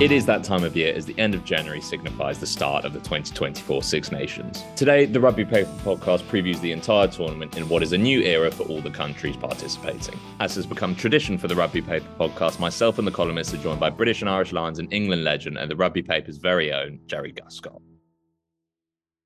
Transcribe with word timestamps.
It 0.00 0.12
is 0.12 0.26
that 0.26 0.44
time 0.44 0.62
of 0.62 0.76
year 0.76 0.94
as 0.94 1.06
the 1.06 1.18
end 1.18 1.34
of 1.34 1.44
January 1.44 1.80
signifies 1.80 2.38
the 2.38 2.46
start 2.46 2.84
of 2.84 2.92
the 2.92 3.00
2024 3.00 3.82
Six 3.82 4.12
Nations. 4.12 4.62
Today, 4.76 5.06
the 5.06 5.18
Rugby 5.18 5.44
Paper 5.44 5.72
podcast 5.82 6.22
previews 6.28 6.60
the 6.60 6.70
entire 6.70 7.08
tournament 7.08 7.56
in 7.56 7.68
what 7.68 7.82
is 7.82 7.92
a 7.92 7.98
new 7.98 8.20
era 8.22 8.48
for 8.52 8.62
all 8.68 8.80
the 8.80 8.92
countries 8.92 9.36
participating. 9.36 10.16
As 10.38 10.54
has 10.54 10.66
become 10.66 10.94
tradition 10.94 11.36
for 11.36 11.48
the 11.48 11.56
Rugby 11.56 11.82
Paper 11.82 12.06
podcast, 12.16 12.60
myself 12.60 12.98
and 12.98 13.08
the 13.08 13.10
columnists 13.10 13.52
are 13.54 13.56
joined 13.56 13.80
by 13.80 13.90
British 13.90 14.20
and 14.20 14.30
Irish 14.30 14.52
Lions 14.52 14.78
and 14.78 14.92
England 14.92 15.24
legend 15.24 15.58
and 15.58 15.68
the 15.68 15.74
Rugby 15.74 16.02
Paper's 16.02 16.36
very 16.36 16.72
own 16.72 17.00
Jerry 17.06 17.32
Guscott. 17.32 17.82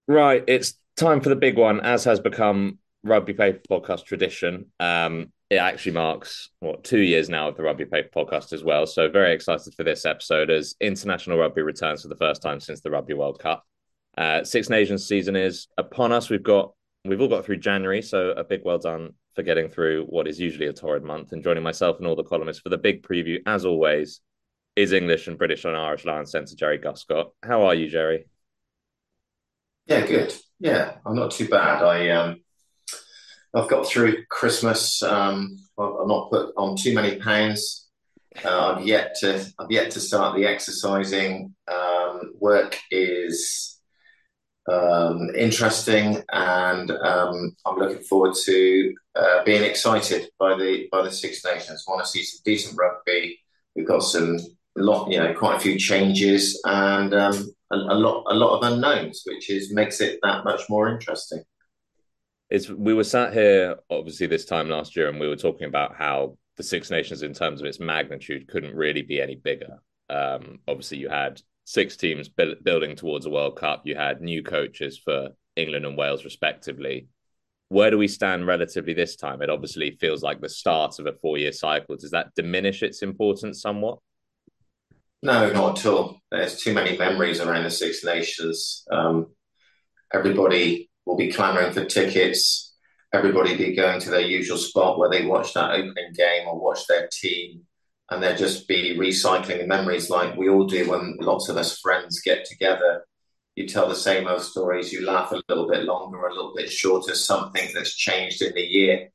Right, 0.08 0.42
it's 0.48 0.72
time 0.96 1.20
for 1.20 1.28
the 1.28 1.36
big 1.36 1.58
one, 1.58 1.80
as 1.80 2.04
has 2.04 2.18
become 2.18 2.78
Rugby 3.04 3.34
Paper 3.34 3.60
podcast 3.70 4.06
tradition. 4.06 4.70
Um, 4.80 5.32
it 5.52 5.58
actually 5.58 5.92
marks 5.92 6.48
what 6.60 6.82
two 6.82 7.00
years 7.00 7.28
now 7.28 7.46
of 7.46 7.58
the 7.58 7.62
Rugby 7.62 7.84
Paper 7.84 8.08
podcast 8.08 8.54
as 8.54 8.64
well. 8.64 8.86
So 8.86 9.10
very 9.10 9.34
excited 9.34 9.74
for 9.74 9.84
this 9.84 10.06
episode 10.06 10.48
as 10.48 10.76
international 10.80 11.36
rugby 11.36 11.60
returns 11.60 12.00
for 12.00 12.08
the 12.08 12.16
first 12.16 12.40
time 12.40 12.58
since 12.58 12.80
the 12.80 12.90
Rugby 12.90 13.12
World 13.12 13.38
Cup. 13.38 13.62
Uh, 14.16 14.44
Six 14.44 14.70
Nations 14.70 15.06
season 15.06 15.36
is 15.36 15.68
upon 15.76 16.10
us. 16.10 16.30
We've 16.30 16.42
got 16.42 16.72
we've 17.04 17.20
all 17.20 17.28
got 17.28 17.44
through 17.44 17.58
January, 17.58 18.00
so 18.00 18.30
a 18.30 18.42
big 18.42 18.62
well 18.64 18.78
done 18.78 19.10
for 19.34 19.42
getting 19.42 19.68
through 19.68 20.06
what 20.06 20.26
is 20.26 20.40
usually 20.40 20.68
a 20.68 20.72
torrid 20.72 21.04
month. 21.04 21.32
And 21.32 21.44
joining 21.44 21.62
myself 21.62 21.98
and 21.98 22.06
all 22.06 22.16
the 22.16 22.24
columnists 22.24 22.62
for 22.62 22.70
the 22.70 22.78
big 22.78 23.02
preview, 23.02 23.40
as 23.44 23.66
always, 23.66 24.22
is 24.74 24.94
English 24.94 25.28
and 25.28 25.36
British 25.36 25.66
and 25.66 25.76
Irish 25.76 26.06
Lions 26.06 26.30
centre 26.30 26.56
Jerry 26.56 26.78
Guscott. 26.78 27.32
How 27.42 27.64
are 27.64 27.74
you, 27.74 27.90
Jerry? 27.90 28.24
Yeah, 29.84 30.06
good. 30.06 30.34
Yeah, 30.60 30.94
I'm 31.04 31.14
not 31.14 31.32
too 31.32 31.48
bad. 31.48 31.82
I 31.82 32.08
um 32.08 32.41
I've 33.54 33.68
got 33.68 33.86
through 33.86 34.24
Christmas. 34.30 35.02
Um, 35.02 35.58
I've 35.78 36.06
not 36.06 36.30
put 36.30 36.54
on 36.56 36.76
too 36.76 36.94
many 36.94 37.16
pounds. 37.16 37.88
Uh, 38.44 38.74
I've 38.74 38.86
yet 38.86 39.14
to 39.20 39.44
I've 39.58 39.70
yet 39.70 39.90
to 39.92 40.00
start 40.00 40.36
the 40.36 40.46
exercising. 40.46 41.54
Um, 41.70 42.32
work 42.40 42.78
is 42.90 43.78
um, 44.70 45.30
interesting, 45.36 46.22
and 46.32 46.90
um, 46.90 47.54
I'm 47.66 47.76
looking 47.76 48.02
forward 48.04 48.34
to 48.44 48.94
uh, 49.14 49.44
being 49.44 49.64
excited 49.64 50.30
by 50.38 50.56
the 50.56 50.88
by 50.90 51.02
the 51.02 51.10
Six 51.10 51.44
Nations. 51.44 51.84
I 51.86 51.90
want 51.90 52.04
to 52.04 52.10
see 52.10 52.22
some 52.22 52.40
decent 52.44 52.78
rugby. 52.78 53.38
We've 53.76 53.86
got 53.86 54.00
some 54.00 54.38
lot, 54.76 55.10
you 55.10 55.18
know, 55.18 55.34
quite 55.34 55.56
a 55.56 55.60
few 55.60 55.78
changes 55.78 56.58
and 56.64 57.12
um, 57.12 57.52
a, 57.70 57.76
a 57.76 57.96
lot 57.96 58.24
a 58.28 58.34
lot 58.34 58.56
of 58.56 58.72
unknowns, 58.72 59.24
which 59.26 59.50
is 59.50 59.74
makes 59.74 60.00
it 60.00 60.20
that 60.22 60.44
much 60.44 60.62
more 60.70 60.88
interesting 60.88 61.44
it's 62.52 62.68
we 62.68 62.92
were 62.92 63.02
sat 63.02 63.32
here 63.32 63.76
obviously 63.88 64.26
this 64.26 64.44
time 64.44 64.68
last 64.68 64.94
year 64.94 65.08
and 65.08 65.18
we 65.18 65.26
were 65.26 65.36
talking 65.36 65.66
about 65.66 65.96
how 65.96 66.36
the 66.58 66.62
Six 66.62 66.90
Nations 66.90 67.22
in 67.22 67.32
terms 67.32 67.62
of 67.62 67.66
its 67.66 67.80
magnitude 67.80 68.46
couldn't 68.46 68.76
really 68.76 69.00
be 69.00 69.22
any 69.22 69.36
bigger. 69.36 69.78
Um, 70.10 70.58
obviously, 70.68 70.98
you 70.98 71.08
had 71.08 71.40
six 71.64 71.96
teams 71.96 72.28
bu- 72.28 72.60
building 72.62 72.94
towards 72.94 73.24
a 73.24 73.30
World 73.30 73.56
Cup. 73.56 73.82
You 73.86 73.96
had 73.96 74.20
new 74.20 74.42
coaches 74.42 75.00
for 75.02 75.30
England 75.56 75.86
and 75.86 75.96
Wales, 75.96 76.26
respectively. 76.26 77.08
Where 77.70 77.90
do 77.90 77.96
we 77.96 78.06
stand 78.06 78.46
relatively 78.46 78.92
this 78.92 79.16
time? 79.16 79.40
It 79.40 79.48
obviously 79.48 79.96
feels 79.98 80.22
like 80.22 80.42
the 80.42 80.50
start 80.50 80.98
of 80.98 81.06
a 81.06 81.14
four-year 81.22 81.52
cycle. 81.52 81.96
Does 81.96 82.10
that 82.10 82.34
diminish 82.36 82.82
its 82.82 83.00
importance 83.00 83.62
somewhat? 83.62 83.98
No, 85.22 85.50
not 85.54 85.78
at 85.78 85.86
all. 85.86 86.20
There's 86.30 86.60
too 86.60 86.74
many 86.74 86.98
memories 86.98 87.40
around 87.40 87.64
the 87.64 87.70
Six 87.70 88.04
Nations. 88.04 88.84
Um, 88.90 89.28
everybody 90.12 90.90
will 91.06 91.16
be 91.16 91.32
clamouring 91.32 91.72
for 91.72 91.84
tickets. 91.84 92.74
Everybody 93.12 93.56
be 93.56 93.74
going 93.74 94.00
to 94.00 94.10
their 94.10 94.20
usual 94.20 94.56
spot 94.56 94.98
where 94.98 95.10
they 95.10 95.26
watch 95.26 95.52
that 95.54 95.72
opening 95.72 96.12
game 96.14 96.48
or 96.48 96.58
watch 96.58 96.86
their 96.86 97.08
team, 97.12 97.62
and 98.10 98.22
they'll 98.22 98.36
just 98.36 98.66
be 98.66 98.96
recycling 98.96 99.58
the 99.58 99.66
memories 99.66 100.08
like 100.08 100.36
we 100.36 100.48
all 100.48 100.66
do 100.66 100.90
when 100.90 101.16
lots 101.20 101.48
of 101.48 101.56
us 101.56 101.78
friends 101.78 102.20
get 102.20 102.44
together. 102.44 103.04
You 103.54 103.68
tell 103.68 103.88
the 103.88 103.94
same 103.94 104.26
old 104.26 104.42
stories, 104.42 104.92
you 104.92 105.04
laugh 105.04 105.32
a 105.32 105.42
little 105.48 105.68
bit 105.68 105.84
longer, 105.84 106.26
a 106.26 106.34
little 106.34 106.54
bit 106.56 106.70
shorter, 106.70 107.14
something 107.14 107.68
that's 107.74 107.94
changed 107.94 108.40
in 108.40 108.54
the 108.54 108.62
year 108.62 109.10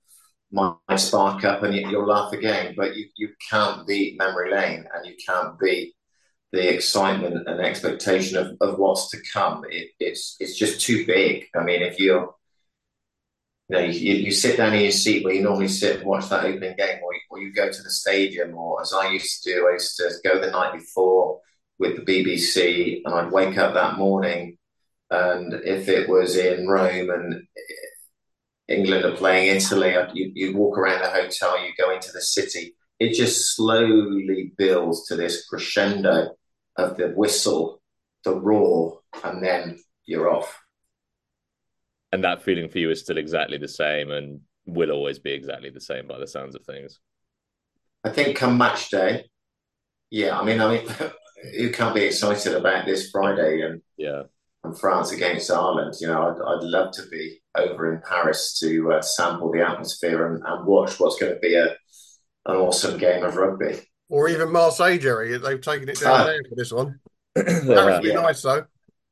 might 0.51 0.97
spark 0.97 1.43
up 1.43 1.63
and 1.63 1.73
you'll 1.73 2.07
laugh 2.07 2.33
again. 2.33 2.73
But 2.77 2.95
you, 2.95 3.07
you 3.15 3.29
can't 3.49 3.85
beat 3.87 4.17
memory 4.17 4.51
lane 4.51 4.85
and 4.93 5.05
you 5.05 5.15
can't 5.25 5.59
beat 5.59 5.93
the 6.51 6.73
excitement 6.73 7.47
and 7.47 7.59
expectation 7.59 8.37
of, 8.37 8.57
of 8.61 8.79
what's 8.79 9.09
to 9.11 9.17
come. 9.33 9.63
It, 9.69 9.89
it's 9.99 10.37
it's 10.39 10.57
just 10.57 10.81
too 10.81 11.05
big. 11.05 11.45
I 11.55 11.63
mean, 11.63 11.81
if 11.81 11.99
you're 11.99 12.33
you 13.69 13.75
know, 13.75 13.83
you, 13.83 14.13
you 14.13 14.31
sit 14.31 14.57
down 14.57 14.73
in 14.73 14.81
your 14.81 14.91
seat 14.91 15.25
where 15.25 15.33
you 15.33 15.41
normally 15.43 15.67
sit 15.67 15.97
and 15.97 16.05
watch 16.05 16.29
that 16.29 16.45
opening 16.45 16.75
game, 16.77 16.99
or 17.03 17.13
you, 17.13 17.19
or 17.29 17.39
you 17.39 17.51
go 17.51 17.69
to 17.69 17.83
the 17.83 17.89
stadium, 17.89 18.55
or 18.55 18.81
as 18.81 18.93
I 18.93 19.09
used 19.11 19.43
to 19.43 19.53
do, 19.53 19.67
I 19.67 19.73
used 19.73 19.97
to 19.97 20.09
go 20.23 20.39
the 20.39 20.51
night 20.51 20.73
before 20.73 21.41
with 21.77 21.97
the 21.97 22.01
BBC, 22.03 23.01
and 23.03 23.13
I'd 23.13 23.31
wake 23.31 23.57
up 23.57 23.73
that 23.73 23.97
morning, 23.97 24.57
and 25.11 25.53
if 25.53 25.89
it 25.89 26.07
was 26.07 26.37
in 26.37 26.67
Rome 26.67 27.09
and 27.09 27.43
England 28.69 29.03
are 29.03 29.17
playing 29.17 29.55
Italy, 29.55 29.95
you, 30.13 30.31
you 30.33 30.55
walk 30.55 30.77
around 30.77 31.01
the 31.01 31.09
hotel, 31.09 31.61
you 31.61 31.71
go 31.77 31.91
into 31.91 32.11
the 32.13 32.21
city, 32.21 32.73
it 32.99 33.13
just 33.13 33.55
slowly 33.55 34.53
builds 34.57 35.05
to 35.07 35.15
this 35.15 35.45
crescendo 35.45 36.35
of 36.75 36.97
the 36.97 37.09
whistle, 37.09 37.81
the 38.23 38.33
roar, 38.33 39.01
and 39.23 39.43
then 39.43 39.79
you're 40.05 40.29
off. 40.29 40.59
And 42.11 42.23
that 42.23 42.41
feeling 42.41 42.69
for 42.69 42.79
you 42.79 42.89
is 42.89 43.01
still 43.01 43.17
exactly 43.17 43.57
the 43.57 43.67
same 43.67 44.11
and 44.11 44.41
will 44.65 44.91
always 44.91 45.19
be 45.19 45.31
exactly 45.31 45.69
the 45.69 45.81
same 45.81 46.07
by 46.07 46.17
the 46.19 46.27
sounds 46.27 46.55
of 46.55 46.65
things. 46.65 46.99
I 48.03 48.09
think 48.09 48.37
come 48.37 48.57
match 48.57 48.89
day, 48.89 49.25
yeah. 50.09 50.39
I 50.39 50.43
mean, 50.43 50.61
I 50.61 50.77
mean, 50.77 50.87
who 51.57 51.71
can't 51.71 51.95
be 51.95 52.05
excited 52.05 52.53
about 52.53 52.85
this 52.85 53.09
Friday 53.11 53.61
and 53.61 53.81
yeah, 53.97 54.23
and 54.63 54.77
France 54.77 55.11
against 55.11 55.51
Ireland? 55.51 55.95
You 55.99 56.07
know, 56.07 56.29
I'd, 56.29 56.41
I'd 56.41 56.63
love 56.63 56.93
to 56.93 57.07
be 57.07 57.41
over 57.55 57.93
in 57.93 58.01
Paris 58.01 58.57
to 58.59 58.93
uh, 58.93 59.01
sample 59.01 59.51
the 59.51 59.67
atmosphere 59.67 60.27
and, 60.27 60.43
and 60.45 60.65
watch 60.65 60.99
what's 60.99 61.19
going 61.19 61.33
to 61.33 61.39
be 61.39 61.55
a 61.55 61.75
an 62.47 62.55
awesome 62.55 62.97
game 62.97 63.23
of 63.23 63.35
rugby. 63.35 63.79
Or 64.09 64.29
even 64.29 64.51
Marseille, 64.51 64.97
Jerry. 64.97 65.37
They've 65.37 65.61
taken 65.61 65.89
it 65.89 65.99
down 65.99 66.21
uh, 66.21 66.23
there 66.25 66.41
for 66.49 66.55
this 66.55 66.71
one. 66.71 66.99
that 67.35 67.65
would 67.67 68.01
be 68.01 68.09
yeah. 68.09 68.15
nice, 68.15 68.41
though. 68.41 68.65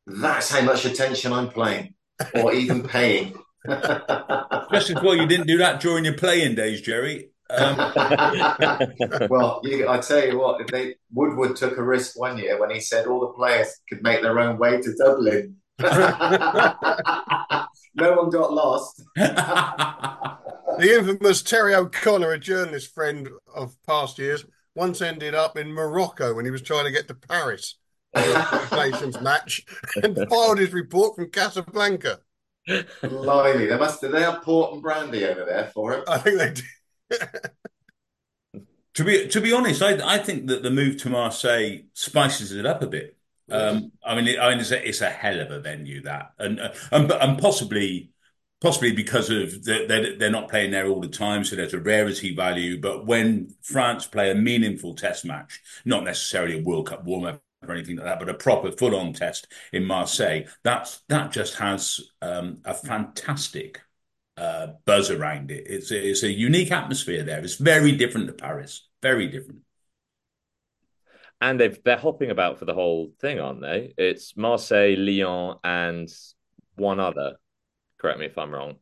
That's 0.08 0.50
how 0.50 0.62
much 0.62 0.86
attention 0.86 1.34
I'm 1.34 1.50
playing, 1.50 1.96
or 2.36 2.54
even 2.54 2.84
paying. 2.84 3.36
Just 3.68 4.92
as 4.92 5.02
well 5.04 5.16
you 5.16 5.26
didn't 5.26 5.48
do 5.48 5.58
that 5.58 5.80
during 5.80 6.06
your 6.06 6.14
playing 6.14 6.56
days, 6.56 6.82
Jerry. 6.82 7.32
Um... 7.50 7.76
well, 9.30 9.62
you, 9.64 9.90
I 9.90 10.00
tell 10.00 10.26
you 10.26 10.40
what, 10.40 10.62
if 10.62 10.68
they 10.68 10.96
Woodward 11.12 11.56
took 11.56 11.78
a 11.78 11.84
risk 11.84 12.20
one 12.20 12.38
year 12.38 12.60
when 12.60 12.70
he 12.70 12.80
said 12.80 13.08
all 13.08 13.20
the 13.20 13.34
players 13.34 13.68
could 13.90 14.04
make 14.04 14.22
their 14.22 14.40
own 14.40 14.58
way 14.58 14.82
to 14.82 14.96
Dublin. 14.96 15.58
no 17.96 18.14
one 18.14 18.30
got 18.30 18.54
lost. 18.54 19.04
the 19.16 20.38
infamous 20.80 21.42
Terry 21.42 21.74
O'Connor, 21.74 22.32
a 22.32 22.40
journalist 22.40 22.94
friend 22.94 23.30
of 23.54 23.76
past 23.88 24.20
years, 24.20 24.46
once 24.76 25.02
ended 25.02 25.34
up 25.34 25.58
in 25.58 25.72
Morocco 25.72 26.34
when 26.34 26.46
he 26.46 26.52
was 26.52 26.62
trying 26.62 26.86
to 26.86 26.92
get 26.92 27.08
to 27.08 27.16
Paris 27.16 27.76
for 28.14 28.20
a 28.20 28.90
Nations 28.90 29.20
match 29.22 29.66
and 30.04 30.18
filed 30.30 30.60
his 30.60 30.74
report 30.74 31.16
from 31.16 31.30
Casablanca. 31.30 32.20
Blimey, 33.02 33.68
they 33.68 33.78
must 33.78 34.02
they 34.02 34.22
have 34.22 34.42
port 34.42 34.74
and 34.74 34.82
brandy 34.82 35.26
over 35.26 35.46
there 35.46 35.72
for 35.74 35.94
him. 35.94 36.04
I 36.08 36.18
think 36.18 36.38
they 36.38 36.52
do. 36.52 37.20
to 38.96 39.04
be 39.04 39.28
to 39.28 39.40
be 39.40 39.54
honest, 39.54 39.82
I 39.84 40.16
I 40.16 40.18
think 40.18 40.48
that 40.48 40.64
the 40.64 40.72
move 40.72 40.98
to 41.04 41.10
Marseille 41.10 41.84
spices 41.94 42.52
it 42.52 42.66
up 42.66 42.82
a 42.82 42.88
bit. 42.88 43.18
Um, 43.50 43.92
I 44.04 44.16
mean, 44.16 44.28
it, 44.28 44.40
I 44.40 44.50
mean, 44.50 44.60
it's 44.60 44.72
a, 44.72 44.88
it's 44.88 45.02
a 45.02 45.10
hell 45.10 45.40
of 45.40 45.52
a 45.52 45.60
venue 45.60 46.02
that, 46.04 46.32
and 46.40 46.60
uh, 46.60 46.74
and 46.92 47.12
and 47.12 47.40
possibly 47.40 48.10
possibly 48.62 48.92
because 48.92 49.30
of 49.30 49.64
the, 49.64 49.86
they're, 49.88 50.18
they're 50.18 50.32
not 50.32 50.50
playing 50.50 50.72
there 50.72 50.88
all 50.88 51.00
the 51.00 51.08
time, 51.08 51.44
so 51.44 51.56
there's 51.56 51.74
a 51.74 51.80
rarity 51.80 52.36
value. 52.36 52.80
But 52.80 53.06
when 53.06 53.54
France 53.62 54.08
play 54.08 54.32
a 54.32 54.36
meaningful 54.36 54.96
test 54.96 55.26
match, 55.26 55.62
not 55.86 56.04
necessarily 56.04 56.60
a 56.60 56.64
World 56.64 56.88
Cup 56.88 57.04
warm 57.04 57.26
up 57.26 57.42
or 57.68 57.74
anything 57.74 57.98
like 57.98 58.06
that, 58.06 58.20
but 58.20 58.30
a 58.30 58.34
proper 58.34 58.72
full 58.72 58.96
on 58.96 59.14
test 59.14 59.48
in 59.72 59.86
Marseille, 59.86 60.46
that's 60.64 61.02
that 61.10 61.32
just 61.32 61.56
has 61.56 62.00
um, 62.22 62.60
a 62.66 62.74
fantastic 62.74 63.82
uh, 64.38 64.68
buzz 64.86 65.12
around 65.12 65.52
it. 65.52 65.66
It's 65.68 65.92
it's 65.92 66.24
a 66.24 66.32
unique 66.32 66.72
atmosphere 66.72 67.24
there. 67.24 67.44
It's 67.44 67.56
very 67.56 67.92
different 67.92 68.28
to 68.28 68.34
Paris. 68.34 68.88
Very 69.02 69.28
different. 69.28 69.65
And 71.46 71.60
they've 71.60 71.78
they're 71.84 71.96
hopping 71.96 72.32
about 72.32 72.58
for 72.58 72.66
the 72.66 72.74
whole 72.74 73.12
thing, 73.22 73.40
aren't 73.40 73.62
they? 73.62 73.94
It's 74.00 74.36
Marseille, 74.36 74.96
Lyon, 74.98 75.58
and 75.64 76.10
one 76.76 77.00
other. 77.00 77.36
Correct 78.00 78.18
me 78.18 78.26
if 78.26 78.36
I'm 78.36 78.52
wrong. 78.52 78.78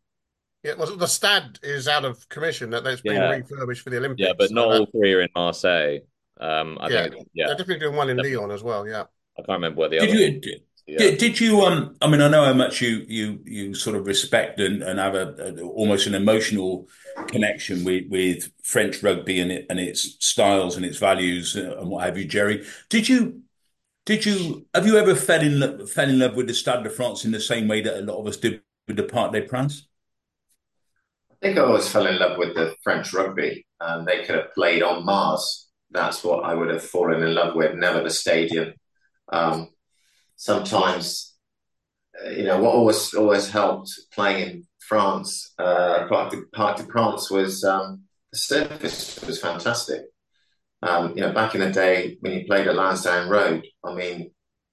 Yeah, 0.63 0.75
well, 0.77 0.95
the 0.95 1.07
Stade 1.07 1.59
is 1.61 1.89
out 1.89 2.05
of 2.05 2.29
commission. 2.29 2.69
That 2.69 2.85
that's 2.85 3.01
been 3.01 3.15
yeah. 3.15 3.31
refurbished 3.31 3.81
for 3.81 3.89
the 3.89 3.97
Olympics. 3.97 4.25
Yeah, 4.25 4.31
but 4.37 4.49
not 4.51 4.67
all 4.67 4.85
three 4.85 5.13
are 5.13 5.19
in 5.19 5.29
Marseille. 5.35 5.99
Um, 6.39 6.77
I 6.79 6.87
yeah, 6.87 7.09
think, 7.09 7.27
yeah, 7.33 7.47
they're 7.47 7.57
definitely 7.57 7.79
doing 7.79 7.97
one 7.97 8.09
in 8.09 8.15
Lyon 8.15 8.49
as 8.49 8.63
well. 8.63 8.87
Yeah, 8.87 9.03
I 9.37 9.41
can't 9.41 9.49
remember 9.49 9.81
where 9.81 9.89
the 9.89 9.99
did 9.99 10.09
other. 10.09 10.17
You, 10.17 10.39
did, 10.39 10.61
yeah. 10.85 10.97
did, 10.97 11.17
did 11.17 11.39
you? 11.39 11.61
Um, 11.61 11.95
I 12.01 12.07
mean, 12.09 12.21
I 12.21 12.27
know 12.27 12.43
how 12.43 12.53
much 12.53 12.81
you 12.81 13.05
you 13.07 13.39
you 13.45 13.73
sort 13.73 13.95
of 13.95 14.05
respect 14.05 14.59
and, 14.59 14.83
and 14.83 14.99
have 14.99 15.15
a, 15.15 15.35
a 15.39 15.61
almost 15.63 16.07
an 16.07 16.15
emotional 16.15 16.87
connection 17.27 17.83
with 17.83 18.05
with 18.09 18.51
French 18.63 19.01
rugby 19.01 19.39
and 19.39 19.51
it 19.51 19.65
and 19.69 19.79
its 19.79 20.17
styles 20.25 20.75
and 20.75 20.85
its 20.85 20.97
values 20.97 21.55
and 21.55 21.89
what 21.89 22.03
have 22.03 22.17
you, 22.17 22.25
Jerry. 22.25 22.65
Did 22.89 23.07
you 23.07 23.43
Did 24.05 24.25
you 24.25 24.65
have 24.73 24.85
you 24.85 24.97
ever 24.97 25.15
fell 25.15 25.41
in 25.41 25.59
love, 25.59 25.89
fell 25.89 26.09
in 26.09 26.19
love 26.19 26.35
with 26.35 26.47
the 26.47 26.53
Stade 26.53 26.83
de 26.83 26.89
France 26.89 27.23
in 27.23 27.31
the 27.31 27.39
same 27.39 27.67
way 27.67 27.81
that 27.81 27.99
a 27.99 28.01
lot 28.01 28.19
of 28.19 28.27
us 28.27 28.37
did 28.37 28.61
with 28.87 28.97
the 28.97 29.03
Parc 29.03 29.31
des 29.31 29.43
Princes? 29.43 29.87
I 31.31 31.35
think 31.41 31.57
I 31.57 31.61
always 31.61 31.87
fell 31.89 32.07
in 32.07 32.19
love 32.19 32.37
with 32.37 32.55
the 32.55 32.75
French 32.83 33.13
rugby. 33.13 33.65
Um, 33.79 34.05
they 34.05 34.23
could 34.23 34.35
have 34.35 34.53
played 34.53 34.83
on 34.83 35.05
Mars. 35.05 35.69
That's 35.91 36.23
what 36.23 36.43
I 36.43 36.53
would 36.53 36.69
have 36.69 36.83
fallen 36.83 37.21
in 37.21 37.35
love 37.35 37.55
with, 37.55 37.75
never 37.75 38.01
the 38.01 38.09
stadium. 38.09 38.73
Um, 39.31 39.72
sometimes, 40.43 41.35
uh, 42.21 42.29
you 42.29 42.43
know, 42.43 42.59
what 42.61 42.75
always 42.75 43.13
always 43.13 43.49
helped 43.49 43.89
playing 44.13 44.49
in 44.49 44.67
France, 44.79 45.53
uh, 45.57 46.05
Parc 46.09 46.31
de, 46.31 46.41
Parc 46.53 46.77
de 46.77 46.83
France 46.83 47.31
was 47.31 47.63
um, 47.63 48.03
the 48.33 48.37
surface 48.37 49.23
was 49.25 49.39
fantastic. 49.39 50.01
Um, 50.81 51.13
you 51.15 51.21
know, 51.21 51.31
back 51.31 51.55
in 51.55 51.61
the 51.61 51.71
day 51.71 52.17
when 52.19 52.33
you 52.33 52.45
played 52.45 52.67
at 52.67 52.75
Lansdowne 52.75 53.29
Road, 53.29 53.65
I 53.85 53.93
mean, 53.95 54.31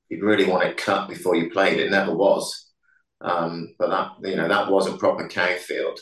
you'd 0.08 0.24
really 0.24 0.44
want 0.44 0.64
it 0.64 0.76
cut 0.76 1.08
before 1.08 1.36
you 1.36 1.50
played. 1.50 1.78
It 1.78 1.92
never 1.92 2.12
was, 2.12 2.72
um, 3.20 3.76
but 3.78 3.90
that 3.90 4.28
you 4.28 4.36
know 4.36 4.48
that 4.48 4.70
was 4.72 4.88
a 4.88 4.96
proper 4.96 5.28
cow 5.28 5.54
field. 5.56 6.00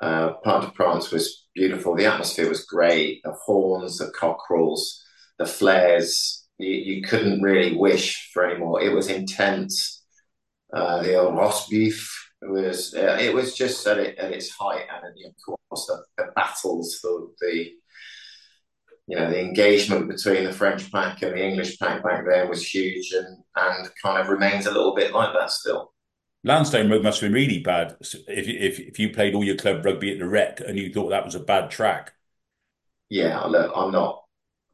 Uh, 0.00 0.34
Parc 0.44 0.66
de 0.66 0.70
France 0.76 1.10
was 1.10 1.46
beautiful. 1.54 1.96
The 1.96 2.04
atmosphere 2.04 2.48
was 2.50 2.66
great. 2.66 3.22
The 3.24 3.32
horns, 3.32 3.98
the 3.98 4.12
cockerels, 4.14 5.02
the 5.38 5.46
flares. 5.46 6.37
You, 6.58 6.70
you 6.70 7.02
couldn't 7.02 7.42
really 7.42 7.76
wish 7.76 8.30
for 8.32 8.44
any 8.44 8.58
more. 8.58 8.82
It 8.82 8.92
was 8.92 9.08
intense. 9.08 10.04
Uh, 10.72 11.02
the 11.02 11.14
old 11.14 11.36
roast 11.36 11.70
beef 11.70 12.30
was. 12.42 12.94
Uh, 12.94 13.18
it 13.20 13.32
was 13.34 13.56
just 13.56 13.86
at, 13.86 13.98
it, 13.98 14.18
at 14.18 14.32
its 14.32 14.50
height, 14.50 14.86
and 14.90 15.14
of 15.26 15.34
course 15.44 15.86
the, 15.86 16.04
the 16.16 16.30
battles, 16.34 16.98
the, 17.02 17.28
the 17.40 17.70
you 19.08 19.16
know, 19.16 19.30
the 19.30 19.40
engagement 19.40 20.06
between 20.06 20.44
the 20.44 20.52
French 20.52 20.92
pack 20.92 21.22
and 21.22 21.32
the 21.32 21.42
English 21.42 21.78
pack 21.78 22.04
back 22.04 22.24
then 22.28 22.48
was 22.48 22.62
huge 22.62 23.10
and, 23.12 23.38
and 23.56 23.88
kind 24.02 24.20
of 24.20 24.28
remains 24.28 24.66
a 24.66 24.70
little 24.70 24.94
bit 24.94 25.14
like 25.14 25.32
that 25.32 25.50
still. 25.50 25.94
Lansdowne 26.44 26.90
Road 26.90 27.02
must 27.02 27.20
have 27.20 27.28
been 27.28 27.34
really 27.34 27.60
bad 27.60 27.96
if, 28.00 28.14
if, 28.28 28.78
if 28.78 28.98
you 28.98 29.10
played 29.10 29.34
all 29.34 29.42
your 29.42 29.56
club 29.56 29.84
rugby 29.84 30.12
at 30.12 30.18
the 30.18 30.28
Rec 30.28 30.60
and 30.60 30.78
you 30.78 30.92
thought 30.92 31.08
that 31.08 31.24
was 31.24 31.34
a 31.34 31.40
bad 31.40 31.70
track. 31.70 32.12
Yeah, 33.08 33.40
look, 33.44 33.72
I'm 33.74 33.92
not 33.92 34.24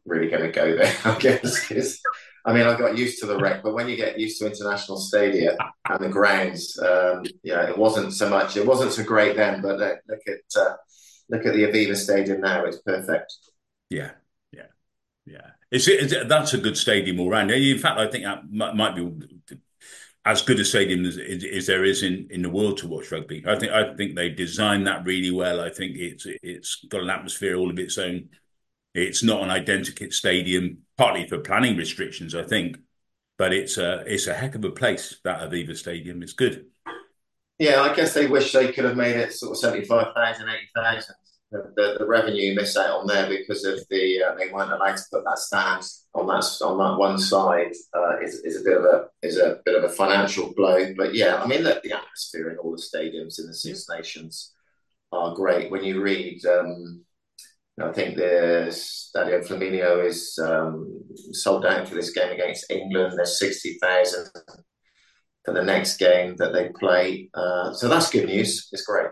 really 0.05 0.29
going 0.29 0.43
to 0.43 0.53
go 0.53 0.77
there, 0.77 0.95
I 1.05 1.19
guess, 1.19 1.69
because 1.69 2.01
I 2.45 2.53
mean, 2.53 2.67
I 2.67 2.77
got 2.77 2.99
used 2.99 3.21
to 3.21 3.27
the 3.27 3.39
Rec, 3.39 3.63
but 3.63 3.73
when 3.73 3.89
you 3.89 3.97
get 3.97 4.19
used 4.19 4.39
to 4.41 4.47
international 4.47 4.99
stadia 4.99 5.57
and 5.89 6.05
the 6.05 6.11
grounds, 6.11 6.79
um, 6.79 7.25
know, 7.45 7.61
it 7.63 7.79
wasn't 7.79 8.13
so 8.13 8.29
much, 8.29 8.57
it 8.57 8.67
wasn't 8.67 8.93
so 8.93 9.03
great 9.03 9.37
then, 9.37 9.63
but 9.63 9.79
look, 9.79 9.99
look 10.09 10.21
at 10.27 10.61
uh, 10.61 10.75
look 11.31 11.47
at 11.47 11.55
the 11.55 11.63
Aviva 11.63 11.97
Stadium 11.97 12.43
now; 12.43 12.65
it's 12.65 12.83
perfect. 12.83 13.33
Yeah, 13.89 14.11
yeah, 14.53 14.67
yeah. 15.25 15.51
it's, 15.71 15.89
it's, 15.89 16.15
that's 16.29 16.53
a 16.53 16.59
good 16.59 16.77
stadium 16.77 17.19
all 17.19 17.31
round. 17.31 17.51
In 17.51 17.79
fact, 17.79 17.99
I 17.99 18.09
think 18.09 18.25
that 18.25 18.77
might 18.77 18.95
be 18.95 19.11
as 20.27 20.43
good 20.43 20.59
a 20.59 20.65
stadium 20.65 21.05
as, 21.05 21.19
as, 21.19 21.67
there 21.67 21.85
is 21.85 22.03
in, 22.03 22.27
in 22.31 22.43
the 22.43 22.51
world 22.51 22.79
to 22.79 22.89
watch 22.89 23.11
rugby. 23.13 23.45
I 23.47 23.59
think 23.59 23.73
I 23.73 23.95
think 23.95 24.17
they 24.17 24.31
designed 24.31 24.87
that 24.87 25.05
really 25.05 25.31
well. 25.31 25.61
I 25.61 25.71
think 25.71 25.97
it's 25.97 26.27
it's 26.43 26.85
got 26.89 27.03
an 27.03 27.11
atmosphere 27.11 27.57
all 27.57 27.71
of 27.71 27.79
its 27.79 27.99
own. 27.99 28.29
It's 28.95 29.23
not 29.23 29.43
an 29.43 29.49
identikit 29.49 30.13
stadium, 30.13 30.79
partly 30.97 31.27
for 31.27 31.39
planning 31.39 31.77
restrictions, 31.77 32.35
I 32.35 32.45
think, 32.45 32.79
but 33.37 33.53
it's 33.53 33.77
a 33.77 34.05
it's 34.07 34.27
a 34.27 34.35
heck 34.35 34.55
of 34.55 34.65
a 34.65 34.71
place. 34.71 35.21
That 35.25 35.41
Aviva 35.41 35.77
Stadium 35.77 36.23
is 36.23 36.33
good. 36.33 36.67
Yeah, 37.59 37.83
I 37.83 37.95
guess 37.95 38.15
they 38.15 38.27
wish 38.27 38.53
they 38.53 38.73
could 38.73 38.85
have 38.85 38.97
made 38.97 39.17
it 39.17 39.33
sort 39.33 39.53
of 39.53 39.59
75,000, 39.59 40.49
80,000 40.49 41.15
the, 41.77 41.97
the 41.99 42.07
revenue 42.07 42.55
miss 42.55 42.77
out 42.77 43.01
on 43.01 43.07
there 43.07 43.29
because 43.29 43.65
of 43.65 43.81
the 43.91 44.23
uh, 44.23 44.35
they 44.35 44.51
weren't 44.51 44.73
allowed 44.73 44.97
to 44.97 45.05
put 45.13 45.25
that 45.25 45.39
stand 45.39 45.83
on 46.15 46.27
that 46.27 46.45
on 46.63 46.79
that 46.79 46.99
one 46.99 47.19
side 47.19 47.73
uh, 47.95 48.19
is, 48.21 48.41
is 48.41 48.61
a 48.61 48.65
bit 48.65 48.77
of 48.77 48.85
a 48.85 49.07
is 49.23 49.39
a 49.39 49.61
bit 49.65 49.77
of 49.77 49.85
a 49.85 49.89
financial 49.89 50.53
blow. 50.55 50.93
But 50.97 51.15
yeah, 51.15 51.43
I 51.43 51.47
mean 51.47 51.63
look, 51.63 51.83
the 51.83 51.93
atmosphere 51.93 52.51
in 52.51 52.59
all 52.59 52.73
the 52.73 52.83
stadiums 52.83 53.39
in 53.39 53.47
the 53.47 53.55
Six 53.55 53.87
Nations 53.89 54.53
are 55.13 55.35
great. 55.35 55.71
When 55.71 55.85
you 55.85 56.01
read, 56.01 56.45
um, 56.47 57.05
I 57.81 57.91
think 57.91 58.17
the 58.17 58.69
Stadio 58.71 59.45
Flaminio 59.45 60.07
is 60.07 60.39
um, 60.41 61.03
sold 61.33 61.67
out 61.67 61.89
for 61.89 61.97
this 61.97 62.11
game 62.11 62.31
against 62.31 62.71
England. 62.71 63.15
There's 63.17 63.39
sixty 63.39 63.79
thousand 63.83 64.29
for 65.45 65.53
the 65.53 65.65
next 65.65 65.97
game 65.97 66.37
that 66.37 66.53
they 66.53 66.71
play. 66.79 67.31
Uh, 67.35 67.73
so 67.73 67.89
that's 67.89 68.11
good 68.11 68.27
news. 68.27 68.69
It's 68.71 68.85
great. 68.85 69.09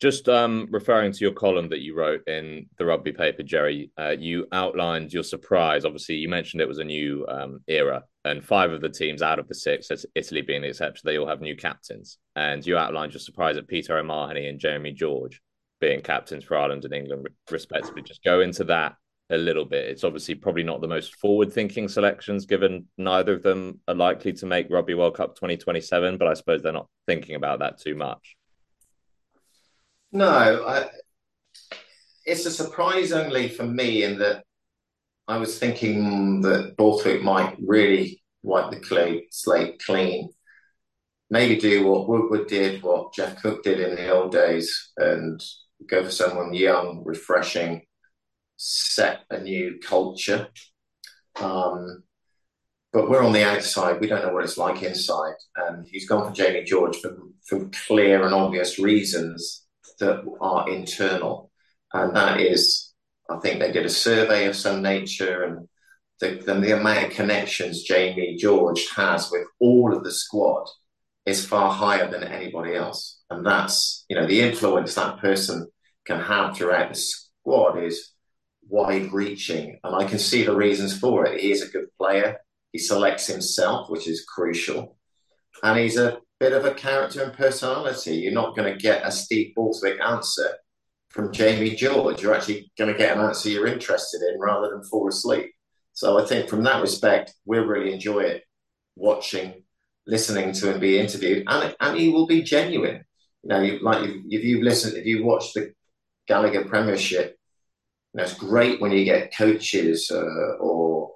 Just 0.00 0.28
um, 0.28 0.68
referring 0.70 1.10
to 1.10 1.18
your 1.18 1.32
column 1.32 1.70
that 1.70 1.80
you 1.80 1.96
wrote 1.96 2.20
in 2.28 2.66
the 2.78 2.84
rugby 2.84 3.10
paper, 3.10 3.42
Jerry, 3.42 3.90
uh, 3.98 4.14
you 4.16 4.46
outlined 4.52 5.12
your 5.12 5.24
surprise. 5.24 5.84
Obviously, 5.84 6.14
you 6.14 6.28
mentioned 6.28 6.62
it 6.62 6.68
was 6.68 6.78
a 6.78 6.84
new 6.84 7.26
um, 7.26 7.58
era, 7.66 8.04
and 8.24 8.44
five 8.44 8.70
of 8.70 8.80
the 8.80 8.90
teams 8.90 9.22
out 9.22 9.40
of 9.40 9.48
the 9.48 9.56
six, 9.56 9.90
Italy 10.14 10.42
being 10.42 10.62
the 10.62 10.68
exception, 10.68 11.02
they 11.04 11.18
all 11.18 11.26
have 11.26 11.40
new 11.40 11.56
captains. 11.56 12.18
And 12.36 12.64
you 12.64 12.78
outlined 12.78 13.12
your 13.12 13.18
surprise 13.18 13.56
at 13.56 13.66
Peter 13.66 13.98
O'Mahony 13.98 14.46
and 14.46 14.60
Jamie 14.60 14.92
George 14.92 15.42
being 15.80 16.00
captains 16.00 16.44
for 16.44 16.56
Ireland 16.56 16.84
and 16.84 16.94
England, 16.94 17.28
respectively. 17.50 18.02
Just 18.02 18.24
go 18.24 18.40
into 18.40 18.64
that 18.64 18.96
a 19.30 19.36
little 19.36 19.64
bit. 19.64 19.88
It's 19.88 20.04
obviously 20.04 20.34
probably 20.34 20.62
not 20.62 20.80
the 20.80 20.88
most 20.88 21.16
forward-thinking 21.16 21.88
selections, 21.88 22.46
given 22.46 22.86
neither 22.96 23.34
of 23.34 23.42
them 23.42 23.80
are 23.86 23.94
likely 23.94 24.32
to 24.34 24.46
make 24.46 24.70
Rugby 24.70 24.94
World 24.94 25.16
Cup 25.16 25.34
2027. 25.34 26.16
But 26.16 26.28
I 26.28 26.34
suppose 26.34 26.62
they're 26.62 26.72
not 26.72 26.88
thinking 27.06 27.34
about 27.34 27.58
that 27.60 27.78
too 27.78 27.94
much. 27.94 28.36
No, 30.10 30.64
I, 30.66 30.88
it's 32.24 32.46
a 32.46 32.50
surprise 32.50 33.12
only 33.12 33.48
for 33.48 33.64
me 33.64 34.04
in 34.04 34.18
that 34.18 34.44
I 35.26 35.36
was 35.36 35.58
thinking 35.58 36.40
that 36.42 36.76
Borthwick 36.78 37.22
might 37.22 37.56
really 37.60 38.22
wipe 38.42 38.70
the 38.70 38.80
clay, 38.80 39.26
slate 39.30 39.82
clean. 39.84 40.30
Maybe 41.30 41.60
do 41.60 41.86
what 41.86 42.08
Woodward 42.08 42.46
did, 42.46 42.82
what 42.82 43.12
Geoff 43.12 43.36
Cooke 43.42 43.62
did 43.62 43.80
in 43.80 43.94
the 43.94 44.08
old 44.08 44.32
days, 44.32 44.92
and 44.96 45.38
go 45.86 46.04
for 46.04 46.10
someone 46.10 46.54
young, 46.54 47.02
refreshing, 47.04 47.82
set 48.56 49.20
a 49.30 49.40
new 49.40 49.78
culture. 49.82 50.48
Um, 51.40 52.02
but 52.92 53.08
we're 53.08 53.24
on 53.24 53.32
the 53.32 53.44
outside. 53.44 54.00
We 54.00 54.06
don't 54.06 54.24
know 54.24 54.32
what 54.32 54.44
it's 54.44 54.58
like 54.58 54.82
inside. 54.82 55.34
And 55.56 55.86
he's 55.86 56.08
gone 56.08 56.26
for 56.26 56.34
Jamie 56.34 56.64
George 56.64 56.96
for, 56.96 57.16
for 57.46 57.68
clear 57.86 58.24
and 58.24 58.34
obvious 58.34 58.78
reasons 58.78 59.66
that 60.00 60.24
are 60.40 60.68
internal. 60.70 61.50
And 61.92 62.16
that 62.16 62.40
is, 62.40 62.92
I 63.30 63.38
think 63.38 63.60
they 63.60 63.72
did 63.72 63.86
a 63.86 63.90
survey 63.90 64.46
of 64.46 64.56
some 64.56 64.82
nature 64.82 65.44
and 65.44 65.68
the, 66.20 66.42
the, 66.44 66.54
the 66.54 66.78
amount 66.78 67.06
of 67.06 67.12
connections 67.12 67.82
Jamie 67.82 68.36
George 68.36 68.88
has 68.96 69.30
with 69.30 69.46
all 69.60 69.94
of 69.94 70.02
the 70.02 70.10
squad 70.12 70.66
is 71.26 71.46
far 71.46 71.70
higher 71.70 72.10
than 72.10 72.24
anybody 72.24 72.74
else. 72.74 73.17
And 73.30 73.44
that's, 73.44 74.04
you 74.08 74.16
know, 74.16 74.26
the 74.26 74.40
influence 74.40 74.94
that 74.94 75.18
person 75.18 75.68
can 76.06 76.20
have 76.20 76.56
throughout 76.56 76.88
the 76.88 76.94
squad 76.94 77.82
is 77.82 78.12
wide 78.68 79.12
reaching. 79.12 79.78
And 79.84 79.94
I 79.94 80.04
can 80.04 80.18
see 80.18 80.44
the 80.44 80.56
reasons 80.56 80.98
for 80.98 81.26
it. 81.26 81.40
He 81.40 81.50
is 81.50 81.62
a 81.62 81.70
good 81.70 81.88
player. 81.98 82.38
He 82.72 82.78
selects 82.78 83.26
himself, 83.26 83.90
which 83.90 84.08
is 84.08 84.24
crucial. 84.24 84.96
And 85.62 85.78
he's 85.78 85.98
a 85.98 86.18
bit 86.40 86.52
of 86.52 86.64
a 86.64 86.74
character 86.74 87.22
and 87.22 87.32
personality. 87.32 88.16
You're 88.16 88.32
not 88.32 88.56
going 88.56 88.72
to 88.72 88.78
get 88.78 89.06
a 89.06 89.10
Steve 89.10 89.54
Borthwick 89.54 90.00
answer 90.00 90.50
from 91.10 91.32
Jamie 91.32 91.74
George. 91.74 92.22
You're 92.22 92.34
actually 92.34 92.70
going 92.78 92.92
to 92.92 92.98
get 92.98 93.16
an 93.16 93.24
answer 93.24 93.48
you're 93.48 93.66
interested 93.66 94.22
in 94.22 94.38
rather 94.38 94.70
than 94.70 94.84
fall 94.84 95.08
asleep. 95.08 95.52
So 95.92 96.22
I 96.22 96.26
think 96.26 96.48
from 96.48 96.62
that 96.64 96.80
respect, 96.80 97.34
we'll 97.44 97.64
really 97.64 97.92
enjoy 97.92 98.20
it 98.20 98.44
watching, 98.94 99.64
listening 100.06 100.52
to 100.52 100.72
him 100.72 100.80
be 100.80 100.98
interviewed, 100.98 101.44
and 101.48 101.74
and 101.80 101.98
he 101.98 102.10
will 102.10 102.26
be 102.26 102.42
genuine. 102.42 103.04
Know, 103.48 103.62
you, 103.62 103.78
like 103.80 104.08
if 104.28 104.44
you've 104.44 104.62
listened, 104.62 104.96
if 104.96 105.06
you 105.06 105.24
watched 105.24 105.54
the 105.54 105.72
Gallagher 106.26 106.66
Premiership, 106.66 107.38
you 108.12 108.18
know, 108.18 108.24
it's 108.24 108.34
great 108.34 108.80
when 108.80 108.92
you 108.92 109.04
get 109.04 109.34
coaches 109.34 110.10
uh, 110.10 110.56
or 110.60 111.14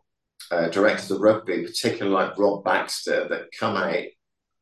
uh, 0.51 0.69
directors 0.69 1.11
of 1.11 1.21
rugby, 1.21 1.63
particularly 1.63 2.15
like 2.15 2.39
Rob 2.39 2.65
Baxter, 2.65 3.29
that 3.29 3.53
come 3.59 3.77
out 3.77 4.05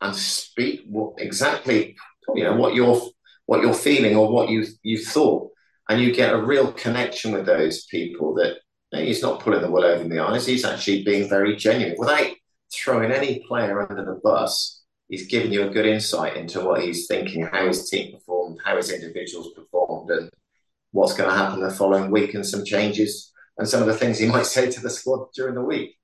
and 0.00 0.16
speak 0.16 0.82
what, 0.88 1.14
exactly 1.18 1.96
you 2.34 2.44
know 2.44 2.56
what 2.56 2.74
you're 2.74 3.00
what 3.46 3.62
you're 3.62 3.74
feeling 3.74 4.16
or 4.16 4.30
what 4.30 4.48
you 4.48 4.66
you 4.82 5.04
thought, 5.04 5.50
and 5.88 6.00
you 6.00 6.14
get 6.14 6.34
a 6.34 6.42
real 6.42 6.72
connection 6.72 7.32
with 7.32 7.46
those 7.46 7.84
people. 7.86 8.34
That 8.34 8.58
he's 8.92 9.22
not 9.22 9.40
pulling 9.40 9.62
the 9.62 9.70
wool 9.70 9.84
over 9.84 10.08
the 10.08 10.20
eyes; 10.20 10.46
he's 10.46 10.64
actually 10.64 11.04
being 11.04 11.28
very 11.28 11.56
genuine 11.56 11.96
without 11.98 12.30
throwing 12.72 13.12
any 13.12 13.44
player 13.46 13.80
under 13.88 14.04
the 14.04 14.20
bus. 14.22 14.79
He's 15.10 15.26
given 15.26 15.52
you 15.52 15.66
a 15.66 15.70
good 15.70 15.86
insight 15.86 16.36
into 16.36 16.60
what 16.60 16.82
he's 16.82 17.08
thinking, 17.08 17.42
how 17.42 17.66
his 17.66 17.90
team 17.90 18.12
performed, 18.12 18.60
how 18.64 18.76
his 18.76 18.92
individuals 18.92 19.52
performed, 19.54 20.08
and 20.10 20.30
what's 20.92 21.14
going 21.14 21.28
to 21.28 21.36
happen 21.36 21.60
the 21.60 21.70
following 21.70 22.12
week, 22.12 22.34
and 22.34 22.46
some 22.46 22.64
changes 22.64 23.32
and 23.58 23.68
some 23.68 23.80
of 23.80 23.88
the 23.88 23.96
things 23.96 24.18
he 24.18 24.26
might 24.34 24.46
say 24.46 24.70
to 24.70 24.80
the 24.80 24.88
squad 24.88 25.26
during 25.34 25.56
the 25.56 25.64
week. 25.64 25.96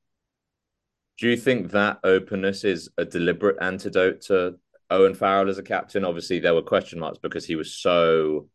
Do 1.19 1.29
you 1.29 1.37
think 1.37 1.71
that 1.71 2.01
openness 2.03 2.65
is 2.65 2.91
a 2.99 3.05
deliberate 3.05 3.57
antidote 3.61 4.23
to 4.23 4.57
Owen 4.91 5.15
Farrell 5.15 5.49
as 5.49 5.59
a 5.59 5.63
captain? 5.63 6.05
Obviously, 6.05 6.41
there 6.41 6.55
were 6.55 6.63
question 6.63 6.99
marks 6.99 7.19
because 7.19 7.47
he 7.47 7.55
was 7.55 7.73
so 7.73 8.49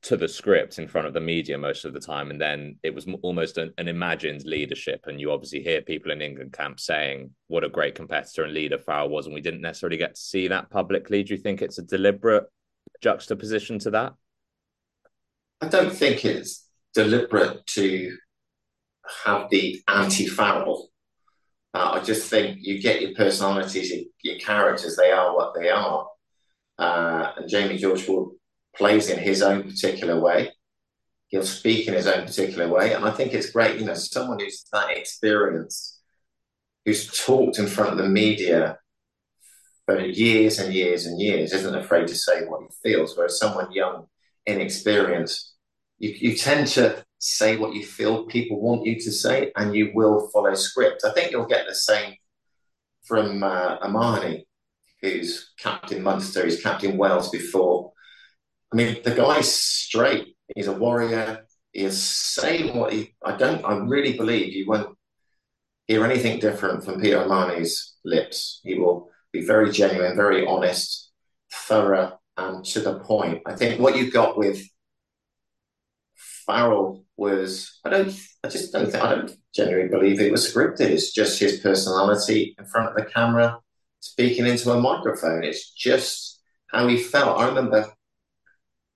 to 0.00 0.16
the 0.16 0.28
script 0.28 0.78
in 0.78 0.86
front 0.86 1.06
of 1.06 1.14
the 1.14 1.20
media 1.20 1.58
most 1.58 1.84
of 1.84 1.92
the 1.92 2.00
time, 2.00 2.30
and 2.30 2.40
then 2.40 2.76
it 2.82 2.94
was 2.94 3.06
almost 3.22 3.58
an, 3.58 3.72
an, 3.78 3.88
imagined 3.88 4.44
leadership. 4.44 5.04
And 5.06 5.20
you 5.20 5.32
obviously 5.32 5.60
hear 5.60 5.82
people 5.82 6.12
in 6.12 6.22
England 6.22 6.52
camp 6.52 6.78
saying 6.78 7.30
what 7.48 7.64
a 7.64 7.68
great 7.68 7.96
competitor 7.96 8.44
and 8.44 8.54
leader 8.54 8.78
Farrell 8.78 9.08
was, 9.08 9.26
and 9.26 9.34
we 9.34 9.40
didn't 9.40 9.60
necessarily 9.60 9.96
get 9.96 10.14
to 10.14 10.20
see 10.20 10.48
that 10.48 10.70
publicly. 10.70 11.24
Do 11.24 11.34
you 11.34 11.40
think 11.40 11.62
it's 11.62 11.78
a 11.78 11.82
deliberate 11.82 12.44
juxtaposition 13.00 13.78
to 13.80 13.90
that? 13.90 14.14
I 15.60 15.68
don't 15.68 15.92
think 15.92 16.24
it's 16.24 16.68
deliberate 16.94 17.66
to 17.66 18.16
have 19.24 19.50
the 19.50 19.82
anti-Farrell. 19.88 20.90
Uh, 21.74 21.90
I 21.94 22.00
just 22.00 22.30
think 22.30 22.58
you 22.60 22.80
get 22.80 23.02
your 23.02 23.14
personalities, 23.14 23.92
your, 24.22 24.38
characters, 24.38 24.96
they 24.96 25.10
are 25.10 25.34
what 25.34 25.54
they 25.54 25.70
are. 25.70 26.06
Uh, 26.78 27.32
and 27.36 27.48
Jamie 27.48 27.76
George 27.76 28.06
will 28.06 28.37
plays 28.78 29.10
in 29.10 29.18
his 29.18 29.42
own 29.42 29.64
particular 29.64 30.18
way. 30.18 30.52
He'll 31.28 31.42
speak 31.42 31.88
in 31.88 31.94
his 31.94 32.06
own 32.06 32.24
particular 32.24 32.68
way. 32.68 32.94
And 32.94 33.04
I 33.04 33.10
think 33.10 33.34
it's 33.34 33.50
great, 33.50 33.78
you 33.78 33.84
know, 33.84 33.94
someone 33.94 34.38
who's 34.38 34.64
that 34.72 34.96
experienced, 34.96 36.00
who's 36.84 37.24
talked 37.26 37.58
in 37.58 37.66
front 37.66 37.90
of 37.90 37.98
the 37.98 38.08
media 38.08 38.78
for 39.84 40.00
years 40.00 40.58
and 40.58 40.72
years 40.72 41.04
and 41.04 41.20
years, 41.20 41.52
isn't 41.52 41.74
afraid 41.74 42.08
to 42.08 42.14
say 42.14 42.44
what 42.46 42.62
he 42.62 42.68
feels. 42.82 43.16
Whereas 43.16 43.38
someone 43.38 43.72
young, 43.72 44.06
inexperienced, 44.46 45.54
you, 45.98 46.14
you 46.16 46.36
tend 46.36 46.68
to 46.68 47.04
say 47.18 47.56
what 47.56 47.74
you 47.74 47.84
feel 47.84 48.26
people 48.26 48.60
want 48.60 48.86
you 48.86 48.94
to 48.94 49.10
say 49.10 49.52
and 49.56 49.74
you 49.74 49.90
will 49.92 50.30
follow 50.32 50.54
script. 50.54 51.04
I 51.04 51.12
think 51.12 51.30
you'll 51.30 51.46
get 51.46 51.66
the 51.66 51.74
same 51.74 52.14
from 53.04 53.42
uh, 53.42 53.76
O'Mahony, 53.82 54.46
who's 55.02 55.52
captain 55.58 56.02
Munster, 56.02 56.44
he's 56.44 56.62
captain 56.62 56.96
Wales 56.96 57.30
before. 57.30 57.92
I 58.72 58.76
mean, 58.76 58.98
the 59.02 59.14
guy's 59.14 59.52
straight. 59.52 60.36
He's 60.54 60.66
a 60.66 60.72
warrior. 60.72 61.46
He 61.72 61.84
is 61.84 62.02
saying 62.02 62.76
what 62.76 62.92
he. 62.92 63.14
I 63.24 63.36
don't. 63.36 63.64
I 63.64 63.76
really 63.78 64.16
believe 64.16 64.52
you 64.52 64.66
won't 64.66 64.96
hear 65.86 66.04
anything 66.04 66.38
different 66.38 66.84
from 66.84 67.00
Peter 67.00 67.22
O'Mahony's 67.22 67.96
lips. 68.04 68.60
He 68.62 68.74
will 68.74 69.10
be 69.32 69.46
very 69.46 69.70
genuine, 69.72 70.16
very 70.16 70.46
honest, 70.46 71.10
thorough, 71.52 72.18
and 72.36 72.64
to 72.66 72.80
the 72.80 72.98
point. 73.00 73.42
I 73.46 73.54
think 73.54 73.80
what 73.80 73.96
you 73.96 74.10
got 74.10 74.36
with 74.36 74.62
Farrell 76.46 77.04
was. 77.16 77.78
I 77.84 77.90
don't. 77.90 78.14
I 78.44 78.48
just 78.48 78.72
don't 78.72 78.90
think. 78.90 79.02
I 79.02 79.14
don't 79.14 79.32
genuinely 79.54 79.88
believe 79.88 80.20
it 80.20 80.32
was 80.32 80.52
scripted. 80.52 80.90
It's 80.90 81.12
just 81.12 81.40
his 81.40 81.60
personality 81.60 82.54
in 82.58 82.66
front 82.66 82.90
of 82.90 82.96
the 82.96 83.10
camera, 83.10 83.60
speaking 84.00 84.46
into 84.46 84.72
a 84.72 84.80
microphone. 84.80 85.44
It's 85.44 85.70
just 85.70 86.40
how 86.70 86.86
he 86.86 86.98
felt. 86.98 87.38
I 87.38 87.48
remember 87.48 87.92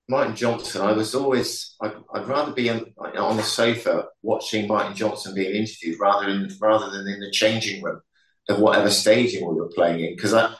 Martin 0.09 0.35
Johnson, 0.35 0.81
I 0.81 0.91
was 0.91 1.15
always 1.15 1.75
I'd, 1.81 1.93
I'd 2.13 2.27
rather 2.27 2.51
be 2.51 2.69
on, 2.69 2.93
the 3.37 3.43
sofa 3.43 4.07
watching 4.21 4.67
Martin 4.67 4.95
Johnson 4.95 5.33
being 5.33 5.55
interviewed 5.55 5.99
rather 5.99 6.27
than 6.27 6.49
rather 6.59 6.89
than 6.91 7.07
in 7.07 7.19
the 7.19 7.31
changing 7.31 7.81
room 7.81 8.01
of 8.49 8.59
whatever 8.59 8.89
staging 8.89 9.47
we 9.47 9.55
were 9.55 9.69
playing 9.69 10.01
in 10.01 10.15
because 10.15 10.33
I 10.33 10.53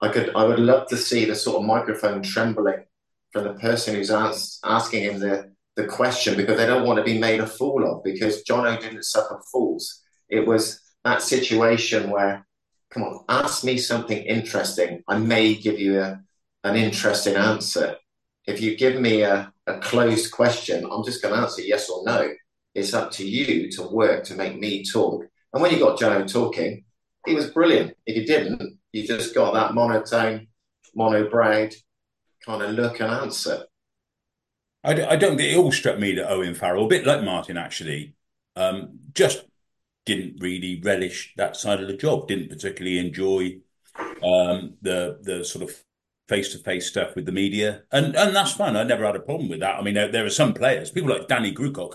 I 0.00 0.08
could 0.08 0.34
I 0.34 0.44
would 0.44 0.58
love 0.58 0.88
to 0.88 0.96
see 0.96 1.24
the 1.24 1.34
sort 1.36 1.58
of 1.58 1.66
microphone 1.66 2.22
trembling 2.22 2.84
from 3.32 3.44
the 3.44 3.54
person 3.54 3.94
who's 3.94 4.10
ask, 4.10 4.58
asking 4.64 5.04
him 5.04 5.20
the 5.20 5.52
the 5.76 5.86
question 5.86 6.36
because 6.36 6.56
they 6.56 6.66
don't 6.66 6.86
want 6.86 6.98
to 6.98 7.04
be 7.04 7.18
made 7.18 7.40
a 7.40 7.46
fool 7.46 7.88
of 7.88 8.02
because 8.02 8.42
Jono 8.42 8.80
didn't 8.80 9.04
suffer 9.04 9.40
fools. 9.52 10.02
It 10.28 10.44
was 10.44 10.80
that 11.04 11.22
situation 11.22 12.10
where 12.10 12.46
come 12.90 13.04
on, 13.04 13.24
ask 13.28 13.62
me 13.62 13.78
something 13.78 14.18
interesting. 14.18 15.02
I 15.06 15.18
may 15.18 15.54
give 15.54 15.78
you 15.78 16.00
a, 16.00 16.20
an 16.64 16.74
interesting 16.74 17.36
answer 17.36 17.96
if 18.48 18.62
you 18.62 18.76
give 18.76 18.98
me 18.98 19.22
a, 19.22 19.52
a 19.66 19.78
closed 19.78 20.32
question, 20.32 20.88
I'm 20.90 21.04
just 21.04 21.20
going 21.20 21.34
to 21.34 21.40
answer 21.40 21.60
yes 21.60 21.90
or 21.90 22.02
no. 22.04 22.32
It's 22.74 22.94
up 22.94 23.10
to 23.12 23.28
you 23.28 23.70
to 23.72 23.82
work 23.82 24.24
to 24.24 24.34
make 24.34 24.58
me 24.58 24.84
talk. 24.84 25.26
And 25.52 25.62
when 25.62 25.70
you 25.70 25.78
got 25.78 25.98
Joe 25.98 26.26
talking, 26.26 26.84
he 27.26 27.34
was 27.34 27.50
brilliant. 27.50 27.94
If 28.06 28.16
you 28.16 28.24
didn't, 28.24 28.78
you 28.92 29.06
just 29.06 29.34
got 29.34 29.52
that 29.52 29.74
monotone, 29.74 30.48
mono-browed 30.94 31.74
kind 32.46 32.62
of 32.62 32.70
look 32.70 33.00
and 33.00 33.10
answer. 33.12 33.64
I, 34.82 35.04
I 35.04 35.16
don't 35.16 35.38
it 35.38 35.58
all 35.58 35.72
struck 35.72 35.98
me 35.98 36.14
that 36.14 36.30
Owen 36.30 36.54
Farrell, 36.54 36.86
a 36.86 36.88
bit 36.88 37.06
like 37.06 37.22
Martin 37.22 37.58
actually, 37.58 38.14
um, 38.56 38.98
just 39.12 39.44
didn't 40.06 40.40
really 40.40 40.80
relish 40.82 41.34
that 41.36 41.56
side 41.56 41.82
of 41.82 41.88
the 41.88 41.96
job. 41.96 42.28
Didn't 42.28 42.48
particularly 42.48 42.98
enjoy 42.98 43.58
um, 44.22 44.74
the 44.80 45.18
the 45.20 45.44
sort 45.44 45.68
of 45.68 45.84
face 46.28 46.52
to 46.52 46.58
face 46.58 46.86
stuff 46.86 47.16
with 47.16 47.26
the 47.26 47.32
media, 47.32 47.82
and 47.90 48.14
and 48.14 48.36
that's 48.36 48.52
fine. 48.52 48.76
I 48.76 48.82
never 48.82 49.04
had 49.04 49.16
a 49.16 49.20
problem 49.20 49.48
with 49.48 49.60
that. 49.60 49.76
I 49.76 49.82
mean, 49.82 49.94
there, 49.94 50.10
there 50.10 50.26
are 50.26 50.30
some 50.30 50.54
players, 50.54 50.90
people 50.90 51.10
like 51.10 51.28
Danny 51.28 51.52
Grewcock, 51.52 51.94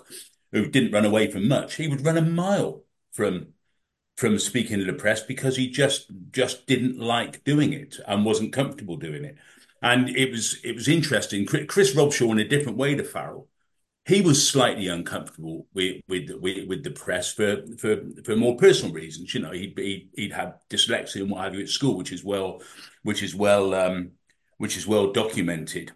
who 0.51 0.67
didn't 0.67 0.91
run 0.91 1.05
away 1.05 1.29
from 1.29 1.47
much. 1.47 1.75
He 1.75 1.87
would 1.87 2.05
run 2.05 2.17
a 2.17 2.21
mile 2.21 2.83
from 3.11 3.53
from 4.15 4.37
speaking 4.37 4.79
to 4.79 4.85
the 4.85 4.93
press 4.93 5.21
because 5.23 5.55
he 5.55 5.69
just 5.69 6.11
just 6.31 6.67
didn't 6.67 6.99
like 6.99 7.43
doing 7.43 7.73
it 7.73 7.99
and 8.07 8.25
wasn't 8.25 8.53
comfortable 8.53 8.97
doing 8.97 9.25
it. 9.25 9.37
And 9.81 10.09
it 10.09 10.31
was 10.31 10.59
it 10.63 10.75
was 10.75 10.87
interesting. 10.87 11.45
Chris 11.45 11.95
Robshaw 11.95 12.31
in 12.31 12.39
a 12.39 12.47
different 12.47 12.77
way 12.77 12.95
to 12.95 13.03
Farrell. 13.03 13.47
He 14.05 14.19
was 14.21 14.47
slightly 14.47 14.87
uncomfortable 14.87 15.67
with 15.73 16.01
with 16.07 16.29
with, 16.39 16.67
with 16.67 16.83
the 16.83 16.91
press 16.91 17.33
for, 17.33 17.65
for 17.77 17.97
for 18.23 18.35
more 18.35 18.55
personal 18.57 18.93
reasons. 18.93 19.33
You 19.33 19.41
know, 19.41 19.51
he'd, 19.51 19.77
he'd 19.77 20.09
he'd 20.15 20.33
had 20.33 20.55
dyslexia 20.69 21.21
and 21.21 21.31
what 21.31 21.43
have 21.43 21.55
you 21.55 21.61
at 21.61 21.69
school, 21.69 21.97
which 21.97 22.11
is 22.11 22.23
well, 22.23 22.61
which 23.03 23.23
is 23.23 23.33
well 23.33 23.73
um, 23.73 24.11
which 24.63 24.77
is 24.77 24.87
well 24.87 25.11
documented. 25.11 25.91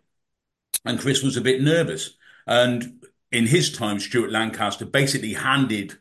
And 0.84 1.00
Chris 1.00 1.24
was 1.24 1.38
a 1.38 1.42
bit 1.42 1.62
nervous. 1.62 2.18
And 2.46 3.02
in 3.32 3.48
his 3.48 3.72
time, 3.72 3.98
Stuart 3.98 4.30
Lancaster 4.30 4.86
basically 4.86 5.36
handed 5.36 6.00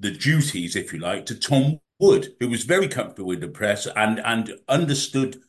the 0.00 0.10
duties, 0.10 0.76
if 0.76 0.94
you 0.94 0.98
like, 0.98 1.26
to 1.26 1.38
Tom 1.38 1.78
Wood, 1.98 2.34
who 2.40 2.48
was 2.48 2.64
very 2.64 2.88
comfortable 2.88 3.28
with 3.28 3.42
the 3.42 3.48
press 3.48 3.86
and, 3.94 4.18
and 4.20 4.50
understood 4.66 5.42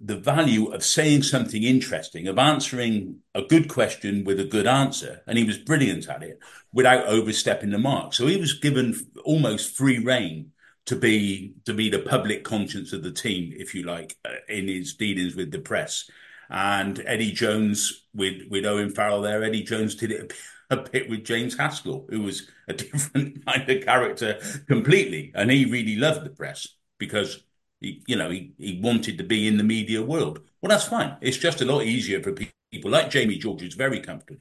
the 0.00 0.16
value 0.16 0.72
of 0.72 0.82
saying 0.82 1.24
something 1.24 1.62
interesting, 1.62 2.26
of 2.26 2.38
answering 2.38 3.18
a 3.34 3.42
good 3.42 3.68
question 3.68 4.24
with 4.24 4.40
a 4.40 4.44
good 4.44 4.66
answer. 4.66 5.20
And 5.26 5.36
he 5.36 5.44
was 5.44 5.58
brilliant 5.58 6.08
at 6.08 6.22
it 6.22 6.38
without 6.72 7.04
overstepping 7.04 7.68
the 7.68 7.76
mark. 7.76 8.14
So 8.14 8.26
he 8.28 8.38
was 8.38 8.54
given 8.54 8.98
almost 9.26 9.76
free 9.76 9.98
reign 9.98 10.51
to 10.86 10.96
be 10.96 11.54
to 11.64 11.74
be 11.74 11.88
the 11.88 12.00
public 12.00 12.44
conscience 12.44 12.92
of 12.92 13.02
the 13.02 13.12
team, 13.12 13.52
if 13.56 13.74
you 13.74 13.84
like, 13.84 14.16
uh, 14.24 14.30
in 14.48 14.68
his 14.68 14.94
dealings 14.94 15.34
with 15.34 15.50
the 15.50 15.58
press. 15.58 16.10
And 16.50 17.02
Eddie 17.06 17.32
Jones 17.32 18.06
with 18.14 18.42
with 18.50 18.66
Owen 18.66 18.90
Farrell 18.90 19.22
there. 19.22 19.42
Eddie 19.42 19.62
Jones 19.62 19.94
did 19.94 20.10
it 20.12 20.32
a 20.70 20.76
bit 20.76 21.08
with 21.08 21.24
James 21.24 21.56
Haskell, 21.56 22.06
who 22.08 22.22
was 22.22 22.48
a 22.68 22.72
different 22.74 23.44
kind 23.46 23.68
of 23.68 23.84
character 23.84 24.40
completely, 24.66 25.32
and 25.34 25.50
he 25.50 25.64
really 25.64 25.96
loved 25.96 26.24
the 26.24 26.30
press 26.30 26.66
because 26.98 27.42
he, 27.80 28.02
you 28.06 28.16
know, 28.16 28.30
he, 28.30 28.52
he 28.58 28.80
wanted 28.80 29.18
to 29.18 29.24
be 29.24 29.48
in 29.48 29.56
the 29.56 29.64
media 29.64 30.02
world. 30.02 30.40
Well, 30.60 30.70
that's 30.70 30.86
fine. 30.88 31.16
It's 31.20 31.36
just 31.36 31.60
a 31.60 31.64
lot 31.64 31.82
easier 31.82 32.22
for 32.22 32.32
people 32.32 32.90
like 32.90 33.10
Jamie 33.10 33.38
George, 33.38 33.60
who's 33.60 33.74
very 33.74 34.00
comfortable 34.00 34.40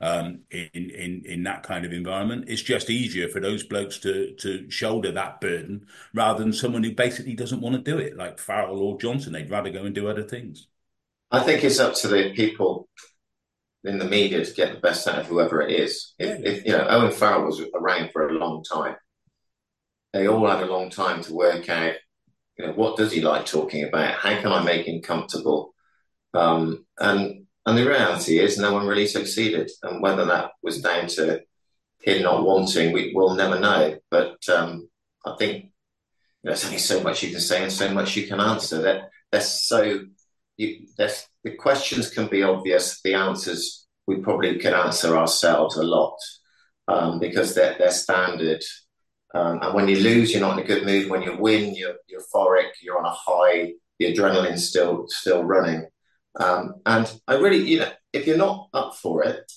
um, 0.00 0.40
in 0.50 0.90
in 0.90 1.22
in 1.24 1.42
that 1.44 1.62
kind 1.62 1.84
of 1.84 1.92
environment. 1.92 2.44
It's 2.48 2.62
just 2.62 2.90
easier 2.90 3.28
for 3.28 3.40
those 3.40 3.62
blokes 3.62 3.98
to 3.98 4.34
to 4.36 4.70
shoulder 4.70 5.12
that 5.12 5.40
burden 5.40 5.86
rather 6.14 6.42
than 6.42 6.52
someone 6.52 6.84
who 6.84 6.94
basically 6.94 7.34
doesn't 7.34 7.60
want 7.60 7.76
to 7.76 7.90
do 7.90 7.98
it, 7.98 8.16
like 8.16 8.38
Farrell 8.38 8.78
or 8.78 8.98
Johnson. 8.98 9.32
They'd 9.32 9.50
rather 9.50 9.70
go 9.70 9.84
and 9.84 9.94
do 9.94 10.08
other 10.08 10.22
things. 10.22 10.68
I 11.30 11.40
think 11.40 11.62
it's 11.64 11.80
up 11.80 11.94
to 11.96 12.08
the 12.08 12.32
people 12.34 12.88
in 13.84 13.98
the 13.98 14.04
media 14.04 14.44
to 14.44 14.54
get 14.54 14.72
the 14.72 14.80
best 14.80 15.06
out 15.06 15.18
of 15.18 15.26
whoever 15.26 15.62
it 15.62 15.70
is. 15.70 16.14
If, 16.18 16.44
if 16.44 16.64
you 16.64 16.72
know, 16.72 16.86
Owen 16.88 17.12
Farrell 17.12 17.44
was 17.44 17.60
around 17.74 18.10
for 18.12 18.28
a 18.28 18.32
long 18.32 18.64
time. 18.64 18.96
They 20.12 20.26
all 20.26 20.48
had 20.48 20.62
a 20.62 20.72
long 20.72 20.90
time 20.90 21.22
to 21.24 21.34
work 21.34 21.68
out. 21.68 21.94
You 22.56 22.66
know, 22.66 22.72
what 22.72 22.96
does 22.96 23.12
he 23.12 23.20
like 23.20 23.46
talking 23.46 23.84
about? 23.84 24.14
How 24.14 24.40
can 24.40 24.52
I 24.52 24.62
make 24.64 24.86
him 24.86 25.02
comfortable? 25.02 25.74
Um, 26.34 26.86
and 26.98 27.46
and 27.68 27.76
the 27.76 27.86
reality 27.86 28.38
is, 28.38 28.56
no 28.56 28.72
one 28.72 28.86
really 28.86 29.06
succeeded. 29.06 29.70
And 29.82 30.00
whether 30.00 30.24
that 30.24 30.52
was 30.62 30.80
down 30.80 31.06
to 31.08 31.42
him 32.00 32.22
not 32.22 32.42
wanting, 32.42 32.92
we 32.92 33.12
will 33.14 33.34
never 33.34 33.60
know. 33.60 33.98
But 34.10 34.38
um, 34.48 34.88
I 35.26 35.36
think 35.38 35.64
you 35.64 35.68
know, 36.44 36.50
there's 36.50 36.64
only 36.64 36.78
so 36.78 37.02
much 37.02 37.22
you 37.22 37.30
can 37.30 37.40
say 37.40 37.62
and 37.62 37.70
so 37.70 37.92
much 37.92 38.16
you 38.16 38.26
can 38.26 38.40
answer. 38.40 38.80
That 38.80 39.10
there's 39.30 39.48
so 39.48 40.00
you, 40.56 40.86
there's, 40.96 41.26
the 41.44 41.56
questions 41.56 42.08
can 42.08 42.28
be 42.28 42.42
obvious. 42.42 43.02
The 43.02 43.12
answers 43.12 43.86
we 44.06 44.16
probably 44.16 44.58
could 44.58 44.72
answer 44.72 45.18
ourselves 45.18 45.76
a 45.76 45.82
lot 45.82 46.16
um, 46.88 47.20
because 47.20 47.54
they're 47.54 47.76
they're 47.78 47.90
standard. 47.90 48.62
Um, 49.34 49.58
and 49.60 49.74
when 49.74 49.88
you 49.88 49.98
lose, 50.00 50.32
you're 50.32 50.40
not 50.40 50.58
in 50.58 50.64
a 50.64 50.66
good 50.66 50.86
mood. 50.86 51.10
When 51.10 51.20
you 51.20 51.36
win, 51.36 51.74
you're, 51.74 51.96
you're 52.08 52.22
euphoric. 52.22 52.70
You're 52.80 52.98
on 52.98 53.04
a 53.04 53.10
high. 53.10 53.74
The 53.98 54.14
adrenaline's 54.14 54.70
still 54.70 55.04
still 55.08 55.44
running. 55.44 55.86
Um, 56.38 56.74
and 56.86 57.12
I 57.26 57.34
really, 57.34 57.58
you 57.58 57.80
know, 57.80 57.90
if 58.12 58.26
you're 58.26 58.36
not 58.36 58.68
up 58.72 58.96
for 58.96 59.24
it, 59.24 59.50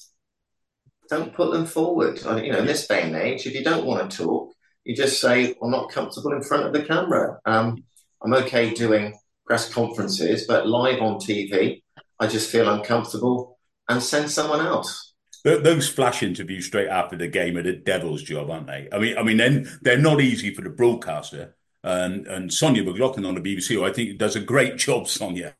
don't 1.09 1.33
put 1.33 1.51
them 1.51 1.65
forward. 1.65 2.21
I, 2.25 2.41
you 2.41 2.51
know, 2.51 2.59
in 2.59 2.65
this 2.65 2.87
day 2.87 3.03
and 3.03 3.15
age, 3.15 3.45
if 3.45 3.53
you 3.53 3.63
don't 3.63 3.85
want 3.85 4.09
to 4.09 4.17
talk, 4.17 4.53
you 4.83 4.95
just 4.95 5.21
say, 5.21 5.55
"I'm 5.61 5.71
not 5.71 5.91
comfortable 5.91 6.33
in 6.33 6.41
front 6.41 6.65
of 6.65 6.73
the 6.73 6.83
camera." 6.83 7.39
Um, 7.45 7.83
I'm 8.23 8.33
okay 8.33 8.73
doing 8.73 9.13
press 9.45 9.71
conferences, 9.73 10.45
but 10.47 10.67
live 10.67 11.01
on 11.01 11.15
TV, 11.19 11.83
I 12.19 12.27
just 12.27 12.51
feel 12.51 12.69
uncomfortable. 12.69 13.57
and 13.89 14.01
send 14.01 14.31
someone 14.31 14.65
else. 14.65 15.13
Those 15.43 15.89
flash 15.89 16.23
interviews 16.23 16.67
straight 16.67 16.87
after 16.87 17.17
the 17.17 17.27
game 17.27 17.57
are 17.57 17.63
the 17.63 17.73
devil's 17.73 18.23
job, 18.23 18.49
aren't 18.49 18.67
they? 18.67 18.87
I 18.93 18.99
mean, 18.99 19.17
I 19.17 19.23
mean, 19.23 19.37
then 19.37 19.67
they're 19.81 19.97
not 19.97 20.21
easy 20.21 20.53
for 20.53 20.61
the 20.61 20.69
broadcaster. 20.69 21.55
And 21.83 22.27
and 22.27 22.49
Sonja 22.51 22.85
McLaughlan 22.85 23.27
on 23.27 23.35
the 23.35 23.41
BBC, 23.41 23.83
I 23.83 23.91
think 23.91 24.17
does 24.17 24.35
a 24.35 24.39
great 24.39 24.77
job, 24.77 25.05
Sonja, 25.05 25.53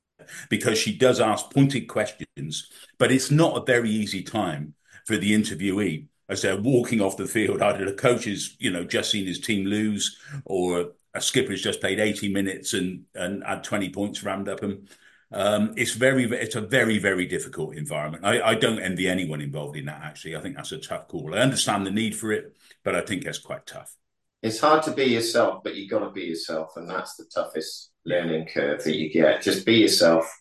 because 0.49 0.77
she 0.77 0.97
does 0.97 1.19
ask 1.19 1.51
pointed 1.51 1.87
questions, 1.87 2.69
but 2.97 3.11
it's 3.11 3.31
not 3.31 3.57
a 3.57 3.65
very 3.65 3.89
easy 3.89 4.23
time 4.23 4.73
for 5.05 5.17
the 5.17 5.31
interviewee 5.33 6.07
as 6.29 6.41
they're 6.41 6.59
walking 6.59 7.01
off 7.01 7.17
the 7.17 7.27
field. 7.27 7.61
Either 7.61 7.85
the 7.85 7.93
coach 7.93 8.25
has, 8.25 8.55
you 8.59 8.71
know, 8.71 8.83
just 8.83 9.11
seen 9.11 9.25
his 9.25 9.39
team 9.39 9.65
lose, 9.65 10.17
or 10.45 10.91
a 11.13 11.21
skipper 11.21 11.51
has 11.51 11.61
just 11.61 11.81
played 11.81 11.99
80 11.99 12.31
minutes 12.33 12.73
and 12.73 13.03
and 13.15 13.43
had 13.43 13.63
20 13.63 13.89
points 13.89 14.23
rammed 14.23 14.47
up 14.47 14.61
him. 14.61 14.87
Um, 15.33 15.73
it's 15.77 15.93
very, 15.93 16.25
it's 16.25 16.55
a 16.55 16.61
very, 16.61 16.97
very 16.97 17.25
difficult 17.25 17.75
environment. 17.75 18.25
I, 18.25 18.41
I 18.41 18.55
don't 18.55 18.79
envy 18.79 19.07
anyone 19.07 19.39
involved 19.39 19.77
in 19.77 19.85
that. 19.85 20.01
Actually, 20.03 20.35
I 20.35 20.41
think 20.41 20.57
that's 20.57 20.73
a 20.73 20.77
tough 20.77 21.07
call. 21.07 21.33
I 21.33 21.39
understand 21.39 21.87
the 21.87 21.91
need 21.91 22.15
for 22.15 22.33
it, 22.33 22.53
but 22.83 22.95
I 22.95 23.01
think 23.01 23.23
that's 23.23 23.37
quite 23.37 23.65
tough. 23.65 23.95
It's 24.43 24.59
hard 24.59 24.83
to 24.83 24.91
be 24.91 25.05
yourself, 25.05 25.63
but 25.63 25.75
you've 25.75 25.89
got 25.89 25.99
to 25.99 26.09
be 26.09 26.23
yourself, 26.23 26.75
and 26.75 26.89
that's 26.89 27.15
the 27.15 27.25
toughest 27.25 27.90
learning 28.05 28.47
curve 28.47 28.83
that 28.83 28.97
you 28.97 29.11
get. 29.11 29.41
Just 29.41 29.65
be 29.65 29.75
yourself, 29.75 30.31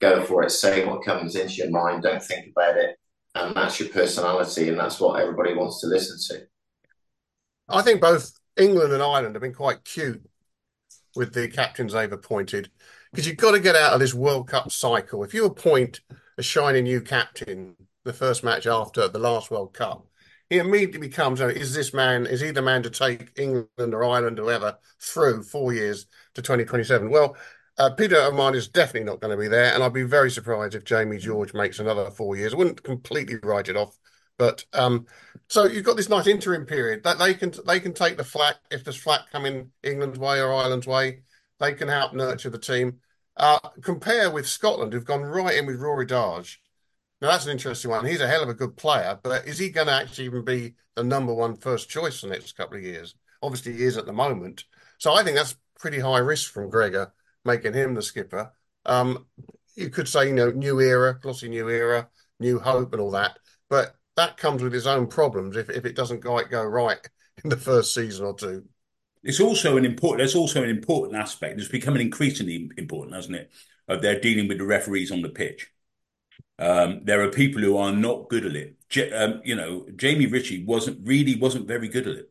go 0.00 0.24
for 0.24 0.42
it, 0.42 0.50
say 0.50 0.84
what 0.84 1.04
comes 1.04 1.36
into 1.36 1.54
your 1.54 1.70
mind, 1.70 2.02
don't 2.02 2.22
think 2.22 2.52
about 2.54 2.76
it, 2.76 2.96
and 3.34 3.54
that's 3.54 3.80
your 3.80 3.88
personality, 3.88 4.68
and 4.68 4.78
that's 4.78 5.00
what 5.00 5.20
everybody 5.20 5.54
wants 5.54 5.80
to 5.80 5.86
listen 5.86 6.18
to. 6.36 6.46
I 7.68 7.82
think 7.82 8.00
both 8.00 8.32
England 8.56 8.92
and 8.92 9.02
Ireland 9.02 9.34
have 9.34 9.42
been 9.42 9.54
quite 9.54 9.84
cute 9.84 10.22
with 11.16 11.32
the 11.32 11.48
captains 11.48 11.92
they've 11.92 12.12
appointed 12.12 12.70
because 13.10 13.26
you've 13.26 13.36
got 13.36 13.52
to 13.52 13.60
get 13.60 13.76
out 13.76 13.92
of 13.92 14.00
this 14.00 14.14
World 14.14 14.48
Cup 14.48 14.70
cycle. 14.72 15.22
If 15.22 15.32
you 15.32 15.44
appoint 15.44 16.00
a 16.36 16.42
shiny 16.42 16.82
new 16.82 17.00
captain 17.00 17.76
the 18.04 18.12
first 18.12 18.44
match 18.44 18.66
after 18.66 19.08
the 19.08 19.18
last 19.18 19.50
World 19.50 19.72
Cup, 19.72 20.06
he 20.54 20.60
immediately 20.60 21.00
becomes 21.00 21.40
is 21.40 21.74
this 21.74 21.92
man 21.92 22.26
is 22.26 22.40
he 22.40 22.52
the 22.52 22.62
man 22.62 22.82
to 22.84 22.90
take 22.90 23.32
England 23.36 23.92
or 23.92 24.04
Ireland 24.04 24.38
or 24.38 24.44
whoever 24.44 24.78
through 25.00 25.42
four 25.42 25.72
years 25.72 26.06
to 26.34 26.42
2027? 26.42 27.10
Well, 27.10 27.36
uh, 27.76 27.90
Peter 27.90 28.20
O'Mahony 28.20 28.58
is 28.58 28.68
definitely 28.68 29.10
not 29.10 29.20
going 29.20 29.32
to 29.32 29.40
be 29.40 29.48
there, 29.48 29.74
and 29.74 29.82
I'd 29.82 29.92
be 29.92 30.04
very 30.04 30.30
surprised 30.30 30.76
if 30.76 30.84
Jamie 30.84 31.18
George 31.18 31.54
makes 31.54 31.80
another 31.80 32.08
four 32.08 32.36
years. 32.36 32.54
I 32.54 32.56
wouldn't 32.56 32.84
completely 32.84 33.36
write 33.42 33.68
it 33.68 33.76
off, 33.76 33.98
but 34.38 34.64
um, 34.74 35.06
so 35.48 35.64
you've 35.64 35.84
got 35.84 35.96
this 35.96 36.08
nice 36.08 36.28
interim 36.28 36.66
period 36.66 37.02
that 37.02 37.18
they 37.18 37.34
can 37.34 37.52
they 37.66 37.80
can 37.80 37.92
take 37.92 38.16
the 38.16 38.22
flat 38.22 38.58
if 38.70 38.84
there's 38.84 38.96
flat 38.96 39.22
coming 39.32 39.72
England's 39.82 40.20
way 40.20 40.40
or 40.40 40.54
Ireland's 40.54 40.86
way. 40.86 41.22
They 41.58 41.72
can 41.74 41.88
help 41.88 42.12
nurture 42.12 42.50
the 42.50 42.58
team. 42.58 43.00
Uh, 43.36 43.58
compare 43.82 44.30
with 44.30 44.46
Scotland, 44.46 44.92
who've 44.92 45.04
gone 45.04 45.22
right 45.22 45.56
in 45.56 45.66
with 45.66 45.80
Rory 45.80 46.06
Darge. 46.06 46.58
Now 47.20 47.28
that's 47.28 47.46
an 47.46 47.52
interesting 47.52 47.90
one. 47.90 48.04
He's 48.04 48.20
a 48.20 48.28
hell 48.28 48.42
of 48.42 48.48
a 48.48 48.54
good 48.54 48.76
player, 48.76 49.18
but 49.22 49.46
is 49.46 49.58
he 49.58 49.70
going 49.70 49.86
to 49.86 49.92
actually 49.92 50.26
even 50.26 50.44
be 50.44 50.74
the 50.94 51.04
number 51.04 51.32
one 51.32 51.56
first 51.56 51.88
choice 51.88 52.22
in 52.22 52.28
the 52.28 52.34
next 52.34 52.56
couple 52.56 52.76
of 52.76 52.82
years? 52.82 53.14
Obviously, 53.42 53.72
he 53.72 53.84
is 53.84 53.96
at 53.96 54.06
the 54.06 54.12
moment. 54.12 54.64
So 54.98 55.14
I 55.14 55.22
think 55.22 55.36
that's 55.36 55.56
pretty 55.78 56.00
high 56.00 56.18
risk 56.18 56.52
from 56.52 56.70
Gregor 56.70 57.12
making 57.44 57.74
him 57.74 57.94
the 57.94 58.02
skipper. 58.02 58.52
Um, 58.86 59.26
you 59.76 59.90
could 59.90 60.08
say, 60.08 60.28
you 60.28 60.34
know, 60.34 60.50
new 60.50 60.80
era, 60.80 61.18
glossy 61.20 61.48
new 61.48 61.68
era, 61.68 62.08
new 62.40 62.58
hope, 62.58 62.92
and 62.92 63.00
all 63.00 63.10
that. 63.12 63.38
But 63.68 63.94
that 64.16 64.36
comes 64.36 64.62
with 64.62 64.74
its 64.74 64.86
own 64.86 65.06
problems 65.06 65.56
if, 65.56 65.70
if 65.70 65.84
it 65.84 65.96
doesn't 65.96 66.22
quite 66.22 66.50
go 66.50 66.64
right 66.64 67.00
in 67.44 67.50
the 67.50 67.56
first 67.56 67.94
season 67.94 68.26
or 68.26 68.34
two. 68.34 68.64
It's 69.22 69.40
also 69.40 69.76
an 69.76 69.84
important. 69.84 70.18
There's 70.18 70.34
also 70.34 70.62
an 70.62 70.70
important 70.70 71.16
aspect. 71.16 71.58
It's 71.58 71.68
becoming 71.68 72.02
increasingly 72.02 72.70
important, 72.76 73.16
hasn't 73.16 73.36
it? 73.36 73.50
Of 73.88 74.02
their 74.02 74.20
dealing 74.20 74.48
with 74.48 74.58
the 74.58 74.66
referees 74.66 75.10
on 75.10 75.22
the 75.22 75.30
pitch. 75.30 75.70
Um, 76.58 77.00
there 77.04 77.22
are 77.22 77.30
people 77.30 77.62
who 77.62 77.76
are 77.76 77.92
not 77.92 78.28
good 78.28 78.46
at 78.46 78.54
it. 78.54 78.76
J- 78.88 79.12
um, 79.12 79.40
you 79.44 79.56
know, 79.56 79.86
Jamie 79.96 80.26
Ritchie 80.26 80.64
wasn't 80.64 81.06
really 81.06 81.36
wasn't 81.36 81.66
very 81.66 81.88
good 81.88 82.06
at 82.06 82.16
it. 82.16 82.30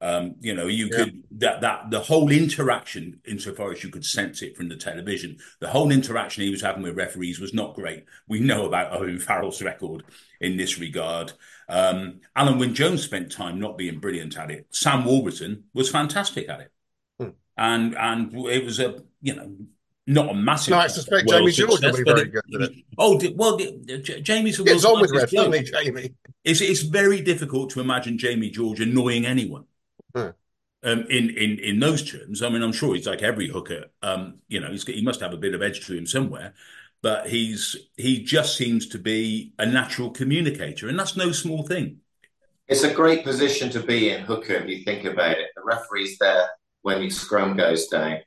Um, 0.00 0.36
you 0.38 0.54
know, 0.54 0.68
you 0.68 0.88
yeah. 0.92 0.96
could 0.96 1.24
that 1.32 1.60
that 1.62 1.90
the 1.90 1.98
whole 1.98 2.30
interaction, 2.30 3.20
insofar 3.24 3.72
as 3.72 3.82
you 3.82 3.90
could 3.90 4.04
sense 4.04 4.42
it 4.42 4.56
from 4.56 4.68
the 4.68 4.76
television, 4.76 5.38
the 5.60 5.68
whole 5.68 5.90
interaction 5.90 6.44
he 6.44 6.50
was 6.50 6.62
having 6.62 6.82
with 6.82 6.96
referees 6.96 7.40
was 7.40 7.52
not 7.52 7.74
great. 7.74 8.04
We 8.28 8.38
know 8.38 8.64
about 8.64 8.92
Owen 8.92 9.18
Farrell's 9.18 9.60
record 9.60 10.04
in 10.40 10.56
this 10.56 10.78
regard. 10.78 11.32
Um, 11.68 12.20
Alun 12.36 12.60
Wyn 12.60 12.74
Jones 12.74 13.02
spent 13.02 13.32
time 13.32 13.58
not 13.58 13.76
being 13.76 13.98
brilliant 13.98 14.38
at 14.38 14.52
it. 14.52 14.68
Sam 14.70 15.04
Warburton 15.04 15.64
was 15.74 15.90
fantastic 15.90 16.48
at 16.48 16.60
it, 16.60 16.72
hmm. 17.18 17.30
and 17.56 17.96
and 17.96 18.32
it 18.46 18.64
was 18.64 18.78
a 18.78 19.02
you 19.20 19.34
know 19.34 19.56
not 20.08 20.30
a 20.30 20.34
massive. 20.34 20.72
No, 20.72 20.78
I 20.78 20.86
suspect 20.86 21.28
Jamie 21.28 21.52
George 21.52 21.82
will 21.82 21.92
be 21.92 22.02
very 22.02 22.24
good 22.30 22.42
at 22.54 22.60
it. 22.62 22.72
Oh 22.96 23.20
well, 23.36 23.58
Jamie's 24.22 24.58
gets 24.58 24.84
on 24.84 25.00
with 25.02 25.12
ref, 25.14 25.30
doesn't 25.30 25.52
he, 25.52 25.62
Jamie? 25.62 26.14
It's 26.44 26.62
it's 26.62 26.80
very 26.80 27.20
difficult 27.20 27.70
to 27.70 27.80
imagine 27.80 28.16
Jamie 28.16 28.50
George 28.50 28.80
annoying 28.80 29.26
anyone. 29.26 29.64
Hmm. 30.14 30.30
Um, 30.82 31.00
in 31.10 31.30
in 31.30 31.58
in 31.58 31.80
those 31.80 32.10
terms, 32.10 32.42
I 32.42 32.48
mean, 32.48 32.62
I'm 32.62 32.72
sure 32.72 32.94
he's 32.94 33.06
like 33.06 33.22
every 33.22 33.48
hooker. 33.48 33.86
Um, 34.02 34.38
you 34.48 34.60
know, 34.60 34.72
he 34.72 35.02
must 35.02 35.20
have 35.20 35.34
a 35.34 35.36
bit 35.36 35.54
of 35.54 35.60
edge 35.60 35.86
to 35.86 35.96
him 35.96 36.06
somewhere, 36.06 36.54
but 37.02 37.28
he's 37.28 37.76
he 37.98 38.24
just 38.24 38.56
seems 38.56 38.88
to 38.88 38.98
be 38.98 39.52
a 39.58 39.66
natural 39.66 40.10
communicator, 40.10 40.88
and 40.88 40.98
that's 40.98 41.16
no 41.16 41.32
small 41.32 41.64
thing. 41.64 41.98
It's 42.66 42.84
a 42.84 42.94
great 42.94 43.24
position 43.24 43.68
to 43.70 43.80
be 43.80 44.10
in, 44.10 44.22
hooker. 44.22 44.54
If 44.54 44.68
you 44.68 44.84
think 44.84 45.04
about 45.04 45.36
it, 45.36 45.48
the 45.54 45.62
referee's 45.64 46.16
there 46.18 46.48
when 46.82 47.02
your 47.02 47.10
scrum 47.10 47.56
goes 47.56 47.88
down 47.88 48.20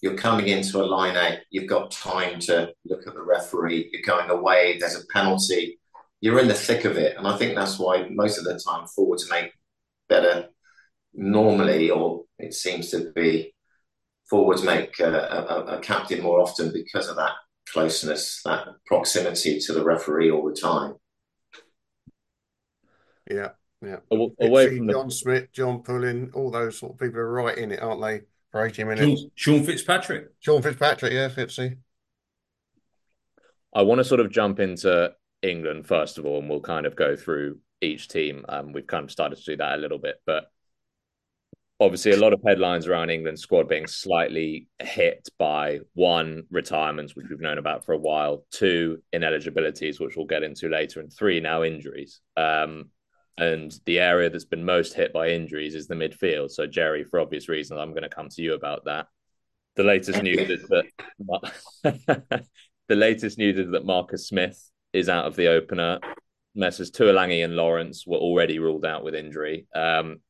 you're 0.00 0.16
coming 0.16 0.48
into 0.48 0.82
a 0.82 0.84
line 0.84 1.16
out, 1.16 1.38
you've 1.50 1.68
got 1.68 1.90
time 1.90 2.40
to 2.40 2.72
look 2.84 3.06
at 3.06 3.14
the 3.14 3.22
referee, 3.22 3.90
you're 3.92 4.02
going 4.02 4.30
away, 4.30 4.78
there's 4.78 4.96
a 4.96 5.06
penalty, 5.12 5.78
you're 6.20 6.38
in 6.38 6.48
the 6.48 6.54
thick 6.54 6.84
of 6.84 6.96
it. 6.96 7.16
And 7.16 7.26
I 7.26 7.36
think 7.36 7.54
that's 7.54 7.78
why 7.78 8.08
most 8.10 8.38
of 8.38 8.44
the 8.44 8.58
time 8.58 8.86
forwards 8.86 9.30
make 9.30 9.52
better 10.08 10.48
normally, 11.12 11.90
or 11.90 12.24
it 12.38 12.54
seems 12.54 12.90
to 12.90 13.12
be 13.14 13.54
forwards 14.28 14.62
make 14.62 14.98
uh, 15.00 15.04
a, 15.06 15.54
a, 15.54 15.64
a 15.76 15.80
captain 15.80 16.22
more 16.22 16.40
often 16.40 16.72
because 16.72 17.08
of 17.08 17.16
that 17.16 17.32
closeness, 17.72 18.40
that 18.44 18.66
proximity 18.86 19.58
to 19.60 19.72
the 19.72 19.84
referee 19.84 20.30
all 20.30 20.48
the 20.48 20.54
time. 20.54 20.94
Yeah, 23.30 23.50
yeah. 23.82 23.98
Away 24.10 24.76
from 24.76 24.88
John 24.88 25.08
the... 25.08 25.14
Smith, 25.14 25.52
John 25.52 25.82
Pullin, 25.82 26.30
all 26.34 26.50
those 26.50 26.78
sort 26.78 26.92
of 26.92 26.98
people 26.98 27.20
are 27.20 27.30
right 27.30 27.56
in 27.56 27.70
it, 27.70 27.82
aren't 27.82 28.02
they? 28.02 28.22
For 28.50 28.64
80 28.64 28.84
minutes. 28.84 29.20
Sean, 29.20 29.30
Sean 29.34 29.64
Fitzpatrick. 29.64 30.28
Sean 30.40 30.62
Fitzpatrick, 30.62 31.12
yeah, 31.12 31.28
Fitzy. 31.28 31.78
I 33.74 33.82
want 33.82 33.98
to 33.98 34.04
sort 34.04 34.20
of 34.20 34.30
jump 34.30 34.58
into 34.58 35.12
England 35.42 35.86
first 35.86 36.18
of 36.18 36.26
all, 36.26 36.40
and 36.40 36.48
we'll 36.48 36.60
kind 36.60 36.86
of 36.86 36.96
go 36.96 37.16
through 37.16 37.58
each 37.80 38.08
team. 38.08 38.44
Um, 38.48 38.72
we've 38.72 38.86
kind 38.86 39.04
of 39.04 39.10
started 39.10 39.38
to 39.38 39.44
do 39.44 39.56
that 39.56 39.78
a 39.78 39.80
little 39.80 39.98
bit, 39.98 40.16
but 40.26 40.50
obviously 41.80 42.12
a 42.12 42.16
lot 42.16 42.34
of 42.34 42.40
headlines 42.46 42.86
around 42.86 43.10
England's 43.10 43.40
squad 43.40 43.68
being 43.68 43.86
slightly 43.86 44.68
hit 44.80 45.28
by 45.38 45.80
one 45.94 46.44
retirements, 46.50 47.16
which 47.16 47.26
we've 47.30 47.40
known 47.40 47.58
about 47.58 47.84
for 47.84 47.92
a 47.92 47.98
while, 47.98 48.44
two 48.50 49.02
ineligibilities, 49.12 49.98
which 49.98 50.16
we'll 50.16 50.26
get 50.26 50.42
into 50.42 50.68
later, 50.68 51.00
and 51.00 51.12
three 51.12 51.40
now 51.40 51.62
injuries. 51.62 52.20
Um, 52.36 52.90
and 53.40 53.74
the 53.86 53.98
area 53.98 54.28
that's 54.28 54.44
been 54.44 54.66
most 54.66 54.92
hit 54.92 55.14
by 55.14 55.30
injuries 55.30 55.74
is 55.74 55.88
the 55.88 55.94
midfield. 55.94 56.50
So, 56.50 56.66
Jerry, 56.66 57.04
for 57.04 57.18
obvious 57.18 57.48
reasons, 57.48 57.80
I'm 57.80 57.92
going 57.92 58.02
to 58.02 58.10
come 58.10 58.28
to 58.28 58.42
you 58.42 58.52
about 58.52 58.84
that. 58.84 59.06
The 59.76 59.82
latest 59.82 60.22
news 60.22 60.50
is 60.50 60.68
that 60.68 60.84
the 62.88 62.94
latest 62.94 63.38
news 63.38 63.56
is 63.56 63.70
that 63.70 63.86
Marcus 63.86 64.28
Smith 64.28 64.62
is 64.92 65.08
out 65.08 65.24
of 65.24 65.36
the 65.36 65.46
opener. 65.46 66.00
Messrs. 66.54 66.90
Tuilagi 66.90 67.42
and 67.42 67.56
Lawrence 67.56 68.06
were 68.06 68.18
already 68.18 68.58
ruled 68.58 68.84
out 68.84 69.04
with 69.04 69.14
injury. 69.14 69.66
Um, 69.74 70.20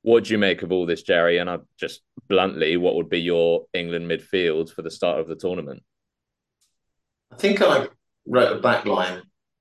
what 0.00 0.24
do 0.24 0.32
you 0.32 0.38
make 0.38 0.62
of 0.62 0.72
all 0.72 0.86
this, 0.86 1.02
Jerry? 1.02 1.36
And 1.36 1.50
I 1.50 1.58
just 1.78 2.00
bluntly, 2.26 2.78
what 2.78 2.94
would 2.94 3.10
be 3.10 3.20
your 3.20 3.66
England 3.74 4.10
midfield 4.10 4.72
for 4.72 4.80
the 4.80 4.90
start 4.90 5.20
of 5.20 5.28
the 5.28 5.36
tournament? 5.36 5.82
I 7.32 7.36
think 7.36 7.60
I 7.60 7.88
wrote 8.26 8.56
a 8.56 8.60
backline 8.60 9.20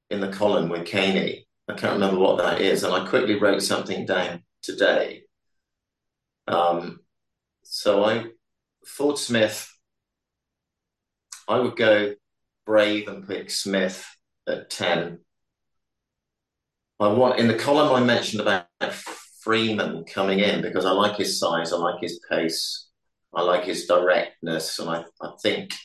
in 0.09 0.21
the 0.21 0.29
column 0.29 0.69
with 0.69 0.85
Caney 0.85 1.47
I 1.69 1.73
can't 1.73 1.93
remember 1.93 2.17
what 2.17 2.39
that 2.39 2.61
is, 2.61 2.83
and 2.83 2.91
I 2.91 3.07
quickly 3.07 3.35
wrote 3.35 3.61
something 3.61 4.07
down 4.07 4.41
today. 4.63 5.21
Um, 6.47 7.01
so 7.63 8.03
I, 8.03 8.25
Ford 8.83 9.19
Smith, 9.19 9.71
I 11.47 11.59
would 11.59 11.77
go 11.77 12.15
brave 12.65 13.07
and 13.07 13.27
pick 13.27 13.51
Smith 13.51 14.03
at 14.47 14.71
10. 14.71 15.19
I 16.99 17.07
want 17.09 17.39
in 17.39 17.47
the 17.47 17.53
column 17.53 17.93
I 17.93 18.03
mentioned 18.03 18.41
about 18.41 18.65
Freeman 19.43 20.05
coming 20.05 20.39
in 20.39 20.63
because 20.63 20.85
I 20.85 20.91
like 20.91 21.17
his 21.17 21.39
size, 21.39 21.71
I 21.71 21.77
like 21.77 22.01
his 22.01 22.19
pace, 22.31 22.87
I 23.31 23.43
like 23.43 23.65
his 23.65 23.85
directness, 23.85 24.79
and 24.79 24.89
I, 24.89 25.05
I 25.21 25.31
think 25.43 25.75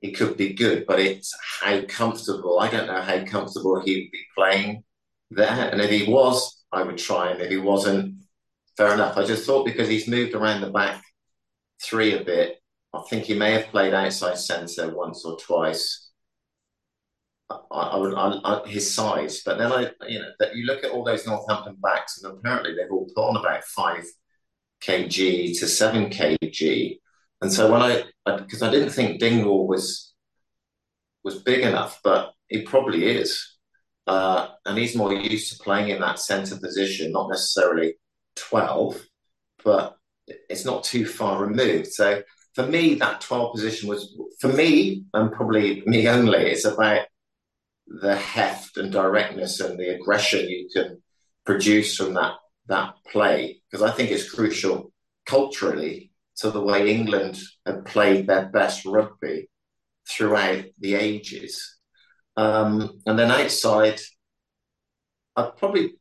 he 0.00 0.12
could 0.12 0.36
be 0.36 0.54
good, 0.54 0.86
but 0.86 1.00
it's 1.00 1.36
how 1.60 1.82
comfortable. 1.88 2.60
I 2.60 2.70
don't 2.70 2.86
know 2.86 3.02
how 3.02 3.24
comfortable 3.24 3.82
he 3.84 3.94
would 3.94 4.12
be 4.12 4.24
playing 4.36 4.84
there. 5.30 5.70
And 5.70 5.80
if 5.80 5.90
he 5.90 6.10
was, 6.10 6.64
I 6.72 6.82
would 6.82 6.98
try 6.98 7.32
him. 7.32 7.40
If 7.40 7.50
he 7.50 7.56
wasn't, 7.56 8.22
fair 8.76 8.94
enough. 8.94 9.16
I 9.16 9.24
just 9.24 9.46
thought 9.46 9.66
because 9.66 9.88
he's 9.88 10.08
moved 10.08 10.34
around 10.34 10.60
the 10.60 10.70
back 10.70 11.02
three 11.82 12.14
a 12.14 12.24
bit, 12.24 12.56
I 12.94 13.02
think 13.08 13.24
he 13.24 13.34
may 13.34 13.52
have 13.52 13.66
played 13.66 13.94
outside 13.94 14.38
centre 14.38 14.94
once 14.94 15.24
or 15.24 15.38
twice. 15.38 16.10
I, 17.50 17.54
I 17.70 17.96
would 17.96 18.14
I, 18.14 18.40
I, 18.44 18.68
his 18.68 18.92
size. 18.92 19.42
But 19.44 19.58
then 19.58 19.72
I, 19.72 19.90
you 20.06 20.18
know, 20.18 20.30
that 20.38 20.56
you 20.56 20.66
look 20.66 20.84
at 20.84 20.90
all 20.90 21.04
those 21.04 21.26
Northampton 21.26 21.76
backs, 21.82 22.22
and 22.22 22.32
apparently 22.32 22.74
they've 22.74 22.90
all 22.90 23.08
put 23.14 23.28
on 23.28 23.36
about 23.36 23.64
five 23.64 24.04
kg 24.82 25.58
to 25.58 25.66
seven 25.66 26.06
kg. 26.10 26.98
And 27.40 27.52
so 27.52 27.70
when 27.70 27.82
I, 27.82 28.04
because 28.24 28.62
I, 28.62 28.68
I 28.68 28.70
didn't 28.70 28.90
think 28.90 29.20
Dingwall 29.20 29.66
was 29.66 30.12
was 31.24 31.42
big 31.42 31.60
enough, 31.60 32.00
but 32.02 32.32
he 32.48 32.62
probably 32.62 33.04
is. 33.04 33.57
Uh, 34.08 34.48
and 34.64 34.78
he's 34.78 34.96
more 34.96 35.12
used 35.12 35.52
to 35.52 35.62
playing 35.62 35.90
in 35.90 36.00
that 36.00 36.18
centre 36.18 36.56
position, 36.58 37.12
not 37.12 37.28
necessarily 37.28 37.94
12, 38.36 39.00
but 39.62 39.96
it's 40.48 40.64
not 40.64 40.82
too 40.82 41.04
far 41.04 41.44
removed. 41.44 41.88
So 41.88 42.22
for 42.54 42.66
me, 42.66 42.94
that 42.94 43.20
12 43.20 43.54
position 43.54 43.88
was, 43.88 44.16
for 44.40 44.48
me, 44.48 45.04
and 45.12 45.30
probably 45.30 45.82
me 45.84 46.08
only, 46.08 46.38
it's 46.38 46.64
about 46.64 47.02
the 47.86 48.16
heft 48.16 48.78
and 48.78 48.90
directness 48.90 49.60
and 49.60 49.78
the 49.78 49.94
aggression 49.94 50.48
you 50.48 50.68
can 50.74 51.02
produce 51.44 51.96
from 51.96 52.14
that 52.14 52.34
that 52.66 52.94
play 53.10 53.62
because 53.70 53.82
I 53.82 53.90
think 53.94 54.10
it's 54.10 54.30
crucial 54.30 54.92
culturally 55.24 56.12
to 56.36 56.50
the 56.50 56.60
way 56.60 56.90
England 56.90 57.38
have 57.64 57.86
played 57.86 58.26
their 58.26 58.46
best 58.46 58.84
rugby 58.84 59.48
throughout 60.08 60.64
the 60.78 60.94
ages. 60.94 61.77
Um, 62.38 63.00
and 63.04 63.18
then 63.18 63.32
outside, 63.32 64.00
I'd 65.34 65.56
probably 65.56 65.94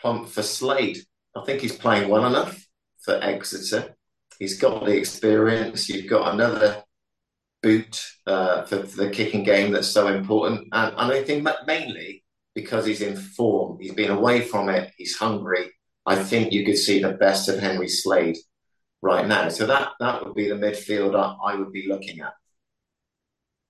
plump 0.00 0.28
for 0.28 0.42
Slade. 0.42 0.98
I 1.36 1.44
think 1.44 1.60
he's 1.60 1.76
playing 1.76 2.10
well 2.10 2.26
enough 2.26 2.66
for 3.02 3.14
Exeter. 3.22 3.94
He's 4.40 4.58
got 4.58 4.84
the 4.84 4.96
experience. 4.96 5.88
You've 5.88 6.10
got 6.10 6.34
another 6.34 6.82
boot 7.62 8.04
uh, 8.26 8.64
for, 8.64 8.82
for, 8.82 9.04
the 9.04 9.10
kicking 9.10 9.44
game 9.44 9.70
that's 9.70 9.86
so 9.86 10.08
important. 10.08 10.68
And, 10.72 10.92
and 10.96 11.12
I 11.12 11.22
think 11.22 11.48
mainly 11.68 12.24
because 12.56 12.84
he's 12.84 13.00
in 13.00 13.16
form, 13.16 13.78
he's 13.80 13.94
been 13.94 14.10
away 14.10 14.40
from 14.40 14.68
it, 14.70 14.92
he's 14.96 15.16
hungry. 15.16 15.70
I 16.04 16.16
think 16.16 16.52
you 16.52 16.64
could 16.64 16.78
see 16.78 17.00
the 17.00 17.12
best 17.12 17.48
of 17.48 17.60
Henry 17.60 17.88
Slade 17.88 18.38
right 19.02 19.26
now. 19.26 19.50
So 19.50 19.66
that 19.66 19.92
that 20.00 20.24
would 20.24 20.34
be 20.34 20.48
the 20.48 20.56
midfield 20.56 21.14
I, 21.14 21.52
I 21.52 21.54
would 21.54 21.72
be 21.72 21.86
looking 21.86 22.20
at. 22.20 22.32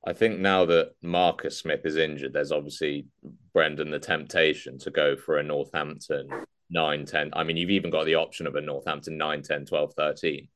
I 0.07 0.12
think 0.12 0.38
now 0.38 0.64
that 0.66 0.92
Marcus 1.03 1.59
Smith 1.59 1.81
is 1.85 1.97
injured, 1.97 2.33
there's 2.33 2.53
obviously 2.53 3.07
Brendan 3.53 3.90
the 3.90 3.99
temptation 3.99 4.79
to 4.79 4.90
go 4.90 5.16
for 5.16 5.38
a 5.38 5.42
Northampton 5.42 6.29
9 6.71 7.05
10. 7.05 7.31
I 7.33 7.42
mean, 7.42 7.57
you've 7.57 7.71
even 7.71 7.90
got 7.90 8.05
the 8.07 8.14
option 8.14 8.47
of 8.47 8.55
a 8.55 8.61
Northampton 8.61 9.19
9 9.19 9.42
10, 9.42 9.66
12 9.66 9.95
13 9.95 10.49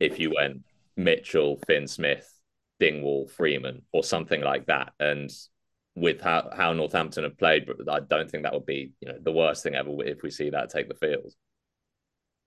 if 0.00 0.18
you 0.18 0.32
went 0.34 0.62
Mitchell, 0.96 1.58
Fin 1.66 1.88
Smith, 1.88 2.30
Dingwall, 2.78 3.28
Freeman, 3.28 3.82
or 3.92 4.04
something 4.04 4.42
like 4.42 4.66
that. 4.66 4.92
And 5.00 5.30
with 5.94 6.20
how, 6.20 6.50
how 6.54 6.72
Northampton 6.72 7.24
have 7.24 7.38
played, 7.38 7.66
but 7.66 7.90
I 7.90 8.00
don't 8.00 8.30
think 8.30 8.44
that 8.44 8.52
would 8.52 8.66
be 8.66 8.92
you 9.00 9.08
know 9.08 9.18
the 9.20 9.32
worst 9.32 9.62
thing 9.62 9.74
ever 9.74 9.90
if 10.04 10.22
we 10.22 10.30
see 10.30 10.50
that 10.50 10.70
take 10.70 10.88
the 10.88 10.94
field. 10.94 11.32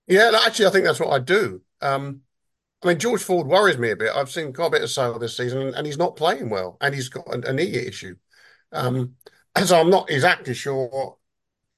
Yeah, 0.06 0.30
actually, 0.44 0.66
I 0.66 0.70
think 0.70 0.84
that's 0.84 1.00
what 1.00 1.12
I 1.12 1.18
do. 1.18 1.62
Um, 1.80 2.20
I 2.84 2.88
mean, 2.88 2.98
George 2.98 3.22
Ford 3.22 3.46
worries 3.46 3.78
me 3.78 3.90
a 3.90 3.96
bit. 3.96 4.14
I've 4.14 4.30
seen 4.30 4.52
quite 4.52 4.66
a 4.66 4.70
bit 4.70 4.82
of 4.82 4.90
Sale 4.90 5.18
this 5.18 5.36
season, 5.36 5.74
and 5.74 5.86
he's 5.86 5.96
not 5.96 6.16
playing 6.16 6.50
well, 6.50 6.76
and 6.82 6.94
he's 6.94 7.08
got 7.08 7.26
a, 7.32 7.52
knee 7.52 7.74
issue. 7.74 8.14
Um, 8.72 9.14
so 9.64 9.80
I'm 9.80 9.90
not 9.90 10.10
exactly 10.10 10.52
sure. 10.52 11.16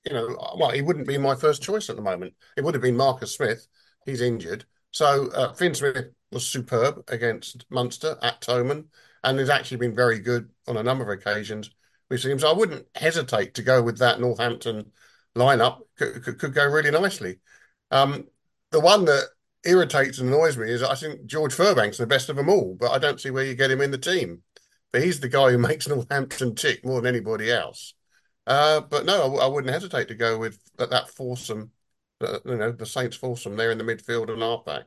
You 0.05 0.14
know, 0.14 0.57
well, 0.59 0.71
he 0.71 0.83
wouldn't 0.83 1.07
be 1.07 1.19
my 1.19 1.35
first 1.35 1.62
choice 1.62 1.88
at 1.90 1.97
the 1.97 2.03
moment. 2.03 2.35
It 2.57 2.64
would 2.64 2.75
have 2.75 2.83
been 2.83 2.97
Marcus 2.97 3.35
Smith. 3.35 3.66
He's 4.05 4.21
injured. 4.21 4.64
So 4.92 5.29
uh, 5.31 5.53
Fin 5.53 5.75
Smith 5.75 6.07
was 6.33 6.47
superb 6.47 7.03
against 7.09 7.66
Munster 7.71 8.16
at 8.23 8.40
Thomond 8.40 8.87
and 9.25 9.38
has 9.38 9.51
actually 9.51 9.79
been 9.79 9.95
very 9.95 10.21
good 10.21 10.51
on 10.69 10.77
a 10.77 10.83
number 10.83 11.05
of 11.05 11.19
occasions 11.19 11.71
we've 12.09 12.21
seen 12.21 12.33
him. 12.33 12.38
So 12.38 12.51
I 12.51 12.55
wouldn't 12.55 12.87
hesitate 12.95 13.55
to 13.55 13.62
go 13.62 13.83
with 13.83 13.99
that 13.99 14.21
Northampton 14.21 14.92
lineup. 15.37 15.81
Could, 15.99 16.23
could, 16.23 16.38
could 16.38 16.55
go 16.55 16.66
really 16.66 16.90
nicely. 16.90 17.40
Um, 17.90 18.27
the 18.71 18.81
one 18.81 19.05
that 19.07 19.29
irritates 19.66 20.18
and 20.18 20.29
annoys 20.29 20.57
me 20.57 20.70
is 20.70 20.83
I 20.83 20.94
think 20.94 21.26
George 21.26 21.55
Furbank's 21.55 21.98
the 21.98 22.07
best 22.07 22.29
of 22.29 22.37
them 22.37 22.48
all, 22.48 22.76
but 22.79 22.90
I 22.90 22.98
don't 22.98 23.20
see 23.20 23.31
where 23.31 23.44
you 23.44 23.55
get 23.55 23.70
him 23.70 23.81
in 23.81 23.90
the 23.90 23.98
team. 23.98 24.42
But 24.92 25.02
he's 25.02 25.20
the 25.20 25.29
guy 25.29 25.50
who 25.50 25.59
makes 25.59 25.88
Northampton 25.88 26.55
tick 26.55 26.85
more 26.85 27.00
than 27.00 27.14
anybody 27.14 27.50
else. 27.50 27.94
Uh, 28.46 28.81
but 28.81 29.05
no, 29.05 29.37
I, 29.37 29.44
I, 29.44 29.46
wouldn't 29.48 29.72
hesitate 29.72 30.07
to 30.09 30.14
go 30.14 30.38
with 30.38 30.61
that, 30.79 30.90
that 30.90 31.11
foursome, 31.11 31.72
uh, 32.20 32.38
you 32.44 32.55
know, 32.55 32.70
the 32.70 32.87
Saints 32.87 33.16
foursome 33.16 33.57
there 33.57 33.72
in 33.72 33.79
the 33.79 33.83
midfield 33.85 34.31
and 34.31 34.40
halfback. 34.40 34.85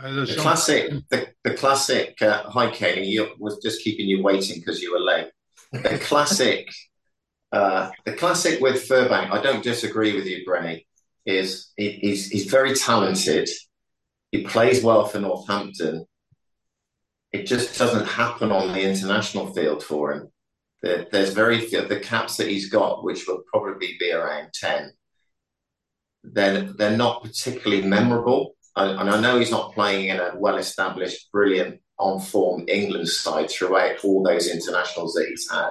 Uh, 0.00 0.24
the 0.24 0.36
classic, 0.38 0.90
the, 1.10 1.26
the 1.42 1.54
classic. 1.54 2.20
Uh, 2.20 2.44
hi, 2.44 2.70
Kenny. 2.70 3.06
You 3.06 3.30
was 3.38 3.58
just 3.62 3.82
keeping 3.82 4.06
you 4.06 4.22
waiting 4.22 4.60
because 4.60 4.80
you 4.80 4.92
were 4.92 5.00
late. 5.00 5.28
The 5.72 5.98
classic, 6.02 6.68
uh, 7.50 7.90
the 8.04 8.12
classic 8.12 8.60
with 8.60 8.86
Furbank. 8.88 9.32
I 9.32 9.42
don't 9.42 9.64
disagree 9.64 10.14
with 10.14 10.26
you, 10.26 10.44
Brenny. 10.46 10.84
Is 11.24 11.72
he, 11.76 11.90
he's 11.92 12.28
he's 12.28 12.44
very 12.44 12.74
talented. 12.74 13.48
He 14.32 14.44
plays 14.44 14.82
well 14.82 15.06
for 15.06 15.20
Northampton. 15.20 16.06
It 17.32 17.46
just 17.46 17.78
doesn't 17.78 18.06
happen 18.06 18.50
on 18.52 18.72
the 18.72 18.82
international 18.82 19.52
field 19.52 19.82
for 19.82 20.12
him. 20.12 20.28
There, 20.82 21.06
there's 21.10 21.32
very 21.32 21.60
few 21.60 21.86
the 21.86 22.00
caps 22.00 22.36
that 22.36 22.48
he's 22.48 22.70
got, 22.70 23.04
which 23.04 23.26
will 23.26 23.42
probably 23.52 23.96
be 23.98 24.12
around 24.12 24.52
ten. 24.52 24.92
Then 26.22 26.74
they're 26.76 26.96
not 26.96 27.22
particularly 27.22 27.86
memorable 27.86 28.56
and 28.76 29.08
I 29.08 29.20
know 29.20 29.38
he's 29.38 29.50
not 29.50 29.72
playing 29.72 30.08
in 30.08 30.20
a 30.20 30.32
well-established, 30.36 31.32
brilliant, 31.32 31.80
on-form 31.98 32.66
England 32.68 33.08
side 33.08 33.50
throughout 33.50 34.04
all 34.04 34.22
those 34.22 34.48
internationals 34.48 35.14
that 35.14 35.28
he's 35.28 35.50
had. 35.50 35.70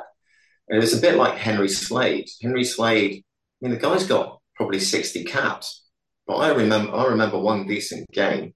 And 0.67 0.81
it's 0.83 0.97
a 0.97 1.01
bit 1.01 1.15
like 1.15 1.37
Henry 1.37 1.69
Slade. 1.69 2.27
Henry 2.41 2.63
Slade, 2.63 3.23
I 3.23 3.23
mean, 3.61 3.71
the 3.75 3.79
guy's 3.79 4.07
got 4.07 4.39
probably 4.55 4.79
60 4.79 5.23
caps, 5.25 5.84
but 6.27 6.35
I 6.35 6.49
remember 6.49 6.93
I 6.93 7.07
remember 7.07 7.39
one 7.39 7.67
decent 7.67 8.09
game 8.11 8.53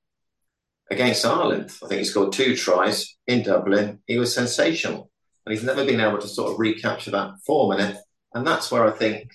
against 0.89 1.25
Ireland. 1.25 1.71
I 1.84 1.88
think 1.88 1.99
he 1.99 2.05
scored 2.05 2.34
two 2.34 2.55
tries 2.55 3.15
in 3.27 3.43
Dublin. 3.43 3.99
He 4.08 4.17
was 4.17 4.34
sensational, 4.34 5.12
and 5.45 5.53
he's 5.53 5.63
never 5.63 5.86
been 5.86 6.01
able 6.01 6.19
to 6.19 6.27
sort 6.27 6.51
of 6.51 6.60
recapture 6.60 7.12
that 7.12 7.34
form. 7.45 7.79
And 7.79 7.97
and 8.34 8.45
that's 8.45 8.71
where 8.71 8.86
I 8.86 8.91
think 8.91 9.32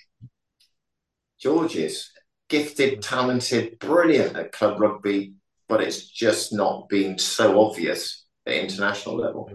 George 1.40 1.76
is 1.76 2.10
gifted, 2.48 3.02
talented, 3.02 3.78
brilliant 3.78 4.36
at 4.36 4.52
club 4.52 4.80
rugby, 4.80 5.34
but 5.68 5.80
it's 5.80 6.06
just 6.06 6.52
not 6.52 6.88
been 6.88 7.18
so 7.18 7.60
obvious 7.60 8.24
at 8.46 8.54
international 8.54 9.16
level. 9.16 9.50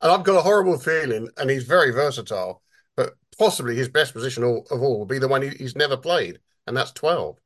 And 0.00 0.12
I've 0.12 0.22
got 0.22 0.38
a 0.38 0.42
horrible 0.42 0.78
feeling, 0.78 1.28
and 1.36 1.50
he's 1.50 1.64
very 1.64 1.90
versatile, 1.90 2.62
but 2.96 3.14
possibly 3.38 3.76
his 3.76 3.88
best 3.88 4.12
position 4.12 4.44
of 4.44 4.64
all 4.70 4.98
will 4.98 5.06
be 5.06 5.18
the 5.18 5.28
one 5.28 5.42
he's 5.42 5.76
never 5.76 5.96
played, 5.96 6.38
and 6.66 6.76
that's 6.76 6.92
12. 6.92 7.36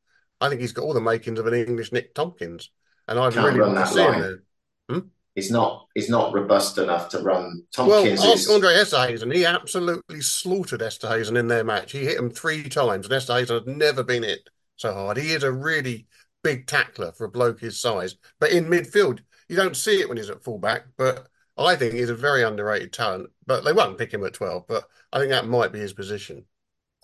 I 0.42 0.48
think 0.48 0.60
he's 0.60 0.72
got 0.72 0.82
all 0.82 0.92
the 0.92 1.00
makings 1.00 1.38
of 1.38 1.46
an 1.46 1.54
English 1.54 1.92
Nick 1.92 2.14
Tompkins, 2.14 2.70
and 3.06 3.18
Can't 3.18 3.46
really 3.46 3.60
want 3.60 3.76
to 3.76 3.86
see 3.86 4.00
line. 4.00 4.14
him 4.14 4.20
there. 4.20 4.42
Hmm? 4.90 5.06
He's 5.36 5.50
not. 5.50 5.86
He's 5.94 6.10
not 6.10 6.34
robust 6.34 6.78
enough 6.78 7.08
to 7.10 7.20
run. 7.20 7.62
Tompkins 7.72 8.20
well, 8.20 8.32
is... 8.32 8.50
Andre 8.50 8.74
Esterhuizen. 8.74 9.34
He 9.34 9.46
absolutely 9.46 10.20
slaughtered 10.20 10.80
Esterhuizen 10.80 11.38
in 11.38 11.46
their 11.46 11.64
match. 11.64 11.92
He 11.92 12.00
hit 12.00 12.18
him 12.18 12.28
three 12.28 12.68
times, 12.68 13.06
and 13.06 13.14
Esterhuizen 13.14 13.66
had 13.66 13.76
never 13.78 14.02
been 14.02 14.24
hit 14.24 14.50
so 14.76 14.92
hard. 14.92 15.16
He 15.16 15.30
is 15.30 15.44
a 15.44 15.52
really 15.52 16.06
big 16.42 16.66
tackler 16.66 17.12
for 17.12 17.24
a 17.24 17.30
bloke 17.30 17.60
his 17.60 17.80
size. 17.80 18.16
But 18.40 18.50
in 18.50 18.66
midfield, 18.66 19.20
you 19.48 19.56
don't 19.56 19.76
see 19.76 20.00
it 20.00 20.08
when 20.08 20.18
he's 20.18 20.30
at 20.30 20.42
fullback. 20.42 20.86
But 20.98 21.28
I 21.56 21.76
think 21.76 21.94
he's 21.94 22.10
a 22.10 22.16
very 22.16 22.42
underrated 22.42 22.92
talent. 22.92 23.30
But 23.46 23.64
they 23.64 23.72
won't 23.72 23.96
pick 23.96 24.12
him 24.12 24.24
at 24.24 24.34
12. 24.34 24.66
But 24.66 24.84
I 25.12 25.18
think 25.18 25.30
that 25.30 25.46
might 25.46 25.72
be 25.72 25.78
his 25.78 25.92
position. 25.92 26.44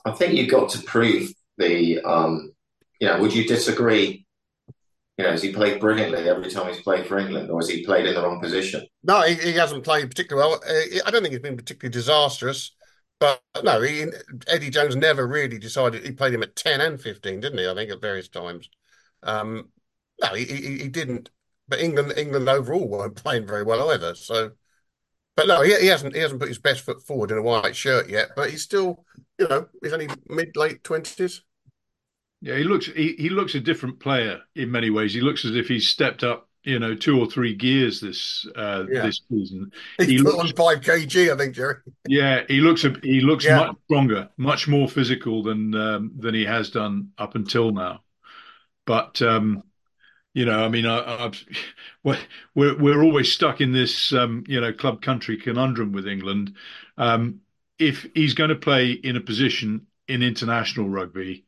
I 0.05 0.11
think 0.11 0.35
you've 0.35 0.51
got 0.51 0.71
to 0.71 0.83
prove 0.83 1.33
the, 1.57 2.01
um, 2.01 2.53
you 3.01 3.09
know, 3.09 3.21
would 3.21 3.35
you 3.35 3.47
disagree? 3.47 4.27
You 5.17 5.25
know, 5.25 5.33
has 5.33 5.43
he 5.43 5.53
played 5.53 5.81
brilliantly 5.81 6.29
every 6.29 6.49
time 6.51 6.73
he's 6.73 6.83
played 6.83 7.07
for 7.07 7.19
England, 7.19 7.51
or 7.51 7.59
has 7.61 7.69
he 7.69 7.85
played 7.85 8.07
in 8.07 8.15
the 8.15 8.23
wrong 8.23 8.41
position? 8.41 8.87
No, 9.03 9.23
he, 9.23 9.35
he 9.35 9.53
hasn't 9.53 9.83
played 9.83 10.09
particularly 10.09 10.49
well. 10.49 10.61
Uh, 10.65 11.01
I 11.05 11.11
don't 11.11 11.23
think 11.23 11.33
he's 11.33 11.43
been 11.43 11.57
particularly 11.57 11.93
disastrous. 11.93 12.73
But 13.21 13.43
no, 13.65 13.81
he, 13.81 14.07
Eddie 14.47 14.71
Jones 14.71 14.95
never 14.95 15.27
really 15.27 15.59
decided. 15.59 16.07
He 16.07 16.13
played 16.13 16.35
him 16.35 16.45
at 16.45 16.55
ten 16.55 16.81
and 16.81 17.01
fifteen, 17.01 17.41
didn't 17.41 17.59
he? 17.59 17.69
I 17.69 17.75
think 17.75 17.91
at 17.91 18.01
various 18.01 18.29
times. 18.29 18.71
Um, 19.25 19.71
no, 20.23 20.29
he, 20.35 20.45
he, 20.45 20.79
he 20.79 20.89
didn't. 20.89 21.31
But 21.67 21.81
England, 21.81 22.15
England 22.17 22.49
overall 22.49 22.87
weren't 22.89 23.17
playing 23.17 23.45
very 23.45 23.65
well 23.65 23.91
either. 23.91 24.15
So, 24.15 24.53
but 25.35 25.49
no, 25.49 25.63
he, 25.63 25.75
he 25.81 25.89
hasn't. 25.89 26.15
He 26.15 26.21
hasn't 26.21 26.39
put 26.39 26.49
his 26.49 26.61
best 26.61 26.83
foot 26.83 27.03
forward 27.05 27.33
in 27.33 27.39
a 27.39 27.43
white 27.43 27.75
shirt 27.75 28.09
yet. 28.09 28.29
But 28.37 28.51
he's 28.51 28.63
still, 28.63 29.05
you 29.37 29.49
know, 29.49 29.67
he's 29.83 29.93
only 29.93 30.09
mid 30.29 30.57
late 30.57 30.85
twenties. 30.85 31.43
Yeah, 32.41 32.57
he 32.57 32.65
looks 32.65 32.87
he, 32.87 33.15
he 33.19 33.31
looks 33.31 33.55
a 33.55 33.61
different 33.61 34.01
player 34.01 34.41
in 34.55 34.71
many 34.71 34.91
ways. 34.91 35.13
He 35.13 35.21
looks 35.21 35.45
as 35.45 35.57
if 35.57 35.69
he's 35.69 35.89
stepped 35.89 36.23
up 36.23 36.49
you 36.65 36.79
know 36.79 36.95
two 36.95 37.19
or 37.19 37.27
three 37.27 37.55
gears 37.55 38.01
this 38.01 38.47
uh, 38.55 38.85
yeah. 38.91 39.03
this 39.03 39.21
season. 39.31 39.73
He's 39.99 40.07
he 40.09 40.19
looks 40.19 40.39
on 40.39 40.49
five 40.55 40.81
kg, 40.81 41.33
I 41.33 41.37
think, 41.37 41.55
Jerry. 41.55 41.77
Yeah, 42.07 42.43
he 42.49 42.61
looks 42.61 42.85
a, 42.85 42.95
he 43.03 43.21
looks 43.21 43.45
yeah. 43.45 43.59
much 43.59 43.77
stronger, 43.87 44.29
much 44.37 44.69
more 44.69 44.89
physical 44.89 45.43
than 45.43 45.75
um, 45.75 46.13
than 46.17 46.35
he 46.35 46.45
has 46.45 46.71
done 46.71 47.11
up 47.19 47.35
until 47.35 47.73
now. 47.73 48.03
But 48.87 49.21
um, 49.23 49.63
you 50.35 50.45
know, 50.45 50.65
I 50.65 50.69
mean, 50.69 50.87
I, 50.87 50.99
I, 50.99 51.33
we're 52.55 52.79
we're 52.79 53.03
always 53.03 53.33
stuck 53.33 53.61
in 53.61 53.73
this, 53.73 54.13
um, 54.13 54.45
you 54.47 54.61
know, 54.61 54.73
club 54.73 55.03
country 55.03 55.37
conundrum 55.37 55.93
with 55.93 56.07
England. 56.07 56.55
Um, 56.97 57.41
if 57.79 58.07
he's 58.15 58.35
going 58.35 58.51
to 58.51 58.57
play 58.57 58.91
in 58.91 59.17
a 59.17 59.21
position 59.21 59.87
in 60.07 60.23
international 60.23 60.89
rugby, 60.89 61.45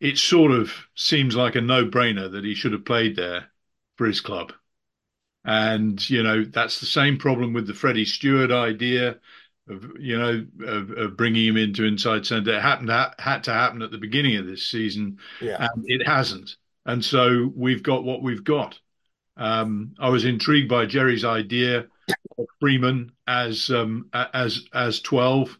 it 0.00 0.18
sort 0.18 0.52
of 0.52 0.72
seems 0.94 1.34
like 1.34 1.56
a 1.56 1.60
no-brainer 1.60 2.30
that 2.30 2.44
he 2.44 2.54
should 2.54 2.72
have 2.72 2.84
played 2.84 3.16
there 3.16 3.50
for 3.96 4.06
his 4.06 4.20
club. 4.20 4.52
And 5.44 6.08
you 6.08 6.22
know, 6.22 6.44
that's 6.44 6.80
the 6.80 6.86
same 6.86 7.16
problem 7.16 7.52
with 7.52 7.66
the 7.66 7.74
Freddie 7.74 8.04
Steward 8.04 8.52
idea 8.52 9.18
of 9.68 9.84
you 9.98 10.18
know 10.18 10.46
of, 10.66 10.90
of 10.90 11.16
bringing 11.16 11.46
him 11.46 11.56
into 11.56 11.84
inside 11.84 12.26
centre. 12.26 12.54
It 12.54 12.62
happened 12.62 12.90
had 13.18 13.44
to 13.44 13.52
happen 13.52 13.82
at 13.82 13.90
the 13.90 13.98
beginning 13.98 14.36
of 14.36 14.46
this 14.46 14.68
season, 14.68 15.18
yeah. 15.40 15.68
and 15.72 15.84
it 15.86 16.06
hasn't. 16.06 16.56
And 16.86 17.04
so 17.04 17.52
we've 17.54 17.82
got 17.82 18.04
what 18.04 18.22
we've 18.22 18.44
got. 18.44 18.78
Um, 19.36 19.94
I 19.98 20.08
was 20.08 20.24
intrigued 20.24 20.68
by 20.68 20.86
Jerry's 20.86 21.24
idea 21.24 21.86
of 22.38 22.46
Freeman 22.60 23.12
as 23.26 23.70
um, 23.70 24.08
as 24.12 24.66
as 24.72 25.00
twelve, 25.00 25.56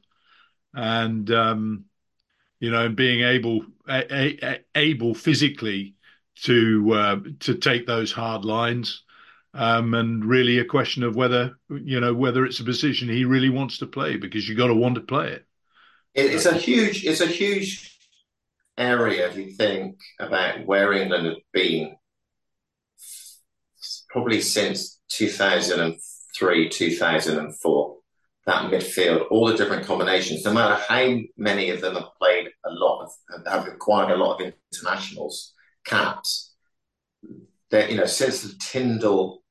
and 0.74 1.30
um, 1.30 1.84
you 2.60 2.70
know, 2.70 2.88
being 2.88 3.22
able 3.22 3.64
a, 3.88 4.38
a, 4.44 4.64
able 4.74 5.14
physically 5.14 5.94
to 6.42 6.92
uh, 6.92 7.16
to 7.40 7.54
take 7.54 7.86
those 7.86 8.12
hard 8.12 8.44
lines, 8.44 9.02
um, 9.54 9.94
and 9.94 10.24
really 10.24 10.58
a 10.58 10.64
question 10.64 11.02
of 11.02 11.16
whether 11.16 11.58
you 11.68 12.00
know 12.00 12.14
whether 12.14 12.44
it's 12.44 12.60
a 12.60 12.64
position 12.64 13.08
he 13.08 13.24
really 13.24 13.48
wants 13.48 13.78
to 13.78 13.86
play 13.86 14.16
because 14.16 14.48
you've 14.48 14.58
got 14.58 14.68
to 14.68 14.74
want 14.74 14.94
to 14.96 15.00
play 15.00 15.32
it. 15.32 15.46
It's 16.14 16.46
a 16.46 16.54
huge 16.54 17.04
it's 17.04 17.20
a 17.20 17.26
huge 17.26 17.96
area 18.76 19.28
if 19.28 19.36
you 19.36 19.50
think 19.52 19.98
about 20.20 20.64
where 20.64 20.92
England 20.92 21.26
have 21.26 21.36
been 21.52 21.96
probably 24.08 24.40
since 24.40 25.00
2003 25.08 26.68
2004 26.68 27.97
that 28.48 28.70
midfield, 28.70 29.26
all 29.30 29.46
the 29.46 29.56
different 29.56 29.84
combinations, 29.84 30.42
no 30.42 30.54
matter 30.54 30.82
how 30.88 31.18
many 31.36 31.68
of 31.68 31.82
them 31.82 31.94
have 31.96 32.14
played 32.18 32.48
a 32.64 32.70
lot 32.70 33.04
of, 33.04 33.46
have 33.46 33.68
acquired 33.68 34.10
a 34.10 34.16
lot 34.16 34.40
of 34.40 34.52
internationals, 34.72 35.52
caps, 35.84 36.54
that, 37.70 37.90
you 37.90 37.98
know, 37.98 38.06
since 38.06 38.40
the 38.40 38.58
Tindall 38.58 39.42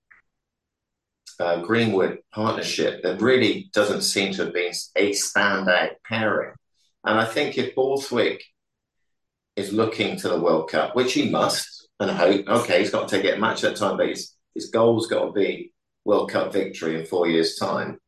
uh, 1.39 1.61
Greenwood 1.61 2.19
partnership, 2.33 3.03
there 3.03 3.15
really 3.17 3.69
doesn't 3.71 4.01
seem 4.01 4.33
to 4.33 4.45
have 4.45 4.53
been 4.53 4.73
a 4.95 5.11
standout 5.11 5.91
pairing. 6.03 6.55
And 7.05 7.19
I 7.19 7.25
think 7.25 7.55
if 7.55 7.75
Borthwick 7.75 8.43
is 9.55 9.71
looking 9.71 10.17
to 10.17 10.29
the 10.29 10.39
World 10.39 10.71
Cup, 10.71 10.95
which 10.95 11.13
he 11.13 11.29
must, 11.29 11.87
and 11.99 12.09
hope, 12.09 12.47
okay, 12.47 12.79
he's 12.79 12.89
got 12.89 13.07
to 13.09 13.21
get 13.21 13.37
a 13.37 13.41
match 13.41 13.63
at 13.63 13.75
time, 13.75 13.97
but 13.97 14.09
his, 14.09 14.33
his 14.55 14.71
goal's 14.71 15.05
got 15.05 15.25
to 15.25 15.31
be 15.31 15.71
World 16.03 16.31
Cup 16.31 16.51
victory 16.51 16.99
in 16.99 17.05
four 17.05 17.27
years' 17.27 17.57
time 17.57 17.99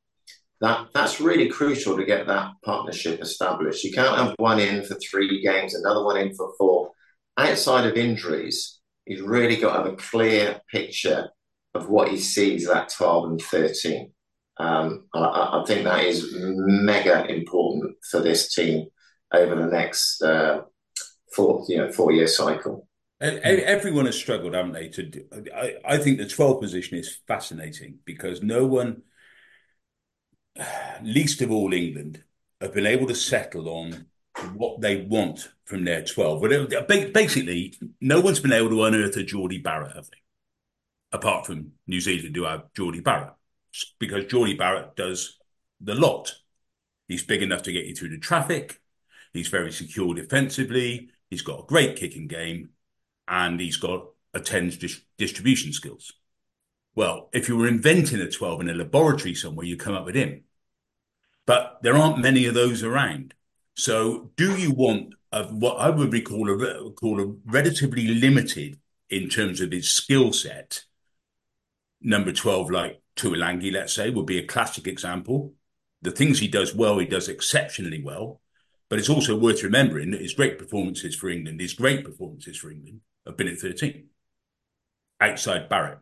that 0.62 0.88
that's 0.94 1.22
really 1.22 1.48
crucial 1.48 1.96
to 1.96 2.06
get 2.06 2.28
that 2.28 2.52
partnership 2.64 3.22
established. 3.22 3.84
You 3.84 3.94
can't 3.94 4.18
have 4.18 4.36
one 4.38 4.60
in 4.60 4.84
for 4.84 4.96
three 4.96 5.42
games, 5.42 5.74
another 5.74 6.04
one 6.04 6.18
in 6.18 6.34
for 6.36 6.54
four. 6.58 6.92
Outside 7.38 7.86
of 7.86 7.96
injuries, 7.96 8.80
you've 9.06 9.28
really 9.28 9.56
got 9.56 9.78
to 9.78 9.84
have 9.84 9.94
a 9.94 9.96
clear 9.96 10.60
picture 10.70 11.30
of 11.74 11.90
what 11.90 12.10
he 12.10 12.18
sees 12.18 12.68
that 12.68 12.90
12 12.90 13.30
and 13.30 13.42
13. 13.42 14.12
Um, 14.58 15.06
I, 15.14 15.20
I, 15.20 15.64
think 15.66 15.86
that 15.86 16.04
is 16.04 16.36
mega 16.36 17.26
important 17.34 17.96
for 18.12 18.20
this 18.20 18.54
team 18.54 18.88
over 19.34 19.56
the 19.56 19.68
next 19.68 20.22
uh, 20.22 20.64
four, 21.34 21.64
you 21.70 21.78
know, 21.78 21.90
four 21.90 22.12
year 22.12 22.28
cycle. 22.28 22.86
And 23.22 23.40
Everyone 23.40 24.06
has 24.06 24.16
struggled, 24.16 24.54
haven't 24.54 24.74
they? 24.74 24.90
To 24.90 25.04
do, 25.04 25.24
I, 25.56 25.76
I 25.86 25.98
think 25.98 26.18
the 26.18 26.28
12 26.28 26.62
position 26.62 26.98
is 26.98 27.20
fascinating 27.28 28.00
because 28.06 28.42
no 28.42 28.66
one 28.66 29.02
least 31.02 31.42
of 31.42 31.52
all 31.52 31.74
England, 31.74 32.24
have 32.62 32.74
been 32.74 32.86
able 32.86 33.08
to 33.08 33.16
settle 33.16 33.70
on 33.70 34.08
what 34.54 34.82
they 34.82 35.02
want 35.02 35.50
from 35.66 35.86
their 35.86 36.04
12. 36.04 36.42
Basically, 37.14 37.74
no 38.02 38.20
one's 38.20 38.40
been 38.40 38.54
able 38.54 38.70
to 38.70 38.84
unearth 38.84 39.18
a 39.18 39.24
Jordie 39.24 39.60
Barrett, 39.60 39.96
have 39.96 40.10
they? 40.10 40.18
Apart 41.12 41.46
from 41.46 41.72
New 41.88 42.00
Zealand, 42.00 42.34
do 42.34 42.44
have 42.44 42.72
Jordie 42.76 43.02
Barrett. 43.02 43.34
Because 44.00 44.26
Jordie 44.26 44.56
Barrett 44.56 44.96
does 44.96 45.38
the 45.80 45.96
lot. 45.96 46.36
He's 47.08 47.24
big 47.24 47.42
enough 47.42 47.64
to 47.64 47.72
get 47.72 47.86
you 47.86 47.96
through 47.96 48.10
the 48.10 48.20
traffic. 48.20 48.82
He's 49.34 49.48
very 49.48 49.72
secure 49.72 50.14
defensively. 50.14 51.10
He's 51.30 51.42
got 51.42 51.62
a 51.62 51.68
great 51.68 51.96
kicking 51.96 52.28
game. 52.28 52.70
And 53.28 53.60
he's 53.60 53.78
got 53.78 54.08
a 54.34 54.40
10's 54.40 54.78
dis- 54.78 55.02
distribution 55.18 55.74
skills. 55.74 56.14
Well, 56.96 57.30
if 57.34 57.48
you 57.48 57.58
were 57.58 57.68
inventing 57.68 58.20
a 58.20 58.30
12 58.30 58.62
in 58.62 58.70
a 58.70 58.74
laboratory 58.74 59.34
somewhere, 59.34 59.66
you 59.66 59.78
come 59.78 59.96
up 59.96 60.06
with 60.06 60.16
him 60.16 60.44
but 61.50 61.80
there 61.82 61.98
aren't 61.98 62.20
many 62.20 62.46
of 62.46 62.54
those 62.54 62.84
around. 62.84 63.34
So, 63.76 64.30
do 64.36 64.56
you 64.56 64.70
want 64.70 65.16
a, 65.32 65.46
what 65.46 65.78
I 65.78 65.90
would 65.90 66.24
call 66.24 66.48
a 66.48 66.92
call 66.92 67.20
a 67.20 67.26
relatively 67.44 68.08
limited 68.08 68.80
in 69.10 69.30
terms 69.30 69.60
of 69.60 69.72
his 69.72 69.90
skill 69.90 70.32
set? 70.32 70.84
Number 72.02 72.32
twelve, 72.32 72.70
like 72.70 73.02
Tuilagi, 73.16 73.74
let's 73.74 73.94
say, 73.94 74.12
would 74.12 74.28
be 74.28 74.38
a 74.38 74.46
classic 74.46 74.86
example. 74.86 75.56
The 76.04 76.12
things 76.12 76.38
he 76.38 76.48
does 76.48 76.76
well, 76.76 77.00
he 77.00 77.08
does 77.08 77.28
exceptionally 77.28 78.04
well. 78.04 78.42
But 78.88 79.00
it's 79.00 79.10
also 79.10 79.36
worth 79.36 79.64
remembering 79.64 80.12
that 80.12 80.22
his 80.22 80.36
great 80.36 80.60
performances 80.60 81.16
for 81.16 81.30
England, 81.30 81.62
his 81.62 81.74
great 81.74 82.06
performances 82.06 82.58
for 82.58 82.70
England, 82.70 83.02
have 83.26 83.38
been 83.38 83.48
at 83.48 83.58
13. 83.58 84.06
Outside 85.20 85.68
Barrett, 85.68 85.98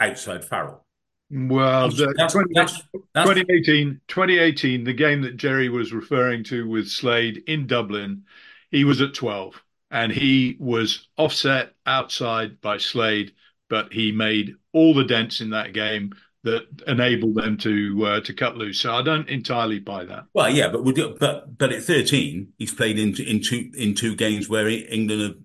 outside 0.00 0.44
Farrell, 0.44 0.84
well, 1.30 1.90
the, 1.90 2.14
that's, 2.16 2.32
20, 2.32 2.52
that's, 2.54 2.82
that's, 3.12 3.28
2018, 3.28 4.00
2018, 4.08 4.84
the 4.84 4.92
game 4.94 5.22
that 5.22 5.36
Jerry 5.36 5.68
was 5.68 5.92
referring 5.92 6.42
to 6.44 6.66
with 6.66 6.88
Slade 6.88 7.42
in 7.46 7.66
Dublin, 7.66 8.24
he 8.70 8.84
was 8.84 9.02
at 9.02 9.12
12 9.12 9.62
and 9.90 10.10
he 10.10 10.56
was 10.58 11.08
offset 11.18 11.74
outside 11.84 12.60
by 12.62 12.78
Slade, 12.78 13.32
but 13.68 13.92
he 13.92 14.10
made 14.10 14.54
all 14.72 14.94
the 14.94 15.04
dents 15.04 15.42
in 15.42 15.50
that 15.50 15.74
game 15.74 16.12
that 16.44 16.66
enabled 16.86 17.34
them 17.34 17.58
to 17.58 18.06
uh, 18.06 18.20
to 18.20 18.32
cut 18.32 18.56
loose. 18.56 18.80
So 18.80 18.94
I 18.94 19.02
don't 19.02 19.28
entirely 19.28 19.80
buy 19.80 20.04
that. 20.04 20.24
Well, 20.32 20.48
yeah, 20.48 20.68
but 20.68 20.84
we 20.84 20.92
do, 20.92 21.16
but 21.18 21.58
but 21.58 21.72
at 21.72 21.82
13, 21.82 22.52
he's 22.58 22.72
played 22.72 22.98
in 22.98 23.14
in 23.20 23.42
two 23.42 23.70
in 23.76 23.94
two 23.94 24.14
games 24.14 24.48
where 24.48 24.68
England 24.68 25.22
have 25.22 25.36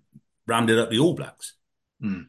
rounded 0.47 0.79
up 0.79 0.91
the 0.91 0.99
All 0.99 1.15
Blacks. 1.15 1.55
Hmm. 1.99 2.23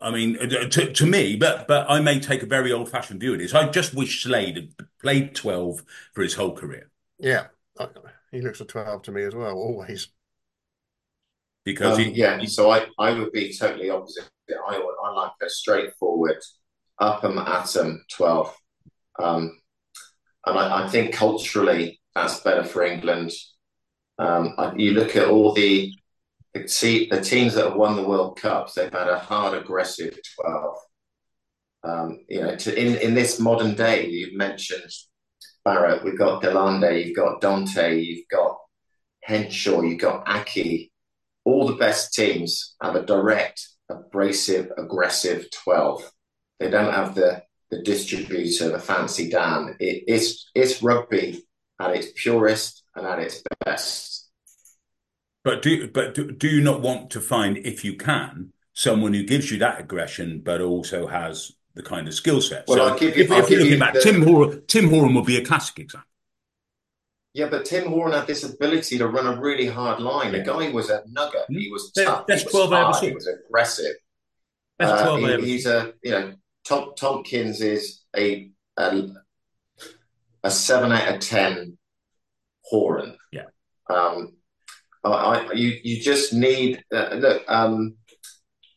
I 0.00 0.10
mean, 0.12 0.38
uh, 0.40 0.68
to, 0.68 0.92
to 0.92 1.06
me, 1.06 1.36
but 1.36 1.66
but 1.66 1.90
I 1.90 2.00
may 2.00 2.20
take 2.20 2.42
a 2.42 2.46
very 2.46 2.72
old 2.72 2.88
fashioned 2.88 3.20
view 3.20 3.32
of 3.32 3.40
this. 3.40 3.54
I 3.54 3.68
just 3.68 3.94
wish 3.94 4.22
Slade 4.22 4.56
had 4.56 4.88
played 5.00 5.34
12 5.34 5.82
for 6.12 6.22
his 6.22 6.34
whole 6.34 6.54
career. 6.54 6.90
Yeah, 7.18 7.46
he 8.30 8.40
looks 8.40 8.60
a 8.60 8.64
12 8.64 9.02
to 9.02 9.12
me 9.12 9.24
as 9.24 9.34
well, 9.34 9.54
always. 9.54 10.08
Because 11.64 11.98
um, 11.98 12.04
he, 12.04 12.10
yeah, 12.12 12.42
so 12.44 12.70
I, 12.70 12.86
I 12.98 13.12
would 13.12 13.32
be 13.32 13.52
totally 13.52 13.90
opposite. 13.90 14.28
I, 14.50 14.80
I 15.04 15.10
like 15.12 15.32
a 15.42 15.50
straightforward, 15.50 16.38
up 16.98 17.24
and 17.24 17.38
atom 17.38 18.04
12. 18.12 18.56
Um, 19.18 19.60
and 20.46 20.58
I, 20.58 20.84
I, 20.84 20.88
think 20.88 21.12
culturally 21.12 22.00
that's 22.14 22.40
better 22.40 22.64
for 22.64 22.84
England. 22.84 23.32
Um, 24.18 24.54
you 24.76 24.92
look 24.92 25.16
at 25.16 25.28
all 25.28 25.52
the 25.52 25.92
the, 26.54 27.08
the 27.10 27.20
teams 27.20 27.54
that 27.54 27.66
have 27.66 27.76
won 27.76 27.96
the 27.96 28.08
World 28.08 28.40
Cups, 28.40 28.74
they've 28.74 28.92
had 28.92 29.08
a 29.08 29.18
hard, 29.18 29.56
aggressive 29.56 30.18
12. 30.40 30.76
Um, 31.84 32.20
you 32.28 32.40
know, 32.40 32.56
to, 32.56 32.78
in, 32.78 32.96
in 32.96 33.14
this 33.14 33.38
modern 33.38 33.74
day, 33.74 34.08
you've 34.08 34.34
mentioned 34.34 34.90
Barrett, 35.64 36.02
we've 36.04 36.18
got 36.18 36.42
de 36.42 36.50
Allende, 36.50 37.00
you've 37.00 37.16
got 37.16 37.40
Danty, 37.40 38.04
you've 38.04 38.28
got 38.30 38.56
Henshaw, 39.22 39.82
you've 39.82 40.00
got 40.00 40.26
Aki. 40.26 40.90
All 41.44 41.66
the 41.66 41.76
best 41.76 42.14
teams 42.14 42.74
have 42.82 42.96
a 42.96 43.04
direct, 43.04 43.66
abrasive, 43.88 44.72
aggressive 44.76 45.50
12. 45.50 46.10
They 46.58 46.70
don't 46.70 46.92
have 46.92 47.14
the, 47.14 47.42
the 47.70 47.82
distributor, 47.82 48.70
the 48.70 48.78
fancy 48.78 49.28
Dan. 49.28 49.76
It, 49.78 50.04
it's, 50.08 50.50
it's 50.54 50.82
rugby 50.82 51.44
at 51.80 51.94
its 51.94 52.08
purest 52.16 52.82
and 52.94 53.06
at 53.06 53.20
its 53.20 53.42
best. 53.64 54.17
But 55.44 55.62
do 55.62 55.88
but 55.88 56.14
do, 56.14 56.32
do 56.32 56.48
you 56.48 56.60
not 56.60 56.80
want 56.80 57.10
to 57.10 57.20
find, 57.20 57.56
if 57.58 57.84
you 57.84 57.96
can, 57.96 58.52
someone 58.74 59.14
who 59.14 59.22
gives 59.22 59.50
you 59.50 59.58
that 59.58 59.80
aggression, 59.80 60.40
but 60.44 60.60
also 60.60 61.06
has 61.06 61.52
the 61.74 61.82
kind 61.82 62.06
of 62.08 62.14
skill 62.14 62.40
set? 62.40 62.66
Well, 62.66 62.78
so 62.78 62.86
I'll 62.86 62.98
give 62.98 63.16
you, 63.16 63.24
if, 63.24 63.30
if 63.30 63.50
you're 63.50 63.60
looking 63.60 63.78
back, 63.78 63.94
the... 63.94 64.00
Tim 64.00 64.22
Horan, 64.22 64.62
Tim 64.66 64.90
Horan 64.90 65.14
would 65.14 65.26
be 65.26 65.36
a 65.36 65.44
classic 65.44 65.78
example. 65.78 66.08
Yeah, 67.34 67.48
but 67.48 67.66
Tim 67.66 67.88
Horan 67.88 68.14
had 68.14 68.26
this 68.26 68.42
ability 68.42 68.98
to 68.98 69.06
run 69.06 69.26
a 69.26 69.40
really 69.40 69.66
hard 69.66 70.00
line. 70.00 70.32
The 70.32 70.40
guy 70.40 70.70
was 70.70 70.90
a 70.90 71.02
nugget. 71.08 71.42
He 71.48 71.70
was 71.70 71.92
tough. 71.92 72.26
That's 72.26 72.42
he 72.42 72.48
was 72.52 72.70
hard. 72.70 72.96
He 73.04 73.12
was 73.12 73.28
aggressive. 73.28 73.94
Twelve 74.80 75.22
uh, 75.22 75.38
he, 75.38 75.44
He's 75.44 75.66
a 75.66 75.92
you 76.02 76.10
know 76.10 76.34
Tom, 76.64 76.92
Tompkins 76.96 77.60
is 77.60 78.02
a, 78.16 78.50
a 78.78 79.08
a 80.42 80.50
seven 80.50 80.90
out 80.90 81.14
of 81.14 81.20
ten 81.20 81.78
Horan. 82.62 83.16
Yeah. 83.30 83.44
Um, 83.88 84.37
I, 85.04 85.52
you 85.52 85.78
you 85.82 86.00
just 86.00 86.32
need 86.32 86.82
uh, 86.94 87.14
look. 87.14 87.42
Um, 87.48 87.96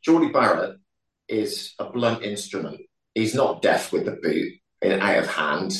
Jordie 0.04 0.32
Barrett 0.32 0.78
is 1.28 1.74
a 1.80 1.90
blunt 1.90 2.24
instrument. 2.24 2.82
He's 3.14 3.36
not 3.36 3.62
deft 3.62 3.92
with 3.92 4.06
the 4.06 4.18
boot 4.22 4.54
in 4.82 5.00
out 5.00 5.20
of 5.20 5.28
hand. 5.28 5.74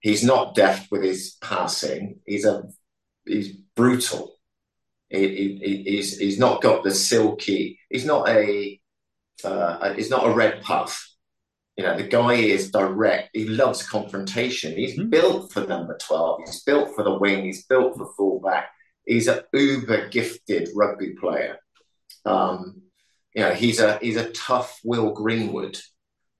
He's 0.00 0.22
not 0.22 0.54
deft 0.54 0.90
with 0.90 1.02
his 1.02 1.36
passing. 1.40 2.20
He's 2.26 2.44
a 2.44 2.64
he's 3.26 3.52
brutal. 3.76 4.36
He, 5.08 5.58
he, 5.62 5.82
he's 5.86 6.18
he's 6.18 6.38
not 6.38 6.62
got 6.62 6.82
the 6.84 6.90
silky. 6.90 7.78
He's 7.88 8.04
not 8.04 8.28
a 8.28 8.80
uh, 9.42 9.94
he's 9.94 10.10
not 10.10 10.26
a 10.26 10.34
red 10.34 10.62
puff. 10.62 11.10
You 11.76 11.84
know, 11.84 11.96
the 11.96 12.04
guy 12.04 12.34
is 12.34 12.70
direct. 12.70 13.30
He 13.32 13.46
loves 13.46 13.86
confrontation. 13.86 14.76
He's 14.76 14.96
mm-hmm. 14.96 15.10
built 15.10 15.52
for 15.52 15.66
number 15.66 15.98
12. 16.00 16.40
He's 16.46 16.62
built 16.62 16.94
for 16.94 17.02
the 17.02 17.18
wing. 17.18 17.44
He's 17.44 17.66
built 17.66 17.96
for 17.96 18.12
fullback. 18.16 18.68
He's 19.06 19.28
an 19.28 19.40
uber 19.52 20.08
gifted 20.08 20.68
rugby 20.74 21.14
player. 21.14 21.58
Um, 22.24 22.82
you 23.34 23.42
know, 23.42 23.52
he's 23.52 23.80
a 23.80 23.98
he's 24.00 24.16
a 24.16 24.30
tough 24.30 24.80
Will 24.84 25.12
Greenwood. 25.12 25.78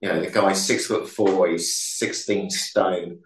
You 0.01 0.09
know, 0.09 0.21
the 0.21 0.31
guy's 0.31 0.65
six 0.65 0.87
foot 0.87 1.09
four, 1.09 1.49
he's 1.49 1.77
16 1.77 2.51
stone. 2.51 3.21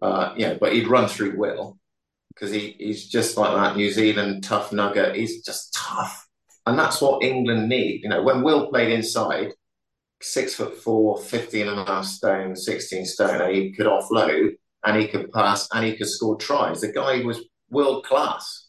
Uh, 0.00 0.34
you 0.36 0.46
know, 0.46 0.58
but 0.60 0.72
he'd 0.72 0.88
run 0.88 1.08
through 1.08 1.38
Will 1.38 1.78
because 2.34 2.50
he, 2.50 2.74
he's 2.78 3.08
just 3.08 3.36
like 3.36 3.54
that 3.54 3.76
New 3.76 3.90
Zealand 3.90 4.42
tough 4.42 4.72
nugget. 4.72 5.14
He's 5.14 5.44
just 5.44 5.72
tough. 5.74 6.26
And 6.66 6.78
that's 6.78 7.00
what 7.00 7.22
England 7.22 7.68
need. 7.68 8.02
You 8.02 8.08
know, 8.08 8.22
when 8.22 8.42
Will 8.42 8.68
played 8.68 8.90
inside, 8.90 9.52
six 10.20 10.54
foot 10.54 10.76
four, 10.76 11.18
15 11.18 11.68
and 11.68 11.80
a 11.80 11.84
half 11.84 12.04
stone, 12.04 12.56
16 12.56 13.04
stone, 13.04 13.54
he 13.54 13.72
could 13.72 13.86
offload 13.86 14.54
and 14.84 15.00
he 15.00 15.08
could 15.08 15.30
pass 15.32 15.68
and 15.72 15.84
he 15.84 15.96
could 15.96 16.08
score 16.08 16.36
tries. 16.36 16.80
The 16.80 16.92
guy 16.92 17.22
was 17.22 17.44
world 17.70 18.04
class. 18.04 18.61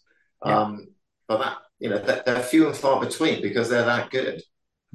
Yeah. 0.46 0.60
Um, 0.60 0.88
but 1.28 1.38
that, 1.40 1.58
you 1.80 1.90
know, 1.90 2.00
they're, 2.00 2.24
they're, 2.26 2.44
few 2.44 2.68
and 2.68 2.76
far 2.76 3.00
between 3.00 3.42
because 3.42 3.70
they're 3.70 3.86
that 3.86 4.10
good. 4.10 4.42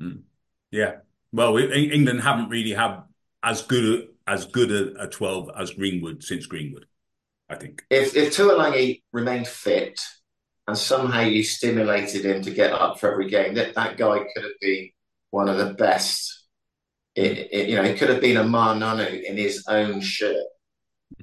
Mm. 0.00 0.22
Yeah. 0.70 0.96
Well, 1.32 1.52
we, 1.52 1.90
England 1.92 2.22
haven't 2.22 2.48
really 2.48 2.72
had 2.72 3.02
as 3.42 3.62
good 3.62 3.84
a, 4.26 4.30
as 4.30 4.46
good 4.46 4.70
a, 4.70 5.04
a 5.04 5.08
12 5.08 5.50
as 5.56 5.70
Greenwood 5.72 6.22
since 6.22 6.46
Greenwood, 6.46 6.86
I 7.48 7.56
think. 7.56 7.84
If, 7.90 8.16
if 8.16 8.36
Tuilagi 8.36 9.02
remained 9.12 9.48
fit, 9.48 10.00
and 10.68 10.76
somehow 10.76 11.22
you 11.22 11.42
stimulated 11.42 12.26
him 12.26 12.42
to 12.42 12.50
get 12.50 12.72
up 12.72 13.00
for 13.00 13.10
every 13.10 13.28
game. 13.30 13.54
That 13.54 13.74
that 13.74 13.96
guy 13.96 14.18
could 14.18 14.44
have 14.44 14.60
been 14.60 14.90
one 15.30 15.48
of 15.48 15.56
the 15.56 15.72
best. 15.72 16.44
It, 17.14 17.48
it, 17.50 17.68
you 17.70 17.76
know, 17.76 17.84
he 17.84 17.94
could 17.94 18.10
have 18.10 18.20
been 18.20 18.36
a 18.36 18.44
Ma'a 18.44 18.76
Nonu 18.76 19.22
in 19.24 19.38
his 19.38 19.64
own 19.66 20.02
shirt. 20.02 20.44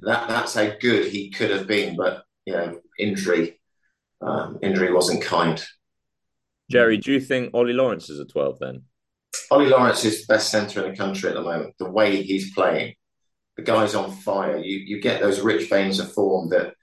That 0.02 0.28
that's 0.28 0.54
how 0.54 0.72
good 0.80 1.06
he 1.06 1.30
could 1.30 1.50
have 1.50 1.68
been. 1.68 1.96
But 1.96 2.24
you 2.44 2.54
know, 2.54 2.80
injury 2.98 3.55
um, 4.20 4.58
injury 4.62 4.92
wasn't 4.92 5.22
kind. 5.22 5.64
Jerry, 6.70 6.96
do 6.98 7.12
you 7.12 7.20
think 7.20 7.54
Ollie 7.54 7.72
Lawrence 7.72 8.10
is 8.10 8.18
a 8.18 8.24
twelve 8.24 8.58
then? 8.58 8.82
Ollie 9.50 9.68
Lawrence 9.68 10.04
is 10.04 10.26
the 10.26 10.34
best 10.34 10.50
centre 10.50 10.84
in 10.84 10.90
the 10.90 10.96
country 10.96 11.28
at 11.28 11.34
the 11.34 11.42
moment. 11.42 11.74
The 11.78 11.90
way 11.90 12.22
he's 12.22 12.52
playing, 12.54 12.94
the 13.56 13.62
guy's 13.62 13.94
on 13.94 14.10
fire. 14.10 14.58
You 14.58 14.78
you 14.78 15.00
get 15.00 15.20
those 15.20 15.40
rich 15.40 15.68
veins 15.68 16.00
of 16.00 16.12
form 16.12 16.50
that 16.50 16.74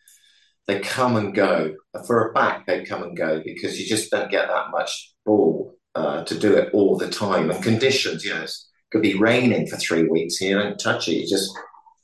they 0.67 0.79
come 0.79 1.17
and 1.17 1.35
go. 1.35 1.75
For 2.07 2.29
a 2.29 2.33
back, 2.33 2.65
they 2.65 2.85
come 2.85 3.03
and 3.03 3.17
go 3.17 3.41
because 3.43 3.79
you 3.79 3.85
just 3.85 4.11
don't 4.11 4.31
get 4.31 4.47
that 4.47 4.71
much 4.71 5.13
ball 5.25 5.75
uh, 5.95 6.23
to 6.23 6.37
do 6.39 6.55
it 6.55 6.73
all 6.73 6.97
the 6.97 7.09
time. 7.09 7.51
And 7.51 7.63
conditions, 7.63 8.23
you 8.23 8.33
know, 8.33 8.43
it 8.43 8.51
could 8.91 9.01
be 9.01 9.15
raining 9.15 9.67
for 9.67 9.77
three 9.77 10.07
weeks 10.07 10.39
and 10.39 10.49
you 10.49 10.57
don't 10.57 10.79
touch 10.79 11.07
it. 11.07 11.15
You're 11.15 11.37
just 11.37 11.51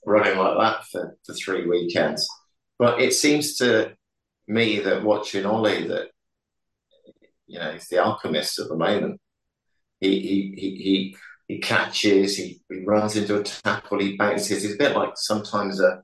running 0.06 0.38
like 0.38 0.58
that 0.58 0.86
for, 0.92 1.18
for 1.26 1.34
three 1.34 1.66
weekends. 1.66 2.28
But 2.78 3.02
it 3.02 3.14
seems 3.14 3.56
to 3.58 3.94
me 4.50 4.80
that 4.80 5.04
watching 5.04 5.46
Ollie 5.46 5.88
that, 5.88 6.10
you 7.48 7.60
know, 7.60 7.72
he's 7.72 7.88
the 7.88 8.00
alchemist 8.00 8.60
at 8.60 8.68
the 8.68 8.76
moment. 8.76 9.22
He, 10.00 10.20
he, 10.20 10.56
he, 10.58 10.76
he, 10.76 11.18
he 11.48 11.60
catches, 11.60 12.38
he, 12.38 12.62
he 12.70 12.84
runs 12.86 13.16
into 13.16 13.40
a 13.40 13.44
tackle, 13.44 14.00
he 14.00 14.18
bounces. 14.18 14.64
He's 14.64 14.76
a 14.76 14.78
bit 14.78 14.96
like 14.96 15.12
sometimes 15.16 15.80
a 15.80 16.04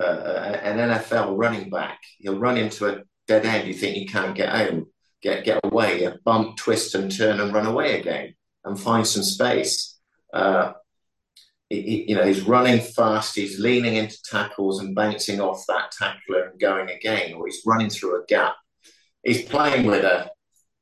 uh, 0.00 0.58
an 0.62 0.78
NFL 0.78 1.36
running 1.36 1.70
back. 1.70 1.98
He'll 2.18 2.38
run 2.38 2.56
into 2.56 2.86
a 2.86 3.02
dead 3.26 3.44
end. 3.44 3.68
You 3.68 3.74
think 3.74 3.96
he 3.96 4.06
can't 4.06 4.34
get 4.34 4.50
home, 4.50 4.86
get 5.22 5.44
get 5.44 5.60
away, 5.64 6.04
a 6.04 6.16
bump, 6.24 6.56
twist, 6.56 6.94
and 6.94 7.14
turn 7.14 7.40
and 7.40 7.52
run 7.52 7.66
away 7.66 7.98
again, 8.00 8.34
and 8.64 8.78
find 8.78 9.06
some 9.06 9.22
space. 9.22 9.98
Uh, 10.32 10.72
you 11.70 12.14
know, 12.14 12.24
he's 12.24 12.42
running 12.42 12.80
fast. 12.80 13.36
He's 13.36 13.60
leaning 13.60 13.96
into 13.96 14.20
tackles 14.22 14.80
and 14.80 14.94
bouncing 14.94 15.40
off 15.40 15.64
that 15.68 15.92
tackler 15.92 16.48
and 16.48 16.60
going 16.60 16.88
again, 16.90 17.34
or 17.34 17.46
he's 17.46 17.62
running 17.66 17.90
through 17.90 18.22
a 18.22 18.26
gap. 18.26 18.56
He's 19.22 19.42
playing 19.42 19.86
with 19.86 20.04
a, 20.04 20.30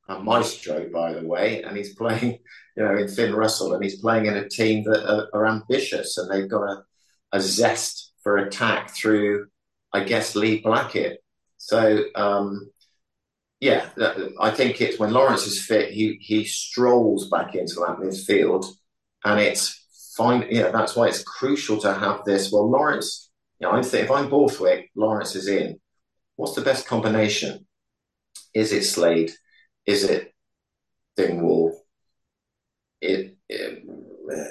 a 0.07 0.19
maestro, 0.19 0.89
by 0.89 1.13
the 1.13 1.27
way, 1.27 1.63
and 1.63 1.75
he's 1.75 1.93
playing, 1.95 2.39
you 2.77 2.83
know, 2.83 2.95
in 2.95 3.09
Finn 3.09 3.35
Russell, 3.35 3.73
and 3.73 3.83
he's 3.83 3.99
playing 3.99 4.27
in 4.27 4.37
a 4.37 4.47
team 4.47 4.85
that 4.85 5.03
are, 5.09 5.27
are 5.33 5.47
ambitious 5.47 6.17
and 6.17 6.31
they've 6.31 6.49
got 6.49 6.63
a, 6.63 6.83
a 7.33 7.41
zest 7.41 8.13
for 8.23 8.37
attack 8.37 8.91
through, 8.91 9.47
I 9.93 10.03
guess, 10.03 10.35
Lee 10.35 10.61
Blackett. 10.61 11.21
So, 11.57 12.05
um, 12.15 12.69
yeah, 13.59 13.89
I 14.39 14.51
think 14.51 14.79
it's 14.79 14.99
when 14.99 15.11
Lawrence 15.11 15.47
is 15.47 15.65
fit, 15.65 15.91
he 15.91 16.19
he 16.21 16.45
strolls 16.45 17.27
back 17.29 17.55
into 17.55 17.75
that 17.75 17.97
midfield, 17.97 18.65
and 19.25 19.39
it's 19.39 19.86
fine. 20.17 20.47
Yeah, 20.49 20.71
that's 20.71 20.95
why 20.95 21.07
it's 21.07 21.23
crucial 21.23 21.79
to 21.81 21.93
have 21.93 22.25
this. 22.25 22.51
Well, 22.51 22.69
Lawrence, 22.69 23.29
you 23.59 23.67
know, 23.67 23.73
I 23.73 23.81
think 23.81 24.03
if 24.03 24.11
I'm 24.11 24.29
Borthwick, 24.29 24.89
Lawrence 24.95 25.35
is 25.35 25.47
in. 25.47 25.79
What's 26.35 26.55
the 26.55 26.61
best 26.61 26.87
combination? 26.87 27.65
Is 28.53 28.73
it 28.73 28.83
Slade? 28.83 29.31
Is 29.85 30.03
it 30.03 30.33
Dingwall? 31.15 31.79
It, 32.99 33.37
it 33.47 33.83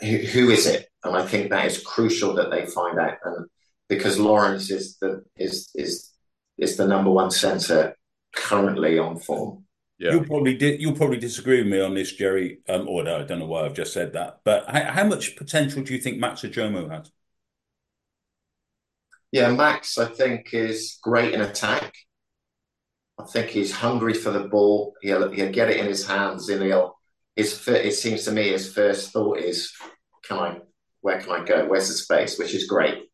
who, 0.02 0.16
who 0.16 0.50
is 0.50 0.66
it? 0.66 0.88
And 1.04 1.16
I 1.16 1.26
think 1.26 1.50
that 1.50 1.66
is 1.66 1.82
crucial 1.82 2.34
that 2.34 2.50
they 2.50 2.66
find 2.66 2.98
out. 2.98 3.18
And 3.24 3.46
because 3.88 4.18
Lawrence 4.18 4.70
is 4.70 4.96
the 4.98 5.22
is 5.36 5.70
is 5.74 6.10
is 6.58 6.76
the 6.76 6.88
number 6.88 7.10
one 7.10 7.30
centre 7.30 7.96
currently 8.34 8.98
on 8.98 9.18
form. 9.18 9.65
Yeah. 9.98 10.12
You'll 10.12 10.24
probably 10.24 10.54
di- 10.56 10.76
you'll 10.76 10.96
probably 10.96 11.16
disagree 11.18 11.62
with 11.62 11.72
me 11.72 11.80
on 11.80 11.94
this, 11.94 12.12
Jerry. 12.12 12.58
Um, 12.68 12.86
or 12.86 13.02
no, 13.02 13.20
I 13.20 13.22
don't 13.22 13.38
know 13.38 13.46
why 13.46 13.64
I've 13.64 13.74
just 13.74 13.94
said 13.94 14.12
that. 14.12 14.40
But 14.44 14.68
how, 14.68 14.84
how 14.92 15.04
much 15.04 15.36
potential 15.36 15.82
do 15.82 15.94
you 15.94 16.00
think 16.00 16.18
Max 16.18 16.42
Ojomoh 16.42 16.90
has? 16.90 17.10
Yeah, 19.32 19.50
Max, 19.52 19.98
I 19.98 20.06
think 20.06 20.52
is 20.52 20.98
great 21.02 21.34
in 21.34 21.40
attack. 21.40 21.94
I 23.18 23.24
think 23.24 23.48
he's 23.48 23.72
hungry 23.72 24.14
for 24.14 24.30
the 24.30 24.48
ball. 24.48 24.94
He'll 25.00 25.30
he'll 25.32 25.52
get 25.52 25.70
it 25.70 25.78
in 25.78 25.86
his 25.86 26.06
hands, 26.06 26.48
and 26.50 26.62
he'll 26.62 26.96
his 27.34 27.66
it 27.66 27.94
seems 27.94 28.24
to 28.24 28.32
me 28.32 28.50
his 28.50 28.72
first 28.72 29.12
thought 29.12 29.38
is, 29.38 29.72
can 30.24 30.38
I 30.38 30.58
where 31.00 31.20
can 31.20 31.30
I 31.30 31.44
go? 31.44 31.66
Where's 31.66 31.88
the 31.88 31.94
space? 31.94 32.38
Which 32.38 32.54
is 32.54 32.66
great. 32.66 33.04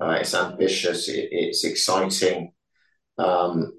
Uh, 0.00 0.16
it's 0.20 0.34
ambitious. 0.34 1.08
It, 1.08 1.28
it's 1.30 1.64
exciting. 1.64 2.52
Um, 3.18 3.72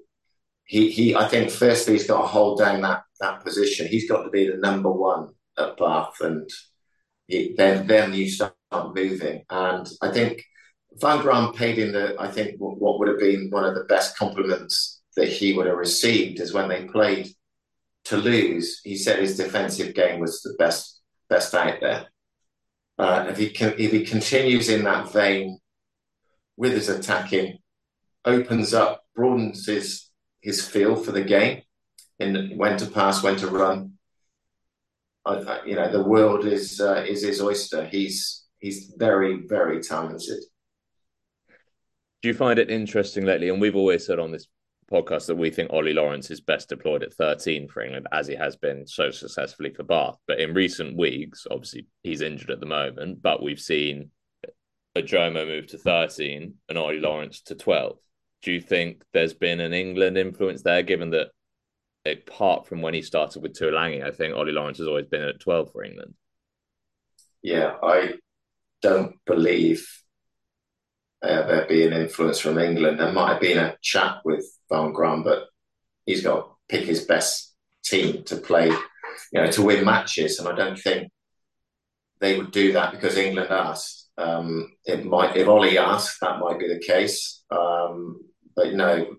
he, 0.64 0.90
he, 0.90 1.14
I 1.14 1.28
think, 1.28 1.50
firstly, 1.50 1.94
he's 1.94 2.06
got 2.06 2.22
to 2.22 2.26
hold 2.26 2.58
down 2.58 2.80
that 2.82 3.02
that 3.20 3.44
position. 3.44 3.86
He's 3.86 4.08
got 4.08 4.22
to 4.22 4.30
be 4.30 4.48
the 4.48 4.56
number 4.56 4.90
one 4.90 5.28
at 5.58 5.76
Bath, 5.76 6.20
and 6.20 6.48
he, 7.26 7.54
then 7.56 7.86
then 7.86 8.14
you 8.14 8.28
start 8.28 8.54
moving. 8.72 9.44
And 9.50 9.86
I 10.00 10.10
think 10.10 10.42
Van 10.94 11.20
Graan 11.20 11.52
paid 11.52 11.78
him 11.78 11.92
the. 11.92 12.16
I 12.18 12.30
think 12.30 12.56
what 12.58 12.98
would 12.98 13.08
have 13.08 13.18
been 13.18 13.50
one 13.50 13.64
of 13.64 13.74
the 13.74 13.84
best 13.84 14.16
compliments 14.16 15.02
that 15.16 15.28
he 15.28 15.52
would 15.52 15.66
have 15.66 15.76
received 15.76 16.40
is 16.40 16.52
when 16.52 16.68
they 16.68 16.86
played 16.86 17.28
Toulouse. 18.04 18.80
He 18.84 18.96
said 18.96 19.18
his 19.18 19.36
defensive 19.36 19.94
game 19.94 20.20
was 20.20 20.40
the 20.42 20.54
best 20.58 21.00
best 21.28 21.54
out 21.54 21.80
there. 21.80 22.06
Uh, 22.98 23.26
if 23.28 23.38
he 23.38 23.50
can, 23.50 23.74
if 23.76 23.92
he 23.92 24.04
continues 24.04 24.68
in 24.68 24.84
that 24.84 25.12
vein 25.12 25.58
with 26.56 26.72
his 26.72 26.88
attacking, 26.88 27.58
opens 28.24 28.72
up, 28.72 29.02
broadens 29.14 29.66
his 29.66 30.03
his 30.44 30.64
feel 30.64 30.94
for 30.94 31.10
the 31.10 31.24
game, 31.24 31.62
and 32.20 32.56
when 32.58 32.76
to 32.76 32.86
pass, 32.86 33.22
when 33.22 33.36
to 33.36 33.48
run. 33.48 33.94
I, 35.24 35.36
I, 35.36 35.64
you 35.64 35.74
know, 35.74 35.90
the 35.90 36.04
world 36.04 36.44
is 36.44 36.80
uh, 36.80 37.04
is 37.08 37.22
his 37.22 37.40
oyster. 37.40 37.86
He's 37.86 38.44
he's 38.58 38.92
very 38.96 39.42
very 39.46 39.82
talented. 39.82 40.44
Do 42.22 42.28
you 42.28 42.34
find 42.34 42.58
it 42.58 42.70
interesting 42.70 43.24
lately? 43.24 43.48
And 43.48 43.60
we've 43.60 43.76
always 43.76 44.06
said 44.06 44.18
on 44.18 44.32
this 44.32 44.46
podcast 44.92 45.26
that 45.26 45.36
we 45.36 45.50
think 45.50 45.72
Ollie 45.72 45.94
Lawrence 45.94 46.30
is 46.30 46.40
best 46.42 46.68
deployed 46.68 47.02
at 47.02 47.14
13 47.14 47.68
for 47.68 47.82
England, 47.82 48.06
as 48.12 48.26
he 48.26 48.34
has 48.34 48.54
been 48.56 48.86
so 48.86 49.10
successfully 49.10 49.70
for 49.70 49.82
Bath. 49.82 50.16
But 50.26 50.40
in 50.40 50.54
recent 50.54 50.96
weeks, 50.96 51.46
obviously 51.50 51.86
he's 52.02 52.20
injured 52.20 52.50
at 52.50 52.60
the 52.60 52.66
moment, 52.66 53.22
but 53.22 53.42
we've 53.42 53.60
seen 53.60 54.10
Ojomoh 54.96 55.46
move 55.46 55.66
to 55.68 55.78
13 55.78 56.54
and 56.68 56.78
Ollie 56.78 57.00
Lawrence 57.00 57.40
to 57.42 57.54
12. 57.54 57.98
Do 58.44 58.52
you 58.52 58.60
think 58.60 59.02
there's 59.14 59.32
been 59.32 59.58
an 59.58 59.72
England 59.72 60.18
influence 60.18 60.62
there, 60.62 60.82
given 60.82 61.10
that 61.10 61.28
apart 62.04 62.66
from 62.66 62.82
when 62.82 62.92
he 62.92 63.00
started 63.00 63.42
with 63.42 63.54
Tuilagi, 63.54 64.04
I 64.04 64.10
think 64.10 64.34
Ollie 64.34 64.52
Lawrence 64.52 64.76
has 64.78 64.86
always 64.86 65.06
been 65.06 65.22
at 65.22 65.40
12 65.40 65.72
for 65.72 65.82
England? 65.82 66.12
Yeah, 67.42 67.76
I 67.82 68.16
don't 68.82 69.16
believe 69.24 69.88
uh, 71.22 71.46
there 71.46 71.66
be 71.66 71.86
an 71.86 71.94
influence 71.94 72.38
from 72.38 72.58
England. 72.58 73.00
There 73.00 73.12
might 73.12 73.32
have 73.32 73.40
been 73.40 73.56
a 73.56 73.78
chat 73.80 74.18
with 74.26 74.44
Van 74.70 74.92
Graan, 74.92 75.22
but 75.22 75.44
he's 76.04 76.22
got 76.22 76.36
to 76.36 76.44
pick 76.68 76.84
his 76.86 77.04
best 77.04 77.54
team 77.82 78.24
to 78.24 78.36
play, 78.36 78.68
you 78.68 78.76
know, 79.32 79.50
to 79.52 79.62
win 79.62 79.86
matches. 79.86 80.38
And 80.38 80.46
I 80.46 80.54
don't 80.54 80.78
think 80.78 81.10
they 82.20 82.36
would 82.36 82.50
do 82.50 82.74
that 82.74 82.92
because 82.92 83.16
England 83.16 83.50
asked. 83.50 84.10
Um, 84.18 84.72
it 84.84 85.06
might, 85.06 85.34
if 85.34 85.48
Ollie 85.48 85.78
asked, 85.78 86.20
that 86.20 86.40
might 86.40 86.58
be 86.58 86.68
the 86.68 86.78
case. 86.78 87.42
Um, 87.50 88.20
but 88.56 88.74
no, 88.74 89.16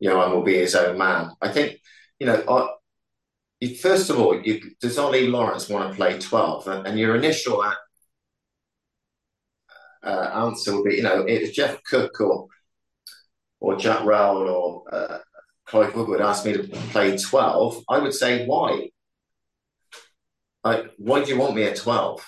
Johan 0.00 0.32
will 0.32 0.42
be 0.42 0.58
his 0.58 0.74
own 0.74 0.98
man. 0.98 1.30
I 1.40 1.48
think, 1.48 1.80
you 2.18 2.26
know, 2.26 2.42
I, 2.48 2.68
you, 3.60 3.76
first 3.76 4.10
of 4.10 4.18
all, 4.18 4.40
you, 4.40 4.60
does 4.80 4.98
Ollie 4.98 5.28
Lawrence 5.28 5.68
want 5.68 5.90
to 5.90 5.96
play 5.96 6.18
12? 6.18 6.68
And, 6.68 6.86
and 6.86 6.98
your 6.98 7.16
initial 7.16 7.62
uh, 10.02 10.30
answer 10.34 10.74
would 10.76 10.84
be, 10.84 10.96
you 10.96 11.02
know, 11.02 11.22
it's 11.22 11.56
Geoff 11.56 11.82
Cooke 11.84 12.20
or 12.20 12.48
or 13.60 13.76
Jack 13.76 14.04
Rowell 14.04 14.48
or 14.48 14.94
uh, 14.94 15.18
Clive 15.66 15.94
Woodward 15.94 16.20
asked 16.20 16.44
me 16.44 16.52
to 16.52 16.64
play 16.64 17.16
12, 17.16 17.84
I 17.88 17.98
would 17.98 18.12
say, 18.12 18.44
why? 18.46 18.90
Like, 20.62 20.90
why 20.98 21.24
do 21.24 21.30
you 21.30 21.38
want 21.38 21.54
me 21.54 21.64
at 21.64 21.76
12? 21.76 22.26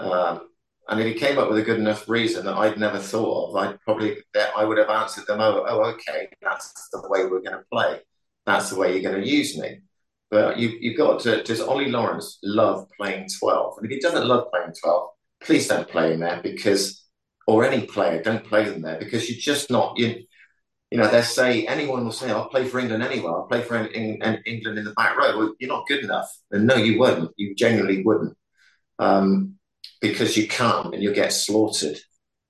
Um, 0.00 0.49
and 0.90 1.00
if 1.00 1.06
he 1.06 1.14
came 1.14 1.38
up 1.38 1.48
with 1.48 1.58
a 1.58 1.62
good 1.62 1.78
enough 1.78 2.08
reason 2.08 2.44
that 2.44 2.56
I'd 2.56 2.78
never 2.78 2.98
thought 2.98 3.50
of, 3.50 3.56
I'd 3.56 3.80
probably 3.82 4.16
I 4.56 4.64
would 4.64 4.78
have 4.78 4.90
answered 4.90 5.26
them, 5.26 5.40
oh, 5.40 5.64
oh 5.66 5.84
okay, 5.92 6.28
that's 6.42 6.88
the 6.92 7.08
way 7.08 7.24
we're 7.24 7.40
going 7.40 7.58
to 7.58 7.64
play. 7.72 8.00
That's 8.44 8.70
the 8.70 8.76
way 8.76 8.92
you're 8.92 9.10
going 9.10 9.22
to 9.22 9.28
use 9.28 9.56
me. 9.56 9.82
But 10.30 10.58
you, 10.58 10.76
you've 10.80 10.98
got 10.98 11.20
to, 11.20 11.44
does 11.44 11.60
Ollie 11.60 11.90
Lawrence 11.90 12.38
love 12.42 12.88
playing 12.98 13.28
12? 13.38 13.78
And 13.78 13.86
if 13.86 13.92
he 13.92 14.00
doesn't 14.00 14.26
love 14.26 14.50
playing 14.52 14.72
12, 14.82 15.08
please 15.42 15.68
don't 15.68 15.88
play 15.88 16.12
him 16.12 16.20
there 16.20 16.40
because, 16.42 17.04
or 17.46 17.64
any 17.64 17.86
player, 17.86 18.22
don't 18.22 18.44
play 18.44 18.64
them 18.64 18.82
there 18.82 18.98
because 18.98 19.30
you're 19.30 19.40
just 19.40 19.70
not, 19.70 19.96
you, 19.96 20.24
you 20.90 20.98
know, 20.98 21.06
they 21.06 21.22
say 21.22 21.66
anyone 21.66 22.04
will 22.04 22.10
say, 22.10 22.32
"I'll 22.32 22.48
play 22.48 22.64
for 22.66 22.80
England 22.80 23.04
anywhere. 23.04 23.32
I'll 23.32 23.46
play 23.46 23.62
for 23.62 23.76
England 23.76 24.42
in 24.44 24.84
the 24.84 24.92
back 24.96 25.16
row." 25.16 25.38
Well, 25.38 25.54
you're 25.60 25.68
not 25.68 25.86
good 25.86 26.02
enough, 26.02 26.28
and 26.50 26.66
no, 26.66 26.74
you 26.74 26.98
wouldn't. 26.98 27.30
You 27.36 27.54
genuinely 27.54 28.02
wouldn't, 28.02 28.36
um, 28.98 29.59
because 30.00 30.36
you 30.36 30.48
can't, 30.48 30.94
and 30.94 31.02
you'll 31.02 31.14
get 31.14 31.32
slaughtered. 31.32 31.98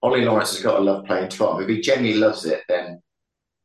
Ollie 0.03 0.25
Lawrence 0.25 0.55
has 0.55 0.63
got 0.63 0.77
to 0.77 0.83
love 0.83 1.05
playing 1.05 1.29
twelve. 1.29 1.61
If 1.61 1.69
he 1.69 1.81
genuinely 1.81 2.19
loves 2.19 2.45
it, 2.45 2.63
then 2.69 3.03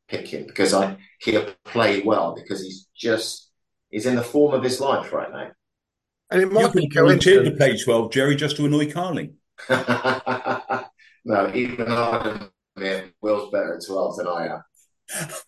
pick 0.07 0.27
him 0.27 0.45
because 0.45 0.73
I 0.73 0.97
he'll 1.21 1.53
play 1.63 2.01
well 2.01 2.35
because 2.35 2.61
he's 2.61 2.87
just 2.95 3.49
he's 3.89 4.05
in 4.05 4.15
the 4.15 4.23
form 4.23 4.53
of 4.53 4.63
his 4.63 4.79
life 4.79 5.13
right 5.13 5.31
now. 5.31 5.51
And 6.31 6.41
it 6.41 6.51
might 6.51 6.73
be 6.73 6.89
coincidence 6.89 7.49
to 7.49 7.55
play 7.55 7.77
twelve, 7.77 8.11
Jerry, 8.11 8.35
just 8.35 8.57
to 8.57 8.65
annoy 8.65 8.91
Carling. 8.91 9.35
no, 9.69 11.51
even 11.53 11.91
I 11.91 12.49
man, 12.75 13.11
Will's 13.21 13.51
better 13.51 13.75
at 13.75 13.85
12 13.85 14.17
than 14.17 14.27
I 14.27 14.47
am. 14.47 14.63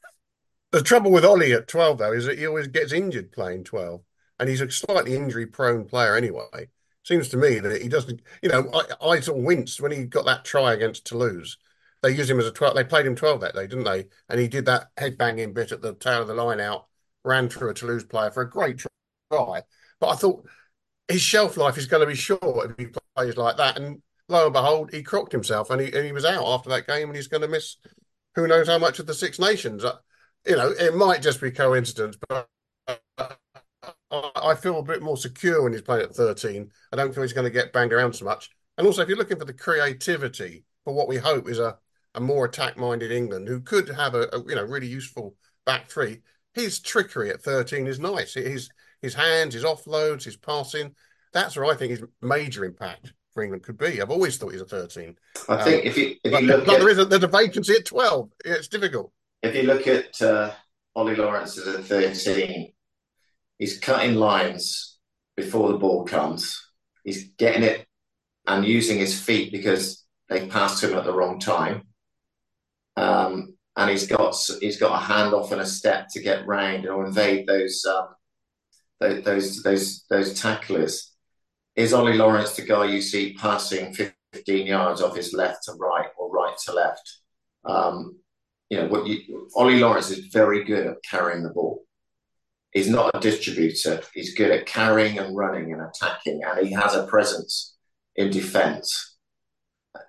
The 0.73 0.81
trouble 0.81 1.11
with 1.11 1.23
Ollie 1.23 1.53
at 1.53 1.69
12, 1.69 1.97
though, 1.97 2.11
is 2.11 2.25
that 2.25 2.37
he 2.37 2.45
always 2.45 2.67
gets 2.67 2.91
injured 2.91 3.31
playing 3.31 3.63
12. 3.63 4.01
And 4.37 4.49
he's 4.49 4.59
a 4.59 4.69
slightly 4.69 5.15
injury 5.15 5.45
prone 5.45 5.85
player 5.85 6.13
anyway. 6.13 6.67
Seems 7.07 7.29
to 7.29 7.37
me 7.37 7.59
that 7.59 7.81
he 7.81 7.87
doesn't, 7.87 8.21
you 8.41 8.49
know, 8.49 8.69
I, 8.73 9.11
I 9.11 9.19
sort 9.21 9.39
of 9.39 9.45
winced 9.45 9.79
when 9.79 9.93
he 9.93 10.03
got 10.03 10.25
that 10.25 10.43
try 10.43 10.73
against 10.73 11.05
Toulouse. 11.05 11.55
They 12.03 12.11
used 12.11 12.29
him 12.29 12.37
as 12.37 12.45
a 12.45 12.51
12. 12.51 12.75
They 12.75 12.83
played 12.83 13.05
him 13.05 13.15
12 13.15 13.39
that 13.39 13.55
day, 13.55 13.65
didn't 13.65 13.85
they? 13.85 14.07
And 14.27 14.41
he 14.41 14.49
did 14.49 14.65
that 14.65 14.87
head 14.97 15.17
banging 15.17 15.53
bit 15.53 15.71
at 15.71 15.81
the 15.81 15.93
tail 15.93 16.23
of 16.23 16.27
the 16.27 16.33
line 16.33 16.59
out, 16.59 16.87
ran 17.23 17.47
through 17.47 17.69
a 17.69 17.73
Toulouse 17.73 18.03
player 18.03 18.29
for 18.29 18.41
a 18.41 18.49
great 18.49 18.79
try. 19.31 19.61
But 20.01 20.07
I 20.09 20.15
thought 20.15 20.49
his 21.07 21.21
shelf 21.21 21.55
life 21.55 21.77
is 21.77 21.85
going 21.85 22.01
to 22.01 22.07
be 22.07 22.13
short 22.13 22.71
if 22.71 22.77
he 22.77 22.91
plays 23.15 23.37
like 23.37 23.55
that. 23.55 23.77
And 23.77 24.01
lo 24.27 24.47
and 24.47 24.53
behold, 24.53 24.91
he 24.91 25.01
crocked 25.01 25.31
himself 25.31 25.69
and 25.69 25.79
he, 25.79 25.93
and 25.93 26.05
he 26.05 26.11
was 26.11 26.25
out 26.25 26.45
after 26.45 26.69
that 26.71 26.87
game 26.87 27.07
and 27.07 27.15
he's 27.15 27.29
going 27.29 27.41
to 27.41 27.47
miss 27.47 27.77
who 28.35 28.47
knows 28.47 28.67
how 28.67 28.79
much 28.79 28.99
of 28.99 29.07
the 29.07 29.13
Six 29.13 29.39
Nations. 29.39 29.85
Uh, 29.85 29.95
you 30.45 30.57
know, 30.57 30.71
it 30.71 30.93
might 30.93 31.21
just 31.21 31.39
be 31.39 31.51
coincidence, 31.51 32.17
but 32.27 32.49
I 34.11 34.55
feel 34.55 34.79
a 34.79 34.83
bit 34.83 35.01
more 35.01 35.17
secure 35.17 35.63
when 35.63 35.73
he's 35.73 35.81
playing 35.81 36.03
at 36.03 36.15
13. 36.15 36.71
I 36.93 36.95
don't 36.95 37.13
feel 37.13 37.23
he's 37.23 37.33
going 37.33 37.45
to 37.45 37.51
get 37.51 37.73
banged 37.73 37.91
around 37.91 38.13
so 38.13 38.25
much. 38.25 38.49
And 38.77 38.87
also, 38.87 39.01
if 39.01 39.09
you're 39.09 39.17
looking 39.17 39.39
for 39.39 39.45
the 39.45 39.53
creativity 39.53 40.63
for 40.85 40.93
what 40.93 41.07
we 41.07 41.17
hope 41.17 41.49
is 41.49 41.59
a, 41.59 41.77
a 42.15 42.21
more 42.21 42.45
attack-minded 42.45 43.11
England 43.11 43.47
who 43.47 43.59
could 43.59 43.89
have 43.89 44.15
a, 44.15 44.29
a 44.33 44.43
you 44.47 44.55
know 44.55 44.63
really 44.63 44.87
useful 44.87 45.35
back 45.65 45.89
three, 45.89 46.21
his 46.53 46.79
trickery 46.79 47.29
at 47.29 47.41
13 47.41 47.87
is 47.87 47.99
nice. 47.99 48.35
His 48.35 48.69
his 49.01 49.13
hands, 49.13 49.53
his 49.53 49.63
offloads, 49.63 50.23
his 50.23 50.37
passing. 50.37 50.95
That's 51.33 51.55
where 51.55 51.65
I 51.65 51.75
think 51.75 51.91
his 51.91 52.03
major 52.21 52.65
impact 52.65 53.13
for 53.33 53.43
England 53.43 53.63
could 53.63 53.77
be. 53.77 54.01
I've 54.01 54.09
always 54.09 54.37
thought 54.37 54.53
he's 54.53 54.61
a 54.61 54.65
13. 54.65 55.15
I 55.49 55.63
think 55.63 55.81
um, 55.81 55.87
if 55.87 55.97
you 55.97 56.15
if 56.23 56.31
you 56.41 56.47
look 56.47 56.65
but 56.65 56.75
at, 56.75 56.79
there 56.79 56.89
is 56.89 56.97
a, 56.97 57.05
there's 57.05 57.23
a 57.23 57.27
vacancy 57.27 57.73
at 57.73 57.85
12. 57.85 58.29
It's 58.45 58.67
difficult. 58.67 59.11
If 59.43 59.55
you 59.55 59.63
look 59.63 59.87
at 59.87 60.19
uh, 60.21 60.51
Ollie 60.95 61.15
Lawrence 61.15 61.57
as 61.57 61.67
a 61.67 61.83
13, 61.83 62.73
he's 63.59 63.79
cutting 63.79 64.15
lines 64.15 64.97
before 65.35 65.71
the 65.71 65.77
ball 65.77 66.05
comes. 66.05 66.61
He's 67.03 67.29
getting 67.37 67.63
it 67.63 67.85
and 68.45 68.65
using 68.65 68.97
his 68.97 69.19
feet 69.19 69.51
because 69.51 70.05
they 70.29 70.47
passed 70.47 70.83
him 70.83 70.93
at 70.95 71.03
the 71.03 71.13
wrong 71.13 71.39
time. 71.39 71.83
Um, 72.95 73.55
and 73.75 73.91
he's 73.91 74.07
got 74.07 74.35
he's 74.59 74.79
got 74.79 75.01
a 75.01 75.05
handoff 75.05 75.51
and 75.51 75.61
a 75.61 75.65
step 75.65 76.07
to 76.11 76.21
get 76.21 76.47
round 76.47 76.87
or 76.87 77.05
invade 77.05 77.47
those 77.47 77.85
um, 77.85 78.07
those 78.99 79.23
those 79.23 79.63
those, 79.63 80.05
those 80.09 80.41
tacklers 80.41 81.13
is 81.77 81.93
Ollie 81.93 82.17
Lawrence 82.17 82.55
the 82.55 82.63
guy 82.63 82.85
you 82.85 83.01
see 83.01 83.35
passing 83.35 83.93
15 83.93 84.65
yards 84.65 85.01
off 85.01 85.15
his 85.15 85.31
left 85.31 85.63
to 85.65 85.73
right 85.73 86.07
or 86.17 86.31
right 86.31 86.57
to 86.65 86.73
left? 86.73 87.19
Um, 87.65 88.17
you 88.69 88.79
know, 88.79 88.87
what 88.87 89.05
you, 89.05 89.47
Ollie 89.55 89.79
Lawrence 89.79 90.09
is 90.09 90.25
very 90.25 90.63
good 90.63 90.87
at 90.87 90.97
carrying 91.07 91.43
the 91.43 91.51
ball. 91.51 91.83
He's 92.77 92.89
not 92.89 93.09
a 93.15 93.19
distributor. 93.19 94.03
He's 94.13 94.35
good 94.35 94.51
at 94.51 94.67
carrying 94.67 95.17
and 95.17 95.35
running 95.35 95.73
and 95.73 95.81
attacking, 95.81 96.41
and 96.43 96.67
he 96.67 96.71
has 96.73 96.93
a 96.93 97.07
presence 97.07 97.75
in 98.15 98.29
defence. 98.29 99.15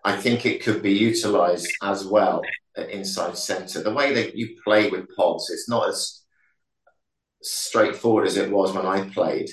I 0.04 0.14
think 0.14 0.44
it 0.44 0.62
could 0.62 0.82
be 0.82 0.92
utilised 0.92 1.72
as 1.82 2.04
well 2.04 2.42
at 2.76 2.90
inside 2.90 3.38
centre. 3.38 3.82
The 3.82 3.94
way 3.94 4.12
that 4.12 4.36
you 4.36 4.54
play 4.62 4.90
with 4.90 5.08
pods, 5.16 5.48
it's 5.48 5.66
not 5.66 5.88
as 5.88 6.22
straightforward 7.42 8.26
as 8.26 8.36
it 8.36 8.50
was 8.50 8.74
when 8.74 8.84
I 8.84 9.08
played 9.08 9.48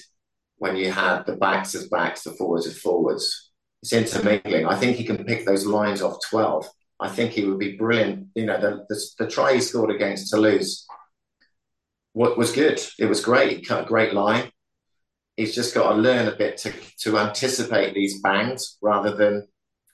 when 0.58 0.76
you 0.76 0.92
had 0.92 1.24
the 1.26 1.38
backs 1.38 1.74
as 1.74 1.88
backs, 1.88 2.24
the 2.24 2.34
forwards 2.34 2.68
as 2.68 2.78
forwards. 2.78 3.52
It's 3.82 3.94
intermingling. 3.94 4.66
I 4.66 4.76
think 4.76 4.98
he 4.98 5.06
can 5.06 5.24
pick 5.24 5.46
those 5.46 5.66
lines 5.66 6.02
off 6.02 6.18
12. 6.30 6.68
I 7.00 7.08
think 7.08 7.32
he 7.32 7.46
would 7.46 7.60
be 7.60 7.78
brilliant. 7.78 8.28
You 8.36 8.46
know, 8.46 8.60
the, 8.60 8.86
the, 8.90 9.02
the 9.20 9.32
try 9.32 9.54
he 9.54 9.62
scored 9.62 9.96
against 9.96 10.30
Toulouse 10.30 10.86
what 12.16 12.38
was 12.38 12.54
good. 12.54 12.80
It 12.98 13.08
was 13.08 13.20
great. 13.20 13.52
He 13.52 13.62
cut 13.62 13.84
a 13.84 13.88
great 13.88 14.14
line. 14.14 14.50
He's 15.36 15.54
just 15.54 15.76
got 15.76 15.90
to 15.90 15.96
learn 15.96 16.30
a 16.30 16.36
bit 16.36 16.56
to, 16.60 16.72
to 17.02 17.20
anticipate 17.20 17.94
these 17.94 18.22
bangs 18.22 18.78
rather 18.82 19.14
than 19.14 19.50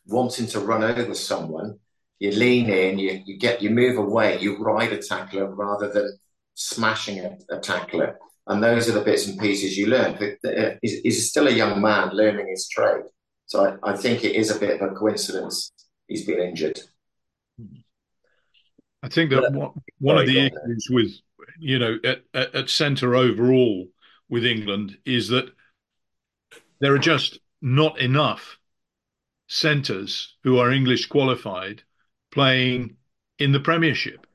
wanting 0.05 0.45
to 0.47 0.59
run 0.59 0.83
over 0.83 1.15
someone. 1.15 1.79
You 2.19 2.29
lean 2.29 2.69
in, 2.69 2.99
you, 2.99 3.23
you 3.25 3.39
get 3.39 3.63
you 3.63 3.71
move 3.71 3.97
away, 3.97 4.39
you 4.39 4.63
ride 4.63 4.93
a 4.93 5.01
tackler 5.01 5.47
rather 5.47 5.91
than 5.91 6.15
smashing 6.53 7.21
a, 7.21 7.37
a 7.49 7.59
tackler. 7.59 8.19
And 8.45 8.63
those 8.63 8.87
are 8.87 8.91
the 8.91 9.01
bits 9.01 9.25
and 9.25 9.39
pieces 9.39 9.75
you 9.75 9.87
learn. 9.87 10.15
He's, 10.17 10.51
uh, 10.51 10.75
he's 10.83 11.27
still 11.27 11.47
a 11.47 11.51
young 11.51 11.81
man 11.81 12.09
learning 12.09 12.49
his 12.49 12.69
trade. 12.69 13.05
So 13.47 13.65
I, 13.65 13.93
I, 13.93 13.97
think 13.97 14.23
it 14.23 14.35
is 14.35 14.55
a 14.55 14.59
bit 14.59 14.79
of 14.79 14.91
a 14.91 14.93
coincidence 14.93 15.71
he's 16.07 16.27
been 16.27 16.39
injured. 16.39 16.79
I 19.01 19.09
think 19.09 19.31
that 19.31 19.51
one, 19.53 19.71
one 19.97 20.19
of 20.19 20.27
the 20.27 20.37
issues 20.37 20.87
with, 20.91 21.11
you 21.61 21.79
know, 21.79 21.97
at, 22.03 22.23
at, 22.33 22.55
at 22.55 22.69
centre 22.69 23.15
overall 23.15 23.87
with 24.29 24.45
England 24.45 24.97
is 25.05 25.29
that 25.29 25.51
there 26.79 26.93
are 26.93 26.99
just 26.99 27.39
not 27.61 27.99
enough 27.99 28.57
centres 29.47 30.35
who 30.43 30.57
are 30.57 30.71
English 30.71 31.07
qualified 31.07 31.83
playing 32.31 32.95
in 33.39 33.51
the 33.51 33.59
Premiership. 33.59 34.25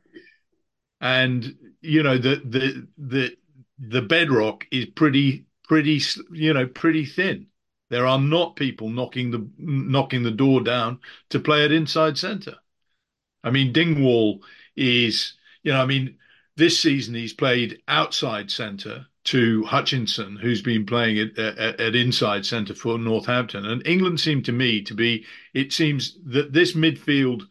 And, 1.01 1.57
you 1.81 2.03
know, 2.03 2.19
the, 2.19 2.41
the, 2.45 2.89
the, 2.97 3.37
the 3.79 4.03
bedrock 4.03 4.67
is 4.71 4.87
pretty 4.87 5.47
pretty 5.67 6.01
you 6.33 6.53
know 6.53 6.67
pretty 6.67 7.05
thin. 7.05 7.47
There 7.91 8.07
are 8.07 8.19
not 8.19 8.57
people 8.57 8.89
knocking 8.89 9.31
the 9.31 9.49
knocking 9.59 10.23
the 10.23 10.31
door 10.31 10.61
down 10.61 11.01
to 11.31 11.41
play 11.41 11.65
at 11.65 11.73
inside 11.73 12.19
centre. 12.19 12.57
I 13.45 13.51
mean, 13.51 13.73
Dingwall 13.73 14.41
is 14.77 15.35
you 15.63 15.73
know 15.73 15.81
I 15.81 15.87
mean 15.87 16.19
this 16.57 16.81
season 16.81 17.15
he's 17.15 17.33
played 17.33 17.81
outside 17.89 18.51
centre 18.51 19.07
to 19.25 19.65
Hutchinson, 19.65 20.37
who's 20.37 20.63
been 20.63 20.87
playing 20.87 21.19
at, 21.19 21.39
at, 21.39 21.81
at 21.81 21.97
inside 21.97 22.47
centre 22.47 22.75
for 22.75 22.97
Northampton. 22.97 23.67
And 23.67 23.87
England 23.87 24.21
seem 24.21 24.43
to 24.45 24.53
me 24.53 24.83
to 24.83 24.95
be, 24.95 25.27
it 25.53 25.73
seems 25.73 26.17
that 26.27 26.53
this 26.53 26.75
midfield, 26.75 27.43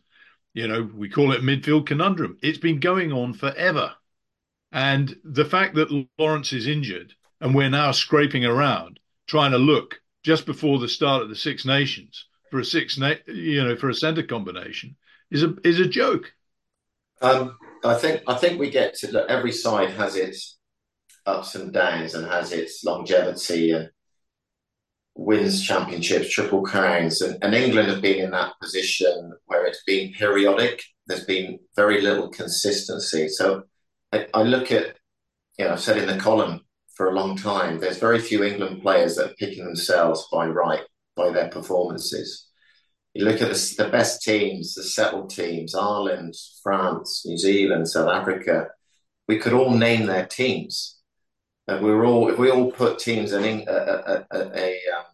you 0.53 0.67
know, 0.67 0.89
we 0.95 1.09
call 1.09 1.33
it 1.33 1.41
midfield 1.41 1.85
conundrum. 1.85 2.37
It's 2.41 2.57
been 2.57 2.79
going 2.79 3.11
on 3.11 3.33
forever. 3.33 3.93
And 4.71 5.15
the 5.23 5.45
fact 5.45 5.75
that 5.75 6.05
Lawrence 6.17 6.53
is 6.53 6.67
injured 6.67 7.13
and 7.41 7.53
we're 7.53 7.69
now 7.69 7.91
scraping 7.91 8.45
around 8.45 8.99
trying 9.27 9.51
to 9.51 9.57
look 9.57 10.01
just 10.23 10.45
before 10.45 10.79
the 10.79 10.87
start 10.87 11.21
of 11.21 11.29
the 11.29 11.35
Six 11.35 11.65
Nations 11.65 12.25
for 12.51 12.59
a 12.59 12.65
six, 12.65 12.97
na- 12.97 13.15
you 13.27 13.63
know, 13.63 13.75
for 13.75 13.89
a 13.89 13.93
centre 13.93 14.23
combination 14.23 14.95
is 15.29 15.43
a 15.43 15.55
is 15.63 15.79
a 15.79 15.87
joke. 15.87 16.33
Um, 17.21 17.57
I 17.85 17.95
think 17.95 18.21
I 18.27 18.35
think 18.35 18.59
we 18.59 18.69
get 18.69 18.95
to 18.95 19.11
look. 19.11 19.29
Every 19.29 19.51
side 19.51 19.91
has 19.91 20.15
its 20.15 20.57
ups 21.25 21.55
and 21.55 21.73
downs 21.73 22.13
and 22.13 22.25
has 22.27 22.51
its 22.51 22.83
longevity, 22.83 23.71
and 23.71 23.89
wins 25.15 25.65
championships, 25.65 26.29
triple 26.29 26.61
crowns, 26.61 27.21
and, 27.21 27.41
and 27.41 27.55
England 27.55 27.89
have 27.89 28.01
been 28.01 28.23
in 28.23 28.31
that 28.31 28.53
position 28.61 29.33
where 29.45 29.65
it's 29.65 29.83
been 29.85 30.13
periodic. 30.13 30.83
There's 31.07 31.25
been 31.25 31.59
very 31.75 32.01
little 32.01 32.29
consistency. 32.29 33.29
So 33.29 33.63
I, 34.11 34.27
I 34.33 34.43
look 34.43 34.71
at, 34.71 34.97
you 35.57 35.65
know, 35.65 35.73
I've 35.73 35.79
said 35.79 35.97
in 35.97 36.07
the 36.07 36.17
column 36.17 36.61
for 36.95 37.09
a 37.09 37.13
long 37.13 37.37
time, 37.37 37.79
there's 37.79 37.97
very 37.97 38.19
few 38.19 38.43
England 38.43 38.81
players 38.81 39.15
that 39.15 39.31
are 39.31 39.35
picking 39.35 39.65
themselves 39.65 40.27
by 40.31 40.47
right 40.47 40.83
by 41.15 41.29
their 41.31 41.49
performances. 41.49 42.44
You 43.15 43.25
look 43.25 43.41
at 43.41 43.49
the, 43.49 43.75
the 43.77 43.89
best 43.89 44.21
teams, 44.21 44.75
the 44.75 44.83
settled 44.83 45.29
teams, 45.29 45.73
Ireland, 45.73 46.35
France, 46.61 47.25
New 47.25 47.37
Zealand, 47.37 47.87
South 47.87 48.09
Africa. 48.09 48.67
We 49.27 49.39
could 49.39 49.53
all 49.53 49.71
name 49.71 50.05
their 50.05 50.25
teams. 50.27 50.99
And 51.67 51.83
we 51.83 51.89
were 51.91 52.05
all, 52.05 52.29
if 52.29 52.37
we 52.37 52.51
all 52.51 52.71
put 52.71 52.99
teams 52.99 53.31
in 53.31 53.67
a, 53.67 53.71
a, 53.71 54.25
a, 54.29 54.37
a, 54.53 54.69
um, 54.95 55.05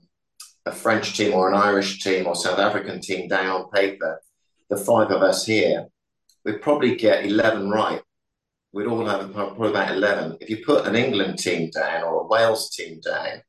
a 0.65 0.71
French 0.73 1.15
team 1.15 1.33
or 1.33 1.47
an 1.47 1.55
Irish 1.55 2.03
team 2.03 2.27
or 2.27 2.35
South 2.35 2.59
African 2.59 2.99
team 2.99 3.29
down 3.29 3.61
on 3.61 3.69
paper, 3.69 4.21
the 4.69 4.75
five 4.75 5.11
of 5.11 5.21
us 5.21 5.45
here, 5.45 5.85
we'd 6.43 6.61
probably 6.61 6.95
get 6.95 7.25
11 7.25 7.69
right 7.69 8.01
we'd 8.73 8.87
all 8.87 9.05
have 9.05 9.33
probably 9.33 9.69
about 9.69 9.95
11. 9.95 10.37
If 10.39 10.49
you 10.49 10.63
put 10.65 10.87
an 10.87 10.95
England 10.95 11.39
team 11.39 11.69
down 11.69 12.03
or 12.03 12.21
a 12.21 12.27
Wales 12.27 12.69
team 12.69 12.99
down, 13.01 13.41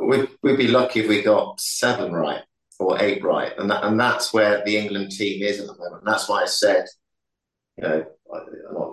we'd, 0.00 0.28
we'd 0.42 0.56
be 0.56 0.68
lucky 0.68 1.00
if 1.00 1.08
we 1.08 1.22
got 1.22 1.60
seven 1.60 2.12
right 2.12 2.42
or 2.80 3.00
eight 3.00 3.22
right. 3.22 3.52
And, 3.58 3.70
that, 3.70 3.84
and 3.84 3.98
that's 3.98 4.32
where 4.32 4.64
the 4.64 4.76
England 4.76 5.12
team 5.12 5.42
is 5.42 5.60
at 5.60 5.66
the 5.66 5.76
moment. 5.76 6.02
And 6.02 6.06
that's 6.06 6.28
why 6.28 6.42
I 6.42 6.46
said, 6.46 6.86
you 7.76 7.84
know, 7.84 8.04
I 8.32 8.40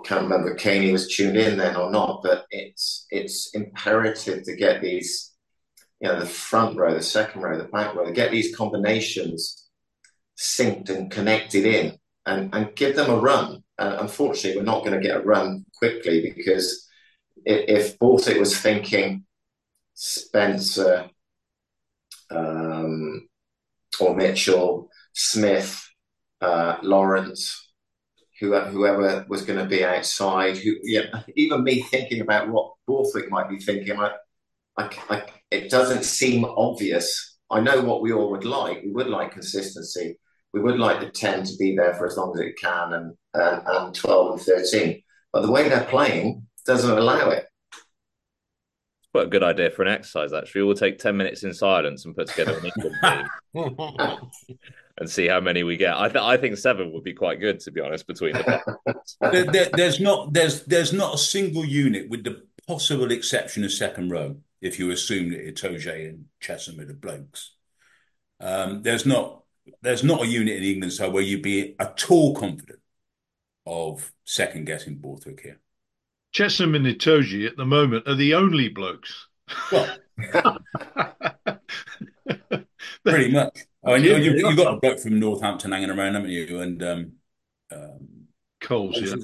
can't 0.04 0.22
remember 0.22 0.52
if 0.52 0.58
Caney 0.58 0.92
was 0.92 1.14
tuned 1.14 1.36
in 1.36 1.58
then 1.58 1.76
or 1.76 1.90
not, 1.90 2.22
but 2.22 2.46
it's 2.50 3.06
it's 3.10 3.54
imperative 3.54 4.42
to 4.44 4.56
get 4.56 4.82
these, 4.82 5.32
you 6.00 6.08
know, 6.08 6.18
the 6.18 6.26
front 6.26 6.76
row, 6.76 6.94
the 6.94 7.02
second 7.02 7.42
row, 7.42 7.56
the 7.56 7.64
back 7.64 7.94
row, 7.94 8.10
get 8.12 8.32
these 8.32 8.56
combinations 8.56 9.68
synced 10.36 10.90
and 10.90 11.10
connected 11.10 11.64
in 11.66 11.98
and, 12.26 12.52
and 12.54 12.74
give 12.74 12.96
them 12.96 13.10
a 13.10 13.16
run 13.16 13.62
uh, 13.78 13.98
unfortunately, 14.00 14.58
we're 14.58 14.64
not 14.64 14.84
going 14.84 15.00
to 15.00 15.06
get 15.06 15.18
a 15.18 15.22
run 15.22 15.64
quickly 15.76 16.32
because 16.34 16.88
if, 17.44 17.98
Borthwick 17.98 18.38
was 18.38 18.58
thinking 18.58 19.24
Spencer 19.94 21.08
um, 22.30 23.27
or 24.00 24.16
Mitchell, 24.16 24.90
Smith, 25.14 25.84
uh, 26.40 26.76
Lawrence, 26.82 27.72
whoever, 28.40 28.70
whoever 28.70 29.26
was 29.28 29.42
going 29.42 29.58
to 29.58 29.64
be 29.64 29.84
outside, 29.84 30.56
who 30.56 30.76
yeah, 30.82 31.22
even 31.36 31.64
me 31.64 31.82
thinking 31.82 32.20
about 32.20 32.48
what 32.48 32.72
Borthwick 32.86 33.30
might 33.30 33.48
be 33.48 33.58
thinking, 33.58 33.98
I, 33.98 34.12
I, 34.76 34.90
I, 35.10 35.22
it 35.50 35.70
doesn't 35.70 36.04
seem 36.04 36.44
obvious. 36.44 37.38
I 37.50 37.60
know 37.60 37.80
what 37.80 38.02
we 38.02 38.12
all 38.12 38.30
would 38.30 38.44
like. 38.44 38.82
We 38.82 38.92
would 38.92 39.08
like 39.08 39.32
consistency 39.32 40.18
we 40.52 40.60
would 40.60 40.78
like 40.78 41.00
the 41.00 41.10
10 41.10 41.44
to 41.44 41.56
be 41.56 41.76
there 41.76 41.94
for 41.94 42.06
as 42.06 42.16
long 42.16 42.32
as 42.34 42.40
it 42.40 42.56
can 42.60 42.92
and, 42.92 43.14
and, 43.34 43.62
and 43.66 43.94
12 43.94 44.32
and 44.32 44.40
13. 44.40 45.02
But 45.32 45.42
the 45.42 45.50
way 45.50 45.68
they're 45.68 45.84
playing 45.84 46.46
doesn't 46.66 46.98
allow 46.98 47.30
it. 47.30 47.46
It's 49.08 49.12
quite 49.12 49.26
a 49.26 49.30
good 49.30 49.42
idea 49.42 49.70
for 49.70 49.82
an 49.82 49.88
exercise, 49.88 50.34
actually. 50.34 50.64
We'll 50.64 50.74
take 50.74 50.98
10 50.98 51.16
minutes 51.16 51.42
in 51.42 51.54
silence 51.54 52.04
and 52.04 52.14
put 52.14 52.28
together 52.28 52.58
an 52.58 52.66
England 52.66 53.28
team 53.54 54.30
and 54.98 55.08
see 55.08 55.28
how 55.28 55.40
many 55.40 55.62
we 55.62 55.78
get. 55.78 55.96
I, 55.96 56.08
th- 56.08 56.22
I 56.22 56.36
think 56.36 56.58
seven 56.58 56.92
would 56.92 57.04
be 57.04 57.14
quite 57.14 57.40
good, 57.40 57.60
to 57.60 57.70
be 57.70 57.80
honest, 57.80 58.06
between 58.06 58.34
the 58.34 58.76
there, 59.32 59.44
there, 59.44 59.70
there's 59.72 59.98
not 59.98 60.32
there's 60.34 60.64
there's 60.64 60.92
not 60.92 61.14
a 61.14 61.18
single 61.18 61.64
unit 61.64 62.10
with 62.10 62.24
the 62.24 62.42
possible 62.66 63.10
exception 63.10 63.64
of 63.64 63.72
second 63.72 64.10
row, 64.10 64.36
if 64.60 64.78
you 64.78 64.90
assume 64.90 65.30
that 65.30 65.46
Itoje 65.46 66.08
and 66.08 66.26
Chessum 66.42 66.78
are 66.78 66.84
the 66.84 66.92
blokes. 66.92 67.54
Um, 68.40 68.82
there's 68.82 69.06
not 69.06 69.42
there's 69.80 70.04
not 70.04 70.22
a 70.22 70.26
unit 70.26 70.56
in 70.56 70.64
England 70.64 70.92
so 70.92 71.08
where 71.10 71.22
you'd 71.22 71.42
be 71.42 71.76
at 71.78 72.10
all 72.10 72.34
confident 72.34 72.80
of 73.66 74.12
second 74.24 74.66
guessing 74.66 74.96
Borthwick 74.96 75.40
here. 75.40 75.60
Chessum 76.34 76.76
and 76.76 76.86
Itoje 76.86 77.46
at 77.46 77.56
the 77.56 77.64
moment 77.64 78.06
are 78.06 78.14
the 78.14 78.34
only 78.34 78.68
blokes. 78.68 79.26
Well, 79.72 79.96
pretty 83.04 83.32
much. 83.32 83.58
I 83.84 83.94
mean, 83.94 84.04
you, 84.04 84.14
have 84.14 84.22
you, 84.22 84.56
got 84.56 84.74
a 84.74 84.80
bloke 84.80 85.00
from 85.00 85.18
Northampton 85.18 85.72
hanging 85.72 85.90
around, 85.90 86.14
haven't 86.14 86.30
you? 86.30 86.60
And 86.60 86.82
um, 86.82 87.12
um, 87.72 88.08
Coles, 88.60 89.00
yeah. 89.00 89.14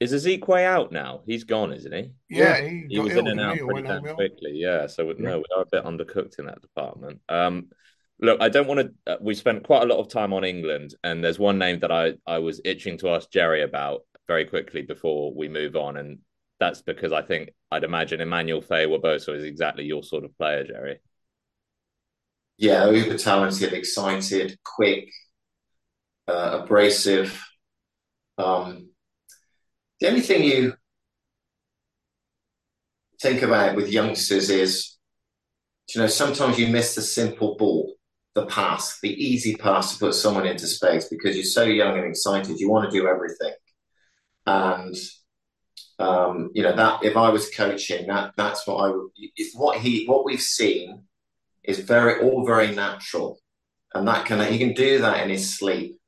Is 0.00 0.12
Isiekwe 0.12 0.64
out 0.64 0.92
now? 0.92 1.22
He's 1.26 1.42
gone, 1.42 1.72
isn't 1.72 1.92
he? 1.92 2.12
Yeah, 2.30 2.60
he, 2.60 2.86
he 2.88 2.98
was 3.00 3.16
in 3.16 3.26
and 3.26 3.40
out 3.40 3.58
pretty 3.58 3.82
damn 3.82 4.02
quickly. 4.02 4.52
Yeah, 4.54 4.86
so 4.86 5.12
no, 5.18 5.38
we 5.38 5.44
are 5.56 5.62
a 5.62 5.66
bit 5.70 5.84
undercooked 5.84 6.38
in 6.38 6.46
that 6.46 6.62
department. 6.62 7.20
Um, 7.28 7.68
Look, 8.20 8.40
I 8.40 8.48
don't 8.48 8.66
want 8.66 8.80
to. 8.80 9.12
Uh, 9.12 9.16
we 9.20 9.34
spent 9.34 9.62
quite 9.62 9.82
a 9.82 9.86
lot 9.86 10.00
of 10.00 10.08
time 10.08 10.32
on 10.32 10.44
England, 10.44 10.94
and 11.04 11.22
there's 11.22 11.38
one 11.38 11.58
name 11.58 11.78
that 11.80 11.92
I 11.92 12.14
I 12.26 12.38
was 12.38 12.60
itching 12.64 12.98
to 12.98 13.10
ask 13.10 13.30
Jerry 13.30 13.62
about 13.62 14.02
very 14.28 14.44
quickly 14.44 14.82
before 14.82 15.34
we 15.34 15.48
move 15.48 15.74
on, 15.74 15.96
and 15.96 16.18
that's 16.60 16.82
because 16.82 17.12
I 17.12 17.22
think 17.22 17.50
I'd 17.70 17.84
imagine 17.84 18.20
Emmanuel 18.20 18.62
Feyi-Waboso 18.62 19.34
is 19.34 19.44
exactly 19.44 19.84
your 19.84 20.02
sort 20.02 20.24
of 20.24 20.36
player, 20.38 20.64
Jerry. 20.64 21.00
Yeah, 22.58 22.90
uber 22.90 23.16
talented, 23.16 23.72
excited, 23.72 24.58
quick, 24.64 25.10
uh, 26.26 26.60
abrasive. 26.62 27.42
Um, 28.36 28.90
the 30.00 30.08
only 30.08 30.20
thing 30.20 30.44
you 30.44 30.74
think 33.20 33.42
about 33.42 33.74
with 33.74 33.90
youngsters 33.90 34.50
is, 34.50 34.98
you 35.94 36.00
know, 36.00 36.06
sometimes 36.06 36.58
you 36.58 36.68
miss 36.68 36.94
the 36.94 37.02
simple 37.02 37.56
ball 37.56 37.94
the 38.38 38.46
pass, 38.46 39.00
the 39.00 39.10
easy 39.10 39.56
pass 39.56 39.92
to 39.92 39.98
put 39.98 40.14
someone 40.14 40.46
into 40.46 40.66
space 40.66 41.08
because 41.08 41.34
you're 41.34 41.44
so 41.44 41.64
young 41.64 41.98
and 41.98 42.06
excited. 42.06 42.58
You 42.58 42.70
want 42.70 42.90
to 42.90 42.96
do 42.96 43.08
everything. 43.08 43.52
And 44.48 44.96
um, 45.98 46.50
you 46.54 46.62
know 46.62 46.74
that 46.74 47.04
if 47.04 47.18
I 47.18 47.28
was 47.28 47.50
coaching, 47.50 48.06
that 48.06 48.32
that's 48.34 48.66
what 48.66 48.76
I 48.76 48.88
would. 48.88 49.10
What 49.54 49.78
he 49.78 50.06
what 50.06 50.24
we've 50.24 50.40
seen 50.40 51.02
is 51.62 51.80
very 51.80 52.22
all 52.22 52.46
very 52.46 52.74
natural, 52.74 53.38
and 53.92 54.08
that 54.08 54.24
can 54.24 54.40
he 54.50 54.58
can 54.58 54.72
do 54.72 55.00
that 55.00 55.22
in 55.22 55.28
his 55.28 55.58
sleep. 55.58 55.98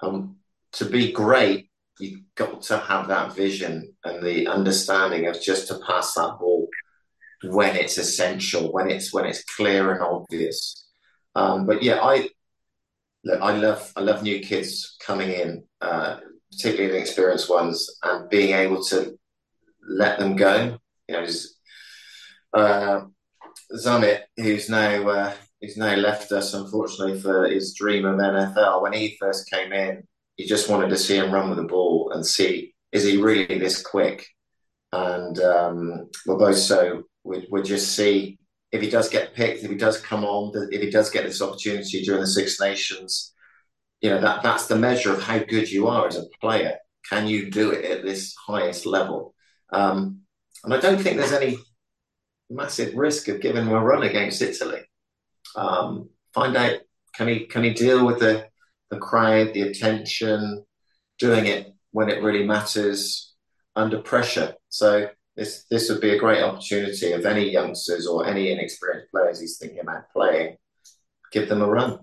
Um, 0.00 0.36
to 0.72 0.86
be 0.86 1.12
great, 1.12 1.68
you've 2.00 2.22
got 2.34 2.62
to 2.62 2.78
have 2.78 3.08
that 3.08 3.34
vision 3.34 3.94
and 4.04 4.24
the 4.24 4.46
understanding 4.46 5.26
of 5.26 5.42
just 5.42 5.68
to 5.68 5.78
pass 5.86 6.14
that 6.14 6.38
ball 6.40 6.68
when 7.44 7.76
it's 7.76 7.98
essential, 7.98 8.72
when 8.72 8.90
it's 8.90 9.12
when 9.12 9.26
it's 9.26 9.44
clear 9.44 9.92
and 9.92 10.02
obvious. 10.02 10.86
Um, 11.34 11.66
but 11.66 11.82
yeah, 11.82 12.00
I 12.00 12.30
look, 13.22 13.40
I 13.42 13.54
love 13.58 13.92
I 13.96 14.00
love 14.00 14.22
new 14.22 14.40
kids 14.40 14.96
coming 15.04 15.30
in, 15.30 15.64
uh, 15.82 16.20
particularly 16.52 16.92
the 16.92 16.98
experienced 16.98 17.50
ones, 17.50 17.98
and 18.02 18.28
being 18.28 18.54
able 18.54 18.82
to 18.84 19.18
let 19.88 20.18
them 20.18 20.36
go. 20.36 20.78
You 21.08 21.14
know, 21.14 21.26
uh, 22.54 23.04
Zammit, 23.74 24.20
who's 24.36 24.68
now 24.68 25.08
uh, 25.08 25.34
who's 25.60 25.76
now 25.76 25.94
left 25.94 26.32
us, 26.32 26.54
unfortunately, 26.54 27.20
for 27.20 27.48
his 27.48 27.74
dream 27.74 28.04
of 28.04 28.18
NFL. 28.18 28.82
When 28.82 28.92
he 28.92 29.16
first 29.18 29.50
came 29.50 29.72
in, 29.72 30.06
you 30.36 30.46
just 30.46 30.68
wanted 30.68 30.90
to 30.90 30.98
see 30.98 31.16
him 31.16 31.32
run 31.32 31.48
with 31.48 31.58
the 31.58 31.64
ball 31.64 32.12
and 32.12 32.24
see 32.24 32.74
is 32.92 33.04
he 33.04 33.16
really 33.16 33.46
this 33.58 33.82
quick. 33.82 34.26
And 34.92 35.38
um, 35.40 36.10
we're 36.26 36.36
both 36.36 36.58
so 36.58 37.04
we 37.24 37.46
we 37.50 37.62
just 37.62 37.96
see 37.96 38.38
if 38.72 38.80
he 38.80 38.90
does 38.90 39.08
get 39.08 39.34
picked, 39.34 39.64
if 39.64 39.70
he 39.70 39.76
does 39.76 40.00
come 40.00 40.24
on, 40.24 40.52
if 40.70 40.80
he 40.80 40.90
does 40.90 41.10
get 41.10 41.24
this 41.24 41.42
opportunity 41.42 42.02
during 42.02 42.20
the 42.20 42.26
Six 42.26 42.60
Nations, 42.60 43.32
you 44.02 44.10
know 44.10 44.20
that 44.20 44.42
that's 44.42 44.66
the 44.66 44.76
measure 44.76 45.12
of 45.12 45.22
how 45.22 45.38
good 45.38 45.70
you 45.70 45.86
are 45.86 46.06
as 46.06 46.16
a 46.16 46.26
player. 46.40 46.76
Can 47.08 47.26
you 47.26 47.50
do 47.50 47.70
it 47.70 47.84
at 47.84 48.04
this 48.04 48.34
highest 48.34 48.84
level? 48.84 49.34
Um, 49.72 50.20
and 50.64 50.74
I 50.74 50.80
don't 50.80 51.00
think 51.00 51.16
there's 51.16 51.32
any 51.32 51.56
massive 52.50 52.94
risk 52.94 53.28
of 53.28 53.40
giving 53.40 53.66
him 53.66 53.72
a 53.72 53.80
run 53.80 54.02
against 54.02 54.42
Italy. 54.42 54.82
Um, 55.56 56.10
find 56.34 56.56
out 56.56 56.80
can 57.14 57.28
he 57.28 57.46
can 57.46 57.64
he 57.64 57.72
deal 57.72 58.04
with 58.04 58.18
the 58.18 58.46
the 58.90 58.98
crowd, 58.98 59.54
the 59.54 59.62
attention, 59.62 60.64
doing 61.18 61.46
it 61.46 61.72
when 61.92 62.10
it 62.10 62.22
really 62.22 62.44
matters 62.44 63.34
under 63.76 63.98
pressure. 63.98 64.54
So 64.68 65.08
this 65.36 65.64
this 65.70 65.88
would 65.88 66.00
be 66.00 66.10
a 66.10 66.18
great 66.18 66.42
opportunity 66.42 67.06
if 67.06 67.24
any 67.24 67.50
youngsters 67.50 68.06
or 68.06 68.26
any 68.26 68.50
inexperienced 68.50 69.10
players 69.10 69.40
he's 69.40 69.58
thinking 69.58 69.80
about 69.80 70.10
playing, 70.12 70.56
give 71.30 71.48
them 71.48 71.62
a 71.62 71.68
run. 71.68 72.00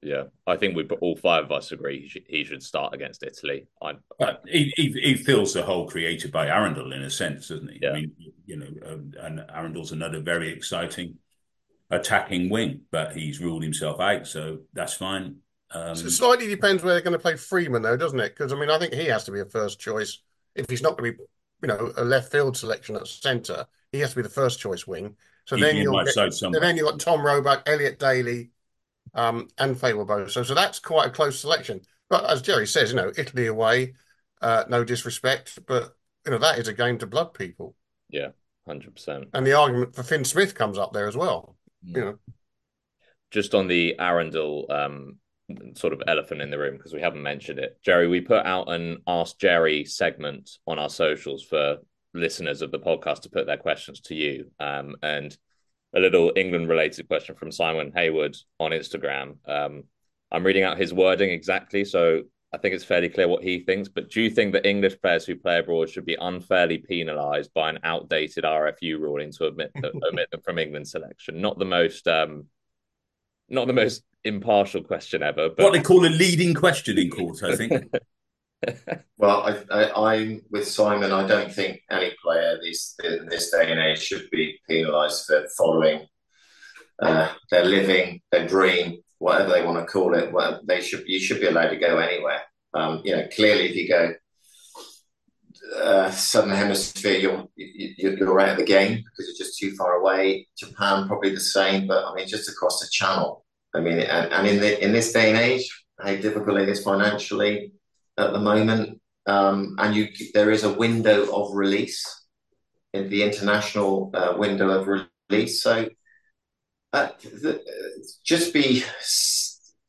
Yeah, 0.00 0.24
I 0.46 0.56
think 0.56 0.76
we 0.76 0.84
all 1.00 1.16
five 1.16 1.44
of 1.44 1.52
us 1.52 1.72
agree 1.72 2.02
he 2.02 2.08
should, 2.08 2.24
he 2.28 2.44
should 2.44 2.62
start 2.62 2.94
against 2.94 3.24
Italy. 3.24 3.66
I, 3.82 3.94
but 4.18 4.42
he, 4.46 4.72
he, 4.76 4.92
he 4.92 5.14
feels 5.16 5.52
the 5.52 5.62
hole 5.62 5.88
created 5.88 6.30
by 6.30 6.46
Arundel 6.46 6.92
in 6.92 7.02
a 7.02 7.10
sense, 7.10 7.48
doesn't 7.48 7.68
he? 7.68 7.80
Yeah. 7.82 7.90
I 7.90 7.94
mean, 7.94 8.12
you 8.46 8.56
know, 8.56 8.68
um, 8.86 9.12
and 9.20 9.40
Arundel's 9.50 9.90
another 9.90 10.20
very 10.20 10.52
exciting 10.52 11.16
attacking 11.90 12.48
wing, 12.48 12.82
but 12.92 13.16
he's 13.16 13.40
ruled 13.40 13.64
himself 13.64 13.98
out, 13.98 14.26
so 14.26 14.58
that's 14.72 14.94
fine. 14.94 15.36
Um, 15.72 15.96
so 15.96 16.08
slightly 16.08 16.46
depends 16.46 16.82
where 16.82 16.94
they're 16.94 17.02
going 17.02 17.12
to 17.12 17.18
play 17.18 17.36
Freeman, 17.36 17.82
though, 17.82 17.96
doesn't 17.96 18.20
it? 18.20 18.36
Because 18.36 18.52
I 18.52 18.56
mean, 18.56 18.70
I 18.70 18.78
think 18.78 18.94
he 18.94 19.06
has 19.06 19.24
to 19.24 19.32
be 19.32 19.40
a 19.40 19.46
first 19.46 19.80
choice 19.80 20.20
if 20.54 20.68
he's 20.70 20.82
not 20.82 20.96
going 20.96 21.12
to 21.12 21.18
be 21.18 21.24
you 21.62 21.68
know, 21.68 21.92
a 21.96 22.04
left 22.04 22.30
field 22.30 22.56
selection 22.56 22.96
at 22.96 23.06
centre, 23.06 23.66
he 23.92 23.98
has 24.00 24.10
to 24.10 24.16
be 24.16 24.22
the 24.22 24.28
first 24.28 24.60
choice 24.60 24.86
wing. 24.86 25.16
So 25.44 25.56
then 25.56 25.76
you'll 25.76 26.04
get, 26.04 26.32
so 26.34 26.50
then 26.50 26.76
you've 26.76 26.86
got 26.86 27.00
Tom 27.00 27.24
Roebuck, 27.24 27.62
Elliot 27.66 27.98
Daly, 27.98 28.50
um, 29.14 29.48
and 29.58 29.78
Faye 29.78 29.92
So 30.28 30.42
so 30.42 30.54
that's 30.54 30.78
quite 30.78 31.08
a 31.08 31.10
close 31.10 31.40
selection. 31.40 31.80
But 32.08 32.28
as 32.30 32.42
Jerry 32.42 32.66
says, 32.66 32.90
you 32.90 32.96
know, 32.96 33.12
Italy 33.16 33.46
away, 33.46 33.94
uh, 34.40 34.64
no 34.68 34.84
disrespect, 34.84 35.58
but 35.66 35.94
you 36.24 36.32
know 36.32 36.38
that 36.38 36.58
is 36.58 36.68
a 36.68 36.72
game 36.72 36.98
to 36.98 37.06
blood 37.06 37.34
people. 37.34 37.74
Yeah, 38.08 38.28
hundred 38.66 38.94
percent. 38.94 39.28
And 39.34 39.46
the 39.46 39.52
argument 39.52 39.94
for 39.94 40.02
Finn 40.02 40.24
Smith 40.24 40.54
comes 40.54 40.78
up 40.78 40.92
there 40.92 41.08
as 41.08 41.16
well. 41.16 41.56
Mm. 41.86 41.96
You 41.96 42.04
know, 42.04 42.18
just 43.30 43.54
on 43.54 43.68
the 43.68 43.98
Arundel 43.98 44.66
um, 44.70 45.18
sort 45.74 45.92
of 45.92 46.02
elephant 46.06 46.42
in 46.42 46.50
the 46.50 46.58
room 46.58 46.76
because 46.76 46.92
we 46.92 47.00
haven't 47.00 47.22
mentioned 47.22 47.58
it. 47.58 47.78
Jerry, 47.82 48.08
we 48.08 48.20
put 48.20 48.44
out 48.44 48.70
an 48.70 48.98
Ask 49.06 49.38
Jerry 49.38 49.84
segment 49.84 50.50
on 50.66 50.78
our 50.78 50.90
socials 50.90 51.42
for 51.44 51.78
listeners 52.14 52.62
of 52.62 52.70
the 52.70 52.78
podcast 52.78 53.22
to 53.22 53.30
put 53.30 53.46
their 53.46 53.56
questions 53.56 54.00
to 54.02 54.14
you. 54.14 54.50
Um, 54.58 54.96
and 55.02 55.36
a 55.94 56.00
little 56.00 56.32
England 56.36 56.68
related 56.68 57.08
question 57.08 57.34
from 57.34 57.50
Simon 57.50 57.92
Hayward 57.94 58.36
on 58.60 58.72
Instagram. 58.72 59.36
Um, 59.46 59.84
I'm 60.30 60.44
reading 60.44 60.64
out 60.64 60.78
his 60.78 60.92
wording 60.92 61.30
exactly, 61.30 61.84
so 61.84 62.22
I 62.52 62.58
think 62.58 62.74
it's 62.74 62.84
fairly 62.84 63.08
clear 63.08 63.28
what 63.28 63.42
he 63.42 63.60
thinks. 63.60 63.88
But 63.88 64.10
do 64.10 64.22
you 64.22 64.30
think 64.30 64.52
that 64.52 64.66
English 64.66 65.00
players 65.00 65.24
who 65.24 65.36
play 65.36 65.58
abroad 65.58 65.88
should 65.88 66.06
be 66.06 66.16
unfairly 66.20 66.78
penalised 66.78 67.52
by 67.54 67.70
an 67.70 67.78
outdated 67.84 68.44
RFU 68.44 68.98
ruling 68.98 69.32
to 69.32 69.46
omit, 69.46 69.72
omit 69.84 70.30
them 70.30 70.40
from 70.42 70.58
England 70.58 70.88
selection? 70.88 71.40
Not 71.40 71.58
the 71.58 71.64
most, 71.64 72.06
um, 72.06 72.46
not 73.48 73.66
the 73.66 73.72
most 73.72 74.02
impartial 74.24 74.82
question 74.82 75.22
ever. 75.22 75.48
But... 75.48 75.62
What 75.62 75.72
they 75.72 75.82
call 75.82 76.04
a 76.06 76.08
leading 76.08 76.54
question 76.54 76.98
in 76.98 77.10
court, 77.10 77.42
I 77.42 77.56
think. 77.56 77.72
well, 79.18 79.56
I, 79.70 80.14
am 80.16 80.42
with 80.50 80.66
Simon. 80.66 81.12
I 81.12 81.26
don't 81.26 81.52
think 81.52 81.82
any 81.90 82.12
player 82.22 82.58
this 82.60 82.96
this 83.28 83.50
day 83.50 83.70
and 83.70 83.80
age 83.80 84.00
should 84.02 84.28
be 84.30 84.58
penalised 84.68 85.26
for 85.26 85.46
following 85.56 86.06
uh, 87.00 87.32
their 87.50 87.64
living, 87.64 88.20
their 88.32 88.46
dream, 88.46 88.98
whatever 89.18 89.50
they 89.50 89.64
want 89.64 89.78
to 89.78 89.92
call 89.92 90.14
it. 90.14 90.32
Well, 90.32 90.60
they 90.64 90.80
should 90.80 91.04
you 91.06 91.20
should 91.20 91.40
be 91.40 91.46
allowed 91.46 91.70
to 91.70 91.76
go 91.76 91.98
anywhere. 91.98 92.42
Um, 92.74 93.02
you 93.04 93.16
know, 93.16 93.26
clearly, 93.34 93.68
if 93.68 93.76
you 93.76 93.88
go 93.88 94.14
uh, 95.76 96.10
southern 96.10 96.50
hemisphere, 96.50 97.18
you're 97.18 97.46
you're 97.56 98.40
out 98.40 98.50
of 98.50 98.56
the 98.58 98.64
game 98.64 98.96
because 98.96 99.28
you're 99.28 99.46
just 99.46 99.58
too 99.58 99.74
far 99.76 99.94
away. 99.94 100.48
Japan 100.56 101.06
probably 101.06 101.30
the 101.30 101.40
same, 101.40 101.86
but 101.86 102.04
I 102.04 102.14
mean, 102.14 102.26
just 102.26 102.48
across 102.48 102.80
the 102.80 102.88
channel. 102.90 103.44
I 103.74 103.80
mean, 103.80 104.00
and, 104.00 104.32
and 104.32 104.46
in 104.46 104.60
the 104.60 104.84
in 104.84 104.92
this 104.92 105.12
day 105.12 105.30
and 105.30 105.38
age, 105.38 105.70
how 106.00 106.14
difficult 106.16 106.58
it 106.58 106.68
is 106.68 106.82
financially 106.82 107.72
at 108.18 108.32
the 108.32 108.40
moment, 108.40 109.00
um, 109.26 109.76
and 109.78 109.94
you 109.94 110.08
there 110.34 110.50
is 110.50 110.64
a 110.64 110.72
window 110.72 111.32
of 111.34 111.54
release 111.54 112.04
in 112.92 113.08
the 113.08 113.22
international 113.22 114.10
uh, 114.14 114.34
window 114.36 114.70
of 114.70 115.06
release. 115.30 115.62
So 115.62 115.88
uh, 116.92 117.08
the, 117.22 117.62
just 118.24 118.52
be 118.52 118.84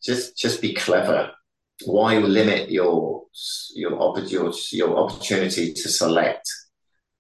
just 0.04 0.38
just 0.38 0.62
be 0.62 0.74
clever. 0.74 1.32
Why 1.86 2.18
limit 2.18 2.70
your 2.70 3.24
your 3.74 4.20
your, 4.28 4.54
your 4.72 4.98
opportunity 4.98 5.74
to 5.74 5.90
select? 5.90 6.48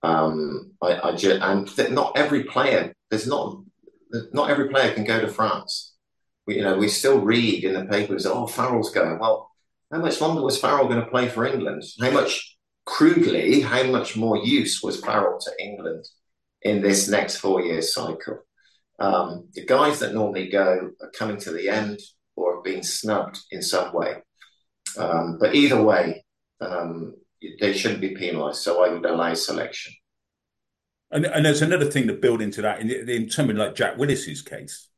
Um, 0.01 0.71
I, 0.81 1.09
I 1.09 1.15
just, 1.15 1.41
and 1.41 1.93
not 1.93 2.17
every 2.17 2.43
player. 2.43 2.93
There's 3.09 3.27
not 3.27 3.61
not 4.33 4.49
every 4.49 4.69
player 4.69 4.93
can 4.93 5.03
go 5.03 5.21
to 5.21 5.27
France. 5.27 5.93
We, 6.47 6.57
you 6.57 6.63
know, 6.63 6.77
we 6.77 6.87
still 6.87 7.19
read 7.19 7.63
in 7.63 7.73
the 7.73 7.85
papers, 7.85 8.25
"Oh, 8.25 8.47
Farrell's 8.47 8.91
going." 8.91 9.19
Well, 9.19 9.48
how 9.91 9.99
much 9.99 10.21
longer 10.21 10.41
was 10.41 10.59
Farrell 10.59 10.87
going 10.87 11.01
to 11.01 11.09
play 11.09 11.27
for 11.27 11.45
England? 11.45 11.83
How 11.99 12.11
much, 12.11 12.57
crudely, 12.85 13.61
how 13.61 13.83
much 13.83 14.15
more 14.15 14.37
use 14.37 14.81
was 14.83 15.01
Farrell 15.01 15.39
to 15.39 15.51
England 15.63 16.05
in 16.61 16.81
this 16.81 17.07
next 17.07 17.37
four 17.37 17.61
year 17.61 17.81
cycle? 17.81 18.39
Um, 18.99 19.47
the 19.53 19.65
guys 19.65 19.99
that 19.99 20.13
normally 20.13 20.49
go 20.49 20.91
are 21.01 21.11
coming 21.11 21.37
to 21.37 21.51
the 21.51 21.69
end 21.69 21.99
or 22.35 22.55
have 22.55 22.63
been 22.63 22.83
snubbed 22.83 23.39
in 23.51 23.61
some 23.61 23.93
way. 23.93 24.17
Um, 24.97 25.37
but 25.39 25.55
either 25.55 25.81
way, 25.81 26.25
um, 26.61 27.15
they 27.59 27.73
shouldn't 27.73 28.01
be 28.01 28.15
penalised. 28.15 28.61
So 28.61 28.83
I 28.83 28.89
would 28.89 29.05
allow 29.05 29.33
selection. 29.33 29.93
And, 31.11 31.25
and, 31.25 31.45
there's 31.45 31.63
another 31.63 31.89
thing 31.89 32.05
to 32.07 32.13
build 32.13 32.39
into 32.39 32.61
that 32.61 32.81
in, 32.81 32.91
in 33.09 33.29
something 33.31 33.55
like 33.55 33.73
Jack 33.73 33.97
Willis's 33.97 34.43
case. 34.43 34.89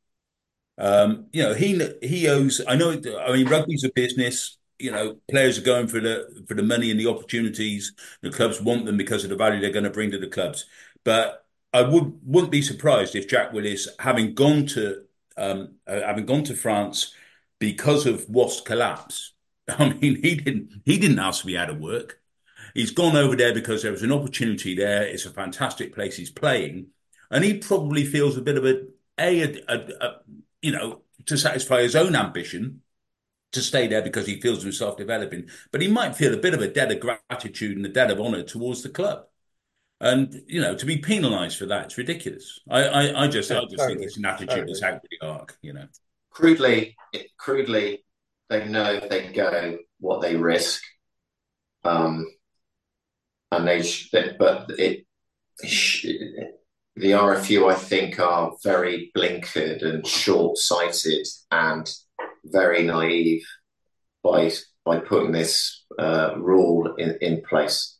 Um, 0.76 1.26
you 1.32 1.42
know, 1.42 1.54
he 1.54 1.80
he 2.02 2.28
owes. 2.28 2.60
I 2.66 2.76
know. 2.76 2.90
I 2.90 3.32
mean, 3.32 3.46
rugby's 3.46 3.84
a 3.84 3.90
business 3.94 4.58
you 4.82 4.90
know, 4.90 5.16
players 5.30 5.58
are 5.58 5.62
going 5.62 5.86
for 5.86 6.00
the 6.00 6.44
for 6.48 6.54
the 6.54 6.62
money 6.62 6.90
and 6.90 6.98
the 6.98 7.06
opportunities. 7.08 7.92
The 8.20 8.30
clubs 8.30 8.60
want 8.60 8.84
them 8.84 8.96
because 8.96 9.22
of 9.22 9.30
the 9.30 9.36
value 9.36 9.60
they're 9.60 9.70
going 9.70 9.84
to 9.84 9.90
bring 9.90 10.10
to 10.10 10.18
the 10.18 10.26
clubs. 10.26 10.66
But 11.04 11.46
I 11.72 11.82
would 11.82 12.18
wouldn't 12.24 12.50
be 12.50 12.62
surprised 12.62 13.14
if 13.14 13.28
Jack 13.28 13.52
Willis, 13.52 13.88
having 14.00 14.34
gone 14.34 14.66
to 14.66 15.04
um, 15.36 15.76
uh, 15.86 16.00
having 16.00 16.26
gone 16.26 16.42
to 16.44 16.54
France 16.54 17.14
because 17.60 18.06
of 18.06 18.28
Wasp 18.28 18.66
collapse. 18.66 19.34
I 19.68 19.90
mean, 19.90 20.20
he 20.20 20.34
didn't 20.34 20.82
he 20.84 20.98
didn't 20.98 21.20
ask 21.20 21.42
to 21.42 21.46
be 21.46 21.56
out 21.56 21.70
of 21.70 21.78
work. 21.78 22.20
He's 22.74 22.90
gone 22.90 23.16
over 23.16 23.36
there 23.36 23.54
because 23.54 23.82
there 23.82 23.92
was 23.92 24.02
an 24.02 24.12
opportunity 24.12 24.74
there. 24.74 25.04
It's 25.04 25.26
a 25.26 25.30
fantastic 25.30 25.94
place 25.94 26.16
he's 26.16 26.30
playing, 26.30 26.88
and 27.30 27.44
he 27.44 27.58
probably 27.58 28.04
feels 28.04 28.36
a 28.36 28.42
bit 28.42 28.56
of 28.56 28.66
a 28.66 28.82
a, 29.20 29.42
a, 29.42 29.62
a, 29.68 30.06
a 30.06 30.20
you 30.60 30.72
know 30.72 31.02
to 31.26 31.38
satisfy 31.38 31.82
his 31.82 31.94
own 31.94 32.16
ambition 32.16 32.82
to 33.52 33.60
stay 33.60 33.86
there 33.86 34.02
because 34.02 34.26
he 34.26 34.40
feels 34.40 34.62
himself 34.62 34.96
developing, 34.96 35.48
but 35.70 35.82
he 35.82 35.88
might 35.88 36.16
feel 36.16 36.34
a 36.34 36.38
bit 36.38 36.54
of 36.54 36.60
a 36.60 36.68
debt 36.68 36.90
of 36.90 37.00
gratitude 37.00 37.76
and 37.76 37.86
a 37.86 37.90
debt 37.90 38.10
of 38.10 38.20
honour 38.20 38.42
towards 38.42 38.82
the 38.82 38.88
club. 38.88 39.24
And 40.00 40.42
you 40.48 40.60
know, 40.60 40.74
to 40.74 40.86
be 40.86 40.98
penalised 40.98 41.58
for 41.58 41.66
that, 41.66 41.86
it's 41.86 41.98
ridiculous. 41.98 42.58
I, 42.68 42.82
I, 42.82 43.24
I 43.24 43.28
just, 43.28 43.50
yeah, 43.50 43.58
I 43.58 43.64
just 43.64 43.76
totally, 43.76 43.94
think 43.94 44.06
it's 44.06 44.16
an 44.16 44.24
attitude 44.24 44.48
totally. 44.48 44.66
that's 44.72 44.82
out 44.82 44.94
of 44.94 45.02
the 45.02 45.26
arc. 45.26 45.56
You 45.62 45.74
know, 45.74 45.86
crudely, 46.30 46.96
crudely, 47.38 48.04
they 48.48 48.66
know 48.66 48.94
if 48.94 49.08
they 49.08 49.28
go 49.32 49.78
what 50.00 50.20
they 50.20 50.34
risk, 50.34 50.82
um, 51.84 52.26
and 53.52 53.68
they, 53.68 53.82
but 54.38 54.70
it, 54.70 55.06
the 55.62 57.12
RFU, 57.12 57.70
I 57.70 57.74
think, 57.74 58.18
are 58.18 58.54
very 58.64 59.12
blinkered 59.16 59.84
and 59.84 60.06
short-sighted 60.06 61.26
and 61.50 61.88
very 62.44 62.82
naive 62.82 63.44
by 64.22 64.50
by 64.84 64.98
putting 64.98 65.32
this 65.32 65.84
uh, 65.98 66.34
rule 66.38 66.94
in, 66.96 67.16
in 67.20 67.42
place. 67.48 67.98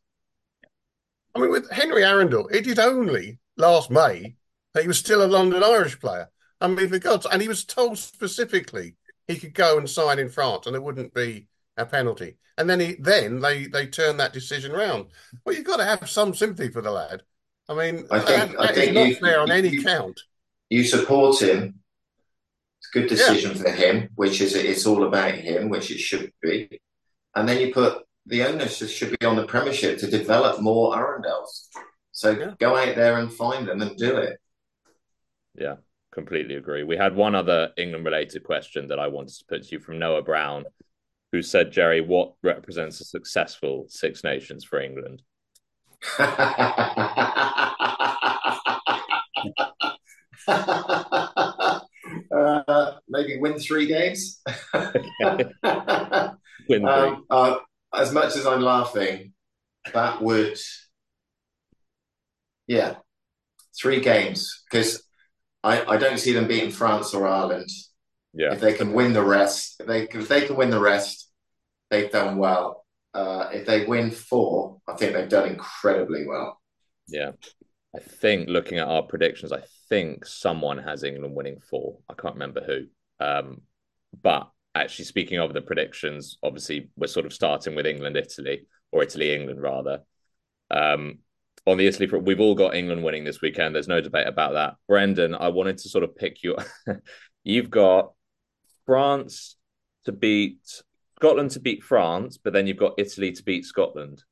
I 1.35 1.41
mean, 1.41 1.51
with 1.51 1.71
Henry 1.71 2.05
Arundel, 2.05 2.49
it 2.49 2.67
is 2.67 2.79
only 2.79 3.39
last 3.57 3.91
May 3.91 4.37
that 4.75 4.83
he 4.83 4.89
was 4.89 4.99
still 4.99 5.25
a 5.25 5.27
London 5.27 5.63
Irish 5.63 5.99
player. 6.01 6.29
I 6.61 6.69
mean, 6.69 6.89
for 6.89 6.99
God's 6.99 7.27
and 7.27 7.43
he 7.43 7.49
was 7.49 7.65
told 7.65 7.99
specifically 7.99 8.97
he 9.29 9.37
could 9.37 9.55
go 9.55 9.79
and 9.79 9.89
sign 9.89 10.19
in 10.19 10.29
France 10.29 10.67
and 10.67 10.77
it 10.77 10.83
wouldn't 10.83 11.15
be 11.15 11.49
a 11.77 11.87
penalty. 11.87 12.37
And 12.59 12.69
then 12.69 12.81
he 12.81 12.97
then 12.99 13.41
they 13.41 13.67
they 13.67 13.87
turned 13.87 14.21
that 14.21 14.33
decision 14.33 14.73
round. 14.73 15.07
Well, 15.45 15.55
you've 15.55 15.65
got 15.65 15.79
to 15.79 15.85
have 15.85 16.09
some 16.09 16.35
sympathy 16.35 16.71
for 16.71 16.83
the 16.83 16.91
lad. 16.91 17.23
I 17.69 17.75
mean, 17.75 18.07
I 18.11 18.19
think, 18.19 18.53
that, 18.53 18.61
I 18.61 18.75
think 18.75 18.93
not 18.93 19.09
you, 19.09 19.15
fair 19.17 19.41
on 19.41 19.51
any 19.51 19.71
you, 19.71 19.83
count. 19.83 20.21
You 20.69 20.85
support 20.85 21.41
him 21.41 21.82
good 22.93 23.09
decision 23.09 23.57
yeah. 23.57 23.63
for 23.63 23.71
him, 23.71 24.09
which 24.15 24.41
is 24.41 24.55
it's 24.55 24.87
all 24.87 25.05
about 25.05 25.35
him, 25.35 25.69
which 25.69 25.91
it 25.91 25.99
should 25.99 26.33
be. 26.41 26.81
And 27.35 27.49
then 27.49 27.61
you 27.61 27.73
put 27.73 28.03
the 28.27 28.45
onus 28.45 28.79
should 28.91 29.19
be 29.19 29.27
on 29.27 29.37
the 29.37 29.47
Premiership 29.47 29.99
to 29.99 30.11
develop 30.11 30.61
more 30.61 30.95
Arundels. 30.95 31.69
So 32.13 32.31
yeah. 32.31 32.53
go 32.59 32.77
out 32.77 32.95
there 32.95 33.19
and 33.19 33.33
find 33.33 33.67
them 33.67 33.83
and 33.83 33.97
do 33.97 34.19
it. 34.19 34.39
Yeah, 35.55 35.77
completely 36.13 36.55
agree. 36.55 36.85
We 36.85 36.97
had 36.97 37.17
one 37.17 37.35
other 37.35 37.73
England 37.77 38.05
related 38.05 38.45
question 38.45 38.89
that 38.89 39.01
I 39.01 39.09
wanted 39.09 39.35
to 39.39 39.45
put 39.49 39.65
to 39.65 39.73
you 39.73 39.81
from 39.81 39.99
Noah 39.99 40.23
Brown, 40.23 40.65
who 41.33 41.43
said, 41.43 41.73
Jerry, 41.73 42.01
what 42.01 42.35
represents 42.43 43.01
a 43.01 43.05
successful 43.05 43.87
Six 43.89 44.23
Nations 44.23 44.65
for 44.65 44.81
England? 44.81 45.23
uh, 52.43 52.99
maybe 53.09 53.39
win 53.39 53.59
three 53.59 53.87
games. 53.87 54.41
win 54.75 55.53
three. 56.69 56.85
Um, 56.85 57.25
uh, 57.31 57.57
as 57.95 58.13
much 58.13 58.37
as 58.37 58.47
I'm 58.47 58.61
laughing, 58.63 59.33
that 59.93 60.23
would, 60.23 60.59
yeah, 62.67 62.97
three 63.81 64.01
games 64.01 64.63
because 64.71 65.03
I, 65.63 65.85
I 65.85 65.97
don't 65.97 66.19
see 66.19 66.33
them 66.33 66.49
beating 66.49 66.71
France 66.71 67.15
or 67.15 67.27
Ireland. 67.27 67.69
Yeah, 68.35 68.53
if 68.55 68.61
they 68.61 68.73
can 68.73 68.93
win 68.93 69.13
the 69.13 69.23
rest, 69.23 69.81
if 69.81 69.87
they 69.87 70.03
if 70.05 70.29
they 70.29 70.47
can 70.47 70.57
win 70.57 70.71
the 70.71 70.81
rest, 70.81 71.31
they've 71.91 72.11
done 72.11 72.39
well. 72.39 72.85
Uh, 73.13 73.51
if 73.53 73.67
they 73.67 73.85
win 73.85 74.11
four, 74.11 74.81
I 74.89 74.95
think 74.95 75.13
they've 75.13 75.29
done 75.29 75.49
incredibly 75.49 76.27
well. 76.27 76.59
Yeah, 77.09 77.33
I 77.95 77.99
think 77.99 78.49
looking 78.49 78.79
at 78.79 78.89
our 78.89 79.03
predictions, 79.03 79.53
I 79.53 79.61
think 79.93 80.25
someone 80.25 80.79
has 80.79 81.05
England 81.05 81.35
winning 81.35 81.61
four. 81.61 81.99
I 82.09 82.15
can't 82.15 82.37
remember 82.37 82.63
who. 82.65 82.87
Um, 83.23 83.61
but 84.23 84.49
actually, 84.75 85.05
speaking 85.05 85.39
of 85.39 85.53
the 85.53 85.61
predictions, 85.61 86.39
obviously 86.43 86.89
we're 86.97 87.09
sort 87.09 87.27
of 87.27 87.35
starting 87.35 87.75
with 87.75 87.85
England, 87.85 88.17
Italy, 88.17 88.63
or 88.91 89.03
Italy, 89.03 89.35
England 89.35 89.61
rather. 89.61 90.01
Um, 90.71 91.19
on 91.67 91.77
the 91.77 91.87
Italy 91.87 92.09
we've 92.21 92.41
all 92.41 92.55
got 92.55 92.75
England 92.75 93.05
winning 93.05 93.25
this 93.25 93.43
weekend. 93.43 93.75
There's 93.75 93.87
no 93.87 94.01
debate 94.01 94.27
about 94.27 94.55
that. 94.55 94.77
Brendan, 94.89 95.35
I 95.35 95.49
wanted 95.49 95.77
to 95.79 95.91
sort 95.91 96.05
of 96.05 96.17
pick 96.17 96.43
you. 96.43 96.57
You've 97.45 97.71
got 97.71 98.13
France 98.87 99.57
to 100.07 100.13
beat 100.13 100.83
Scotland 101.17 101.51
to 101.51 101.61
beat 101.61 101.85
France, 101.85 102.39
but 102.43 102.55
then 102.55 102.67
you've 102.67 102.79
got 102.79 102.95
Italy 102.99 103.31
to 103.31 103.43
beat 103.45 103.65
Scotland. 103.65 104.25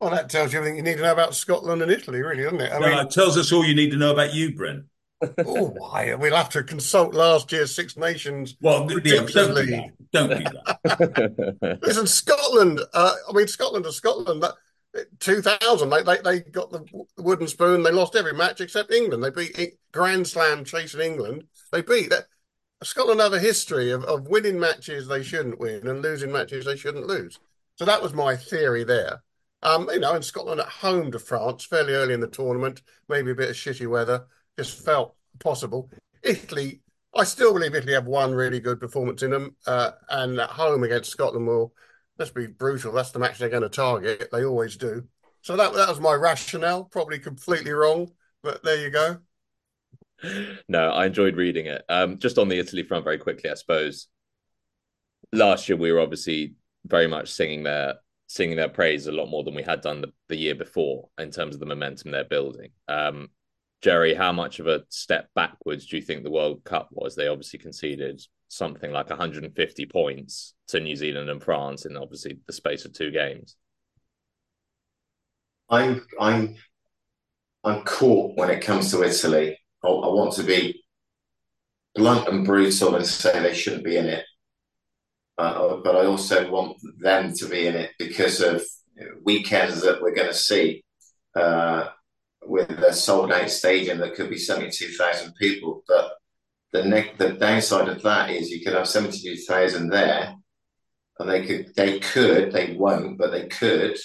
Well, 0.00 0.10
that 0.10 0.28
tells 0.28 0.52
you 0.52 0.58
everything 0.58 0.76
you 0.76 0.82
need 0.82 0.96
to 0.96 1.02
know 1.02 1.12
about 1.12 1.34
Scotland 1.34 1.80
and 1.80 1.90
Italy, 1.90 2.20
really, 2.20 2.42
doesn't 2.42 2.60
it? 2.60 2.72
I 2.72 2.78
no, 2.78 2.88
mean, 2.88 2.98
it 2.98 3.10
tells 3.10 3.38
us 3.38 3.50
all 3.50 3.64
you 3.64 3.74
need 3.74 3.90
to 3.90 3.96
know 3.96 4.12
about 4.12 4.34
you, 4.34 4.54
Brent. 4.54 4.84
oh, 5.46 5.68
why? 5.68 6.14
We'll 6.14 6.36
have 6.36 6.50
to 6.50 6.62
consult 6.62 7.14
last 7.14 7.50
year's 7.50 7.74
Six 7.74 7.96
Nations. 7.96 8.56
Well, 8.60 8.86
don't 8.86 9.02
do 9.02 9.20
that. 9.20 9.92
Don't 10.12 10.28
do 10.28 10.44
that. 10.44 11.78
Listen, 11.82 12.06
Scotland. 12.06 12.80
Uh, 12.92 13.14
I 13.28 13.32
mean, 13.32 13.48
Scotland 13.48 13.86
to 13.86 13.92
Scotland. 13.92 14.42
That, 14.42 14.54
2000, 15.20 15.90
they, 15.90 16.02
they, 16.02 16.18
they 16.18 16.40
got 16.40 16.70
the 16.70 16.84
wooden 17.18 17.48
spoon. 17.48 17.82
They 17.82 17.90
lost 17.90 18.16
every 18.16 18.34
match 18.34 18.60
except 18.60 18.92
England. 18.92 19.24
They 19.24 19.30
beat 19.30 19.78
Grand 19.92 20.26
Slam 20.26 20.64
chasing 20.64 21.00
England. 21.00 21.44
They 21.72 21.82
beat 21.82 22.10
that. 22.10 22.26
Scotland 22.82 23.20
have 23.20 23.32
a 23.32 23.40
history 23.40 23.90
of, 23.90 24.04
of 24.04 24.28
winning 24.28 24.60
matches 24.60 25.08
they 25.08 25.22
shouldn't 25.22 25.58
win 25.58 25.86
and 25.86 26.02
losing 26.02 26.30
matches 26.30 26.66
they 26.66 26.76
shouldn't 26.76 27.06
lose. 27.06 27.38
So 27.76 27.86
that 27.86 28.02
was 28.02 28.12
my 28.12 28.36
theory 28.36 28.84
there. 28.84 29.22
Um, 29.66 29.88
you 29.92 29.98
know, 29.98 30.14
in 30.14 30.22
Scotland 30.22 30.60
at 30.60 30.68
home 30.68 31.10
to 31.10 31.18
France 31.18 31.64
fairly 31.64 31.92
early 31.92 32.14
in 32.14 32.20
the 32.20 32.28
tournament, 32.28 32.82
maybe 33.08 33.32
a 33.32 33.34
bit 33.34 33.50
of 33.50 33.56
shitty 33.56 33.88
weather, 33.88 34.24
just 34.56 34.84
felt 34.84 35.16
possible. 35.40 35.90
Italy, 36.22 36.82
I 37.16 37.24
still 37.24 37.52
believe 37.52 37.74
Italy 37.74 37.94
have 37.94 38.06
one 38.06 38.32
really 38.32 38.60
good 38.60 38.78
performance 38.78 39.24
in 39.24 39.32
them, 39.32 39.56
uh, 39.66 39.90
and 40.08 40.38
at 40.38 40.50
home 40.50 40.84
against 40.84 41.10
Scotland 41.10 41.48
will, 41.48 41.74
let's 42.16 42.30
be 42.30 42.46
brutal, 42.46 42.92
that's 42.92 43.10
the 43.10 43.18
match 43.18 43.38
they're 43.38 43.48
going 43.48 43.64
to 43.64 43.68
target. 43.68 44.28
They 44.30 44.44
always 44.44 44.76
do. 44.76 45.02
So 45.42 45.56
that 45.56 45.72
that 45.74 45.88
was 45.88 45.98
my 45.98 46.14
rationale, 46.14 46.84
probably 46.84 47.18
completely 47.18 47.72
wrong, 47.72 48.12
but 48.44 48.62
there 48.62 48.80
you 48.80 48.90
go. 48.90 49.18
No, 50.68 50.90
I 50.90 51.06
enjoyed 51.06 51.34
reading 51.34 51.66
it. 51.66 51.82
Um, 51.88 52.18
just 52.20 52.38
on 52.38 52.48
the 52.48 52.58
Italy 52.60 52.84
front, 52.84 53.02
very 53.02 53.18
quickly, 53.18 53.50
I 53.50 53.54
suppose. 53.54 54.06
Last 55.32 55.68
year 55.68 55.76
we 55.76 55.90
were 55.90 56.00
obviously 56.00 56.54
very 56.84 57.08
much 57.08 57.32
singing 57.32 57.64
their 57.64 57.96
singing 58.26 58.56
their 58.56 58.68
praise 58.68 59.06
a 59.06 59.12
lot 59.12 59.28
more 59.28 59.44
than 59.44 59.54
we 59.54 59.62
had 59.62 59.80
done 59.80 60.00
the, 60.00 60.12
the 60.28 60.36
year 60.36 60.54
before 60.54 61.08
in 61.18 61.30
terms 61.30 61.54
of 61.54 61.60
the 61.60 61.66
momentum 61.66 62.10
they're 62.10 62.24
building. 62.24 62.70
Um, 62.88 63.28
Jerry, 63.82 64.14
how 64.14 64.32
much 64.32 64.58
of 64.58 64.66
a 64.66 64.84
step 64.88 65.28
backwards 65.34 65.86
do 65.86 65.96
you 65.96 66.02
think 66.02 66.22
the 66.22 66.30
World 66.30 66.64
Cup 66.64 66.88
was? 66.90 67.14
They 67.14 67.28
obviously 67.28 67.58
conceded 67.58 68.20
something 68.48 68.90
like 68.90 69.10
150 69.10 69.86
points 69.86 70.54
to 70.68 70.80
New 70.80 70.96
Zealand 70.96 71.30
and 71.30 71.42
France 71.42 71.84
in 71.84 71.96
obviously 71.96 72.38
the 72.46 72.52
space 72.52 72.84
of 72.84 72.92
two 72.92 73.10
games. 73.10 73.56
I'm 75.68 76.06
I'm 76.20 76.56
I'm 77.64 77.82
caught 77.82 78.36
when 78.36 78.50
it 78.50 78.62
comes 78.62 78.90
to 78.92 79.02
Italy. 79.02 79.58
I, 79.82 79.88
I 79.88 80.08
want 80.08 80.32
to 80.34 80.44
be 80.44 80.82
blunt 81.94 82.28
and 82.28 82.46
brutal 82.46 82.94
and 82.94 83.06
say 83.06 83.40
they 83.40 83.54
shouldn't 83.54 83.84
be 83.84 83.96
in 83.96 84.06
it, 84.06 84.24
uh, 85.38 85.76
but 85.76 85.96
I 85.96 86.06
also 86.06 86.50
want 86.50 86.78
them 86.98 87.32
to 87.34 87.48
be 87.48 87.66
in 87.66 87.74
it 87.74 87.92
because 87.98 88.40
of 88.40 88.62
weekends 89.24 89.82
that 89.82 90.00
we're 90.00 90.14
going 90.14 90.28
to 90.28 90.34
see. 90.34 90.82
Uh, 91.34 91.88
with 92.48 92.70
a 92.70 92.92
sold 92.92 93.32
out 93.32 93.50
stadium 93.50 93.98
that 93.98 94.14
could 94.14 94.30
be 94.30 94.38
72,000 94.38 95.34
people. 95.34 95.82
But 95.86 96.12
the 96.72 96.84
ne- 96.84 97.12
the 97.16 97.32
downside 97.32 97.88
of 97.88 98.02
that 98.02 98.30
is 98.30 98.50
you 98.50 98.64
could 98.64 98.74
have 98.74 98.88
72,000 98.88 99.88
there 99.88 100.34
and 101.18 101.28
they 101.28 101.46
could, 101.46 101.74
they 101.74 101.98
could, 101.98 102.52
they 102.52 102.74
won't, 102.74 103.18
but 103.18 103.30
they 103.30 103.46
could 103.46 103.96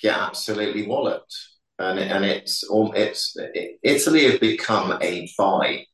get 0.00 0.16
absolutely 0.16 0.86
walloped. 0.86 1.34
And, 1.78 1.98
it, 1.98 2.10
and 2.10 2.24
it's, 2.24 2.64
it's, 2.70 3.34
it, 3.36 3.78
Italy 3.82 4.30
have 4.30 4.40
become 4.40 4.98
a 5.00 5.28
buy. 5.36 5.86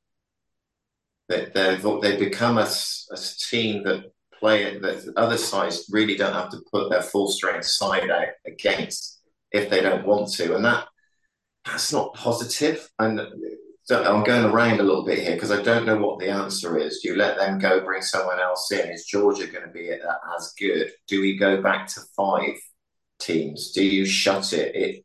That 1.29 1.53
they've, 1.55 1.83
they've 2.01 2.19
become 2.19 2.59
a, 2.59 2.69
a 3.11 3.19
team 3.51 3.85
that 3.85 4.05
play 4.39 4.65
it, 4.65 4.83
that 4.83 5.13
other 5.17 5.37
sides 5.37 5.89
really 5.91 6.17
don't 6.17 6.33
have 6.33 6.51
to 6.51 6.63
put 6.73 6.91
their 6.91 7.03
full 7.03 7.29
strength 7.31 7.67
side 7.67 8.11
out 8.11 8.29
against 8.47 9.21
if 9.53 9.69
they 9.69 9.81
don't 9.81 10.07
want 10.07 10.33
to. 10.35 10.55
And 10.55 10.65
that 10.65 10.87
that's 11.65 11.93
not 11.93 12.15
positive. 12.15 12.89
And 12.99 13.21
so 13.83 14.03
I'm 14.03 14.25
going 14.25 14.45
around 14.45 14.81
a 14.81 14.83
little 14.83 15.05
bit 15.05 15.21
here 15.21 15.35
because 15.35 15.51
I 15.51 15.63
don't 15.63 15.87
know 15.87 15.99
what 15.99 16.19
the 16.19 16.29
answer 16.29 16.79
is. 16.79 17.01
Do 17.01 17.09
you 17.09 17.17
let 17.17 17.39
them 17.39 17.59
go, 17.59 17.81
bring 17.81 18.03
someone 18.03 18.41
else 18.41 18.71
in? 18.71 18.91
Is 18.91 19.07
Georgia 19.07 19.47
going 19.47 19.67
to 19.67 19.73
be 19.73 19.91
as 19.91 20.55
good? 20.59 20.93
Do 21.07 21.21
we 21.21 21.37
go 21.37 21.63
back 21.63 21.87
to 21.89 22.01
five 22.17 22.57
teams? 23.19 23.73
Do 23.73 23.85
you 23.85 24.05
shut 24.05 24.53
it? 24.53 24.75
it 24.75 25.05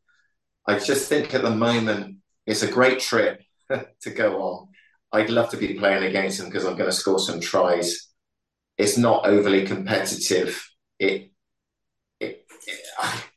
I 0.66 0.78
just 0.78 1.08
think 1.08 1.34
at 1.34 1.42
the 1.42 1.50
moment 1.50 2.18
it's 2.46 2.62
a 2.62 2.70
great 2.70 3.00
trip 3.00 3.40
to 3.70 4.10
go 4.10 4.42
on. 4.42 4.68
I'd 5.14 5.30
love 5.30 5.48
to 5.50 5.56
be 5.56 5.74
playing 5.74 6.02
against 6.02 6.38
them 6.38 6.48
because 6.48 6.64
I'm 6.64 6.76
going 6.76 6.90
to 6.90 6.96
score 6.96 7.20
some 7.20 7.40
tries. 7.40 8.08
It's 8.76 8.98
not 8.98 9.26
overly 9.26 9.64
competitive. 9.64 10.68
It, 10.98 11.30
it, 12.18 12.44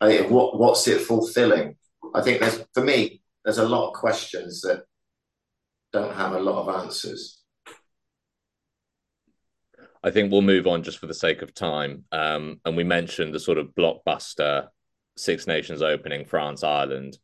it 0.01 0.31
what 0.31 0.57
what's 0.57 0.87
it 0.87 1.01
fulfilling? 1.01 1.75
I 2.15 2.21
think 2.21 2.39
there's 2.39 2.65
for 2.73 2.83
me 2.83 3.21
there's 3.45 3.59
a 3.59 3.67
lot 3.67 3.89
of 3.89 3.93
questions 3.93 4.61
that 4.61 4.85
don't 5.93 6.15
have 6.15 6.33
a 6.33 6.39
lot 6.39 6.67
of 6.67 6.83
answers. 6.83 7.43
I 10.03 10.09
think 10.09 10.31
we'll 10.31 10.41
move 10.41 10.65
on 10.65 10.81
just 10.83 10.97
for 10.97 11.07
the 11.07 11.13
sake 11.13 11.43
of 11.43 11.53
time. 11.53 12.05
Um, 12.11 12.59
and 12.65 12.75
we 12.75 12.83
mentioned 12.83 13.33
the 13.33 13.39
sort 13.39 13.57
of 13.59 13.75
blockbuster 13.75 14.69
Six 15.15 15.45
Nations 15.45 15.81
opening, 15.81 16.25
France, 16.25 16.63
Ireland. 16.63 17.17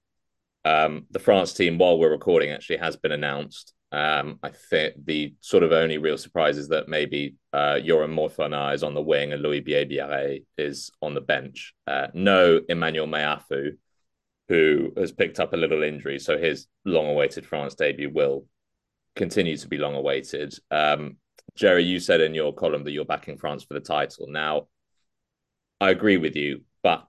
Um, 0.66 1.06
the 1.12 1.20
France 1.20 1.54
team, 1.54 1.78
while 1.78 1.98
we're 1.98 2.12
recording, 2.12 2.52
actually 2.52 2.78
has 2.78 2.96
been 2.96 3.12
announced. 3.12 3.74
Um, 3.94 4.40
I 4.42 4.50
think 4.50 4.96
the 5.06 5.36
sort 5.40 5.62
of 5.62 5.72
only 5.72 6.00
real 6.00 6.18
surprise 6.18 6.58
is 6.58 6.70
that 6.70 6.90
maybe 6.90 7.36
uh, 7.54 7.76
Yoram 7.76 8.16
Moefana 8.16 8.74
is 8.74 8.82
on 8.82 8.96
the 8.96 9.02
wing 9.02 9.34
and 9.34 9.44
Louis 9.44 9.62
Bielle-Biarrey 9.62 10.46
is 10.58 10.90
on 11.00 11.14
the 11.14 11.22
bench. 11.22 11.76
Uh, 11.86 12.08
no 12.16 12.60
Emmanuel 12.68 13.06
Meafou, 13.06 13.78
who 14.50 14.92
has 14.98 15.12
picked 15.12 15.40
up 15.40 15.54
a 15.54 15.58
little 15.58 15.84
injury, 15.84 16.18
so 16.18 16.40
his 16.40 16.66
long-awaited 16.86 17.46
France 17.46 17.76
debut 17.76 18.10
will 18.12 18.48
continue 19.16 19.56
to 19.56 19.68
be 19.68 19.78
long-awaited. 19.78 20.56
Um, 20.72 21.18
Jerry, 21.56 21.84
you 21.84 22.00
said 22.00 22.20
in 22.20 22.34
your 22.34 22.52
column 22.52 22.84
that 22.86 22.92
you're 22.92 23.06
backing 23.06 23.38
France 23.38 23.64
for 23.64 23.76
the 23.76 23.80
title. 23.80 24.26
Now, 24.28 24.68
I 25.80 25.92
agree 25.92 26.18
with 26.18 26.36
you, 26.36 26.64
but 26.82 27.06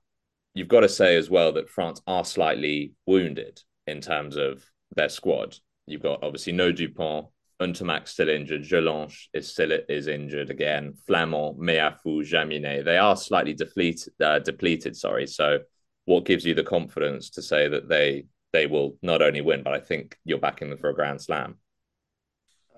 you've 0.52 0.68
got 0.68 0.80
to 0.80 0.88
say 0.90 1.16
as 1.16 1.30
well 1.30 1.52
that 1.52 1.70
France 1.70 2.02
are 2.06 2.26
slightly 2.26 2.92
wounded 3.06 3.62
in 3.86 4.02
terms 4.02 4.36
of 4.36 4.62
their 4.94 5.08
squad. 5.08 5.56
You've 5.86 6.02
got 6.02 6.22
obviously 6.22 6.52
no 6.52 6.72
Dupont, 6.72 7.26
Ntamack 7.60 8.08
still 8.08 8.28
injured, 8.28 8.62
Jelonch 8.62 9.26
is 9.32 9.48
still 9.48 9.70
is 9.88 10.06
injured 10.06 10.50
again, 10.50 10.94
Flament, 11.06 11.58
Meafou, 11.58 12.22
Jaminet. 12.22 12.84
They 12.84 12.98
are 12.98 13.16
slightly 13.16 13.54
depleted, 13.54 14.12
uh, 14.20 14.40
depleted. 14.40 14.96
Sorry, 14.96 15.26
so 15.26 15.60
what 16.06 16.24
gives 16.24 16.44
you 16.44 16.54
the 16.54 16.64
confidence 16.64 17.30
to 17.30 17.42
say 17.42 17.68
that 17.68 17.88
they 17.88 18.26
they 18.52 18.66
will 18.66 18.96
not 19.02 19.22
only 19.22 19.40
win, 19.40 19.62
but 19.62 19.72
I 19.72 19.80
think 19.80 20.16
you're 20.24 20.38
backing 20.38 20.70
them 20.70 20.78
for 20.78 20.90
a 20.90 20.94
Grand 20.94 21.20
Slam? 21.20 21.58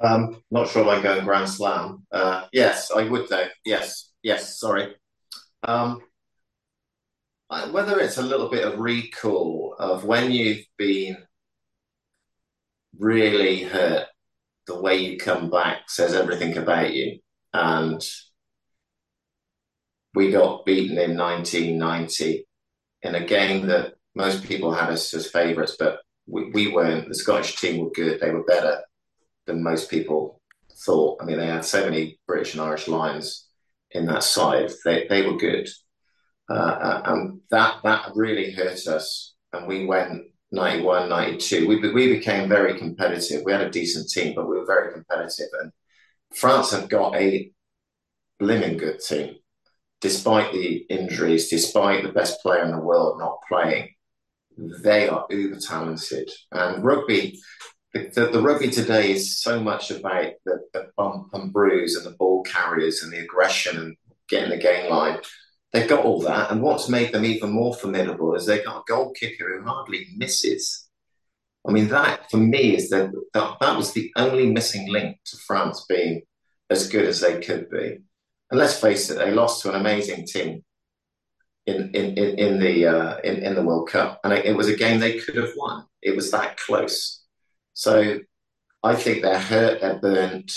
Um, 0.00 0.42
not 0.50 0.68
sure 0.68 0.88
I 0.88 1.00
go 1.02 1.20
Grand 1.22 1.48
Slam. 1.48 2.06
Uh, 2.12 2.46
yes, 2.52 2.90
I 2.94 3.04
would 3.04 3.28
though. 3.28 3.48
Yes, 3.64 4.10
yes. 4.22 4.58
Sorry. 4.58 4.94
Um, 5.62 6.02
whether 7.70 7.98
it's 8.00 8.18
a 8.18 8.22
little 8.22 8.50
bit 8.50 8.64
of 8.64 8.78
recall 8.78 9.74
of 9.78 10.04
when 10.04 10.30
you've 10.30 10.66
been 10.76 11.16
really 12.98 13.62
hurt, 13.62 14.06
the 14.66 14.80
way 14.80 14.96
you 14.96 15.18
come 15.18 15.50
back 15.50 15.88
says 15.88 16.14
everything 16.14 16.56
about 16.56 16.92
you. 16.92 17.18
And 17.52 18.02
we 20.14 20.30
got 20.30 20.64
beaten 20.64 20.98
in 20.98 21.16
1990 21.16 22.46
in 23.02 23.14
a 23.14 23.24
game 23.24 23.66
that 23.66 23.94
most 24.14 24.44
people 24.44 24.72
had 24.72 24.90
us 24.90 25.12
as 25.14 25.30
favourites, 25.30 25.76
but 25.78 26.00
we, 26.26 26.50
we 26.50 26.72
weren't. 26.72 27.08
The 27.08 27.14
Scottish 27.14 27.56
team 27.56 27.84
were 27.84 27.90
good. 27.90 28.20
They 28.20 28.30
were 28.30 28.44
better 28.44 28.80
than 29.46 29.62
most 29.62 29.90
people 29.90 30.40
thought. 30.84 31.20
I 31.20 31.24
mean, 31.24 31.38
they 31.38 31.46
had 31.46 31.64
so 31.64 31.84
many 31.84 32.18
British 32.26 32.54
and 32.54 32.62
Irish 32.62 32.88
Lions 32.88 33.46
in 33.90 34.06
that 34.06 34.22
side. 34.22 34.72
They, 34.84 35.06
they 35.08 35.22
were 35.22 35.36
good. 35.36 35.68
Uh, 36.48 36.54
uh 36.54 37.02
and 37.06 37.40
that, 37.50 37.82
that 37.84 38.12
really 38.14 38.50
hurt 38.52 38.86
us. 38.86 39.34
And 39.52 39.66
we 39.66 39.86
went 39.86 40.22
91, 40.52 41.08
92. 41.08 41.66
We, 41.66 41.92
we 41.92 42.16
became 42.16 42.48
very 42.48 42.78
competitive. 42.78 43.42
We 43.44 43.52
had 43.52 43.62
a 43.62 43.70
decent 43.70 44.08
team, 44.10 44.34
but 44.34 44.48
we 44.48 44.56
were 44.56 44.66
very 44.66 44.92
competitive. 44.92 45.48
And 45.60 45.72
France 46.34 46.70
have 46.70 46.88
got 46.88 47.16
a 47.16 47.50
blimmin' 48.40 48.78
good 48.78 49.00
team 49.00 49.36
despite 50.00 50.52
the 50.52 50.86
injuries, 50.88 51.48
despite 51.48 52.02
the 52.02 52.12
best 52.12 52.40
player 52.42 52.62
in 52.62 52.70
the 52.70 52.78
world 52.78 53.18
not 53.18 53.38
playing, 53.48 53.88
they 54.56 55.08
are 55.08 55.26
uber 55.30 55.58
talented. 55.58 56.30
And 56.52 56.84
rugby, 56.84 57.38
the, 57.92 58.30
the, 58.32 58.42
rugby 58.42 58.70
today 58.70 59.12
is 59.12 59.40
so 59.40 59.60
much 59.60 59.90
about 59.90 60.32
the, 60.44 60.60
the, 60.72 60.88
bump 60.96 61.28
and 61.32 61.52
bruise 61.52 61.96
and 61.96 62.06
the 62.06 62.16
ball 62.16 62.42
carriers 62.42 63.02
and 63.02 63.12
the 63.12 63.18
aggression 63.18 63.78
and 63.78 63.96
getting 64.28 64.50
the 64.50 64.56
game 64.56 64.90
line. 64.90 65.18
They've 65.76 65.88
got 65.88 66.04
all 66.04 66.20
that, 66.22 66.50
and 66.50 66.62
what's 66.62 66.88
made 66.88 67.12
them 67.12 67.24
even 67.24 67.50
more 67.50 67.74
formidable 67.74 68.34
is 68.34 68.46
they've 68.46 68.64
got 68.64 68.78
a 68.78 68.84
goal 68.86 69.12
kicker 69.12 69.58
who 69.58 69.64
hardly 69.64 70.06
misses. 70.16 70.88
I 71.68 71.72
mean, 71.72 71.88
that 71.88 72.30
for 72.30 72.38
me 72.38 72.76
is 72.76 72.88
the, 72.88 73.12
that 73.34 73.56
that 73.60 73.76
was 73.76 73.92
the 73.92 74.10
only 74.16 74.46
missing 74.46 74.90
link 74.90 75.18
to 75.26 75.36
France 75.36 75.84
being 75.88 76.22
as 76.70 76.88
good 76.88 77.04
as 77.04 77.20
they 77.20 77.40
could 77.40 77.68
be. 77.68 77.98
And 78.50 78.58
let's 78.58 78.80
face 78.80 79.10
it, 79.10 79.18
they 79.18 79.32
lost 79.32 79.62
to 79.62 79.70
an 79.70 79.80
amazing 79.80 80.26
team 80.26 80.64
in 81.66 81.90
in 81.94 82.16
in, 82.16 82.38
in 82.38 82.60
the 82.60 82.86
uh, 82.86 83.18
in 83.18 83.42
in 83.42 83.54
the 83.54 83.62
World 83.62 83.90
Cup, 83.90 84.20
and 84.24 84.32
it, 84.32 84.46
it 84.46 84.56
was 84.56 84.68
a 84.68 84.76
game 84.76 84.98
they 84.98 85.18
could 85.18 85.36
have 85.36 85.52
won. 85.56 85.84
It 86.00 86.16
was 86.16 86.30
that 86.30 86.56
close. 86.56 87.22
So 87.74 88.20
I 88.82 88.94
think 88.94 89.22
they're 89.22 89.38
hurt, 89.38 89.80
they're 89.80 89.98
burnt, 89.98 90.52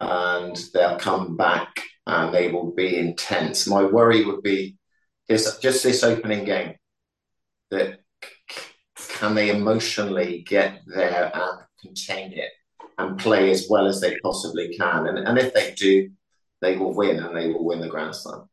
and 0.00 0.60
they'll 0.74 0.98
come 0.98 1.36
back 1.36 1.72
and 2.06 2.34
they 2.34 2.50
will 2.50 2.72
be 2.72 2.96
intense. 2.98 3.66
My 3.66 3.84
worry 3.84 4.24
would 4.24 4.42
be 4.42 4.76
this 5.28 5.58
just 5.58 5.82
this 5.82 6.02
opening 6.02 6.44
game 6.44 6.74
that 7.70 8.00
can 8.96 9.34
they 9.34 9.50
emotionally 9.50 10.44
get 10.46 10.80
there 10.86 11.30
and 11.34 11.60
contain 11.80 12.32
it 12.32 12.50
and 12.98 13.18
play 13.18 13.50
as 13.50 13.66
well 13.68 13.86
as 13.86 14.00
they 14.00 14.16
possibly 14.22 14.76
can? 14.76 15.06
And, 15.06 15.18
and 15.18 15.38
if 15.38 15.54
they 15.54 15.72
do, 15.74 16.10
they 16.60 16.76
will 16.76 16.94
win 16.94 17.18
and 17.18 17.36
they 17.36 17.48
will 17.48 17.64
win 17.64 17.80
the 17.80 17.88
Grand 17.88 18.14
Slam. 18.14 18.48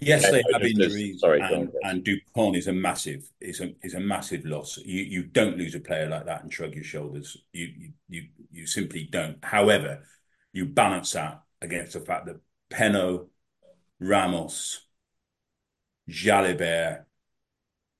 Yes, 0.00 0.30
they 0.30 0.42
have 0.52 0.62
injuries. 0.62 1.20
Sorry, 1.20 1.40
and, 1.40 1.72
and, 1.82 2.04
Dupont 2.04 2.54
is 2.54 2.66
a 2.66 2.72
massive 2.72 3.30
is 3.40 3.62
a 3.62 3.72
is 3.82 3.94
a 3.94 4.00
massive 4.00 4.44
loss. 4.44 4.76
You 4.76 5.02
you 5.02 5.22
don't 5.22 5.56
lose 5.56 5.74
a 5.74 5.80
player 5.80 6.06
like 6.06 6.26
that 6.26 6.42
and 6.42 6.52
shrug 6.52 6.74
your 6.74 6.84
shoulders. 6.84 7.34
You 7.52 7.66
you 7.66 7.92
you, 8.08 8.22
you 8.52 8.66
simply 8.66 9.08
don't. 9.10 9.42
However, 9.42 10.02
you 10.52 10.66
balance 10.66 11.12
that 11.12 11.40
against 11.60 11.94
the 11.94 12.00
fact 12.00 12.26
that 12.26 12.40
Penaud, 12.70 13.28
Ramos, 14.00 14.80
Jalibert, 16.08 17.04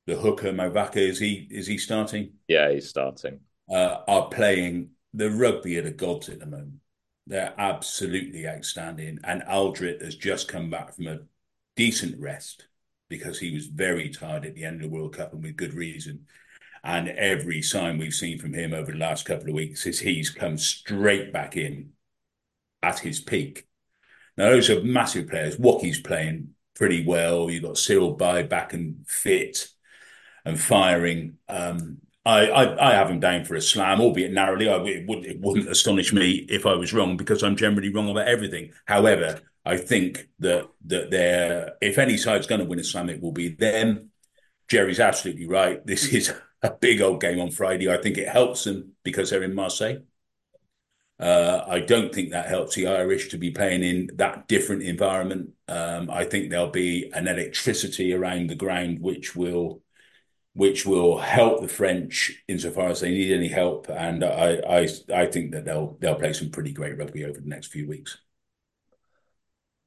the 0.07 0.17
hooker 0.17 0.53
Mauvaka 0.53 0.97
is 0.97 1.19
he 1.19 1.49
is 1.51 1.67
he 1.67 1.79
starting? 1.79 2.35
Yeah, 2.49 2.71
he's 2.71 2.89
starting. 2.89 3.41
Uh, 3.69 3.99
are 4.07 4.29
playing 4.29 4.91
the 5.13 5.31
rugby 5.31 5.79
of 5.79 5.85
the 5.85 5.91
gods 5.91 6.29
at 6.29 6.39
the 6.39 6.47
moment. 6.47 6.81
They're 7.27 7.55
absolutely 7.59 8.47
outstanding. 8.47 9.19
And 9.25 9.43
Alldritt 9.43 10.03
has 10.03 10.15
just 10.15 10.47
come 10.47 10.71
back 10.71 10.95
from 10.95 11.09
a 11.09 11.21
decent 11.75 12.21
rest 12.21 12.69
because 13.09 13.39
he 13.41 13.53
was 13.53 13.67
very 13.67 14.11
tired 14.11 14.45
at 14.45 14.55
the 14.55 14.65
end 14.65 14.77
of 14.77 14.83
the 14.83 14.97
World 14.97 15.17
Cup 15.17 15.33
and 15.33 15.43
with 15.43 15.57
good 15.57 15.75
reason. 15.75 16.27
And 16.85 17.09
every 17.09 17.63
sign 17.63 17.99
we've 17.99 18.15
seen 18.15 18.39
from 18.39 18.55
him 18.55 18.73
over 18.73 18.93
the 18.93 18.99
last 18.99 19.27
couple 19.27 19.49
of 19.49 19.55
weeks 19.55 19.87
is 19.87 19.99
he's 19.99 20.31
come 20.31 20.57
straight 20.57 21.33
back 21.33 21.57
in 21.57 21.91
at 22.87 22.99
his 23.01 23.21
peak. 23.21 23.67
Now, 24.37 24.51
those 24.51 24.71
are 24.71 24.83
massive 24.83 25.29
players. 25.29 25.59
Woki's 25.59 26.01
playing 26.01 26.55
pretty 26.75 27.05
well. 27.05 27.51
You've 27.51 27.63
got 27.63 27.79
Cyril 27.79 28.15
Baille 28.15 28.47
back 28.47 28.73
and 28.73 29.07
fit 29.07 29.69
and 30.45 30.61
firing. 30.61 31.39
Um, 31.49 31.99
I, 32.25 32.49
I, 32.49 32.91
I 32.91 32.95
have 32.95 33.11
him 33.11 33.21
down 33.21 33.45
for 33.45 33.55
a 33.55 33.63
slam, 33.63 34.01
albeit 34.01 34.33
narrowly. 34.33 34.69
I, 34.69 34.77
it, 34.83 35.09
would, 35.09 35.25
it 35.25 35.41
wouldn't 35.41 35.69
astonish 35.69 36.13
me 36.13 36.47
if 36.49 36.67
I 36.67 36.75
was 36.75 36.93
wrong 36.93 37.17
because 37.17 37.43
I'm 37.43 37.57
generally 37.57 37.93
wrong 37.93 38.11
about 38.11 38.29
everything. 38.29 38.73
However, 38.85 39.41
I 39.65 39.77
think 39.77 40.29
that 40.39 40.69
that 40.87 41.11
they're 41.11 41.75
if 41.81 41.99
any 41.99 42.17
side's 42.17 42.47
going 42.47 42.61
to 42.61 42.67
win 42.67 42.79
a 42.79 42.85
slam, 42.85 43.09
it 43.09 43.21
will 43.21 43.33
be 43.33 43.49
them. 43.49 44.11
Jerry's 44.69 45.01
absolutely 45.01 45.47
right. 45.49 45.85
This 45.87 46.13
is 46.13 46.33
a 46.63 46.71
big 46.71 47.01
old 47.01 47.21
game 47.21 47.41
on 47.41 47.51
Friday. 47.51 47.91
I 47.91 47.97
think 47.97 48.19
it 48.19 48.29
helps 48.29 48.65
them 48.65 48.93
because 49.03 49.31
they're 49.31 49.43
in 49.43 49.55
Marseille. 49.55 49.99
Uh, 51.19 51.65
I 51.67 51.81
don't 51.81 52.15
think 52.15 52.31
that 52.31 52.49
helps 52.49 52.75
the 52.75 52.89
Irish 52.89 53.31
to 53.31 53.39
be 53.39 53.51
playing 53.51 53.83
in 53.83 54.11
that 54.17 54.49
different 54.49 54.83
environment. 54.83 55.51
Um, 55.67 56.11
I 56.11 56.25
think 56.25 56.51
there'll 56.51 56.71
be 56.71 57.11
an 57.15 57.27
electricity 57.27 58.13
around 58.13 58.49
the 58.49 58.55
ground 58.55 59.01
which 59.01 59.35
will 59.35 59.83
which 60.53 60.87
will 60.87 61.19
help 61.19 61.61
the 61.61 61.69
French 61.69 62.43
insofar 62.49 62.89
as 62.89 63.01
they 63.01 63.11
need 63.11 63.33
any 63.33 63.49
help. 63.49 63.89
And 63.89 64.25
I 64.25 64.61
I, 64.69 64.89
I 65.15 65.27
think 65.27 65.53
that 65.53 65.65
they'll 65.65 65.97
they'll 66.01 66.17
play 66.17 66.33
some 66.35 66.51
pretty 66.51 66.73
great 66.73 66.99
rugby 66.99 67.25
over 67.25 67.41
the 67.41 67.49
next 67.49 67.69
few 67.69 67.89
weeks. 67.89 68.19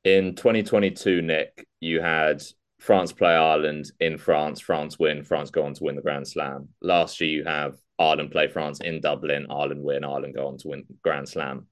In 0.03 0.35
2022, 0.35 1.21
Nick, 1.21 1.67
you 1.79 2.01
had 2.01 2.41
France 2.79 3.11
play 3.11 3.35
Ireland 3.35 3.91
in 3.99 4.17
France, 4.17 4.59
France 4.61 4.97
win, 4.97 5.23
France 5.23 5.51
go 5.51 5.63
on 5.63 5.73
to 5.73 5.83
win 5.83 5.95
the 5.95 6.01
Grand 6.01 6.27
Slam. 6.27 6.69
Last 6.81 7.19
year, 7.19 7.29
you 7.29 7.43
have 7.43 7.75
Ireland 7.99 8.31
play 8.31 8.47
France 8.47 8.79
in 8.79 9.01
Dublin, 9.01 9.47
Ireland 9.49 9.83
win, 9.83 10.05
Ireland 10.05 10.35
go 10.35 10.47
on 10.47 10.57
to 10.59 10.69
win 10.69 10.85
Grand 11.03 11.27
Slam. 11.27 11.67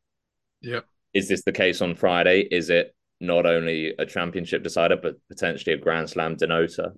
Yep. 0.62 0.86
Is 1.14 1.30
this 1.30 1.44
the 1.44 1.54
case 1.54 1.82
on 1.82 1.96
Friday? 1.96 2.42
Is 2.52 2.70
it 2.70 2.94
not 3.20 3.46
only 3.46 3.94
a 3.98 4.06
championship 4.06 4.62
decider, 4.62 4.98
but 4.98 5.16
potentially 5.30 5.74
a 5.74 5.78
Grand 5.78 6.10
Slam 6.10 6.36
denoter? 6.36 6.94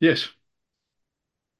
Yes. 0.00 0.28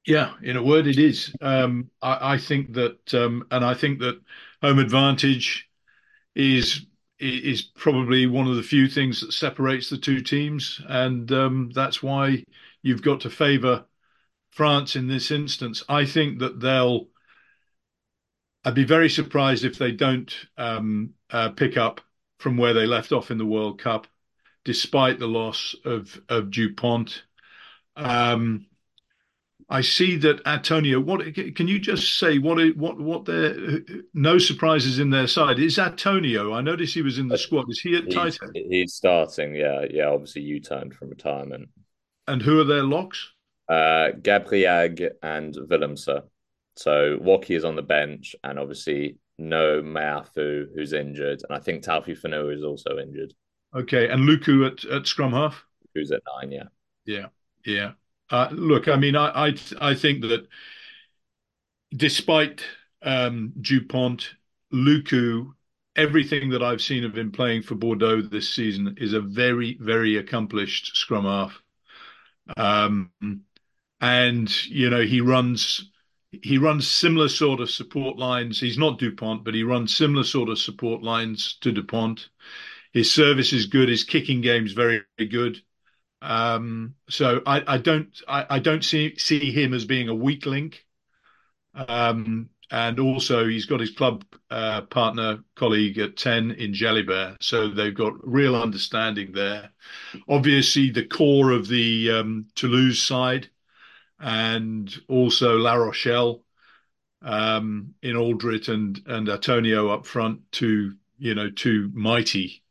Yeah, 0.05 0.33
in 0.43 0.57
a 0.57 0.63
word, 0.63 0.85
it 0.85 0.99
is. 0.99 1.33
Um, 1.41 1.89
I, 2.01 2.33
I, 2.33 2.37
think 2.37 2.73
that, 2.73 3.13
um, 3.13 3.45
and 3.51 3.63
I 3.63 3.73
think 3.73 3.99
that 3.99 4.19
home 4.61 4.79
advantage 4.79 5.69
is 6.35 6.85
is 7.19 7.61
probably 7.61 8.25
one 8.27 8.47
of 8.47 8.57
the 8.57 8.63
few 8.63 8.87
things 8.89 9.21
that 9.21 9.31
separates 9.31 9.89
the 9.89 9.97
two 9.97 10.19
teams, 10.19 10.81
and 10.89 11.31
um, 11.31 11.71
that's 11.73 12.03
why 12.03 12.43
you've 12.81 13.01
got 13.01 13.21
to 13.21 13.29
favour 13.29 13.85
France 14.53 14.95
in 14.95 15.07
this 15.07 15.31
instance. 15.31 15.83
I 15.89 16.05
think 16.05 16.39
that 16.39 16.59
they'll. 16.59 17.07
I'd 18.63 18.75
be 18.75 18.85
very 18.85 19.09
surprised 19.09 19.65
if 19.65 19.77
they 19.77 19.91
don't 19.91 20.33
um, 20.57 21.15
uh, 21.29 21.49
pick 21.49 21.75
up 21.75 22.01
from 22.37 22.55
where 22.55 22.73
they 22.73 22.85
left 22.85 23.11
off 23.11 23.31
in 23.31 23.37
the 23.37 23.45
World 23.45 23.79
Cup, 23.79 24.07
despite 24.63 25.17
the 25.17 25.27
loss 25.27 25.75
of 25.85 26.21
of 26.29 26.51
Dupont. 26.51 27.23
Um, 27.95 28.67
I 29.69 29.81
see 29.81 30.17
that 30.17 30.43
Atonio. 30.43 31.03
What 31.03 31.33
can 31.55 31.67
you 31.67 31.79
just 31.79 32.19
say? 32.19 32.37
What 32.37 32.77
what 32.77 32.99
what? 32.99 33.25
Their 33.25 33.81
no 34.13 34.37
surprises 34.37 34.99
in 34.99 35.09
their 35.09 35.27
side. 35.27 35.57
Is 35.57 35.77
Atonio? 35.77 36.55
I 36.55 36.61
noticed 36.61 36.93
he 36.93 37.01
was 37.01 37.17
in 37.17 37.27
the 37.27 37.39
squad. 37.39 37.65
Is 37.69 37.79
he 37.79 37.95
at 37.95 38.05
he's, 38.05 38.39
He's 38.53 38.93
starting. 38.93 39.55
Yeah, 39.55 39.85
yeah. 39.89 40.09
Obviously, 40.09 40.43
you 40.43 40.59
turned 40.59 40.93
from 40.93 41.09
retirement. 41.09 41.69
And 42.27 42.41
who 42.41 42.61
are 42.61 42.65
their 42.65 42.83
locks? 42.83 43.32
Uh, 43.69 44.11
Gabrillagues 44.21 45.09
and 45.21 45.55
Willemse. 45.55 46.21
So 46.75 47.17
Woki 47.21 47.55
is 47.55 47.63
on 47.63 47.75
the 47.75 47.81
bench, 47.81 48.35
and 48.43 48.59
obviously 48.59 49.17
no 49.37 49.81
Meafou, 49.81 50.67
who's 50.75 50.93
injured, 50.93 51.41
and 51.47 51.57
I 51.57 51.59
think 51.59 51.83
Taofifenua 51.83 52.55
is 52.55 52.63
also 52.63 52.97
injured. 52.97 53.33
Okay, 53.75 54.09
and 54.09 54.27
Lucu 54.27 54.67
at 54.67 54.85
at 54.85 55.07
scrum 55.07 55.33
half. 55.33 55.63
Who's 55.95 56.11
at 56.11 56.21
nine? 56.35 56.51
Yeah. 56.51 56.63
Yeah. 57.05 57.27
Yeah. 57.65 57.91
Uh, 58.29 58.49
look, 58.51 58.87
I 58.87 58.95
mean, 58.95 59.15
I, 59.15 59.49
I, 59.49 59.55
I 59.79 59.93
think 59.93 60.21
that 60.21 60.47
despite 61.95 62.63
um, 63.01 63.53
Dupont, 63.61 64.33
Lucu, 64.73 65.51
everything 65.95 66.49
that 66.49 66.63
I've 66.63 66.81
seen 66.81 67.03
of 67.03 67.17
him 67.17 67.31
playing 67.31 67.63
for 67.63 67.75
Bordeaux 67.75 68.21
this 68.21 68.53
season 68.53 68.95
is 68.97 69.13
a 69.13 69.21
very, 69.21 69.77
very 69.79 70.17
accomplished 70.17 70.95
scrum 70.95 71.25
half. 71.25 71.61
Um, 72.57 73.11
and 74.03 74.65
you 74.65 74.89
know, 74.89 75.01
he 75.01 75.21
runs 75.21 75.89
he 76.29 76.57
runs 76.57 76.87
similar 76.87 77.29
sort 77.29 77.61
of 77.61 77.69
support 77.69 78.17
lines. 78.17 78.59
He's 78.59 78.77
not 78.77 78.99
Dupont, 78.99 79.45
but 79.45 79.53
he 79.53 79.63
runs 79.63 79.95
similar 79.95 80.25
sort 80.25 80.49
of 80.49 80.59
support 80.59 81.01
lines 81.01 81.55
to 81.61 81.71
Dupont. 81.71 82.27
His 82.91 83.13
service 83.13 83.53
is 83.53 83.67
good. 83.67 83.87
His 83.87 84.03
kicking 84.03 84.41
game 84.41 84.65
is 84.65 84.73
very, 84.73 85.03
very 85.17 85.29
good. 85.29 85.61
Um, 86.21 86.95
so 87.09 87.41
I, 87.45 87.63
I 87.65 87.77
don't 87.77 88.09
I, 88.27 88.45
I, 88.49 88.59
don't 88.59 88.83
see 88.83 89.17
see 89.17 89.51
him 89.51 89.73
as 89.73 89.85
being 89.85 90.09
a 90.09 90.15
weak 90.15 90.45
link. 90.45 90.85
Um, 91.73 92.49
and 92.71 92.99
also 92.99 93.47
he's 93.47 93.65
got 93.65 93.79
his 93.79 93.91
club 93.91 94.25
uh, 94.49 94.81
partner 94.81 95.43
colleague 95.55 95.97
at 95.99 96.17
10 96.17 96.51
in 96.51 96.73
Jalibert. 96.73 97.37
So 97.41 97.69
they've 97.69 97.95
got 97.95 98.13
real 98.27 98.55
understanding 98.55 99.31
there. 99.31 99.71
Obviously 100.27 100.89
the 100.89 101.05
core 101.05 101.51
of 101.51 101.67
the 101.67 102.11
um, 102.11 102.47
Toulouse 102.55 103.01
side 103.01 103.49
and 104.19 104.93
also 105.07 105.57
La 105.57 105.73
Rochelle 105.73 106.43
um, 107.21 107.93
in 108.01 108.15
Alldritt 108.15 108.69
and 108.69 109.01
and 109.05 109.27
Atonio 109.27 109.93
up 109.93 110.05
front, 110.05 110.41
two 110.51 110.95
you 111.17 111.35
know 111.35 111.49
two 111.49 111.91
mighty 111.93 112.63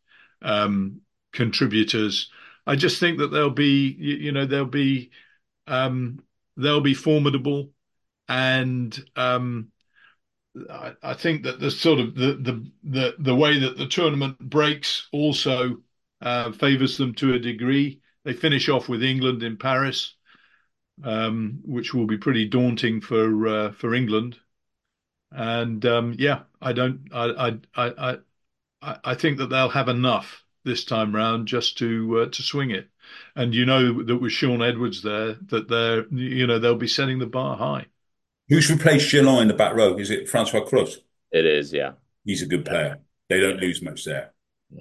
um, 0.43 1.01
contributors. 1.33 2.31
I 2.67 2.77
just 2.77 3.01
think 3.01 3.19
that 3.19 3.29
they'll 3.29 3.51
be, 3.51 3.97
you, 3.99 4.31
know, 4.31 4.47
they'll 4.47 4.65
be, 4.65 5.11
um, 5.67 6.23
they'll 6.57 6.81
be 6.81 6.95
formidable, 6.95 7.71
and 8.29 8.97
um, 9.17 9.73
I, 10.71 10.93
I, 11.03 11.15
think 11.15 11.43
that 11.43 11.59
the 11.59 11.71
sort 11.71 11.99
of 11.99 12.15
the 12.15 12.35
the 12.35 12.71
the 12.85 13.15
the 13.19 13.35
way 13.35 13.59
that 13.59 13.79
the 13.79 13.89
tournament 13.89 14.39
breaks 14.39 15.09
also 15.13 15.79
uh, 16.21 16.53
favours 16.53 16.97
them 16.99 17.15
to 17.15 17.35
a 17.35 17.39
degree. 17.39 18.01
They 18.25 18.33
finish 18.33 18.69
off 18.69 18.89
with 18.89 19.03
England 19.03 19.43
in 19.43 19.57
Paris, 19.57 20.15
um, 21.03 21.61
which 21.65 21.95
will 21.95 22.07
be 22.07 22.19
pretty 22.19 22.47
daunting 22.47 23.01
for 23.01 23.47
uh, 23.47 23.73
for 23.73 23.95
England. 23.95 24.39
And 25.31 25.85
um, 25.87 26.15
yeah, 26.19 26.43
I 26.61 26.73
don't, 26.73 27.09
I, 27.13 27.59
I, 27.75 27.87
I, 27.89 28.19
I, 28.83 28.99
I 29.05 29.15
think 29.15 29.39
that 29.39 29.49
they'll 29.49 29.71
have 29.71 29.89
enough 29.89 30.45
this 30.65 30.85
time 30.85 31.15
round 31.15 31.49
just 31.49 31.79
to 31.79 32.21
uh, 32.21 32.27
to 32.31 32.43
swing 32.43 32.71
it. 32.71 32.89
And 33.35 33.55
you 33.55 33.65
know 33.67 34.03
that 34.03 34.17
with 34.19 34.33
Shaun 34.33 34.63
Edwards 34.63 35.03
there, 35.03 35.35
that 35.47 35.69
they're 35.69 36.07
you 36.13 36.47
know 36.47 36.59
they'll 36.59 36.77
be 36.77 36.89
setting 36.89 37.19
the 37.19 37.27
bar 37.27 37.57
high. 37.57 37.87
Who's 38.49 38.71
replaced 38.71 39.11
Jelonch 39.13 39.43
in 39.43 39.49
the 39.49 39.55
back 39.55 39.75
row? 39.75 39.97
Is 39.97 40.11
it 40.11 40.29
François 40.29 40.67
Cros? 40.67 40.99
It 41.31 41.47
is, 41.47 41.73
yeah. 41.73 41.93
He's 42.25 42.43
a 42.43 42.47
good 42.47 42.65
player. 42.65 43.01
They 43.29 43.41
don't 43.41 43.61
lose 43.61 43.83
much 43.83 44.05
there. 44.05 44.33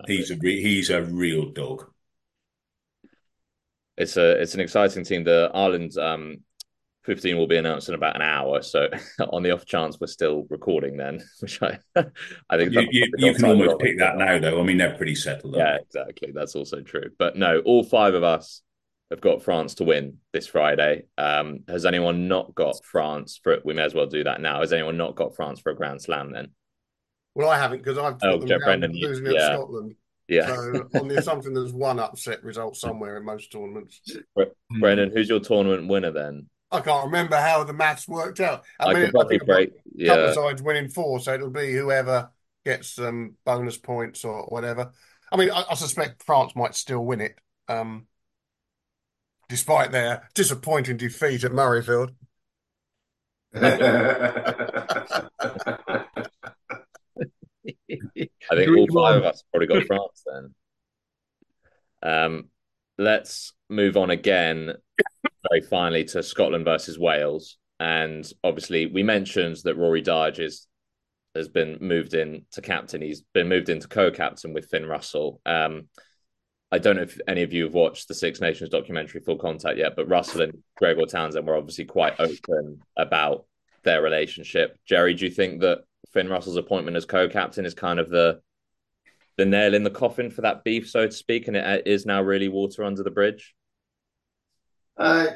He's 0.08 0.32
a 0.32 0.36
re- 0.36 0.62
he's 0.62 0.90
a 0.90 1.02
real 1.02 1.50
dog. 1.52 1.91
It's 4.02 4.18
a 4.18 4.42
it's 4.42 4.56
an 4.56 4.60
exciting 4.60 5.04
team. 5.04 5.24
The 5.24 5.52
Ireland 5.54 5.98
um, 5.98 6.38
15 7.04 7.38
will 7.38 7.48
be 7.48 7.58
announced 7.58 7.90
in 7.90 7.96
about 7.96 8.16
an 8.16 8.22
hour. 8.22 8.62
So 8.62 8.88
on 9.32 9.44
the 9.44 9.52
off 9.52 9.66
chance 9.66 10.00
we're 10.00 10.08
still 10.08 10.46
recording 10.50 10.98
then, 10.98 11.22
which 11.40 11.62
I 11.62 11.78
I 11.96 12.58
think 12.58 12.74
you, 12.74 12.88
you, 12.92 13.12
you 13.18 13.34
can 13.34 13.46
almost 13.46 13.80
pick 13.80 14.00
that 14.00 14.18
now 14.18 14.40
though. 14.40 14.60
I 14.60 14.64
mean 14.64 14.78
they're 14.78 14.98
pretty 14.98 15.16
settled. 15.16 15.56
Yeah, 15.56 15.76
exactly. 15.76 16.32
That's 16.34 16.56
also 16.56 16.82
true. 16.82 17.10
But 17.18 17.38
no, 17.38 17.60
all 17.60 17.84
five 17.84 18.14
of 18.14 18.24
us 18.24 18.62
have 19.12 19.22
got 19.22 19.44
France 19.44 19.76
to 19.76 19.84
win 19.84 20.18
this 20.34 20.48
Friday. 20.48 21.04
Um, 21.18 21.60
has 21.68 21.86
anyone 21.86 22.28
not 22.28 22.56
got 22.56 22.84
France 22.84 23.40
for 23.44 23.60
we 23.64 23.74
may 23.74 23.84
as 23.84 23.94
well 23.94 24.08
do 24.08 24.24
that 24.24 24.42
now. 24.42 24.62
Has 24.62 24.74
anyone 24.74 24.98
not 24.98 25.16
got 25.16 25.36
France 25.36 25.60
for 25.60 25.72
a 25.72 25.76
grand 25.76 26.02
slam 26.02 26.32
then? 26.32 26.50
Well, 27.36 27.50
I 27.50 27.58
haven't 27.58 27.80
because 27.80 27.98
I've 27.98 28.20
got 28.20 28.34
oh, 28.34 28.40
them 28.40 28.60
Brendan, 28.64 28.94
losing 28.94 29.26
yeah. 29.26 29.32
at 29.32 29.54
Scotland. 29.54 29.96
Yeah. 30.32 30.48
So 30.48 30.90
on 30.94 31.08
the 31.08 31.18
assumption 31.18 31.54
there's 31.54 31.74
one 31.74 32.00
upset 32.00 32.44
result 32.44 32.78
somewhere 32.78 33.18
in 33.18 33.26
most 33.26 33.52
tournaments. 33.52 34.02
Brendan, 34.80 35.12
who's 35.12 35.30
your 35.30 35.40
tournament 35.40 35.88
winner 35.88 36.12
then? 36.12 36.48
I 36.72 36.80
can't 36.80 37.06
remember 37.06 37.36
how 37.36 37.64
the 37.64 37.74
maths 37.74 38.08
worked 38.08 38.40
out. 38.40 38.64
I, 38.80 38.86
I 38.86 38.94
mean, 38.94 39.04
could 39.06 39.12
probably 39.12 39.36
I 39.36 39.40
think 39.40 39.44
a 39.44 39.46
break. 39.46 39.70
couple 40.06 40.06
Yeah, 40.06 40.30
of 40.30 40.34
sides 40.34 40.62
winning 40.62 40.90
four, 40.90 41.20
so 41.20 41.34
it'll 41.34 41.50
be 41.50 41.74
whoever 41.74 42.32
gets 42.64 42.92
some 42.92 43.36
bonus 43.46 43.78
points 43.78 44.24
or 44.24 44.44
whatever. 44.44 44.92
I 45.32 45.38
mean, 45.38 45.52
I, 45.52 45.66
I 45.70 45.76
suspect 45.76 46.24
France 46.24 46.56
might 46.56 46.76
still 46.76 47.06
win 47.06 47.22
it, 47.22 47.38
um, 47.68 48.08
despite 49.50 49.92
their 49.92 50.30
disappointing 50.34 50.98
defeat 50.98 51.44
at 51.44 51.52
Murrayfield. 51.52 52.12
I 58.52 58.56
think 58.56 58.78
all 58.78 58.88
five 58.94 59.18
of 59.18 59.24
us 59.24 59.44
probably 59.52 59.68
got 59.68 59.84
France 59.88 60.24
then. 60.26 60.54
Um, 62.04 62.50
let's 62.98 63.54
move 63.70 63.98
on 63.98 64.10
again, 64.10 64.74
very 65.50 65.62
finally, 65.62 66.04
to 66.06 66.24
Scotland 66.24 66.66
versus 66.66 67.00
Wales. 67.00 67.58
And 67.80 68.30
obviously, 68.44 68.86
we 68.86 69.04
mentioned 69.04 69.58
that 69.64 69.78
Rory 69.78 70.02
Darge 70.02 70.40
is, 70.40 70.68
has 71.34 71.48
been 71.48 71.78
moved 71.82 72.14
in 72.14 72.46
to 72.52 72.62
captain. 72.62 73.02
He's 73.02 73.22
been 73.34 73.48
moved 73.48 73.70
into 73.70 73.88
co-captain 73.88 74.54
with 74.54 74.70
Finn 74.70 74.86
Russell. 74.86 75.42
Um, 75.46 75.88
I 76.72 76.78
don't 76.78 76.96
know 76.96 77.02
if 77.02 77.20
any 77.28 77.44
of 77.44 77.54
you 77.54 77.66
have 77.66 77.74
watched 77.74 78.08
the 78.08 78.14
Six 78.14 78.40
Nations 78.40 78.70
documentary 78.70 79.22
Full 79.22 79.38
Contact 79.38 79.78
yet, 79.78 79.96
but 79.96 80.08
Russell 80.08 80.42
and 80.42 80.64
Gregor 80.78 81.06
Townsend 81.06 81.46
were 81.46 81.58
obviously 81.58 81.86
quite 81.86 82.20
open 82.20 82.82
about 82.98 83.46
their 83.84 84.02
relationship. 84.02 84.78
Jerry, 84.86 85.14
do 85.14 85.26
you 85.26 85.32
think 85.32 85.62
that 85.62 85.80
Finn 86.14 86.30
Russell's 86.30 86.58
appointment 86.58 86.98
as 86.98 87.06
co-captain 87.06 87.66
is 87.66 87.74
kind 87.74 88.00
of 88.00 88.10
the 88.10 88.42
the 89.38 89.46
nail 89.46 89.74
in 89.74 89.84
the 89.84 89.90
coffin 89.90 90.30
for 90.30 90.42
that 90.42 90.64
beef, 90.64 90.90
so 90.90 91.08
to 91.08 91.12
speak, 91.12 91.48
and 91.48 91.56
it 91.56 91.88
is 91.88 92.06
now 92.06 92.22
really 92.22 92.50
water 92.50 92.84
under 92.84 93.02
the 93.02 93.10
bridge? 93.10 93.56
Uh, 94.98 95.28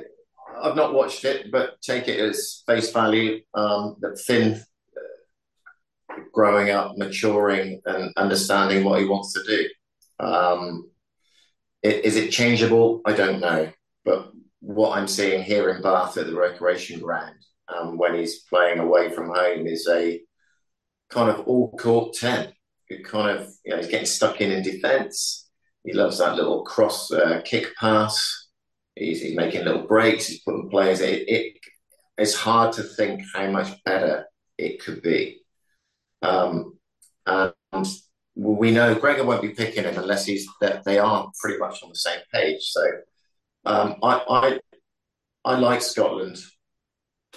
I've 0.62 0.76
not 0.76 0.94
watched 0.94 1.26
it, 1.26 1.52
but 1.52 1.82
take 1.82 2.08
it 2.08 2.20
as 2.20 2.64
face 2.68 2.92
value 2.92 3.42
um, 3.54 3.96
that 4.02 4.20
Finn, 4.20 4.62
uh, 4.96 6.20
growing 6.34 6.70
up, 6.72 6.98
maturing, 6.98 7.82
and 7.86 8.12
understanding 8.18 8.84
what 8.84 9.00
he 9.00 9.08
wants 9.08 9.34
to 9.34 9.44
do. 9.44 9.68
Um, 10.20 10.90
it, 11.82 12.06
is 12.06 12.16
it 12.16 12.32
changeable? 12.32 13.02
I 13.06 13.14
don't 13.14 13.40
know. 13.40 13.72
But 14.04 14.32
what 14.60 14.98
I'm 14.98 15.08
seeing 15.08 15.44
here 15.44 15.70
in 15.70 15.82
Bath 15.82 16.18
at 16.18 16.28
the 16.28 16.36
recreation 16.36 17.00
ground 17.00 17.36
um, 17.68 17.98
when 17.98 18.16
he's 18.16 18.42
playing 18.42 18.80
away 18.80 19.10
from 19.10 19.30
home 19.30 19.68
is 19.68 19.88
a 19.88 20.22
kind 21.10 21.30
of 21.30 21.48
all 21.48 21.72
court 21.78 22.14
10 22.14 22.52
who 22.90 23.04
kind 23.04 23.38
of, 23.38 23.50
you 23.64 23.72
know, 23.72 23.78
he's 23.78 23.88
getting 23.88 24.06
stuck 24.06 24.42
in 24.42 24.52
in 24.52 24.64
defence. 24.64 25.50
He 25.84 25.94
loves 25.94 26.20
that 26.20 26.36
little 26.36 26.64
cross 26.64 27.12
uh, 27.12 27.42
kick 27.44 27.76
pass. 27.80 28.48
He's, 28.96 29.22
he's, 29.22 29.36
making 29.36 29.66
little 29.66 29.86
breaks. 29.88 30.28
He's 30.28 30.42
putting 30.42 30.70
players. 30.70 31.02
It, 31.02 31.28
it, 31.28 31.58
it's 32.18 32.34
hard 32.34 32.74
to 32.74 32.84
think 32.84 33.24
how 33.34 33.50
much 33.52 33.84
better 33.84 34.26
it 34.58 34.84
could 34.84 35.02
be. 35.02 35.42
Um, 36.22 36.78
and 37.26 37.88
we 38.36 38.72
know 38.72 38.96
Gregor 38.96 39.26
won't 39.26 39.42
be 39.42 39.50
picking 39.50 39.84
him 39.84 39.98
unless 39.98 40.26
he's 40.26 40.48
that 40.62 40.84
they 40.86 41.00
are 41.00 41.30
pretty 41.42 41.58
much 41.58 41.84
on 41.84 41.90
the 41.90 41.96
same 41.96 42.20
page. 42.34 42.62
So 42.62 42.86
um, 43.66 43.96
I, 44.04 44.22
I 44.30 44.60
I 45.46 45.60
like 45.60 45.82
Scotland. 45.82 46.38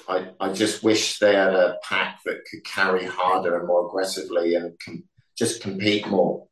I, 0.08 0.30
I 0.40 0.52
just 0.52 0.82
wish 0.82 1.18
they 1.18 1.34
had 1.34 1.54
a 1.54 1.76
pack 1.82 2.20
that 2.24 2.44
could 2.50 2.64
carry 2.64 3.04
harder 3.04 3.58
and 3.58 3.66
more 3.66 3.86
aggressively 3.86 4.54
and 4.54 4.72
com- 4.82 5.04
just 5.36 5.60
compete 5.60 6.06
more. 6.08 6.46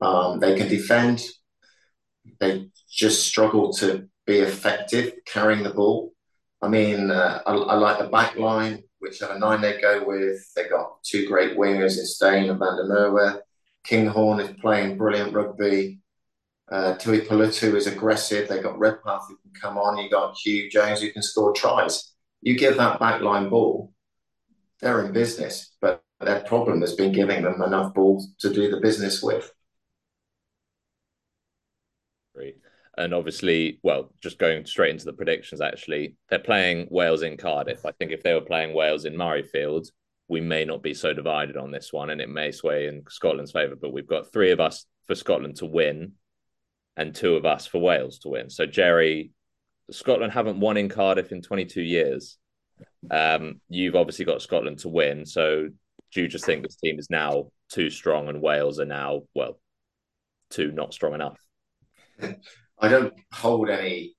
Um, 0.00 0.40
they 0.40 0.56
can 0.56 0.68
defend. 0.68 1.24
They 2.40 2.68
just 2.90 3.26
struggle 3.26 3.72
to 3.74 4.08
be 4.26 4.38
effective 4.38 5.12
carrying 5.26 5.62
the 5.62 5.74
ball. 5.74 6.12
I 6.62 6.68
mean, 6.68 7.10
uh, 7.10 7.42
I, 7.46 7.52
I, 7.52 7.74
like 7.74 7.98
the 7.98 8.08
back 8.08 8.36
line, 8.36 8.82
whichever 8.98 9.38
nine 9.38 9.60
they 9.60 9.78
go 9.80 10.02
with. 10.04 10.50
They 10.56 10.68
got 10.68 11.02
two 11.04 11.28
great 11.28 11.56
wingers 11.56 11.98
in 11.98 12.06
Steyn 12.06 12.48
and 12.48 12.58
Van 12.58 12.76
der 12.76 12.88
Merwe. 12.88 13.40
Kinghorn 13.84 14.40
is 14.40 14.56
playing 14.60 14.96
brilliant 14.96 15.34
rugby. 15.34 16.00
Uh, 16.72 16.94
Tuipulotu 16.94 17.74
is 17.74 17.86
aggressive. 17.86 18.48
They 18.48 18.60
got 18.60 18.78
Redpath 18.78 19.28
who 19.28 19.36
can 19.36 19.52
come 19.60 19.78
on. 19.78 19.98
You 19.98 20.10
got 20.10 20.34
Huw 20.34 20.70
Jones 20.70 21.02
who 21.02 21.12
can 21.12 21.22
score 21.22 21.52
tries. 21.52 22.15
You 22.42 22.56
give 22.56 22.76
that 22.76 23.00
backline 23.00 23.50
ball, 23.50 23.92
they're 24.80 25.04
in 25.04 25.12
business. 25.12 25.74
But 25.80 26.02
their 26.20 26.40
problem 26.40 26.80
has 26.80 26.94
been 26.94 27.12
giving 27.12 27.42
them 27.42 27.62
enough 27.62 27.94
balls 27.94 28.28
to 28.40 28.52
do 28.52 28.70
the 28.70 28.80
business 28.80 29.22
with. 29.22 29.50
Great. 32.34 32.56
And 32.96 33.12
obviously, 33.12 33.78
well, 33.82 34.12
just 34.22 34.38
going 34.38 34.64
straight 34.64 34.90
into 34.90 35.04
the 35.04 35.12
predictions, 35.12 35.60
actually, 35.60 36.16
they're 36.30 36.38
playing 36.38 36.88
Wales 36.90 37.22
in 37.22 37.36
Cardiff. 37.36 37.84
I 37.84 37.92
think 37.92 38.12
if 38.12 38.22
they 38.22 38.32
were 38.32 38.40
playing 38.40 38.74
Wales 38.74 39.04
in 39.04 39.14
Murrayfield, 39.14 39.88
we 40.28 40.40
may 40.40 40.64
not 40.64 40.82
be 40.82 40.94
so 40.94 41.12
divided 41.12 41.56
on 41.56 41.70
this 41.70 41.92
one 41.92 42.10
and 42.10 42.20
it 42.20 42.28
may 42.28 42.50
sway 42.50 42.88
in 42.88 43.02
Scotland's 43.08 43.52
favour. 43.52 43.76
But 43.76 43.92
we've 43.92 44.08
got 44.08 44.32
three 44.32 44.50
of 44.50 44.60
us 44.60 44.86
for 45.06 45.14
Scotland 45.14 45.56
to 45.56 45.66
win 45.66 46.12
and 46.96 47.14
two 47.14 47.36
of 47.36 47.44
us 47.44 47.66
for 47.66 47.78
Wales 47.78 48.18
to 48.20 48.30
win. 48.30 48.48
So, 48.48 48.64
Jerry, 48.64 49.30
Scotland 49.90 50.32
haven't 50.32 50.60
won 50.60 50.76
in 50.76 50.88
Cardiff 50.88 51.32
in 51.32 51.42
22 51.42 51.80
years. 51.82 52.38
Um, 53.10 53.60
you've 53.68 53.96
obviously 53.96 54.24
got 54.24 54.42
Scotland 54.42 54.78
to 54.80 54.88
win. 54.88 55.24
So, 55.24 55.68
do 56.12 56.22
you 56.22 56.28
just 56.28 56.44
think 56.44 56.62
this 56.62 56.76
team 56.76 56.98
is 56.98 57.10
now 57.10 57.50
too 57.70 57.90
strong 57.90 58.28
and 58.28 58.40
Wales 58.40 58.80
are 58.80 58.84
now, 58.84 59.22
well, 59.34 59.58
too 60.50 60.72
not 60.72 60.94
strong 60.94 61.14
enough? 61.14 61.38
I 62.78 62.88
don't 62.88 63.14
hold 63.32 63.70
any 63.70 64.16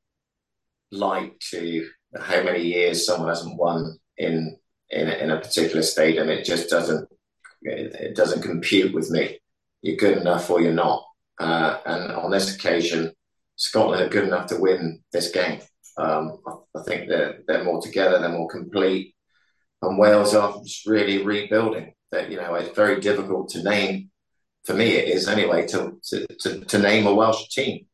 light 0.92 1.40
to 1.52 1.88
how 2.20 2.44
many 2.44 2.64
years 2.64 3.06
someone 3.06 3.30
hasn't 3.30 3.58
won 3.58 3.98
in 4.18 4.58
in, 4.90 5.10
in 5.10 5.32
a 5.32 5.40
particular 5.40 5.82
stadium. 5.82 6.30
It 6.30 6.46
just 6.46 6.70
doesn't 6.70 7.08
it, 7.62 8.16
doesn't 8.16 8.44
compute 8.44 8.94
with 8.94 9.10
me. 9.10 9.40
You're 9.82 9.98
good 9.98 10.18
enough 10.18 10.50
or 10.50 10.62
you're 10.62 10.74
not. 10.74 11.04
Uh, 11.40 11.78
and 11.86 12.12
on 12.14 12.32
this 12.32 12.56
occasion, 12.56 13.12
Scotland 13.58 14.02
are 14.02 14.10
good 14.10 14.26
enough 14.28 14.48
to 14.48 14.62
win 14.62 15.04
this 15.12 15.32
game. 15.32 15.60
Um, 15.98 16.38
I, 16.76 16.84
think 16.84 17.10
they're 17.10 17.40
they're 17.48 17.64
more 17.64 17.82
together, 17.82 18.20
they're 18.20 18.30
more 18.30 18.48
complete, 18.48 19.16
and 19.82 19.98
Wales 19.98 20.36
are 20.36 20.62
just 20.64 20.86
really 20.86 21.24
rebuilding. 21.24 21.94
That 22.12 22.32
you 22.32 22.38
know, 22.38 22.54
it's 22.56 22.76
very 22.76 23.02
difficult 23.02 23.50
to 23.50 23.64
name. 23.64 24.12
For 24.66 24.74
me, 24.74 24.92
it 24.92 25.10
is 25.10 25.28
anyway 25.28 25.68
to 25.68 26.00
to, 26.10 26.28
to, 26.42 26.66
to 26.66 26.78
name 26.78 27.08
a 27.08 27.14
Welsh 27.14 27.50
team. 27.50 27.88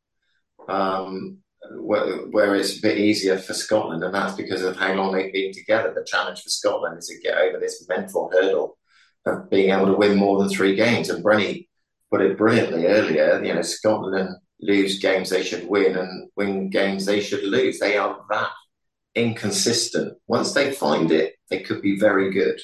Um, 0.68 1.38
where, 1.72 2.18
where, 2.28 2.56
it's 2.56 2.78
a 2.78 2.82
bit 2.82 2.98
easier 2.98 3.38
for 3.38 3.54
Scotland, 3.54 4.04
and 4.04 4.14
that's 4.14 4.36
because 4.36 4.64
of 4.64 4.76
how 4.76 4.94
long 4.94 5.14
they've 5.14 5.32
been 5.32 5.54
together. 5.54 5.94
The 5.94 6.04
challenge 6.06 6.42
for 6.42 6.50
Scotland 6.50 6.98
is 7.00 7.08
to 7.08 7.20
get 7.22 7.38
over 7.38 7.58
this 7.58 7.86
mental 7.88 8.30
hurdle 8.34 8.78
of 9.26 9.50
being 9.50 9.72
able 9.72 9.86
to 9.86 9.94
win 9.94 10.18
more 10.18 10.40
than 10.40 10.50
three 10.50 10.76
games. 10.76 11.10
And 11.10 11.24
Brenny 11.24 11.68
put 12.12 12.22
it 12.22 12.38
brilliantly 12.38 12.88
earlier. 12.88 13.42
You 13.42 13.54
know, 13.54 13.62
Scotland 13.62 14.36
lose 14.64 15.00
games 15.00 15.30
they 15.30 15.44
should 15.44 15.68
win 15.68 15.98
and 15.98 16.30
win 16.36 16.70
games 16.70 17.06
they 17.06 17.22
should 17.22 17.44
lose. 17.44 17.80
They 17.80 17.98
are 17.98 18.22
that 18.30 18.50
inconsistent. 19.16 20.18
Once 20.28 20.54
they 20.54 20.72
find 20.74 21.12
it, 21.12 21.36
they 21.50 21.60
could 21.62 21.82
be 21.82 22.00
very 22.00 22.32
good. 22.32 22.60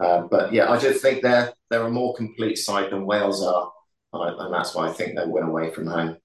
Uh, 0.00 0.22
but 0.22 0.52
yeah, 0.52 0.70
I 0.70 0.78
just 0.78 1.02
think 1.02 1.22
they're 1.22 1.52
they're 1.70 1.86
a 1.86 1.90
more 1.90 2.14
complete 2.14 2.58
side 2.58 2.90
than 2.90 3.06
Wales 3.06 3.42
are, 3.42 3.70
uh, 4.12 4.36
and 4.38 4.52
that's 4.52 4.74
why 4.74 4.88
I 4.88 4.92
think 4.92 5.16
they 5.16 5.26
win 5.26 5.44
away 5.44 5.70
from 5.70 5.86
home. 5.86 6.16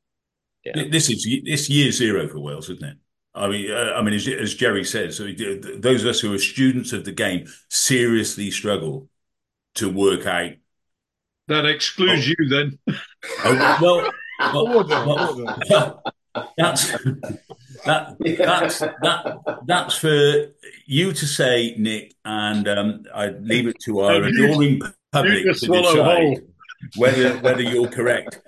Yeah. 0.63 0.83
This 0.89 1.09
is 1.09 1.27
this 1.45 1.69
year 1.69 1.91
zero 1.91 2.27
for 2.27 2.39
Wales, 2.39 2.69
isn't 2.69 2.83
it? 2.83 2.97
I 3.35 3.47
mean, 3.49 3.71
uh, 3.71 3.93
I 3.95 4.01
mean, 4.01 4.15
as, 4.15 4.27
as 4.27 4.55
Jerry 4.55 4.83
says, 4.83 5.19
those 5.19 6.03
of 6.03 6.09
us 6.09 6.19
who 6.19 6.33
are 6.33 6.39
students 6.39 6.91
of 6.91 7.05
the 7.05 7.11
game 7.11 7.45
seriously 7.69 8.49
struggle 8.49 9.09
to 9.75 9.89
work 9.89 10.25
out. 10.25 10.53
That 11.47 11.65
excludes 11.65 12.27
oh. 12.27 12.33
you, 12.37 12.49
then. 12.49 12.79
oh, 13.45 13.77
well, 13.81 14.11
order, 14.53 14.95
order. 14.95 15.55
That's 16.55 16.91
that, 17.85 18.15
that's 18.37 18.79
that 18.79 19.37
that's 19.65 19.97
for 19.97 20.53
you 20.85 21.11
to 21.11 21.25
say, 21.25 21.73
Nick, 21.79 22.13
and 22.23 22.67
um, 22.67 23.03
I 23.11 23.29
leave 23.29 23.67
it 23.67 23.79
to 23.85 24.01
our 24.01 24.21
adoring 24.21 24.81
public 25.11 25.45
to 25.45 25.51
decide 25.53 25.95
whole. 25.95 26.39
whether 26.95 27.37
whether 27.39 27.61
you're 27.63 27.87
correct. 27.87 28.39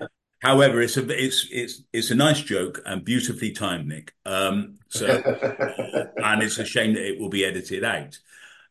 However, 0.43 0.81
it's 0.81 0.97
a 0.97 1.09
it's 1.09 1.47
it's 1.51 1.81
it's 1.91 2.11
a 2.11 2.15
nice 2.15 2.41
joke 2.43 2.79
and 2.85 3.03
beautifully 3.03 3.51
timed, 3.53 3.87
Nick. 3.87 4.13
Um, 4.23 4.77
so, 4.89 5.07
and 6.17 6.43
it's 6.43 6.59
a 6.59 6.65
shame 6.65 6.93
that 6.93 7.07
it 7.07 7.19
will 7.19 7.29
be 7.29 7.43
edited 7.43 7.83
out. 7.83 8.19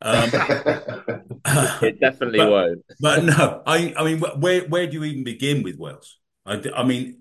Um, 0.01 0.31
It 1.83 1.99
definitely 1.99 2.39
But- 2.39 2.51
won't. 2.51 2.85
but 3.01 3.25
no, 3.25 3.63
I, 3.67 3.93
I 3.97 4.05
mean, 4.05 4.21
where 4.21 4.61
where 4.69 4.87
do 4.87 4.93
you 4.93 5.05
even 5.05 5.25
begin 5.25 5.65
with 5.65 5.77
Wales? 5.77 6.18
I, 6.49 6.63
I 6.75 6.85
mean, 6.85 7.19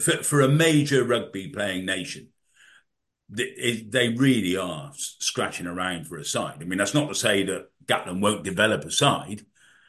for, 0.00 0.22
for 0.22 0.40
a 0.40 0.48
major 0.48 1.04
rugby 1.04 1.48
playing 1.48 1.86
nation, 1.86 2.28
they, 3.28 3.86
they 3.88 4.08
really 4.10 4.56
are 4.56 4.92
scratching 4.96 5.66
around 5.66 6.06
for 6.06 6.18
a 6.18 6.24
side. 6.24 6.58
I 6.60 6.64
mean, 6.64 6.78
that's 6.78 6.94
not 6.94 7.08
to 7.08 7.14
say 7.14 7.44
that 7.44 7.68
Gatland 7.86 8.20
won't 8.20 8.44
develop 8.44 8.84
a 8.84 8.90
side, 8.90 9.46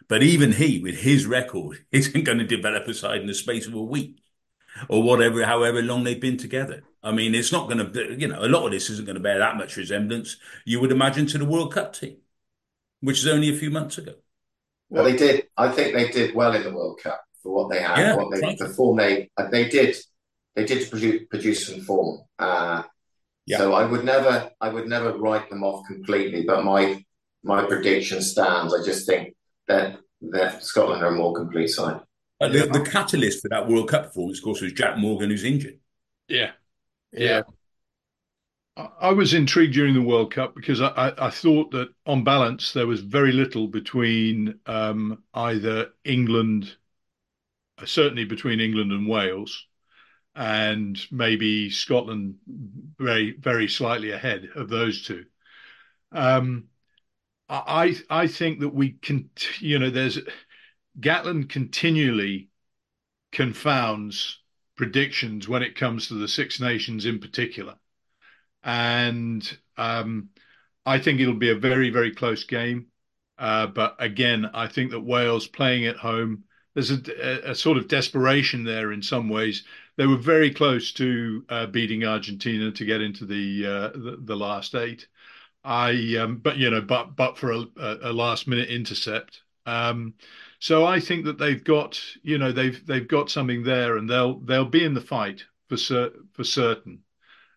but 0.07 0.23
even 0.23 0.53
he, 0.53 0.79
with 0.79 0.99
his 0.99 1.25
record, 1.25 1.85
isn't 1.91 2.23
going 2.23 2.37
to 2.37 2.45
develop 2.45 2.87
a 2.87 2.93
side 2.93 3.21
in 3.21 3.27
the 3.27 3.33
space 3.33 3.67
of 3.67 3.73
a 3.73 3.81
week 3.81 4.19
or 4.87 5.03
whatever, 5.03 5.45
however 5.45 5.81
long 5.81 6.03
they've 6.03 6.19
been 6.19 6.37
together. 6.37 6.83
I 7.03 7.11
mean, 7.11 7.35
it's 7.35 7.51
not 7.51 7.69
going 7.69 7.91
to, 7.91 8.15
you 8.19 8.27
know, 8.27 8.39
a 8.39 8.47
lot 8.47 8.65
of 8.65 8.71
this 8.71 8.89
isn't 8.89 9.05
going 9.05 9.17
to 9.17 9.21
bear 9.21 9.39
that 9.39 9.57
much 9.57 9.75
resemblance, 9.75 10.37
you 10.65 10.79
would 10.79 10.91
imagine, 10.91 11.25
to 11.27 11.37
the 11.37 11.45
World 11.45 11.73
Cup 11.73 11.93
team, 11.93 12.17
which 13.01 13.19
is 13.19 13.27
only 13.27 13.49
a 13.49 13.57
few 13.57 13.69
months 13.69 13.97
ago. 13.97 14.13
Well, 14.89 15.03
they 15.03 15.15
did. 15.15 15.47
I 15.57 15.69
think 15.69 15.93
they 15.93 16.09
did 16.09 16.33
well 16.33 16.55
in 16.55 16.63
the 16.63 16.73
World 16.73 16.99
Cup 17.01 17.23
for 17.43 17.53
what 17.53 17.69
they 17.69 17.81
had. 17.81 17.97
Yeah, 17.99 18.15
what 18.15 18.31
they, 18.31 18.39
thank 18.39 18.59
the 18.59 18.69
form 18.69 18.97
they 18.97 19.29
uh, 19.37 19.49
they 19.49 19.69
did. 19.69 19.95
They 20.55 20.65
did 20.65 20.89
produce, 20.89 21.23
produce 21.29 21.67
some 21.67 21.81
form. 21.81 22.21
Uh, 22.39 22.83
Yeah. 23.45 23.57
So 23.57 23.73
I 23.73 23.83
would 23.85 24.05
never, 24.05 24.51
I 24.61 24.69
would 24.69 24.87
never 24.87 25.17
write 25.17 25.49
them 25.49 25.63
off 25.63 25.85
completely. 25.87 26.43
But 26.45 26.63
my 26.63 27.03
my 27.43 27.65
prediction 27.65 28.21
stands. 28.21 28.73
I 28.73 28.81
just 28.85 29.05
think 29.05 29.35
that 29.67 29.99
that 30.31 30.63
Scotland 30.63 31.03
are 31.03 31.07
a 31.13 31.15
more 31.15 31.33
complete 31.33 31.67
side. 31.69 31.99
Uh, 32.39 32.47
the, 32.49 32.67
the 32.67 32.81
catalyst 32.89 33.41
for 33.41 33.49
that 33.49 33.67
World 33.67 33.89
Cup 33.89 34.03
performance, 34.05 34.39
of 34.39 34.43
course, 34.45 34.61
was 34.61 34.73
Jac 34.73 34.97
Morgan, 34.97 35.29
who's 35.29 35.43
injured. 35.43 35.79
Yeah. 36.27 36.51
Yeah. 37.11 37.41
I 38.77 38.89
I 39.01 39.11
was 39.11 39.33
intrigued 39.33 39.73
during 39.73 39.93
the 39.93 40.01
World 40.01 40.31
Cup 40.33 40.55
because 40.55 40.81
I, 40.81 40.87
I, 40.89 41.27
I 41.27 41.29
thought 41.29 41.71
that 41.71 41.89
on 42.05 42.23
balance 42.23 42.73
there 42.73 42.87
was 42.87 43.01
very 43.01 43.31
little 43.31 43.67
between 43.67 44.59
um, 44.65 45.23
either 45.33 45.89
England, 46.05 46.75
certainly 47.85 48.25
between 48.25 48.59
England 48.59 48.91
and 48.91 49.07
Wales, 49.07 49.65
and 50.35 50.99
maybe 51.11 51.69
Scotland 51.69 52.35
very 52.47 53.31
very 53.31 53.67
slightly 53.67 54.11
ahead 54.11 54.49
of 54.55 54.69
those 54.69 55.03
two. 55.05 55.25
Um, 56.11 56.65
I 57.49 57.95
I 58.09 58.27
think 58.27 58.59
that 58.61 58.73
we 58.73 58.93
can 58.93 59.29
you 59.59 59.79
know 59.79 59.89
there's 59.89 60.19
Gatland 60.99 61.49
continually 61.49 62.49
confounds 63.31 64.39
predictions 64.75 65.47
when 65.47 65.63
it 65.63 65.75
comes 65.75 66.07
to 66.07 66.15
the 66.15 66.27
Six 66.27 66.59
Nations 66.59 67.05
in 67.05 67.19
particular 67.19 67.75
and 68.63 69.57
um, 69.77 70.29
I 70.85 70.99
think 70.99 71.19
it'll 71.19 71.33
be 71.33 71.51
a 71.51 71.55
very, 71.55 71.89
very 71.89 72.13
close 72.13 72.43
game. 72.43 72.87
Uh, 73.37 73.67
but 73.67 73.95
again, 73.99 74.49
I 74.53 74.67
think 74.67 74.91
that 74.91 75.01
Wales 75.01 75.47
playing 75.47 75.85
at 75.85 75.97
home, 75.97 76.43
there's 76.73 76.91
a, 76.91 77.51
a, 77.51 77.55
sort 77.55 77.77
of 77.77 77.87
desperation 77.87 78.63
there 78.63 78.91
in 78.91 79.01
some 79.01 79.29
ways. 79.29 79.63
They 79.95 80.07
were 80.07 80.17
very 80.17 80.51
close 80.51 80.91
to 80.93 81.45
uh, 81.49 81.65
beating 81.67 82.03
Argentina 82.05 82.71
to 82.71 82.85
get 82.85 83.01
into 83.01 83.25
the 83.25 83.65
uh, 83.65 83.89
the, 83.97 84.17
the 84.21 84.35
last 84.35 84.75
eight. 84.75 85.07
I, 85.63 86.17
um, 86.19 86.37
but 86.37 86.57
you 86.57 86.69
know, 86.69 86.81
but 86.81 87.15
but 87.15 87.37
for 87.37 87.51
a, 87.51 87.65
a 87.77 88.13
last 88.13 88.47
minute 88.47 88.69
intercept. 88.69 89.41
Um, 89.65 90.15
so 90.59 90.85
I 90.85 90.99
think 90.99 91.25
that 91.25 91.37
they've 91.37 91.63
got, 91.63 92.01
you 92.21 92.37
know, 92.37 92.51
they've 92.51 92.85
they've 92.85 93.07
got 93.07 93.29
something 93.29 93.63
there, 93.63 93.97
and 93.97 94.09
they'll 94.09 94.39
they'll 94.39 94.65
be 94.65 94.83
in 94.83 94.93
the 94.93 95.01
fight 95.01 95.45
for 95.69 95.77
cer- 95.77 96.11
for 96.33 96.43
certain 96.43 97.03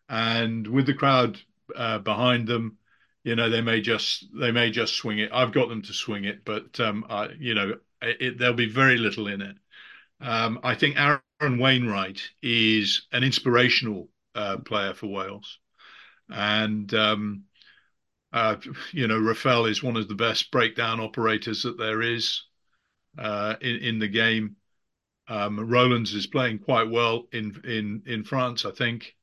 and 0.09 0.67
with 0.67 0.87
the 0.87 0.95
crowd 0.95 1.41
uh, 1.75 1.99
behind 1.99 2.47
them, 2.47 2.79
you 3.25 3.35
know 3.35 3.51
they 3.51 3.61
may 3.61 3.81
just 3.81 4.27
they 4.39 4.53
may 4.53 4.71
just 4.71 4.95
swing 4.95 5.19
it. 5.19 5.31
I've 5.33 5.53
got 5.53 5.69
them 5.69 5.83
to 5.83 5.93
swing 5.93 6.25
it, 6.25 6.45
but 6.45 6.79
um, 6.81 7.05
I, 7.09 7.31
you 7.39 7.55
know 7.55 7.75
it, 8.21 8.39
there'll 8.39 8.55
be 8.55 8.71
very 8.71 8.99
little 8.99 9.29
in 9.29 9.43
it. 9.43 9.57
Um, 10.21 10.61
I 10.63 10.75
think 10.75 10.97
Aaron 10.99 11.59
Wainwright 11.59 12.23
is 12.43 13.07
an 13.13 13.25
inspirational 13.25 14.09
uh, 14.35 14.59
player 14.59 14.95
for 14.95 15.09
Wales, 15.09 15.59
and 16.31 16.93
um, 16.95 17.45
uh, 18.33 18.57
you 18.93 19.07
know 19.07 19.21
Reffell 19.21 19.69
is 19.69 19.83
one 19.83 19.97
of 19.97 20.09
the 20.09 20.15
best 20.15 20.51
breakdown 20.51 21.01
operators 21.01 21.63
that 21.63 21.79
there 21.79 22.03
is 22.03 22.45
uh, 23.19 23.57
in 23.61 23.77
in 23.77 23.99
the 23.99 24.09
game. 24.09 24.57
Um, 25.29 25.59
Rowlands 25.69 26.15
is 26.15 26.27
playing 26.27 26.61
quite 26.61 26.91
well 26.91 27.27
in 27.33 27.61
in 27.65 28.03
in 28.07 28.25
France, 28.25 28.65
I 28.65 28.71
think. 28.71 29.15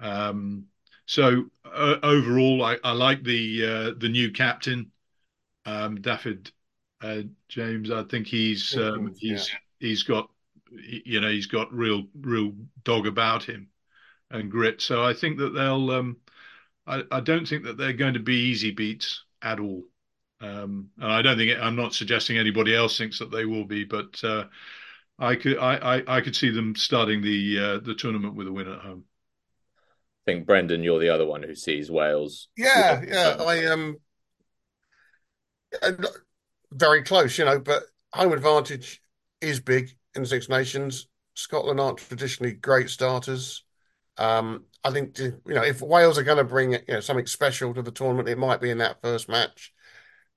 Um, 0.00 0.66
so 1.06 1.46
uh, 1.64 1.96
overall, 2.02 2.64
I, 2.64 2.78
I 2.84 2.92
like 2.92 3.22
the 3.22 3.66
uh, 3.66 3.90
the 3.98 4.08
new 4.08 4.30
captain, 4.32 4.92
um, 5.66 6.00
David 6.00 6.50
uh, 7.02 7.22
James. 7.48 7.90
I 7.90 8.04
think 8.04 8.26
he's 8.26 8.76
um, 8.76 9.14
he's 9.18 9.50
he's 9.80 10.02
got 10.02 10.30
you 10.70 11.20
know 11.20 11.28
he's 11.28 11.46
got 11.46 11.72
real 11.72 12.04
real 12.20 12.52
dog 12.84 13.06
about 13.06 13.44
him 13.44 13.68
and 14.30 14.50
grit. 14.50 14.80
So 14.80 15.04
I 15.04 15.14
think 15.14 15.38
that 15.38 15.50
they'll. 15.50 15.90
Um, 15.90 16.16
I, 16.86 17.02
I 17.12 17.20
don't 17.20 17.46
think 17.46 17.64
that 17.64 17.76
they're 17.76 17.92
going 17.92 18.14
to 18.14 18.20
be 18.20 18.34
easy 18.34 18.72
beats 18.72 19.24
at 19.40 19.60
all. 19.60 19.84
Um, 20.40 20.88
and 20.98 21.12
I 21.12 21.22
don't 21.22 21.36
think 21.36 21.56
I'm 21.60 21.76
not 21.76 21.94
suggesting 21.94 22.36
anybody 22.36 22.74
else 22.74 22.98
thinks 22.98 23.20
that 23.20 23.30
they 23.30 23.44
will 23.44 23.64
be, 23.64 23.84
but 23.84 24.22
uh, 24.24 24.44
I 25.18 25.36
could 25.36 25.58
I, 25.58 25.76
I, 25.76 26.16
I 26.16 26.20
could 26.20 26.34
see 26.34 26.50
them 26.50 26.74
starting 26.74 27.22
the 27.22 27.58
uh, 27.58 27.78
the 27.78 27.94
tournament 27.94 28.34
with 28.34 28.48
a 28.48 28.52
win 28.52 28.68
at 28.68 28.80
home. 28.80 29.04
I 30.26 30.32
think 30.32 30.46
Brendan, 30.46 30.82
you're 30.82 30.98
the 30.98 31.10
other 31.10 31.26
one 31.26 31.42
who 31.42 31.54
sees 31.54 31.90
Wales. 31.90 32.48
Yeah, 32.56 33.02
yeah. 33.06 33.36
I 33.40 33.66
um, 33.66 33.96
very 36.74 37.02
close, 37.02 37.38
you 37.38 37.44
know, 37.44 37.58
but 37.58 37.84
home 38.12 38.32
advantage 38.32 39.00
is 39.40 39.60
big 39.60 39.90
in 40.14 40.24
Six 40.24 40.48
Nations. 40.48 41.08
Scotland 41.34 41.80
aren't 41.80 41.98
traditionally 41.98 42.52
great 42.52 42.90
starters. 42.90 43.64
Um, 44.18 44.64
I 44.84 44.90
think 44.90 45.18
you 45.18 45.40
know 45.46 45.62
if 45.64 45.80
Wales 45.80 46.18
are 46.18 46.22
going 46.22 46.38
to 46.38 46.44
bring 46.44 46.72
you 46.72 46.80
know 46.88 47.00
something 47.00 47.26
special 47.26 47.72
to 47.74 47.82
the 47.82 47.90
tournament, 47.90 48.28
it 48.28 48.38
might 48.38 48.60
be 48.60 48.70
in 48.70 48.78
that 48.78 49.00
first 49.02 49.28
match. 49.28 49.72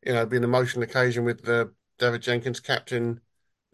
You 0.05 0.13
know, 0.13 0.25
be 0.25 0.37
an 0.37 0.43
emotional 0.43 0.83
occasion 0.83 1.25
with 1.25 1.43
the 1.43 1.71
David 1.99 2.21
Jenkins 2.21 2.59
captain, 2.59 3.19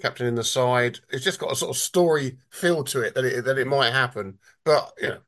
captain 0.01 0.25
in 0.27 0.35
the 0.35 0.43
side. 0.43 0.99
It's 1.09 1.23
just 1.23 1.39
got 1.39 1.51
a 1.51 1.55
sort 1.55 1.75
of 1.75 1.81
story 1.81 2.37
feel 2.49 2.83
to 2.85 3.01
it 3.01 3.13
that 3.15 3.25
it 3.25 3.45
that 3.45 3.57
it 3.59 3.67
might 3.67 3.91
happen, 3.91 4.39
but 4.65 4.91
you 5.01 5.09
know, 5.09 5.19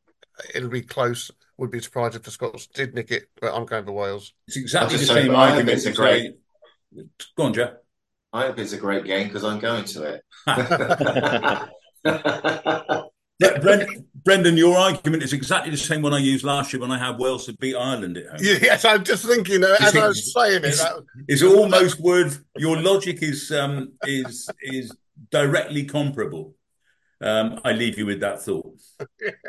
it'll 0.55 0.69
be 0.69 0.81
close. 0.81 1.29
Would 1.57 1.69
be 1.69 1.81
surprised 1.81 2.15
if 2.15 2.23
the 2.23 2.31
Scots 2.31 2.65
did 2.65 2.95
nick 2.95 3.11
it, 3.11 3.25
but 3.39 3.53
I'm 3.53 3.65
going 3.67 3.85
for 3.85 3.91
Wales. 3.91 4.33
It's 4.47 4.57
exactly 4.57 4.95
the 4.97 5.01
I'll 5.03 5.05
just 5.05 5.11
say, 5.13 5.21
same 5.21 5.27
but 5.33 5.35
I 5.37 5.45
hope 5.49 5.57
argument. 5.57 5.77
it's 5.77 5.85
a 5.85 5.91
great- 5.93 6.23
say- 6.31 6.37
Go 7.37 7.43
on, 7.43 7.53
Joe. 7.53 7.75
I 8.31 8.47
hope 8.47 8.59
it's 8.59 8.73
a 8.73 8.77
great 8.77 9.05
game 9.05 9.27
because 9.27 9.43
I'm 9.43 9.59
going 9.59 9.85
to 9.85 10.03
it. 10.03 10.21
Bre- 13.39 13.59
Bren- 13.59 14.05
Brendan, 14.23 14.57
your 14.57 14.77
argument 14.77 15.23
is 15.23 15.33
exactly 15.33 15.71
the 15.71 15.77
same 15.77 16.01
one 16.01 16.13
I 16.13 16.19
used 16.19 16.43
last 16.43 16.71
year 16.73 16.81
when 16.81 16.91
I 16.91 16.97
had 16.97 17.19
Wales 17.19 17.45
to 17.45 17.53
beat 17.53 17.75
Ireland 17.75 18.17
at 18.17 18.27
home. 18.27 18.39
Yes, 18.41 18.85
I'm 18.85 19.03
just 19.03 19.25
thinking 19.25 19.63
uh, 19.63 19.75
as 19.79 19.95
I 19.95 20.07
was 20.07 20.33
saying 20.33 20.63
it. 20.63 20.65
It's, 20.65 20.81
That, 20.81 21.03
it's 21.27 21.43
almost 21.43 21.99
word. 21.99 22.35
Your 22.57 22.81
logic 22.81 23.21
is 23.21 23.51
um, 23.51 23.93
is 24.05 24.49
is 24.61 24.95
directly 25.31 25.85
comparable. 25.85 26.55
Um, 27.21 27.61
I 27.63 27.71
leave 27.71 27.97
you 27.97 28.05
with 28.05 28.19
that 28.21 28.41
thought. 28.41 28.79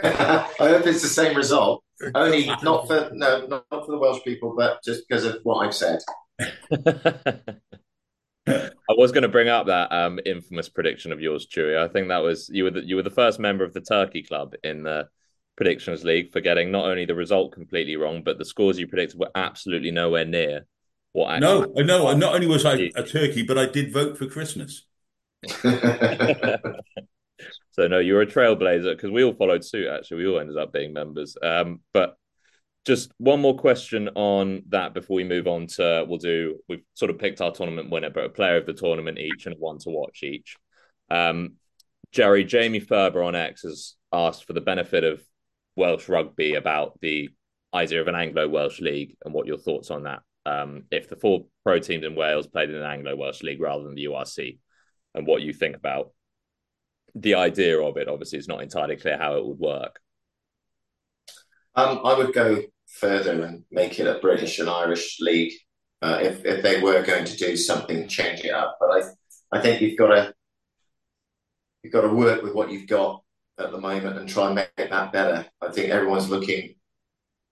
I 0.02 0.46
hope 0.58 0.86
it's 0.86 1.02
the 1.02 1.08
same 1.08 1.36
result. 1.36 1.82
Only 2.14 2.46
not 2.62 2.86
for 2.86 3.10
no, 3.12 3.46
not 3.46 3.64
for 3.70 3.86
the 3.90 3.98
Welsh 3.98 4.22
people, 4.24 4.54
but 4.56 4.82
just 4.84 5.08
because 5.08 5.24
of 5.24 5.38
what 5.42 5.66
I've 5.66 5.74
said. 5.74 6.00
I 8.46 8.92
was 8.96 9.12
going 9.12 9.22
to 9.22 9.28
bring 9.28 9.48
up 9.48 9.66
that 9.66 9.92
um, 9.92 10.20
infamous 10.26 10.68
prediction 10.68 11.12
of 11.12 11.20
yours, 11.20 11.46
Chewy. 11.46 11.78
I 11.78 11.88
think 11.88 12.08
that 12.08 12.18
was 12.18 12.48
you 12.52 12.64
were 12.64 12.70
the, 12.70 12.84
you 12.84 12.96
were 12.96 13.02
the 13.02 13.10
first 13.10 13.38
member 13.38 13.64
of 13.64 13.72
the 13.72 13.80
Turkey 13.80 14.22
Club 14.22 14.54
in 14.62 14.82
the 14.82 15.08
predictions 15.56 16.04
league 16.04 16.32
for 16.32 16.40
getting 16.40 16.70
not 16.70 16.84
only 16.84 17.04
the 17.04 17.14
result 17.14 17.52
completely 17.52 17.96
wrong, 17.96 18.22
but 18.22 18.38
the 18.38 18.44
scores 18.44 18.78
you 18.78 18.86
predicted 18.86 19.18
were 19.18 19.30
absolutely 19.34 19.90
nowhere 19.90 20.24
near 20.24 20.66
what 21.12 21.30
actually. 21.30 21.84
No, 21.84 22.08
no. 22.08 22.16
Not 22.16 22.34
only 22.34 22.46
was 22.46 22.64
I 22.64 22.90
a 22.94 23.02
turkey, 23.02 23.42
but 23.42 23.56
I 23.56 23.66
did 23.66 23.92
vote 23.92 24.18
for 24.18 24.26
Christmas. 24.26 24.84
so 27.70 27.88
no, 27.88 27.98
you're 27.98 28.22
a 28.22 28.26
trailblazer 28.26 28.94
because 28.96 29.10
we 29.10 29.24
all 29.24 29.34
followed 29.34 29.64
suit. 29.64 29.88
Actually, 29.88 30.24
we 30.24 30.28
all 30.28 30.40
ended 30.40 30.58
up 30.58 30.72
being 30.72 30.92
members. 30.92 31.36
Um, 31.42 31.80
but 31.92 32.16
just 32.84 33.12
one 33.18 33.40
more 33.40 33.56
question 33.56 34.10
on 34.14 34.62
that 34.68 34.94
before 34.94 35.16
we 35.16 35.24
move 35.24 35.46
on 35.46 35.66
to 35.66 36.04
we'll 36.06 36.18
do. 36.18 36.58
We've 36.68 36.84
sort 36.94 37.10
of 37.10 37.18
picked 37.18 37.40
our 37.40 37.52
tournament 37.52 37.90
winner, 37.90 38.10
but 38.10 38.24
a 38.24 38.28
player 38.28 38.56
of 38.56 38.66
the 38.66 38.74
tournament 38.74 39.18
each 39.18 39.46
and 39.46 39.56
one 39.58 39.78
to 39.80 39.90
watch 39.90 40.22
each. 40.22 40.56
Um, 41.10 41.54
Jerry, 42.12 42.44
Jamie 42.44 42.80
Ferber 42.80 43.22
on 43.22 43.34
X 43.34 43.62
has 43.62 43.94
asked 44.12 44.44
for 44.44 44.52
the 44.52 44.60
benefit 44.60 45.02
of 45.02 45.22
Welsh 45.76 46.08
rugby 46.08 46.54
about 46.54 46.98
the 47.00 47.30
idea 47.72 48.00
of 48.00 48.08
an 48.08 48.14
Anglo 48.14 48.48
Welsh 48.48 48.80
league 48.80 49.16
and 49.24 49.34
what 49.34 49.46
your 49.46 49.58
thoughts 49.58 49.90
on 49.90 50.04
that. 50.04 50.20
Um, 50.46 50.84
if 50.90 51.08
the 51.08 51.16
four 51.16 51.46
pro 51.64 51.78
teams 51.78 52.04
in 52.04 52.14
Wales 52.14 52.46
played 52.46 52.70
in 52.70 52.76
an 52.76 52.84
Anglo 52.84 53.16
Welsh 53.16 53.42
league 53.42 53.60
rather 53.60 53.82
than 53.82 53.94
the 53.94 54.04
URC, 54.04 54.58
and 55.14 55.26
what 55.26 55.42
you 55.42 55.52
think 55.52 55.76
about 55.76 56.10
the 57.14 57.34
idea 57.34 57.80
of 57.80 57.96
it. 57.96 58.08
Obviously, 58.08 58.38
it's 58.38 58.48
not 58.48 58.62
entirely 58.62 58.96
clear 58.96 59.16
how 59.16 59.36
it 59.36 59.46
would 59.46 59.58
work. 59.58 60.00
Um, 61.76 62.00
I 62.04 62.14
would 62.14 62.32
go 62.32 62.62
further 63.00 63.42
and 63.44 63.64
make 63.70 63.98
it 63.98 64.06
a 64.06 64.20
British 64.20 64.58
and 64.58 64.68
Irish 64.68 65.18
league 65.20 65.52
uh, 66.04 66.18
if 66.20 66.44
if 66.44 66.62
they 66.62 66.80
were 66.80 67.02
going 67.02 67.24
to 67.24 67.36
do 67.36 67.56
something, 67.56 68.06
change 68.08 68.40
it 68.40 68.52
up. 68.52 68.76
But 68.78 68.90
I 68.90 69.58
I 69.58 69.60
think 69.62 69.80
you've 69.80 69.98
got 69.98 70.08
to 70.08 70.34
you've 71.82 71.92
got 71.92 72.02
to 72.02 72.08
work 72.08 72.42
with 72.42 72.54
what 72.54 72.70
you've 72.70 72.88
got 72.88 73.22
at 73.58 73.72
the 73.72 73.80
moment 73.80 74.18
and 74.18 74.28
try 74.28 74.46
and 74.46 74.54
make 74.54 74.70
that 74.76 75.12
better. 75.12 75.46
I 75.62 75.70
think 75.70 75.88
everyone's 75.90 76.28
looking 76.28 76.74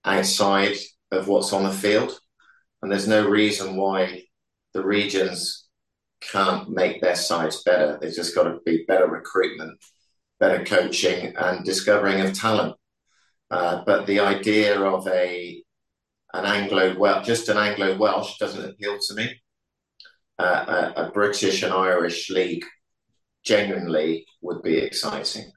outside 0.05 0.77
of 1.11 1.29
what's 1.29 1.53
on 1.55 1.65
the 1.65 1.71
field, 1.71 2.19
and 2.83 2.93
there's 2.93 3.09
no 3.09 3.27
reason 3.27 3.77
why 3.77 4.25
the 4.75 4.85
regions 4.85 5.67
can't 6.21 6.69
make 6.71 7.01
their 7.01 7.17
sides 7.17 7.63
better. 7.63 7.99
There's 8.01 8.17
just 8.17 8.35
got 8.35 8.45
to 8.45 8.59
be 8.67 8.85
better 8.87 9.07
recruitment, 9.07 9.79
better 10.39 10.63
coaching, 10.65 11.35
and 11.37 11.65
discovering 11.65 12.21
of 12.21 12.35
talent. 12.35 12.77
Uh, 13.53 13.85
but 13.85 14.07
the 14.07 14.19
idea 14.19 14.81
of 14.81 15.07
a 15.09 15.63
an 16.33 16.47
Anglo 16.47 16.97
Welsh, 16.99 17.27
just 17.27 17.51
an 17.51 17.59
Anglo 17.59 17.99
Welsh, 17.99 18.39
doesn't 18.39 18.65
appeal 18.65 18.99
to 18.99 19.15
me. 19.15 19.43
Uh, 20.39 20.93
a, 20.97 21.03
a, 21.03 21.11
British 21.11 21.63
and 21.63 21.75
Irish 21.75 22.31
league 22.31 22.65
genuinely 23.45 24.25
would 24.41 24.63
be 24.63 24.79
exciting. 24.79 25.53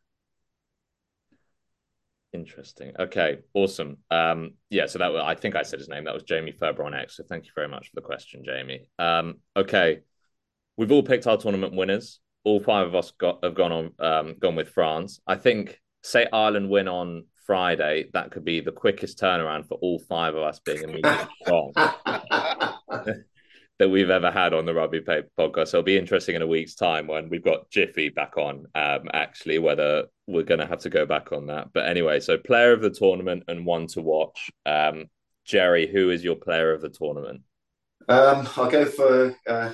Interesting. 2.34 2.91
Okay, 2.99 3.38
awesome. 3.53 3.97
Um, 4.11 4.55
yeah, 4.69 4.88
so 4.88 4.99
that 4.99 5.13
was, 5.13 5.23
I 5.26 5.34
think 5.35 5.55
I 5.55 5.63
said 5.63 5.80
his 5.80 5.88
name. 5.88 6.03
That 6.03 6.13
was 6.13 6.23
Jamie 6.23 6.51
Ferber 6.51 6.84
on 6.84 6.93
X. 6.93 7.15
So 7.15 7.23
thank 7.23 7.45
you 7.45 7.51
very 7.55 7.69
much 7.69 7.88
for 7.88 7.95
the 7.95 8.01
question, 8.01 8.43
Jamie. 8.45 8.89
Um, 8.99 9.35
okay, 9.55 10.01
we've 10.76 10.91
all 10.91 11.03
picked 11.03 11.27
our 11.27 11.38
tournament 11.38 11.73
winners. 11.73 12.19
All 12.43 12.59
five 12.59 12.88
of 12.88 12.93
us 12.93 13.11
got 13.11 13.39
have 13.41 13.55
gone 13.55 13.72
on 13.72 13.91
um, 13.99 14.35
gone 14.38 14.57
with 14.57 14.69
France. 14.69 15.22
I 15.26 15.35
think 15.35 15.80
say 16.03 16.27
Ireland 16.31 16.69
win 16.69 16.89
on 16.89 17.23
Friday, 17.45 18.09
that 18.13 18.31
could 18.31 18.45
be 18.45 18.59
the 18.59 18.72
quickest 18.72 19.19
turnaround 19.19 19.67
for 19.67 19.76
all 19.76 19.99
five 19.99 20.35
of 20.35 20.43
us 20.43 20.59
being 20.59 20.84
immediately 20.84 21.27
wrong 21.47 21.72
that 23.77 23.89
we've 23.89 24.09
ever 24.09 24.31
had 24.31 24.53
on 24.53 24.65
the 24.65 24.73
Rugby 24.73 25.01
Paper 25.01 25.30
podcast. 25.38 25.69
So 25.69 25.80
it'll 25.80 25.85
be 25.85 25.97
interesting 25.97 26.35
in 26.35 26.41
a 26.41 26.47
week's 26.47 26.76
time 26.76 27.07
when 27.07 27.30
we've 27.30 27.43
got 27.43 27.69
Jiffy 27.69 28.09
back 28.09 28.38
on, 28.38 28.65
um, 28.73 29.09
actually, 29.13 29.59
whether 29.59 30.05
we're 30.27 30.43
going 30.43 30.61
to 30.61 30.67
have 30.67 30.80
to 30.80 30.89
go 30.89 31.05
back 31.05 31.31
on 31.31 31.47
that. 31.47 31.73
But 31.73 31.88
anyway, 31.88 32.19
so 32.19 32.38
player 32.38 32.72
of 32.72 32.81
the 32.81 32.89
tournament 32.89 33.43
and 33.47 33.65
one 33.65 33.88
to 33.88 34.01
watch. 34.01 34.49
Um, 34.65 35.05
Jerry, 35.45 35.88
who 35.88 36.09
is 36.09 36.23
your 36.23 36.35
player 36.35 36.73
of 36.73 36.81
the 36.81 36.89
tournament? 36.89 37.41
Um, 38.07 38.47
I'll 38.55 38.69
go 38.69 38.85
for 38.85 39.35
uh, 39.47 39.72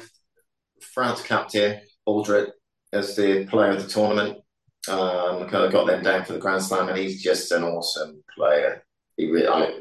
France 0.82 1.22
captain 1.22 1.82
Alldritt 2.08 2.50
as 2.92 3.16
the 3.16 3.46
player 3.46 3.72
of 3.72 3.82
the 3.82 3.88
tournament. 3.88 4.40
Um, 4.88 5.48
kind 5.48 5.64
of 5.64 5.72
got 5.72 5.86
them 5.86 6.04
down 6.04 6.26
for 6.26 6.34
the 6.34 6.40
Grand 6.40 6.64
Slam, 6.64 6.90
and 6.90 6.98
he's 6.98 7.22
just 7.22 7.52
an 7.52 7.64
awesome 7.64 8.24
player. 8.36 8.84
He 9.16 9.30
really, 9.30 9.48
I, 9.48 9.78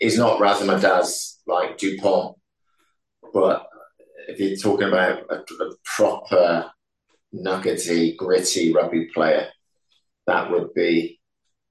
he's 0.00 0.18
not 0.18 0.40
Razzmatazz 0.40 1.36
like 1.46 1.78
Dupont, 1.78 2.36
but 3.32 3.66
if 4.28 4.40
you're 4.40 4.56
talking 4.56 4.88
about 4.88 5.24
a, 5.30 5.36
a 5.36 5.74
proper 5.84 6.70
nuggety, 7.32 8.16
gritty 8.16 8.72
rugby 8.72 9.06
player, 9.14 9.48
that 10.26 10.50
would 10.50 10.74
be 10.74 11.20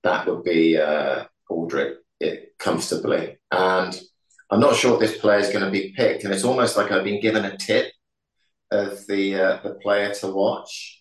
that 0.03 0.25
would 0.25 0.43
be 0.43 0.77
uh, 0.77 1.25
Alldritt 1.51 1.95
it 2.19 2.53
comfortably. 2.59 3.37
And 3.51 3.99
I'm 4.49 4.59
not 4.59 4.75
sure 4.75 4.97
this 4.97 5.17
player 5.17 5.39
is 5.39 5.49
going 5.49 5.65
to 5.65 5.71
be 5.71 5.93
picked, 5.95 6.23
and 6.23 6.33
it's 6.33 6.43
almost 6.43 6.77
like 6.77 6.91
I've 6.91 7.03
been 7.03 7.21
given 7.21 7.45
a 7.45 7.57
tip 7.57 7.91
of 8.71 9.05
the 9.07 9.35
uh, 9.35 9.59
the 9.63 9.75
player 9.75 10.13
to 10.15 10.27
watch, 10.27 10.98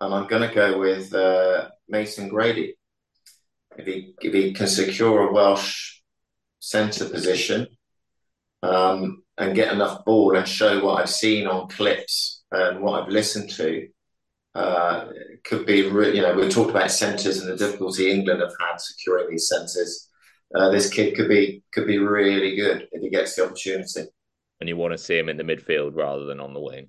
and 0.00 0.14
I'm 0.14 0.26
going 0.26 0.48
to 0.48 0.54
go 0.54 0.78
with 0.78 1.14
uh, 1.14 1.68
Mason 1.88 2.28
Grady. 2.28 2.76
If 3.76 3.86
he 3.86 4.14
if 4.20 4.32
he 4.32 4.52
can 4.52 4.66
secure 4.66 5.28
a 5.28 5.32
Welsh 5.32 6.00
centre 6.58 7.08
position 7.08 7.68
um, 8.62 9.22
and 9.38 9.54
get 9.54 9.72
enough 9.72 10.04
ball 10.04 10.36
and 10.36 10.46
show 10.46 10.84
what 10.84 11.00
I've 11.00 11.10
seen 11.10 11.46
on 11.46 11.68
clips 11.68 12.42
and 12.50 12.80
what 12.80 13.00
I've 13.00 13.08
listened 13.08 13.50
to, 13.50 13.88
uh, 14.54 15.06
could 15.44 15.66
be 15.66 15.88
re- 15.88 16.14
you 16.14 16.22
know 16.22 16.34
we 16.34 16.48
talked 16.48 16.70
about 16.70 16.90
centres 16.90 17.40
and 17.40 17.50
the 17.50 17.56
difficulty 17.56 18.10
England 18.10 18.40
have 18.40 18.52
had 18.60 18.80
securing 18.80 19.30
these 19.30 19.48
centres. 19.48 20.08
Uh, 20.54 20.70
this 20.70 20.90
kid 20.90 21.14
could 21.14 21.28
be 21.28 21.62
could 21.72 21.86
be 21.86 21.98
really 21.98 22.56
good 22.56 22.88
if 22.92 23.02
he 23.02 23.08
gets 23.08 23.36
the 23.36 23.44
opportunity. 23.44 24.02
And 24.58 24.68
you 24.68 24.76
want 24.76 24.92
to 24.92 24.98
see 24.98 25.16
him 25.16 25.28
in 25.28 25.36
the 25.36 25.44
midfield 25.44 25.94
rather 25.94 26.24
than 26.24 26.40
on 26.40 26.52
the 26.52 26.60
wing 26.60 26.88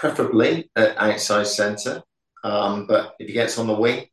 preferably 0.00 0.70
at 0.74 0.96
outside 0.96 1.46
centre. 1.46 2.02
Um, 2.42 2.86
but 2.86 3.14
if 3.18 3.28
he 3.28 3.34
gets 3.34 3.58
on 3.58 3.66
the 3.66 3.74
wing, 3.74 4.06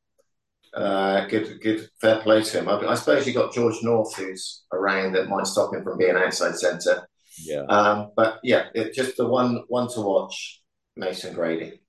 uh, 0.73 1.26
good, 1.27 1.61
good, 1.61 1.89
fair 2.01 2.19
play 2.19 2.43
to 2.43 2.59
him. 2.59 2.68
I, 2.68 2.77
I, 2.80 2.95
suppose 2.95 3.26
you 3.26 3.34
got 3.34 3.53
George 3.53 3.81
North 3.81 4.15
who's 4.15 4.64
around 4.73 5.14
that 5.14 5.30
might 5.30 5.47
stop 5.47 5.73
him 5.73 5.84
from 5.84 5.97
being 5.97 6.18
outside 6.18 6.55
centre. 6.55 7.07
Yeah. 7.41 7.61
Um, 7.61 8.11
but 8.18 8.39
yeah, 8.43 8.65
it, 8.76 8.93
just 8.93 9.15
the 9.15 9.26
one, 9.26 9.64
one 9.69 9.88
to 9.93 10.01
watch, 10.01 10.61
Mason 10.97 11.34
Grady. 11.34 11.80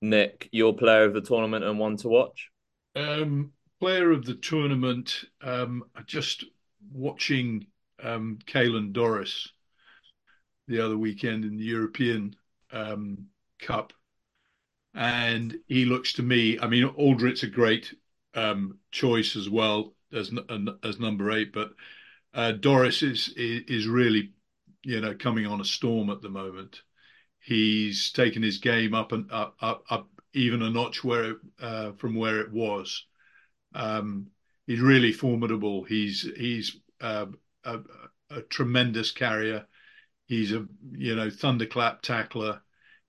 Nick, 0.00 0.48
your 0.52 0.74
player 0.74 1.04
of 1.04 1.12
the 1.12 1.20
tournament 1.20 1.64
and 1.64 1.78
one 1.78 1.96
to 1.98 2.08
watch. 2.08 2.50
Um, 2.94 3.50
player 3.80 4.12
of 4.12 4.24
the 4.24 4.34
tournament. 4.34 5.24
Um, 5.42 5.84
just 6.06 6.44
watching 6.92 7.66
um, 8.02 8.38
Caelan 8.46 8.92
Doris 8.92 9.48
the 10.68 10.84
other 10.84 10.96
weekend 10.96 11.44
in 11.44 11.56
the 11.56 11.64
European 11.64 12.36
um, 12.72 13.26
Cup, 13.60 13.92
and 14.94 15.58
he 15.66 15.84
looks 15.84 16.14
to 16.14 16.22
me. 16.22 16.58
I 16.58 16.66
mean, 16.66 16.84
Alldritt's 16.84 17.42
a 17.42 17.48
great 17.48 17.94
um, 18.34 18.78
choice 18.90 19.36
as 19.36 19.48
well 19.48 19.94
as 20.12 20.32
as 20.82 20.98
number 20.98 21.30
eight, 21.30 21.52
but 21.52 21.72
uh, 22.34 22.52
Doris 22.52 23.02
is 23.02 23.32
is 23.36 23.86
really, 23.86 24.32
you 24.82 25.00
know, 25.00 25.14
coming 25.14 25.46
on 25.46 25.60
a 25.60 25.64
storm 25.64 26.10
at 26.10 26.22
the 26.22 26.28
moment. 26.28 26.82
He's 27.40 28.12
taken 28.12 28.42
his 28.42 28.58
game 28.58 28.94
up 28.94 29.12
and 29.12 29.30
up, 29.32 29.56
up, 29.60 29.84
up 29.90 30.08
even 30.34 30.62
a 30.62 30.70
notch 30.70 31.02
where 31.02 31.30
it, 31.30 31.36
uh, 31.60 31.92
from 31.92 32.14
where 32.14 32.40
it 32.40 32.52
was. 32.52 33.06
Um, 33.74 34.28
he's 34.66 34.80
really 34.80 35.12
formidable. 35.12 35.84
He's 35.84 36.28
he's 36.36 36.76
uh, 37.00 37.26
a, 37.64 37.80
a, 38.30 38.42
tremendous 38.42 39.10
carrier. 39.10 39.66
He's 40.28 40.52
a 40.52 40.66
you 40.92 41.16
know 41.16 41.30
thunderclap 41.30 42.02
tackler. 42.02 42.60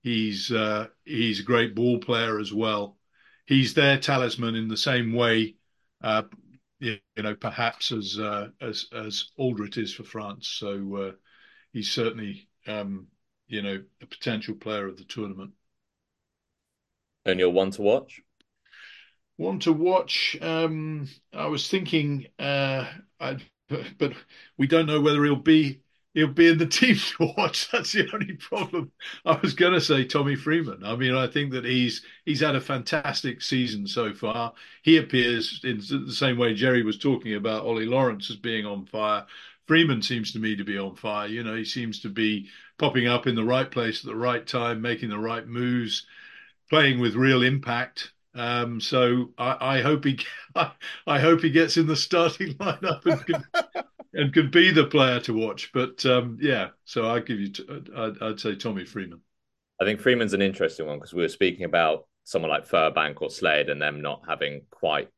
He's 0.02 0.52
uh, 0.52 0.88
he's 1.04 1.41
a 1.41 1.44
great 1.44 1.76
ball 1.76 2.00
player 2.00 2.40
as 2.40 2.54
well. 2.54 2.98
He's 3.46 3.74
their 3.74 3.98
talisman 3.98 4.56
in 4.56 4.70
the 4.70 4.78
same 4.78 5.14
way, 5.14 5.56
uh, 6.02 6.24
you, 6.80 6.98
know, 7.18 7.36
perhaps 7.36 7.91
as 7.91 8.18
uh, 8.18 8.50
as 8.62 8.88
as 8.94 9.32
Alldritt 9.38 9.78
is 9.78 9.94
for 9.94 10.04
France. 10.04 10.48
So 10.48 10.96
uh, 10.96 11.12
he's 11.74 11.91
certainly 11.91 12.48
um, 12.68 13.08
you 13.48 13.62
know 13.62 13.84
a 14.02 14.06
potential 14.06 14.56
player 14.56 14.88
of 14.88 14.98
the 14.98 15.04
tournament. 15.04 15.52
And 17.26 17.38
you're 17.38 17.50
one 17.50 17.72
to 17.72 17.82
watch. 17.82 18.22
One 19.36 19.60
to 19.60 19.74
watch. 19.74 20.38
Um, 20.41 21.10
I 21.34 21.48
was 21.48 21.68
thinking, 21.68 22.28
uh, 22.40 22.86
I, 23.20 23.38
but 23.98 24.14
we 24.58 24.68
don't 24.68 24.86
know 24.86 25.02
whether 25.02 25.24
he'll 25.26 25.36
be 25.36 25.82
he'll 26.14 26.27
be 26.27 26.48
in 26.48 26.57
the 26.57 26.65
team 26.68 26.95
to 26.95 27.34
watch. 27.38 27.69
That's 27.72 27.91
the 27.91 28.10
only 28.14 28.34
problem. 28.34 28.91
I 29.26 29.38
was 29.41 29.53
going 29.53 29.73
to 29.73 29.81
say 29.81 30.03
Tommy 30.03 30.36
Freeman. 30.36 30.84
I 30.84 30.95
mean, 30.95 31.15
I 31.15 31.27
think 31.27 31.52
that 31.53 31.65
he's 31.65 32.02
he's 32.26 32.41
had 32.41 32.56
a 32.56 32.61
fantastic 32.61 33.41
season 33.41 33.88
so 33.88 34.14
far. 34.14 34.53
He 34.84 34.98
appears 34.98 35.61
in 35.64 35.80
the 35.80 36.11
same 36.14 36.38
way 36.38 36.53
Jerry 36.53 36.84
was 36.84 36.98
talking 36.98 37.36
about 37.36 37.65
Ollie 37.65 37.86
Lawrence 37.86 38.30
as 38.30 38.38
being 38.38 38.65
on 38.65 38.86
fire. 38.86 39.26
Freeman 39.68 40.02
seems 40.02 40.31
to 40.31 40.40
me 40.40 40.56
to 40.56 40.64
be 40.64 40.80
on 40.80 40.95
fire. 40.95 41.27
You 41.27 41.44
know, 41.44 41.56
he 41.56 41.65
seems 41.65 41.99
to 41.99 42.10
be 42.10 42.49
popping 42.80 43.07
up 43.07 43.27
in 43.27 43.36
the 43.36 43.44
right 43.44 43.69
place 43.69 43.99
at 43.99 44.07
the 44.07 44.15
right 44.15 44.45
time, 44.45 44.81
making 44.81 45.10
the 45.10 45.19
right 45.19 45.45
moves, 45.45 46.07
playing 46.69 46.99
with 46.99 47.14
real 47.14 47.44
impact. 47.44 48.14
Um, 48.34 48.80
so 48.80 49.31
I, 49.38 49.77
I 49.77 49.81
hope 49.81 50.06
he, 50.06 50.19
I, 50.56 50.72
I, 51.06 51.19
hope 51.19 51.41
he 51.41 51.49
gets 51.49 51.77
in 51.77 51.88
the 51.88 51.95
starting 51.95 52.53
lineup 52.57 53.06
and 53.06 53.26
can, 53.26 53.44
and 54.14 54.34
could 54.34 54.52
be 54.52 54.72
the 54.72 54.86
player 54.86 55.19
to 55.22 55.34
watch. 55.34 55.72
But 55.73 56.06
um, 56.06 56.38
yeah, 56.41 56.69
so 56.86 57.10
I'd 57.10 57.26
give 57.26 57.40
you, 57.40 57.52
t- 57.52 57.68
I'd, 57.95 58.22
I'd 58.22 58.40
say 58.40 58.56
Tommy 58.56 58.86
Freeman. 58.86 59.22
I 59.81 59.86
think 59.86 60.02
Freeman's 60.02 60.34
an 60.34 60.41
interesting 60.41 60.88
one 60.88 60.98
because 60.98 61.14
we 61.14 61.22
were 61.22 61.30
speaking 61.30 61.65
about 61.65 62.07
someone 62.23 62.52
like 62.52 62.68
Furbank 62.68 63.22
or 63.22 63.30
Slade 63.30 63.69
and 63.69 63.81
them 63.81 64.02
not 64.02 64.23
having 64.27 64.61
quite 64.69 65.10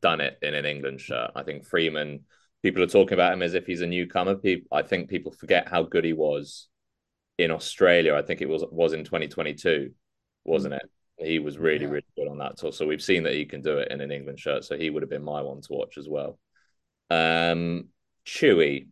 done 0.00 0.20
it 0.20 0.38
in 0.42 0.54
an 0.54 0.64
England 0.64 1.00
shirt. 1.00 1.32
I 1.34 1.42
think 1.42 1.66
Freeman, 1.66 2.20
people 2.62 2.82
are 2.82 2.86
talking 2.86 3.14
about 3.14 3.32
him 3.32 3.42
as 3.42 3.54
if 3.54 3.66
he's 3.66 3.80
a 3.80 3.86
newcomer. 3.86 4.36
People, 4.36 4.68
I 4.76 4.82
think 4.82 5.08
people 5.08 5.32
forget 5.32 5.68
how 5.68 5.82
good 5.82 6.04
he 6.04 6.12
was 6.12 6.68
in 7.38 7.50
Australia. 7.50 8.14
I 8.14 8.22
think 8.22 8.40
it 8.40 8.48
was 8.48 8.64
was 8.70 8.92
in 8.92 9.04
2022 9.04 9.92
wasn't 10.48 10.74
it? 10.74 10.90
He 11.18 11.38
was 11.38 11.58
really, 11.58 11.84
yeah. 11.84 11.90
really 11.90 12.06
good 12.16 12.28
on 12.28 12.38
that 12.38 12.56
tour. 12.56 12.72
So 12.72 12.86
we've 12.86 13.02
seen 13.02 13.24
that 13.24 13.34
he 13.34 13.44
can 13.44 13.60
do 13.60 13.78
it 13.78 13.92
in 13.92 14.00
an 14.00 14.10
England 14.10 14.40
shirt. 14.40 14.64
So 14.64 14.76
he 14.76 14.90
would 14.90 15.02
have 15.02 15.10
been 15.10 15.24
my 15.24 15.42
one 15.42 15.60
to 15.60 15.72
watch 15.72 15.98
as 15.98 16.08
well. 16.08 16.38
Um, 17.10 17.88
Chewy. 18.28 18.88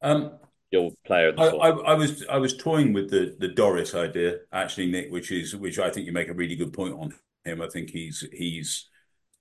Um, 0.00 0.38
your 0.70 0.92
player. 1.06 1.32
I, 1.36 1.46
I, 1.46 1.68
I, 1.68 1.94
was 1.94 2.24
I 2.28 2.38
was 2.38 2.56
toying 2.56 2.92
with 2.92 3.10
the 3.10 3.36
the 3.38 3.48
Doris 3.48 3.94
idea 3.94 4.38
actually, 4.52 4.90
Nick, 4.90 5.10
which 5.10 5.30
is 5.30 5.54
which 5.54 5.78
I 5.78 5.90
think 5.90 6.06
you 6.06 6.12
make 6.12 6.28
a 6.28 6.34
really 6.34 6.56
good 6.56 6.72
point 6.72 6.94
on 6.94 7.14
him. 7.44 7.60
I 7.60 7.68
think 7.68 7.90
he's 7.90 8.24
he's 8.32 8.88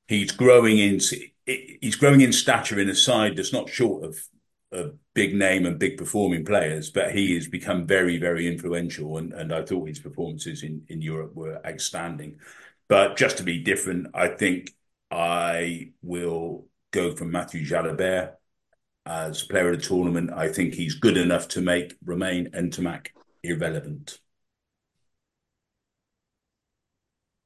he's 0.08 0.32
growing 0.32 0.78
in 0.80 1.00
he's 1.46 1.96
growing 1.96 2.22
in 2.22 2.34
stature 2.34 2.80
in 2.80 2.90
a 2.90 2.96
side 2.96 3.38
that's 3.38 3.54
not 3.54 3.70
short 3.70 4.04
of 4.04 4.18
a 4.72 4.92
big 5.14 5.34
name 5.34 5.66
and 5.66 5.80
big 5.80 5.98
performing 5.98 6.44
players, 6.44 6.90
but 6.90 7.14
he 7.14 7.36
has 7.36 7.48
become 7.48 7.88
very, 7.88 8.18
very 8.18 8.48
influential. 8.48 9.18
And, 9.18 9.32
and 9.34 9.54
I 9.54 9.64
thought 9.64 9.88
his 9.88 10.00
performances 10.00 10.64
in, 10.64 10.84
in 10.90 11.02
Europe 11.02 11.34
were 11.36 11.66
outstanding. 11.66 12.40
But 12.90 13.16
just 13.16 13.38
to 13.38 13.44
be 13.44 13.64
different, 13.64 14.08
I 14.14 14.28
think 14.28 14.74
I 15.10 15.92
will 16.02 16.68
go 16.92 17.16
for 17.16 17.24
Matthew 17.24 17.66
Jalibert 17.66 18.34
as 19.08 19.44
a 19.44 19.48
player 19.48 19.72
of 19.72 19.82
the 19.82 19.88
tournament. 19.88 20.32
I 20.34 20.50
think 20.50 20.74
he's 20.74 20.96
good 20.96 21.18
enough 21.18 21.48
to 21.50 21.62
make 21.62 21.96
Romain 22.04 22.50
Ntamack 22.52 23.08
irrelevant. 23.44 24.20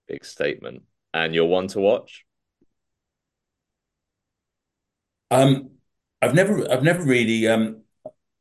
Big 0.08 0.26
statement. 0.26 0.84
And 1.14 1.36
you're 1.36 1.46
one 1.46 1.68
to 1.70 1.80
watch? 1.80 2.26
Um, 5.30 5.72
I've 6.22 6.36
never, 6.36 6.70
I've 6.70 6.84
never 6.84 7.04
really, 7.04 7.48
um, 7.48 7.84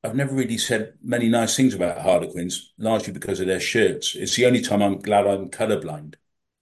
I've 0.02 0.16
never 0.16 0.34
really 0.34 0.58
said 0.58 0.94
many 1.02 1.28
nice 1.28 1.56
things 1.56 1.74
about 1.74 2.02
Harlequins, 2.02 2.72
largely 2.78 3.12
because 3.12 3.40
of 3.40 3.46
their 3.46 3.60
shirts. 3.60 4.14
It's 4.16 4.36
the 4.36 4.46
only 4.46 4.62
time 4.62 4.82
I'm 4.82 4.98
glad 4.98 5.26
I'm 5.26 5.50
colorblind, 5.50 6.14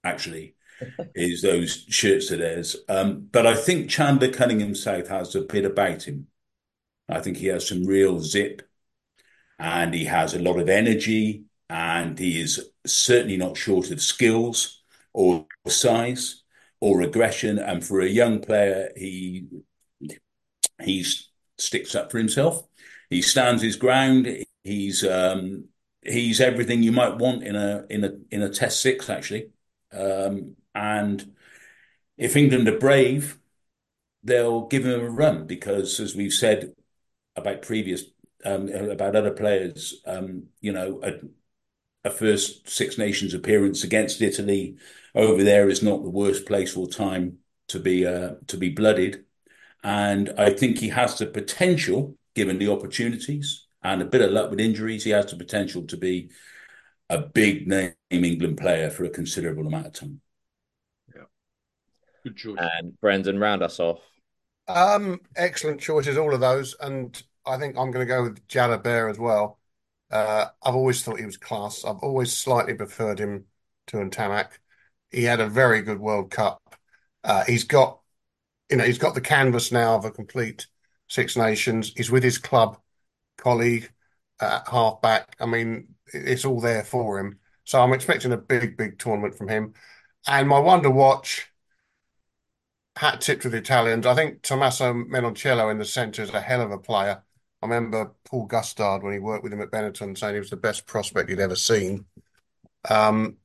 actually, 0.03 0.55
is 1.15 1.41
those 1.41 1.85
shirts 1.89 2.31
of 2.31 2.39
theirs. 2.39 2.75
Um, 2.87 3.27
but 3.31 3.47
I 3.47 3.55
think 3.55 3.89
Chandler 3.89 4.31
Cunningham 4.31 4.75
South 4.75 5.07
has 5.07 5.35
a 5.35 5.41
bit 5.41 5.65
about 5.65 6.03
him. 6.03 6.27
I 7.09 7.21
think 7.21 7.37
he 7.37 7.47
has 7.47 7.67
some 7.67 7.85
real 7.85 8.19
zip, 8.19 8.61
and 9.57 9.93
he 9.93 10.05
has 10.05 10.33
a 10.33 10.39
lot 10.39 10.59
of 10.59 10.69
energy, 10.69 11.45
and 11.69 12.17
he 12.17 12.39
is 12.41 12.69
certainly 12.85 13.37
not 13.37 13.57
short 13.57 13.91
of 13.91 14.01
skills 14.01 14.83
or 15.13 15.45
size 15.67 16.43
or 16.79 17.01
aggression. 17.01 17.59
And 17.59 17.83
for 17.83 18.01
a 18.01 18.07
young 18.07 18.39
player, 18.39 18.91
he 18.95 19.47
he 20.81 21.05
sticks 21.57 21.95
up 21.95 22.11
for 22.11 22.17
himself. 22.17 22.67
He 23.09 23.21
stands 23.21 23.61
his 23.61 23.75
ground. 23.75 24.27
He's 24.63 25.03
um, 25.03 25.65
he's 26.03 26.39
everything 26.39 26.83
you 26.83 26.91
might 26.91 27.17
want 27.17 27.43
in 27.43 27.55
a 27.55 27.85
in 27.89 28.03
a 28.03 28.11
in 28.31 28.41
a 28.43 28.49
Test 28.49 28.81
six 28.81 29.09
actually. 29.09 29.49
Um, 29.91 30.55
and 30.75 31.35
if 32.17 32.35
England 32.35 32.67
are 32.67 32.77
brave, 32.79 33.39
they'll 34.23 34.67
give 34.67 34.85
him 34.85 35.01
a 35.01 35.09
run 35.09 35.47
because, 35.47 35.99
as 35.99 36.15
we've 36.15 36.33
said 36.33 36.73
about 37.39 37.61
previous 37.61 38.03
um, 38.45 38.69
about 38.69 39.15
other 39.15 39.31
players, 39.31 40.01
um, 40.05 40.43
you 40.61 40.71
know, 40.71 41.01
a, 41.03 42.07
a 42.07 42.11
first 42.11 42.69
Six 42.69 42.97
Nations 42.97 43.33
appearance 43.33 43.83
against 43.83 44.21
Italy 44.21 44.77
over 45.13 45.43
there 45.43 45.69
is 45.69 45.83
not 45.83 46.03
the 46.03 46.09
worst 46.09 46.45
place 46.45 46.77
or 46.77 46.87
time 46.87 47.39
to 47.67 47.79
be 47.79 48.05
uh, 48.05 48.35
to 48.47 48.57
be 48.57 48.69
blooded. 48.69 49.25
And 49.83 50.33
I 50.37 50.51
think 50.51 50.77
he 50.77 50.89
has 50.89 51.17
the 51.17 51.25
potential, 51.25 52.17
given 52.35 52.59
the 52.59 52.71
opportunities 52.71 53.67
and 53.81 54.01
a 54.01 54.05
bit 54.05 54.21
of 54.21 54.31
luck 54.31 54.49
with 54.49 54.59
injuries, 54.59 55.03
he 55.03 55.11
has 55.11 55.31
the 55.31 55.37
potential 55.37 55.83
to 55.87 55.97
be 55.97 56.31
a 57.09 57.19
big 57.19 57.67
name 57.67 57.93
England 58.09 58.57
player 58.57 58.89
for 58.89 59.05
a 59.05 59.09
considerable 59.09 59.65
amount 59.67 59.87
of 59.87 59.93
time. 59.93 60.21
Yeah. 61.15 61.23
Good 62.23 62.35
choice. 62.37 62.59
And 62.59 62.99
Brendan, 62.99 63.39
round 63.39 63.63
us 63.63 63.79
off. 63.79 64.01
Um, 64.67 65.21
excellent 65.35 65.81
choices, 65.81 66.17
all 66.17 66.33
of 66.33 66.41
those. 66.41 66.75
And 66.79 67.21
I 67.49 67.57
think 67.57 67.77
I'm 67.77 67.91
going 67.91 68.05
to 68.05 68.13
go 68.13 68.23
with 68.23 68.47
Jalibert 68.47 69.11
as 69.11 69.19
well. 69.19 69.59
Uh, 70.11 70.47
I've 70.63 70.75
always 70.75 71.03
thought 71.03 71.19
he 71.19 71.25
was 71.25 71.37
class. 71.37 71.85
I've 71.85 71.99
always 71.99 72.35
slightly 72.35 72.73
preferred 72.73 73.19
him 73.19 73.45
to 73.87 73.97
Ntamack. 73.97 74.59
He 75.11 75.23
had 75.23 75.39
a 75.39 75.47
very 75.49 75.81
good 75.81 75.99
World 75.99 76.31
Cup. 76.31 76.61
Uh, 77.23 77.43
he's 77.45 77.63
got 77.65 77.99
you 78.69 78.77
know, 78.77 78.83
he's 78.83 78.97
got 78.99 79.15
the 79.15 79.21
canvas 79.21 79.71
now 79.71 79.95
of 79.95 80.05
a 80.05 80.11
complete 80.11 80.67
Six 81.07 81.35
Nations. 81.35 81.91
He's 81.95 82.11
with 82.11 82.23
his 82.23 82.37
club 82.37 82.79
colleague 83.37 83.91
at 84.39 84.67
halfback. 84.67 85.35
I 85.39 85.45
mean, 85.45 85.95
it's 86.13 86.45
all 86.45 86.61
there 86.61 86.83
for 86.83 87.19
him. 87.19 87.39
So 87.65 87.81
I'm 87.81 87.93
expecting 87.93 88.31
a 88.31 88.37
big, 88.37 88.77
big 88.77 88.99
tournament 88.99 89.35
from 89.35 89.49
him. 89.49 89.73
And 90.27 90.47
my 90.47 90.59
wonder 90.59 90.89
watch, 90.89 91.47
hat 92.97 93.21
tip 93.21 93.41
to 93.41 93.49
the 93.49 93.57
Italians. 93.57 94.05
I 94.05 94.13
think 94.13 94.41
Tommaso 94.43 94.93
Menoncello 94.93 95.71
in 95.71 95.77
the 95.79 95.85
centre 95.85 96.21
is 96.21 96.29
a 96.31 96.41
hell 96.41 96.61
of 96.61 96.71
a 96.71 96.77
player. 96.77 97.23
I 97.61 97.65
remember 97.65 98.13
Paul 98.25 98.45
Gustard 98.45 99.03
when 99.03 99.13
he 99.13 99.19
worked 99.19 99.43
with 99.43 99.51
him 99.51 99.61
at 99.61 99.71
Benetton 99.71 100.17
saying 100.17 100.35
he 100.35 100.39
was 100.39 100.49
the 100.49 100.57
best 100.57 100.85
prospect 100.85 101.29
he'd 101.29 101.39
ever 101.39 101.55
seen. 101.55 102.05
Um, 102.89 103.37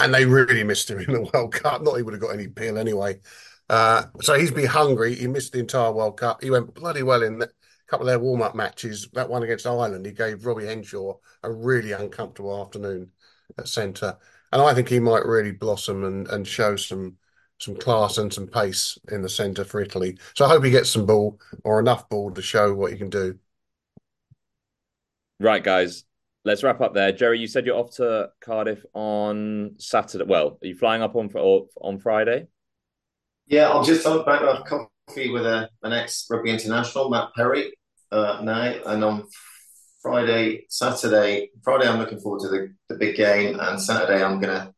and 0.00 0.14
they 0.14 0.24
really 0.24 0.62
missed 0.62 0.90
him 0.90 0.98
in 1.08 1.12
the 1.12 1.30
World 1.32 1.52
Cup. 1.52 1.82
Not 1.82 1.96
he 1.96 2.02
would 2.02 2.14
have 2.14 2.22
got 2.22 2.34
any 2.34 2.48
peel 2.48 2.78
anyway. 2.78 3.20
Uh, 3.68 4.04
so 4.22 4.34
he's 4.34 4.50
been 4.50 4.66
hungry. 4.66 5.14
He 5.14 5.26
missed 5.26 5.52
the 5.52 5.58
entire 5.58 5.92
World 5.92 6.18
Cup. 6.18 6.42
He 6.42 6.50
went 6.50 6.74
bloody 6.74 7.02
well 7.02 7.22
in 7.22 7.42
a 7.42 7.48
couple 7.88 8.06
of 8.06 8.12
their 8.12 8.18
warm 8.18 8.42
up 8.42 8.54
matches. 8.54 9.08
That 9.12 9.28
one 9.28 9.42
against 9.42 9.66
Ireland, 9.66 10.06
he 10.06 10.12
gave 10.12 10.46
Robbie 10.46 10.66
Henshaw 10.66 11.14
a 11.42 11.52
really 11.52 11.92
uncomfortable 11.92 12.62
afternoon 12.62 13.10
at 13.58 13.68
centre. 13.68 14.16
And 14.52 14.62
I 14.62 14.72
think 14.72 14.88
he 14.88 15.00
might 15.00 15.26
really 15.26 15.52
blossom 15.52 16.04
and, 16.04 16.28
and 16.28 16.46
show 16.46 16.76
some 16.76 17.16
some 17.60 17.74
class 17.74 18.18
and 18.18 18.32
some 18.32 18.46
pace 18.46 18.96
in 19.10 19.20
the 19.20 19.28
centre 19.28 19.64
for 19.64 19.80
Italy. 19.80 20.16
So 20.36 20.44
I 20.44 20.48
hope 20.48 20.64
he 20.64 20.70
gets 20.70 20.90
some 20.90 21.06
ball 21.06 21.40
or 21.64 21.80
enough 21.80 22.08
ball 22.08 22.30
to 22.30 22.40
show 22.40 22.72
what 22.72 22.92
he 22.92 22.98
can 22.98 23.10
do. 23.10 23.36
Right, 25.40 25.62
guys. 25.62 26.04
Let's 26.44 26.62
wrap 26.62 26.80
up 26.80 26.94
there. 26.94 27.12
Jerry, 27.12 27.38
you 27.38 27.46
said 27.46 27.66
you're 27.66 27.76
off 27.76 27.94
to 27.96 28.30
Cardiff 28.40 28.84
on 28.94 29.74
Saturday. 29.78 30.24
Well, 30.24 30.58
are 30.62 30.66
you 30.66 30.74
flying 30.74 31.02
up 31.02 31.14
on 31.14 31.28
on 31.80 31.98
Friday? 31.98 32.46
Yeah, 33.46 33.70
I'm 33.70 33.84
just 33.84 34.06
on 34.06 34.24
back 34.24 34.42
of 34.42 34.64
coffee 34.64 35.30
with 35.30 35.46
a, 35.46 35.68
an 35.82 35.92
ex 35.92 36.26
rugby 36.30 36.50
international, 36.50 37.08
Matt 37.08 37.28
Perry, 37.36 37.72
uh, 38.10 38.40
now, 38.42 38.74
and 38.86 39.04
on 39.04 39.24
Friday, 40.00 40.66
Saturday, 40.68 41.50
Friday, 41.62 41.88
I'm 41.88 41.98
looking 41.98 42.20
forward 42.20 42.40
to 42.42 42.48
the, 42.48 42.74
the 42.88 42.96
big 42.96 43.16
game, 43.16 43.58
and 43.60 43.80
Saturday, 43.80 44.22
I'm 44.22 44.40
going 44.40 44.54
to 44.54 44.72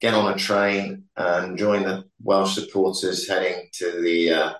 get 0.00 0.14
on 0.14 0.32
a 0.32 0.36
train 0.36 1.04
and 1.16 1.56
join 1.58 1.82
the 1.82 2.04
Welsh 2.22 2.54
supporters 2.54 3.28
heading 3.28 3.68
to 3.74 4.00
the 4.00 4.32
uh, 4.32 4.52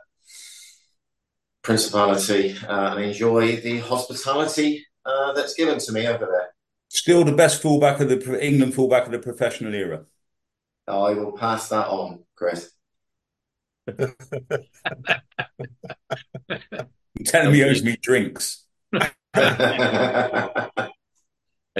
Principality 1.63 2.57
uh, 2.67 2.95
and 2.95 3.05
enjoy 3.05 3.57
the 3.57 3.81
hospitality 3.81 4.87
uh, 5.11 5.33
that's 5.33 5.55
given 5.55 5.79
to 5.79 5.93
me 5.93 6.07
over 6.07 6.27
there. 6.27 6.51
Still 6.89 7.25
the 7.25 7.33
best 7.33 7.63
fullback 7.63 8.01
of 8.01 8.09
the 8.09 8.45
England 8.45 8.75
fullback 8.75 9.07
of 9.07 9.13
the 9.13 9.19
professional 9.19 9.75
era. 9.75 10.05
I 10.87 11.13
will 11.13 11.33
pass 11.33 11.69
that 11.69 11.87
on, 11.89 12.25
Chris. 12.35 12.73
telling 17.25 17.53
me 17.53 17.59
he 17.59 17.65
owes 17.65 17.83
me 17.83 17.97
drinks. 18.01 18.65
and 18.93 19.09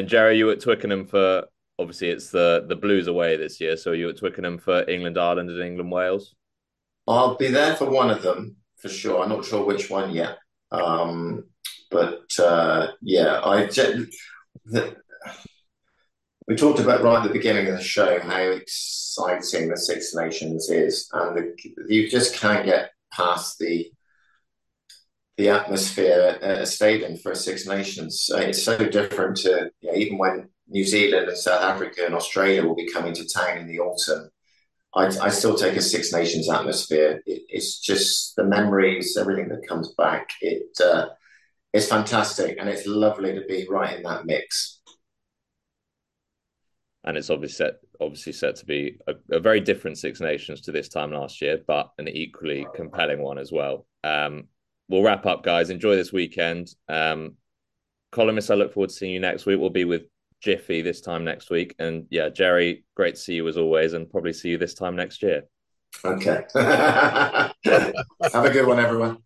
Jerry, 0.07 0.39
you 0.39 0.51
at 0.51 0.61
Twickenham 0.61 1.07
for 1.07 1.47
obviously 1.79 2.11
it's 2.11 2.31
the 2.31 2.65
the 2.69 2.77
Blues 2.77 3.07
away 3.07 3.37
this 3.37 3.61
year. 3.61 3.77
So 3.77 3.93
you 3.93 4.09
at 4.09 4.19
Twickenham 4.19 4.59
for 4.59 4.89
England, 4.89 5.19
Ireland, 5.19 5.51
and 5.51 5.61
England, 5.61 5.91
Wales. 5.91 6.35
I'll 7.09 7.37
be 7.37 7.49
there 7.49 7.75
for 7.77 7.91
one 7.91 8.11
of 8.11 8.23
them 8.23 8.57
for 8.77 8.89
sure. 8.89 9.23
I'm 9.23 9.31
not 9.31 9.45
sure 9.45 9.65
which 9.65 9.91
one 9.91 10.11
yet, 10.13 10.39
um, 10.71 11.45
but 11.91 12.39
uh, 12.39 12.89
yeah, 13.03 13.41
I. 13.45 13.67
The, 14.67 14.97
we 16.47 16.57
talked 16.57 16.81
about 16.81 17.03
right 17.03 17.23
at 17.23 17.29
the 17.29 17.33
beginning 17.33 17.69
of 17.69 17.77
the 17.77 17.83
show 17.83 18.19
how 18.19 18.41
exciting 18.41 19.69
the 19.69 19.77
Six 19.77 20.15
Nations 20.15 20.69
is, 20.69 21.09
and 21.13 21.37
the, 21.37 21.57
you 21.89 22.09
just 22.09 22.35
can't 22.35 22.65
get 22.65 22.91
past 23.13 23.59
the 23.59 23.91
the 25.37 25.49
atmosphere 25.49 26.39
at 26.43 26.61
a 26.61 26.67
stadium 26.67 27.17
for 27.17 27.33
a 27.33 27.37
Six 27.37 27.67
Nations. 27.67 28.29
It's 28.35 28.63
so 28.63 28.77
different 28.77 29.37
to 29.39 29.71
you 29.81 29.91
know, 29.91 29.97
even 29.97 30.19
when 30.19 30.49
New 30.69 30.85
Zealand 30.85 31.29
and 31.29 31.39
South 31.39 31.63
Africa 31.63 32.03
and 32.05 32.15
Australia 32.15 32.65
will 32.65 32.77
be 32.77 32.91
coming 32.91 33.15
to 33.15 33.29
town 33.29 33.59
in 33.59 33.67
the 33.67 33.79
autumn. 33.79 34.31
I, 34.95 35.07
I 35.07 35.29
still 35.29 35.55
take 35.55 35.77
a 35.77 35.81
Six 35.81 36.13
Nations 36.13 36.51
atmosphere. 36.51 37.23
It, 37.27 37.43
it's 37.49 37.79
just 37.79 38.35
the 38.37 38.45
memories, 38.45 39.17
everything 39.17 39.49
that 39.49 39.69
comes 39.69 39.95
back. 39.97 40.31
It 40.41 40.77
uh, 40.85 41.07
it's 41.73 41.87
fantastic, 41.87 42.57
and 42.59 42.69
it's 42.69 42.87
lovely 42.87 43.35
to 43.35 43.43
be 43.47 43.67
right 43.69 43.97
in 43.97 44.03
that 44.03 44.27
mix 44.27 44.81
and 47.05 47.17
it's 47.17 47.31
obviously 47.31 47.67
set 47.67 47.75
obviously 48.01 48.33
set 48.33 48.57
to 48.57 48.67
be 48.67 48.99
a, 49.07 49.15
a, 49.31 49.41
very 49.41 49.61
different 49.61 49.99
Six 49.99 50.21
Nations 50.21 50.63
to 50.63 50.73
this 50.73 50.89
time 50.89 51.13
last 51.13 51.41
year, 51.41 51.59
but 51.67 51.91
an 51.99 52.09
equally 52.09 52.67
compelling 52.75 53.21
one 53.21 53.39
as 53.39 53.53
well. 53.53 53.87
Um, 54.05 54.45
we'll 54.89 55.03
wrap 55.03 55.27
up, 55.27 55.43
guys. 55.43 55.71
Enjoy 55.71 55.97
this 55.97 56.13
weekend. 56.13 56.69
Um, 56.89 57.37
columnists, 58.13 58.51
I 58.51 58.55
look 58.55 58.73
forward 58.73 58.91
to 58.91 58.97
seeing 58.97 59.13
you 59.13 59.21
next 59.21 59.47
week. 59.47 59.61
We'll 59.61 59.71
be 59.71 59.85
with 59.85 60.05
jiffy 60.41 60.81
this 60.81 61.01
time 61.01 61.25
next 61.25 61.51
week. 61.51 61.75
And 61.79 62.07
yeah, 62.11 62.31
Jerry, 62.31 62.85
great 62.97 63.17
to 63.17 63.21
see 63.21 63.35
you 63.35 63.49
as 63.49 63.57
always, 63.57 63.93
and 63.93 64.11
probably 64.11 64.33
see 64.33 64.51
you 64.51 64.59
this 64.59 64.75
time 64.75 64.97
next 64.97 65.23
year. 65.23 65.43
Okay. 66.05 66.45
Have 66.55 67.55
a 67.65 68.51
good 68.51 68.67
one, 68.67 68.79
everyone. 68.79 69.19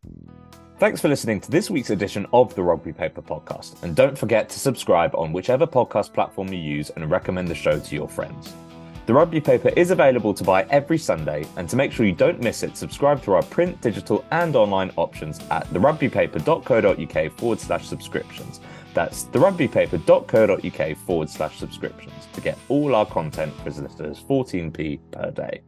Thanks 0.77 1.01
for 1.01 1.09
listening 1.09 1.41
to 1.41 1.53
this 1.53 1.71
week's 1.71 1.91
edition 1.91 2.27
of 2.33 2.53
the 2.57 2.63
Rugby 2.63 2.93
Paper 2.93 3.23
Podcast. 3.23 3.81
And 3.85 3.95
don't 3.95 4.19
forget 4.19 4.49
to 4.49 4.59
subscribe 4.59 5.15
on 5.15 5.33
whichever 5.33 5.69
podcast 5.69 6.13
platform 6.13 6.53
you 6.53 6.59
use 6.59 6.91
and 6.91 7.09
recommend 7.09 7.47
the 7.47 7.55
show 7.55 7.79
to 7.79 7.95
your 7.95 8.09
friends. 8.09 8.53
The 9.07 9.15
Rugby 9.15 9.41
Paper 9.41 9.69
is 9.77 9.93
available 9.93 10.35
to 10.35 10.43
buy 10.43 10.65
every 10.71 10.99
Sunday, 10.99 11.47
and 11.57 11.69
to 11.69 11.77
make 11.77 11.93
sure 11.93 12.07
you 12.07 12.13
don't 12.13 12.41
miss 12.41 12.65
it, 12.65 12.77
subscribe 12.77 13.23
to 13.23 13.35
our 13.35 13.43
print, 13.45 13.81
digital, 13.83 14.25
and 14.33 14.57
online 14.57 14.91
options 14.97 15.39
at 15.53 15.65
therugbypaper.co.uk 15.69 17.33
forward 17.39 17.61
slash 17.61 17.87
subscriptions. 17.87 18.61
That's 18.95 19.25
therugbypaper.co.uk 19.27 20.97
forward 21.07 21.31
slash 21.31 21.57
subscriptions 21.57 22.27
to 22.33 22.41
get 22.41 22.59
all 22.69 22.97
our 22.97 23.07
content 23.07 23.55
for 23.61 23.69
as 23.69 23.79
little 23.79 24.07
as 24.07 24.19
14p 24.21 24.99
per 25.13 25.31
day. 25.31 25.63